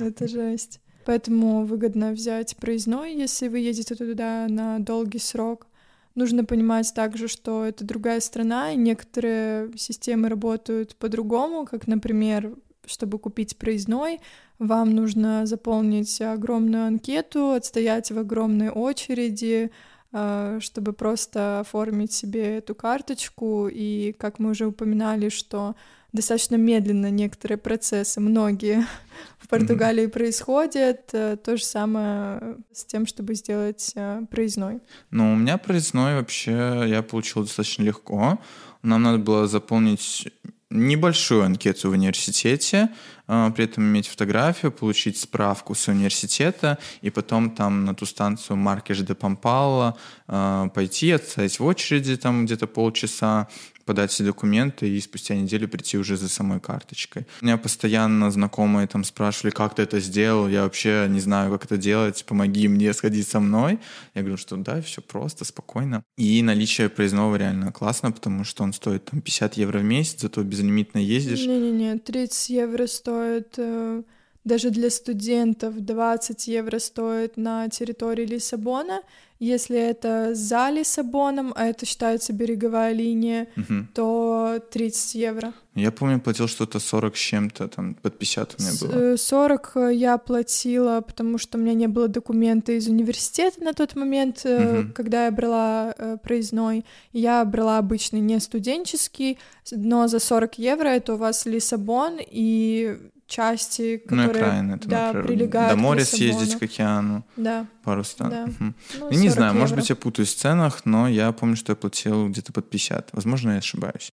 Это 0.00 0.28
жесть. 0.28 0.80
Поэтому 1.04 1.64
выгодно 1.64 2.12
взять 2.12 2.56
проездной, 2.56 3.14
если 3.14 3.46
вы 3.46 3.60
едете 3.60 3.94
туда 3.94 4.46
на 4.48 4.80
долгий 4.80 5.20
срок. 5.20 5.68
Нужно 6.16 6.44
понимать 6.44 6.92
также, 6.94 7.28
что 7.28 7.64
это 7.64 7.84
другая 7.84 8.20
страна, 8.20 8.72
и 8.72 8.76
некоторые 8.76 9.70
системы 9.76 10.30
работают 10.30 10.96
по-другому, 10.96 11.66
как, 11.66 11.86
например, 11.86 12.56
чтобы 12.86 13.18
купить 13.18 13.58
проездной, 13.58 14.20
вам 14.58 14.94
нужно 14.94 15.44
заполнить 15.44 16.18
огромную 16.22 16.86
анкету, 16.86 17.50
отстоять 17.50 18.10
в 18.10 18.18
огромной 18.18 18.70
очереди, 18.70 19.70
а, 20.10 20.58
чтобы 20.60 20.94
просто 20.94 21.60
оформить 21.60 22.12
себе 22.12 22.58
эту 22.58 22.74
карточку. 22.74 23.68
И, 23.70 24.14
как 24.18 24.38
мы 24.38 24.50
уже 24.50 24.66
упоминали, 24.66 25.28
что 25.28 25.74
достаточно 26.12 26.56
медленно 26.56 27.10
некоторые 27.10 27.58
процессы, 27.58 28.20
многие 28.20 28.86
в 29.38 29.48
Португалии 29.48 30.04
mm-hmm. 30.04 30.10
происходят. 30.10 31.10
Э, 31.12 31.36
то 31.36 31.56
же 31.56 31.64
самое 31.64 32.56
с 32.72 32.84
тем, 32.84 33.06
чтобы 33.06 33.34
сделать 33.34 33.92
э, 33.94 34.22
проездной. 34.30 34.80
Ну, 35.10 35.32
у 35.32 35.36
меня 35.36 35.58
проездной 35.58 36.14
вообще 36.16 36.84
я 36.86 37.02
получил 37.02 37.42
достаточно 37.42 37.82
легко. 37.82 38.38
Нам 38.82 39.02
надо 39.02 39.18
было 39.18 39.46
заполнить 39.46 40.28
небольшую 40.68 41.44
анкету 41.44 41.90
в 41.90 41.92
университете, 41.92 42.88
э, 43.28 43.52
при 43.54 43.64
этом 43.64 43.84
иметь 43.84 44.08
фотографию, 44.08 44.72
получить 44.72 45.18
справку 45.18 45.74
с 45.74 45.86
университета 45.88 46.78
и 47.02 47.10
потом 47.10 47.50
там 47.50 47.84
на 47.84 47.94
ту 47.94 48.04
станцию 48.06 48.56
Маркеш 48.56 49.00
де 49.00 49.14
Пампалла 49.14 49.96
пойти, 50.26 51.12
отстоять 51.12 51.60
в 51.60 51.64
очереди 51.64 52.16
там 52.16 52.46
где-то 52.46 52.66
полчаса, 52.66 53.48
подать 53.86 54.10
все 54.10 54.24
документы 54.24 54.88
и 54.88 55.00
спустя 55.00 55.34
неделю 55.34 55.68
прийти 55.68 55.96
уже 55.96 56.16
за 56.16 56.28
самой 56.28 56.60
карточкой. 56.60 57.26
Меня 57.40 57.56
постоянно 57.56 58.30
знакомые 58.30 58.86
там 58.86 59.04
спрашивали, 59.04 59.52
как 59.52 59.74
ты 59.76 59.82
это 59.82 60.00
сделал, 60.00 60.48
я 60.48 60.64
вообще 60.64 61.06
не 61.08 61.20
знаю, 61.20 61.50
как 61.52 61.64
это 61.64 61.76
делать, 61.76 62.24
помоги 62.26 62.68
мне 62.68 62.92
сходить 62.92 63.28
со 63.28 63.40
мной. 63.40 63.78
Я 64.14 64.22
говорю, 64.22 64.36
что 64.36 64.56
да, 64.56 64.82
все 64.82 65.00
просто, 65.00 65.44
спокойно. 65.44 66.02
И 66.18 66.42
наличие 66.42 66.88
проездного 66.88 67.36
реально 67.36 67.72
классно, 67.72 68.12
потому 68.12 68.44
что 68.44 68.64
он 68.64 68.72
стоит 68.72 69.04
там 69.04 69.20
50 69.20 69.54
евро 69.54 69.78
в 69.78 69.84
месяц, 69.84 70.20
зато 70.20 70.42
безлимитно 70.42 70.98
ездишь. 70.98 71.46
Не-не-не, 71.46 71.98
30 71.98 72.50
евро 72.50 72.86
стоит 72.86 73.54
э, 73.56 74.02
даже 74.46 74.70
для 74.70 74.90
студентов 74.90 75.74
20 75.80 76.46
евро 76.46 76.78
стоит 76.78 77.36
на 77.36 77.68
территории 77.68 78.26
Лиссабона. 78.26 79.02
Если 79.38 79.78
это 79.78 80.34
за 80.34 80.70
Лиссабоном, 80.70 81.52
а 81.56 81.66
это 81.66 81.84
считается 81.84 82.32
береговая 82.32 82.92
линия, 82.94 83.48
угу. 83.56 83.86
то 83.94 84.60
30 84.70 85.14
евро. 85.14 85.52
Я 85.74 85.92
помню, 85.92 86.20
платил 86.20 86.48
что-то 86.48 86.78
40 86.78 87.14
с 87.14 87.18
чем-то, 87.18 87.68
там 87.68 87.94
под 87.94 88.18
50 88.18 88.56
у 88.58 88.62
меня 88.62 88.72
было. 88.80 89.16
40 89.16 89.72
э, 89.74 89.94
я 89.94 90.16
платила, 90.16 91.02
потому 91.02 91.36
что 91.36 91.58
у 91.58 91.60
меня 91.60 91.74
не 91.74 91.86
было 91.86 92.08
документа 92.08 92.72
из 92.72 92.88
университета 92.88 93.62
на 93.62 93.74
тот 93.74 93.94
момент, 93.94 94.46
угу. 94.46 94.92
когда 94.94 95.26
я 95.26 95.30
брала 95.30 95.94
э, 95.98 96.16
проездной. 96.22 96.86
Я 97.12 97.44
брала 97.44 97.76
обычный, 97.76 98.20
не 98.20 98.40
студенческий, 98.40 99.38
но 99.70 100.08
за 100.08 100.18
40 100.18 100.58
евро 100.58 100.88
это 100.88 101.12
у 101.14 101.16
вас 101.18 101.44
Лиссабон 101.44 102.18
и 102.20 102.98
части, 103.26 103.98
которые 103.98 104.26
ну, 104.26 104.32
окраины, 104.32 104.72
это, 104.74 104.88
да, 104.88 105.06
например, 105.06 105.26
прилегают 105.26 105.70
до 105.70 105.76
моря 105.76 106.04
съездить 106.04 106.58
к 106.58 106.62
океану. 106.62 107.24
Да. 107.36 107.66
Пару 107.84 108.04
стран. 108.04 108.30
Да. 108.30 108.44
Угу. 108.44 108.74
Ну, 109.00 109.10
не 109.10 109.28
знаю, 109.28 109.52
евро. 109.52 109.60
может 109.60 109.76
быть, 109.76 109.88
я 109.88 109.96
путаюсь 109.96 110.34
в 110.34 110.38
ценах, 110.38 110.84
но 110.84 111.08
я 111.08 111.32
помню, 111.32 111.56
что 111.56 111.72
я 111.72 111.76
платил 111.76 112.28
где-то 112.28 112.52
под 112.52 112.70
50. 112.70 113.10
Возможно, 113.12 113.52
я 113.52 113.58
ошибаюсь. 113.58 114.12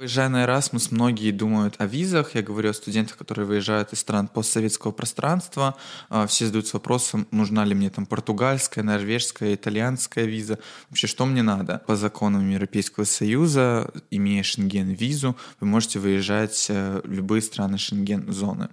Выезжая 0.00 0.30
на 0.30 0.44
Erasmus, 0.46 0.88
многие 0.92 1.30
думают 1.30 1.74
о 1.76 1.84
визах. 1.84 2.34
Я 2.34 2.40
говорю 2.40 2.70
о 2.70 2.72
студентах, 2.72 3.18
которые 3.18 3.44
выезжают 3.44 3.92
из 3.92 3.98
стран 3.98 4.28
постсоветского 4.28 4.92
пространства. 4.92 5.76
А, 6.08 6.26
все 6.26 6.46
задаются 6.46 6.78
вопросом, 6.78 7.26
нужна 7.30 7.66
ли 7.66 7.74
мне 7.74 7.90
там 7.90 8.06
португальская, 8.06 8.82
норвежская, 8.82 9.54
итальянская 9.54 10.24
виза. 10.24 10.58
Вообще, 10.88 11.06
что 11.06 11.26
мне 11.26 11.42
надо? 11.42 11.82
По 11.86 11.96
законам 11.96 12.48
Европейского 12.48 13.04
Союза, 13.04 13.90
имея 14.10 14.42
шенген-визу, 14.42 15.36
вы 15.60 15.66
можете 15.66 15.98
выезжать 15.98 16.68
э, 16.70 17.02
в 17.04 17.12
любые 17.12 17.42
страны 17.42 17.76
шенген-зоны. 17.76 18.70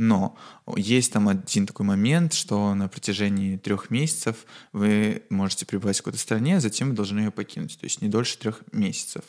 Но 0.00 0.34
есть 0.76 1.12
там 1.12 1.28
один 1.28 1.66
такой 1.66 1.84
момент, 1.84 2.32
что 2.32 2.74
на 2.74 2.88
протяжении 2.88 3.58
трех 3.58 3.90
месяцев 3.90 4.46
вы 4.72 5.24
можете 5.28 5.66
пребывать 5.66 5.96
в 5.96 6.00
какой-то 6.00 6.18
стране, 6.18 6.56
а 6.56 6.60
затем 6.60 6.88
вы 6.88 6.94
должны 6.94 7.18
ее 7.18 7.30
покинуть, 7.30 7.78
то 7.78 7.84
есть 7.84 8.00
не 8.00 8.08
дольше 8.08 8.38
трех 8.38 8.62
месяцев. 8.72 9.24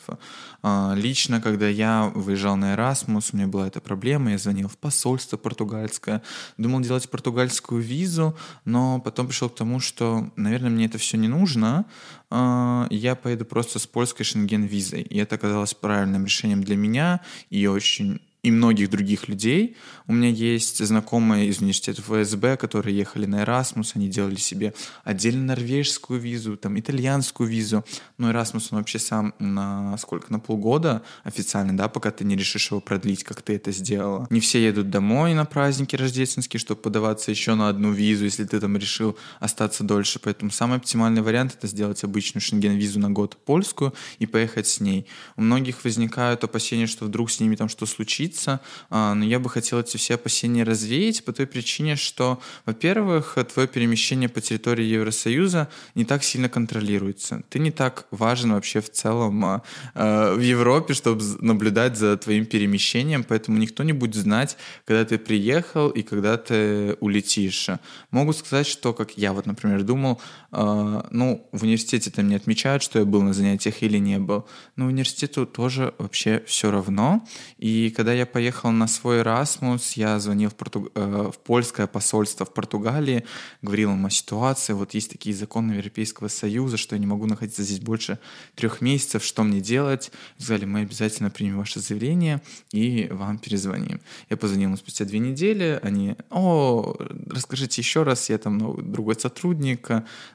А, 0.62 0.94
лично, 0.96 1.42
когда 1.42 1.68
я 1.68 2.10
выезжал 2.14 2.56
на 2.56 2.74
Erasmus, 2.74 3.30
у 3.32 3.36
меня 3.36 3.48
была 3.48 3.66
эта 3.66 3.82
проблема, 3.82 4.30
я 4.30 4.38
звонил 4.38 4.68
в 4.68 4.78
посольство 4.78 5.36
португальское, 5.36 6.22
думал 6.56 6.80
делать 6.80 7.06
португальскую 7.10 7.82
визу, 7.82 8.34
но 8.64 8.98
потом 8.98 9.26
пришел 9.26 9.50
к 9.50 9.54
тому, 9.54 9.78
что, 9.78 10.32
наверное, 10.36 10.70
мне 10.70 10.86
это 10.86 10.96
все 10.96 11.18
не 11.18 11.28
нужно, 11.28 11.84
а, 12.30 12.86
я 12.88 13.14
поеду 13.14 13.44
просто 13.44 13.78
с 13.78 13.86
польской 13.86 14.24
шенген-визой. 14.24 15.02
И 15.02 15.18
это 15.18 15.34
оказалось 15.34 15.74
правильным 15.74 16.24
решением 16.24 16.64
для 16.64 16.76
меня 16.76 17.20
и 17.50 17.66
очень 17.66 18.22
и 18.42 18.50
многих 18.50 18.90
других 18.90 19.28
людей. 19.28 19.76
У 20.08 20.12
меня 20.12 20.28
есть 20.28 20.84
знакомые 20.84 21.48
из 21.48 21.60
университета 21.60 22.02
ФСБ, 22.02 22.56
которые 22.56 22.96
ехали 22.96 23.26
на 23.26 23.42
Erasmus, 23.44 23.92
они 23.94 24.08
делали 24.08 24.36
себе 24.36 24.74
отдельно 25.04 25.44
норвежскую 25.44 26.20
визу, 26.20 26.56
там 26.56 26.78
итальянскую 26.78 27.48
визу. 27.48 27.84
Но 28.18 28.32
Erasmus, 28.32 28.68
он 28.70 28.78
вообще 28.78 28.98
сам 28.98 29.32
на 29.38 29.96
сколько? 29.98 30.32
На 30.32 30.40
полгода 30.40 31.02
официально, 31.22 31.76
да, 31.76 31.88
пока 31.88 32.10
ты 32.10 32.24
не 32.24 32.36
решишь 32.36 32.70
его 32.70 32.80
продлить, 32.80 33.22
как 33.22 33.42
ты 33.42 33.54
это 33.54 33.70
сделала. 33.70 34.26
Не 34.30 34.40
все 34.40 34.64
едут 34.64 34.90
домой 34.90 35.34
на 35.34 35.44
праздники 35.44 35.94
рождественские, 35.94 36.58
чтобы 36.58 36.80
подаваться 36.80 37.30
еще 37.30 37.54
на 37.54 37.68
одну 37.68 37.92
визу, 37.92 38.24
если 38.24 38.44
ты 38.44 38.58
там 38.58 38.76
решил 38.76 39.16
остаться 39.38 39.84
дольше. 39.84 40.18
Поэтому 40.18 40.50
самый 40.50 40.78
оптимальный 40.78 41.22
вариант— 41.22 41.54
это 41.58 41.68
сделать 41.68 42.02
обычную 42.02 42.42
шенген-визу 42.42 42.98
на 42.98 43.10
год 43.10 43.36
польскую 43.36 43.94
и 44.18 44.26
поехать 44.26 44.66
с 44.66 44.80
ней. 44.80 45.06
У 45.36 45.42
многих 45.42 45.84
возникают 45.84 46.42
опасения, 46.42 46.88
что 46.88 47.04
вдруг 47.04 47.30
с 47.30 47.38
ними 47.38 47.54
там 47.54 47.68
что 47.68 47.86
случится, 47.86 48.31
случится, 48.32 48.60
а, 48.90 49.14
но 49.14 49.24
я 49.24 49.38
бы 49.38 49.48
хотел 49.48 49.80
эти 49.80 49.96
все 49.96 50.14
опасения 50.14 50.64
развеять 50.64 51.24
по 51.24 51.32
той 51.32 51.46
причине, 51.46 51.96
что, 51.96 52.40
во-первых, 52.66 53.38
твое 53.52 53.68
перемещение 53.68 54.28
по 54.28 54.40
территории 54.40 54.84
Евросоюза 54.84 55.68
не 55.94 56.04
так 56.04 56.24
сильно 56.24 56.48
контролируется. 56.48 57.42
Ты 57.48 57.58
не 57.58 57.70
так 57.70 58.06
важен 58.10 58.52
вообще 58.52 58.80
в 58.80 58.90
целом 58.90 59.44
а, 59.44 59.62
а, 59.94 60.34
в 60.34 60.40
Европе, 60.40 60.94
чтобы 60.94 61.22
наблюдать 61.40 61.96
за 61.96 62.16
твоим 62.16 62.46
перемещением, 62.46 63.24
поэтому 63.24 63.58
никто 63.58 63.82
не 63.82 63.92
будет 63.92 64.14
знать, 64.14 64.56
когда 64.84 65.04
ты 65.04 65.18
приехал 65.18 65.90
и 65.90 66.02
когда 66.02 66.36
ты 66.36 66.96
улетишь. 67.00 67.68
Могу 68.10 68.32
сказать, 68.32 68.66
что, 68.66 68.92
как 68.92 69.18
я 69.18 69.32
вот, 69.32 69.46
например, 69.46 69.82
думал, 69.82 70.20
ну, 70.50 71.48
в 71.52 71.62
университете 71.62 72.10
там 72.10 72.28
не 72.28 72.34
отмечают, 72.34 72.82
что 72.82 72.98
я 72.98 73.04
был 73.04 73.22
на 73.22 73.32
занятиях 73.32 73.82
или 73.82 73.98
не 73.98 74.18
был, 74.18 74.44
но 74.76 74.86
университету 74.86 75.46
тоже 75.46 75.94
вообще 75.98 76.42
все 76.46 76.70
равно. 76.70 77.24
И 77.58 77.90
когда 77.90 78.12
я 78.12 78.21
я 78.22 78.26
поехал 78.26 78.70
на 78.70 78.86
свой 78.86 79.20
Erasmus, 79.20 79.92
я 79.96 80.18
звонил 80.18 80.50
в, 80.50 80.54
Португ... 80.54 80.90
Э, 80.94 81.30
в 81.32 81.38
польское 81.38 81.86
посольство 81.86 82.46
в 82.46 82.54
Португалии, 82.54 83.24
говорил 83.62 83.92
им 83.92 84.06
о 84.06 84.10
ситуации, 84.10 84.72
вот 84.72 84.94
есть 84.94 85.10
такие 85.10 85.34
законы 85.34 85.72
Европейского 85.72 86.28
Союза, 86.28 86.76
что 86.76 86.94
я 86.94 87.00
не 87.00 87.06
могу 87.06 87.26
находиться 87.26 87.62
здесь 87.62 87.80
больше 87.80 88.18
трех 88.54 88.80
месяцев, 88.80 89.24
что 89.24 89.42
мне 89.42 89.60
делать? 89.60 90.12
Сказали, 90.38 90.64
мы 90.64 90.80
обязательно 90.80 91.30
примем 91.30 91.58
ваше 91.58 91.80
заявление 91.80 92.40
и 92.72 93.08
вам 93.10 93.38
перезвоним. 93.38 94.00
Я 94.30 94.36
позвонил 94.36 94.70
им 94.70 94.76
спустя 94.76 95.04
две 95.04 95.18
недели, 95.18 95.80
они, 95.82 96.16
о, 96.30 96.96
расскажите 97.28 97.80
еще 97.80 98.04
раз, 98.04 98.30
я 98.30 98.38
там 98.38 98.58
новый, 98.58 98.84
другой 98.84 99.16
сотрудник, 99.16 99.88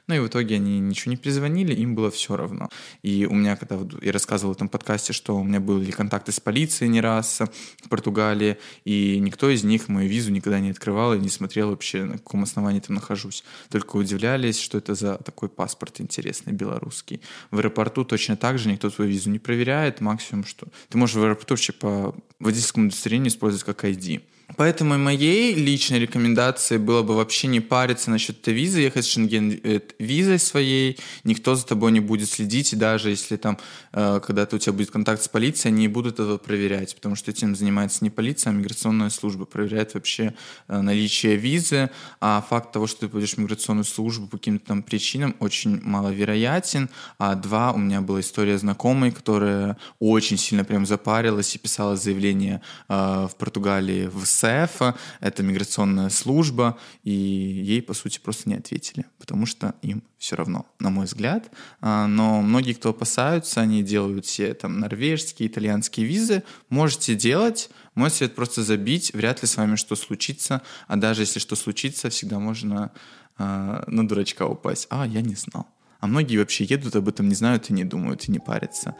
ну 0.06 0.14
и 0.14 0.18
в 0.18 0.26
итоге 0.26 0.56
они 0.56 0.78
ничего 0.78 1.10
не 1.10 1.16
перезвонили, 1.16 1.74
им 1.74 1.94
было 1.94 2.10
все 2.10 2.36
равно. 2.36 2.68
И 3.02 3.26
у 3.26 3.34
меня, 3.34 3.56
когда 3.56 3.78
я 4.02 4.12
рассказывал 4.12 4.52
в 4.52 4.56
этом 4.56 4.68
подкасте, 4.68 5.12
что 5.12 5.36
у 5.36 5.44
меня 5.44 5.60
были 5.60 5.90
контакты 5.90 6.32
с 6.32 6.40
полицией 6.40 6.90
не 6.90 7.00
раз, 7.00 7.40
Португалии, 7.88 8.58
и 8.84 9.18
никто 9.20 9.48
из 9.48 9.62
них 9.62 9.88
мою 9.88 10.08
визу 10.08 10.30
никогда 10.32 10.58
не 10.58 10.70
открывал 10.70 11.14
и 11.14 11.18
не 11.18 11.28
смотрел 11.28 11.70
вообще, 11.70 12.04
на 12.04 12.18
каком 12.18 12.42
основании 12.42 12.80
там 12.80 12.96
нахожусь. 12.96 13.44
Только 13.70 13.96
удивлялись, 13.96 14.58
что 14.58 14.78
это 14.78 14.94
за 14.94 15.16
такой 15.18 15.48
паспорт 15.48 16.00
интересный, 16.00 16.52
белорусский. 16.52 17.20
В 17.50 17.58
аэропорту 17.58 18.04
точно 18.04 18.36
так 18.36 18.58
же 18.58 18.68
никто 18.68 18.90
твою 18.90 19.10
визу 19.10 19.30
не 19.30 19.38
проверяет, 19.38 20.00
максимум, 20.00 20.44
что 20.44 20.66
ты 20.88 20.98
можешь 20.98 21.16
в 21.16 21.22
аэропорту 21.22 21.54
вообще 21.54 21.72
по 21.72 22.14
водительскому 22.40 22.88
удостоверению 22.88 23.28
использовать 23.28 23.64
как 23.64 23.84
ID. 23.84 24.22
Поэтому 24.56 24.96
моей 24.96 25.54
личной 25.54 25.98
рекомендацией 25.98 26.80
было 26.80 27.02
бы 27.02 27.14
вообще 27.14 27.48
не 27.48 27.60
париться 27.60 28.10
насчет 28.10 28.40
этой 28.40 28.54
визы, 28.54 28.80
ехать 28.80 29.04
с 29.04 29.08
шенген 29.08 29.60
э, 29.62 30.38
своей, 30.38 30.98
никто 31.22 31.54
за 31.54 31.66
тобой 31.66 31.92
не 31.92 32.00
будет 32.00 32.30
следить, 32.30 32.72
и 32.72 32.76
даже 32.76 33.10
если 33.10 33.36
там, 33.36 33.58
э, 33.92 34.20
когда-то 34.26 34.56
у 34.56 34.58
тебя 34.58 34.72
будет 34.72 34.90
контакт 34.90 35.22
с 35.22 35.28
полицией, 35.28 35.74
они 35.74 35.82
не 35.82 35.88
будут 35.88 36.14
этого 36.14 36.38
проверять, 36.38 36.94
потому 36.94 37.14
что 37.14 37.30
этим 37.30 37.54
занимается 37.54 38.02
не 38.02 38.08
полиция, 38.08 38.50
а 38.50 38.54
миграционная 38.54 39.10
служба, 39.10 39.44
проверяет 39.44 39.92
вообще 39.92 40.34
э, 40.68 40.80
наличие 40.80 41.36
визы, 41.36 41.90
а 42.18 42.42
факт 42.48 42.72
того, 42.72 42.86
что 42.86 43.00
ты 43.00 43.08
пойдешь 43.08 43.34
в 43.34 43.38
миграционную 43.38 43.84
службу 43.84 44.28
по 44.28 44.38
каким-то 44.38 44.64
там 44.68 44.82
причинам, 44.82 45.36
очень 45.40 45.82
маловероятен, 45.82 46.88
а 47.18 47.34
два, 47.34 47.72
у 47.72 47.78
меня 47.78 48.00
была 48.00 48.20
история 48.20 48.56
знакомой, 48.56 49.10
которая 49.10 49.76
очень 49.98 50.38
сильно 50.38 50.64
прям 50.64 50.86
запарилась 50.86 51.54
и 51.54 51.58
писала 51.58 51.96
заявление 51.96 52.62
в 52.88 53.30
Португалии 53.38 54.06
в 54.06 54.24
СЭФ, 54.38 54.94
это 55.20 55.42
миграционная 55.42 56.10
служба, 56.10 56.78
и 57.02 57.10
ей, 57.10 57.82
по 57.82 57.94
сути, 57.94 58.20
просто 58.20 58.48
не 58.48 58.54
ответили, 58.56 59.04
потому 59.18 59.46
что 59.46 59.74
им 59.82 60.02
все 60.18 60.36
равно, 60.36 60.66
на 60.78 60.90
мой 60.90 61.06
взгляд. 61.06 61.50
А, 61.80 62.06
но 62.06 62.40
многие, 62.40 62.74
кто 62.74 62.90
опасаются, 62.90 63.60
они 63.60 63.82
делают 63.82 64.26
все 64.26 64.54
там 64.54 64.78
норвежские, 64.78 65.48
итальянские 65.48 66.06
визы. 66.06 66.44
Можете 66.68 67.14
делать, 67.14 67.70
мой 67.94 68.10
совет 68.10 68.34
просто 68.34 68.62
забить, 68.62 69.12
вряд 69.12 69.42
ли 69.42 69.48
с 69.48 69.56
вами 69.56 69.76
что 69.76 69.96
случится, 69.96 70.62
а 70.86 70.96
даже 70.96 71.22
если 71.22 71.40
что 71.40 71.56
случится, 71.56 72.10
всегда 72.10 72.38
можно 72.38 72.92
э, 73.38 73.84
на 73.86 74.08
дурачка 74.08 74.46
упасть. 74.46 74.86
А, 74.90 75.06
я 75.06 75.20
не 75.20 75.34
знал. 75.34 75.66
А 76.00 76.06
многие 76.06 76.36
вообще 76.38 76.64
едут, 76.64 76.94
об 76.94 77.08
этом 77.08 77.28
не 77.28 77.34
знают 77.34 77.70
и 77.70 77.72
не 77.72 77.84
думают, 77.84 78.28
и 78.28 78.30
не 78.30 78.38
парятся. 78.38 78.94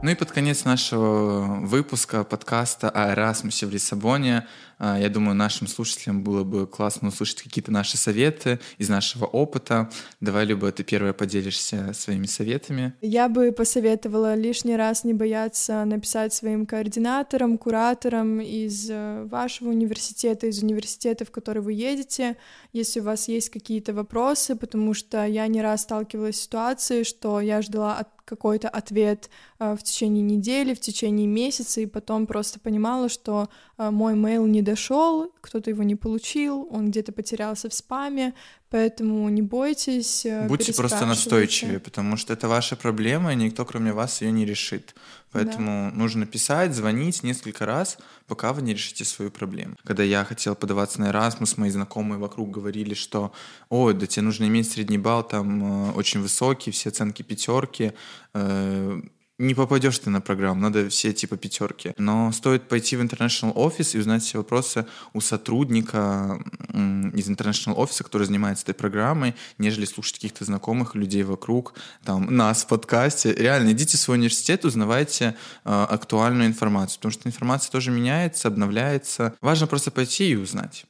Ну 0.00 0.10
и 0.10 0.14
под 0.14 0.30
конец 0.30 0.64
нашего 0.64 1.58
выпуска 1.66 2.22
подкаста 2.22 2.88
о 2.88 3.10
Эрасмусе 3.10 3.66
в 3.66 3.70
Лиссабоне 3.70 4.46
я 4.78 5.08
думаю, 5.08 5.34
нашим 5.34 5.66
слушателям 5.66 6.22
было 6.22 6.44
бы 6.44 6.66
классно 6.66 7.08
услышать 7.08 7.42
какие-то 7.42 7.72
наши 7.72 7.96
советы 7.96 8.60
из 8.78 8.88
нашего 8.88 9.24
опыта. 9.24 9.90
Давай, 10.20 10.44
Люба, 10.44 10.70
ты 10.72 10.84
первая 10.84 11.12
поделишься 11.12 11.92
своими 11.92 12.26
советами. 12.26 12.94
Я 13.00 13.28
бы 13.28 13.52
посоветовала 13.52 14.34
лишний 14.34 14.76
раз 14.76 15.04
не 15.04 15.14
бояться 15.14 15.84
написать 15.84 16.32
своим 16.32 16.66
координаторам, 16.66 17.58
кураторам 17.58 18.40
из 18.40 18.88
э, 18.90 19.24
вашего 19.24 19.70
университета, 19.70 20.46
из 20.46 20.62
университета, 20.62 21.24
в 21.24 21.30
который 21.30 21.62
вы 21.62 21.72
едете, 21.72 22.36
если 22.72 23.00
у 23.00 23.04
вас 23.04 23.28
есть 23.28 23.50
какие-то 23.50 23.92
вопросы, 23.92 24.56
потому 24.56 24.94
что 24.94 25.24
я 25.24 25.46
не 25.46 25.62
раз 25.62 25.82
сталкивалась 25.82 26.36
с 26.36 26.42
ситуацией, 26.42 27.04
что 27.04 27.40
я 27.40 27.62
ждала 27.62 27.98
от 27.98 28.08
какой-то 28.24 28.68
ответ 28.68 29.30
э, 29.58 29.74
в 29.74 29.82
течение 29.82 30.22
недели, 30.22 30.74
в 30.74 30.80
течение 30.80 31.26
месяца, 31.26 31.80
и 31.80 31.86
потом 31.86 32.26
просто 32.26 32.60
понимала, 32.60 33.08
что 33.08 33.42
а, 33.42 33.48
мой 33.78 34.14
mail 34.14 34.46
не 34.48 34.60
дошел, 34.60 35.32
кто-то 35.40 35.70
его 35.70 35.84
не 35.84 35.94
получил, 35.94 36.66
он 36.70 36.90
где-то 36.90 37.12
потерялся 37.12 37.68
в 37.68 37.74
спаме, 37.74 38.34
поэтому 38.70 39.28
не 39.28 39.40
бойтесь. 39.40 40.26
Э, 40.26 40.48
Будьте 40.48 40.74
просто 40.74 41.06
настойчивее, 41.06 41.78
потому 41.78 42.16
что 42.16 42.32
это 42.32 42.48
ваша 42.48 42.74
проблема, 42.76 43.32
и 43.32 43.36
никто 43.36 43.64
кроме 43.64 43.92
вас 43.92 44.20
ее 44.20 44.32
не 44.32 44.44
решит. 44.44 44.94
Поэтому 45.30 45.90
да. 45.90 45.96
нужно 45.96 46.26
писать, 46.26 46.74
звонить 46.74 47.22
несколько 47.22 47.66
раз, 47.66 47.98
пока 48.26 48.52
вы 48.52 48.62
не 48.62 48.72
решите 48.72 49.04
свою 49.04 49.30
проблему. 49.30 49.76
Когда 49.84 50.02
я 50.02 50.24
хотел 50.24 50.54
подаваться 50.56 51.00
на 51.00 51.10
Erasmus, 51.10 51.54
мои 51.56 51.70
знакомые 51.70 52.18
вокруг 52.18 52.50
говорили, 52.50 52.94
что 52.94 53.32
«Ой, 53.68 53.94
да 53.94 54.06
тебе 54.06 54.22
нужно 54.22 54.44
иметь 54.44 54.70
средний 54.70 54.98
балл 54.98 55.22
там 55.22 55.90
э, 55.90 55.92
очень 55.92 56.20
высокий, 56.20 56.72
все 56.72 56.88
оценки 56.88 57.22
пятерки, 57.22 57.92
э, 58.34 59.00
не 59.38 59.54
попадешь 59.54 59.98
ты 59.98 60.10
на 60.10 60.20
программу, 60.20 60.60
надо 60.60 60.88
все 60.88 61.12
типа 61.12 61.36
пятерки. 61.36 61.94
Но 61.96 62.32
стоит 62.32 62.68
пойти 62.68 62.96
в 62.96 63.00
International 63.00 63.54
Office 63.54 63.96
и 63.96 64.00
узнать 64.00 64.22
все 64.22 64.38
вопросы 64.38 64.86
у 65.12 65.20
сотрудника 65.20 66.42
из 66.68 67.30
International 67.30 67.76
Office, 67.76 68.02
который 68.02 68.26
занимается 68.26 68.64
этой 68.64 68.74
программой, 68.74 69.34
нежели 69.58 69.84
слушать 69.84 70.16
каких-то 70.16 70.44
знакомых 70.44 70.94
людей 70.94 71.22
вокруг, 71.22 71.74
там, 72.04 72.34
нас 72.34 72.64
в 72.64 72.66
подкасте. 72.66 73.32
Реально, 73.32 73.72
идите 73.72 73.96
в 73.96 74.00
свой 74.00 74.18
университет, 74.18 74.64
узнавайте 74.64 75.36
э, 75.64 75.86
актуальную 75.88 76.48
информацию, 76.48 76.98
потому 76.98 77.12
что 77.12 77.28
информация 77.28 77.70
тоже 77.70 77.90
меняется, 77.90 78.48
обновляется. 78.48 79.34
Важно 79.40 79.66
просто 79.66 79.90
пойти 79.90 80.30
и 80.30 80.36
узнать. 80.36 80.84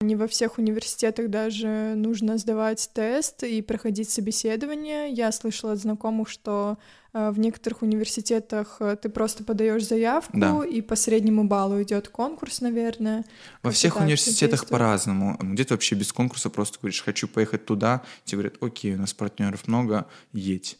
Не 0.00 0.16
во 0.16 0.26
всех 0.26 0.58
университетах 0.58 1.30
даже 1.30 1.94
нужно 1.96 2.36
сдавать 2.36 2.90
тест 2.92 3.42
и 3.42 3.62
проходить 3.62 4.10
собеседование. 4.10 5.10
Я 5.10 5.32
слышала 5.32 5.72
от 5.72 5.78
знакомых, 5.78 6.28
что 6.28 6.78
в 7.14 7.38
некоторых 7.38 7.82
университетах 7.82 8.78
э, 8.80 8.96
ты 9.00 9.08
просто 9.08 9.44
подаешь 9.44 9.86
заявку, 9.86 10.36
да. 10.36 10.64
и 10.64 10.80
по 10.80 10.96
среднему 10.96 11.44
баллу 11.44 11.80
идет 11.80 12.08
конкурс, 12.08 12.60
наверное. 12.60 13.24
Во 13.62 13.70
всех 13.70 14.00
университетах 14.00 14.66
по-разному. 14.66 15.38
Где-то 15.40 15.74
вообще 15.74 15.94
без 15.94 16.12
конкурса 16.12 16.50
просто 16.50 16.78
говоришь, 16.80 17.02
хочу 17.02 17.28
поехать 17.28 17.66
туда, 17.66 18.02
тебе 18.24 18.42
говорят, 18.42 18.60
окей, 18.60 18.94
у 18.96 18.98
нас 18.98 19.14
партнеров 19.14 19.68
много, 19.68 20.06
едь. 20.32 20.76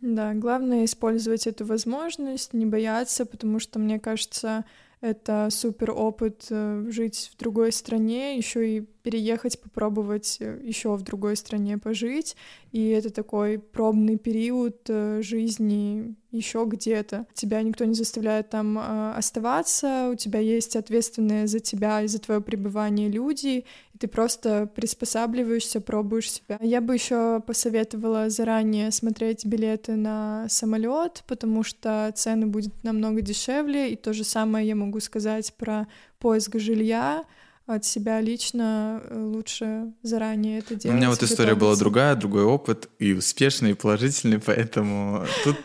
Да, 0.00 0.32
главное 0.34 0.86
использовать 0.86 1.46
эту 1.46 1.64
возможность, 1.66 2.54
не 2.54 2.66
бояться, 2.66 3.26
потому 3.26 3.60
что, 3.60 3.78
мне 3.78 3.98
кажется, 3.98 4.64
это 5.04 5.48
супер 5.50 5.90
опыт 5.90 6.46
э, 6.48 6.86
жить 6.88 7.30
в 7.34 7.38
другой 7.38 7.72
стране, 7.72 8.38
еще 8.38 8.78
и 8.78 8.80
переехать, 8.80 9.60
попробовать 9.60 10.38
э, 10.40 10.58
еще 10.62 10.96
в 10.96 11.02
другой 11.02 11.36
стране 11.36 11.76
пожить. 11.76 12.36
И 12.72 12.88
это 12.88 13.10
такой 13.10 13.58
пробный 13.58 14.16
период 14.16 14.78
э, 14.88 15.20
жизни 15.22 16.14
еще 16.30 16.64
где-то. 16.66 17.26
Тебя 17.34 17.60
никто 17.60 17.84
не 17.84 17.92
заставляет 17.92 18.48
там 18.48 18.78
оставаться, 18.78 20.08
у 20.10 20.16
тебя 20.16 20.40
есть 20.40 20.74
ответственные 20.74 21.46
за 21.48 21.60
тебя 21.60 22.00
и 22.00 22.08
за 22.08 22.18
твое 22.18 22.40
пребывание 22.40 23.10
люди, 23.10 23.66
и 23.94 23.98
ты 23.98 24.08
просто 24.08 24.68
приспосабливаешься, 24.74 25.80
пробуешь 25.80 26.30
себя. 26.30 26.58
Я 26.60 26.80
бы 26.80 26.94
еще 26.94 27.40
посоветовала 27.46 28.28
заранее 28.28 28.90
смотреть 28.90 29.46
билеты 29.46 29.94
на 29.94 30.46
самолет, 30.48 31.22
потому 31.26 31.62
что 31.62 32.12
цены 32.14 32.46
будут 32.46 32.82
намного 32.82 33.20
дешевле, 33.20 33.92
и 33.92 33.96
то 33.96 34.12
же 34.12 34.24
самое 34.24 34.66
я 34.66 34.74
могу 34.74 35.00
сказать 35.00 35.54
про 35.54 35.86
поиск 36.18 36.58
жилья 36.58 37.24
от 37.66 37.84
себя 37.86 38.20
лично 38.20 39.00
э, 39.04 39.18
лучше 39.18 39.92
заранее 40.02 40.58
это 40.58 40.74
делать. 40.74 40.94
У 40.94 40.98
меня 40.98 41.08
вот 41.08 41.22
история 41.22 41.54
была 41.54 41.76
другая, 41.76 42.14
другой 42.14 42.44
опыт, 42.44 42.90
и 42.98 43.14
успешный, 43.14 43.70
и 43.70 43.74
положительный, 43.74 44.38
поэтому 44.38 45.24
тут 45.44 45.56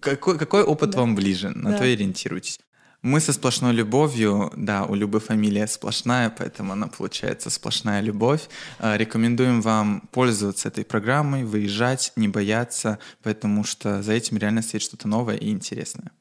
какой, 0.00 0.38
какой 0.38 0.62
опыт 0.62 0.90
да. 0.90 1.00
вам 1.00 1.14
ближе, 1.14 1.50
на 1.50 1.72
да. 1.72 1.78
то 1.78 1.84
и 1.84 1.92
ориентируйтесь. 1.92 2.58
Мы 3.02 3.18
со 3.18 3.32
сплошной 3.32 3.72
любовью, 3.72 4.52
да, 4.56 4.84
у 4.84 4.94
Любы 4.94 5.18
фамилия 5.18 5.66
сплошная, 5.66 6.30
поэтому 6.30 6.72
она 6.72 6.86
получается 6.86 7.50
сплошная 7.50 8.00
любовь. 8.00 8.48
Э, 8.78 8.96
рекомендуем 8.96 9.60
вам 9.60 10.02
пользоваться 10.12 10.68
этой 10.68 10.84
программой, 10.84 11.42
выезжать, 11.42 12.12
не 12.14 12.28
бояться, 12.28 13.00
потому 13.24 13.64
что 13.64 14.04
за 14.04 14.12
этим 14.12 14.36
реально 14.36 14.62
стоит 14.62 14.82
что-то 14.82 15.08
новое 15.08 15.34
и 15.34 15.50
интересное. 15.50 16.12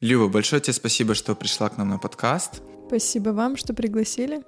Люба, 0.00 0.28
большое 0.28 0.62
тебе 0.62 0.72
спасибо, 0.72 1.14
что 1.14 1.34
пришла 1.34 1.68
к 1.68 1.76
нам 1.76 1.90
на 1.90 1.98
подкаст. 1.98 2.62
Спасибо 2.86 3.30
вам, 3.30 3.58
что 3.58 3.74
пригласили. 3.74 4.42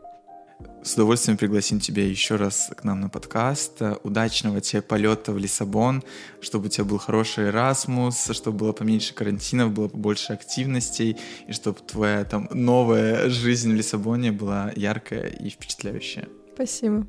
С 0.82 0.94
удовольствием 0.94 1.36
пригласим 1.36 1.80
тебя 1.80 2.06
еще 2.06 2.36
раз 2.36 2.70
к 2.74 2.82
нам 2.82 3.00
на 3.00 3.08
подкаст. 3.08 3.82
Удачного 4.02 4.60
тебе 4.60 4.80
полета 4.80 5.32
в 5.32 5.38
Лиссабон, 5.38 6.02
чтобы 6.40 6.66
у 6.66 6.68
тебя 6.68 6.84
был 6.84 6.98
хороший 6.98 7.50
Erasmus, 7.50 8.32
чтобы 8.32 8.58
было 8.58 8.72
поменьше 8.72 9.14
карантинов, 9.14 9.72
было 9.72 9.88
побольше 9.88 10.32
активностей, 10.32 11.16
и 11.46 11.52
чтобы 11.52 11.78
твоя 11.80 12.24
там 12.24 12.48
новая 12.52 13.28
жизнь 13.28 13.72
в 13.72 13.74
Лиссабоне 13.74 14.32
была 14.32 14.72
яркая 14.74 15.28
и 15.28 15.50
впечатляющая. 15.50 16.28
Спасибо. 16.54 17.06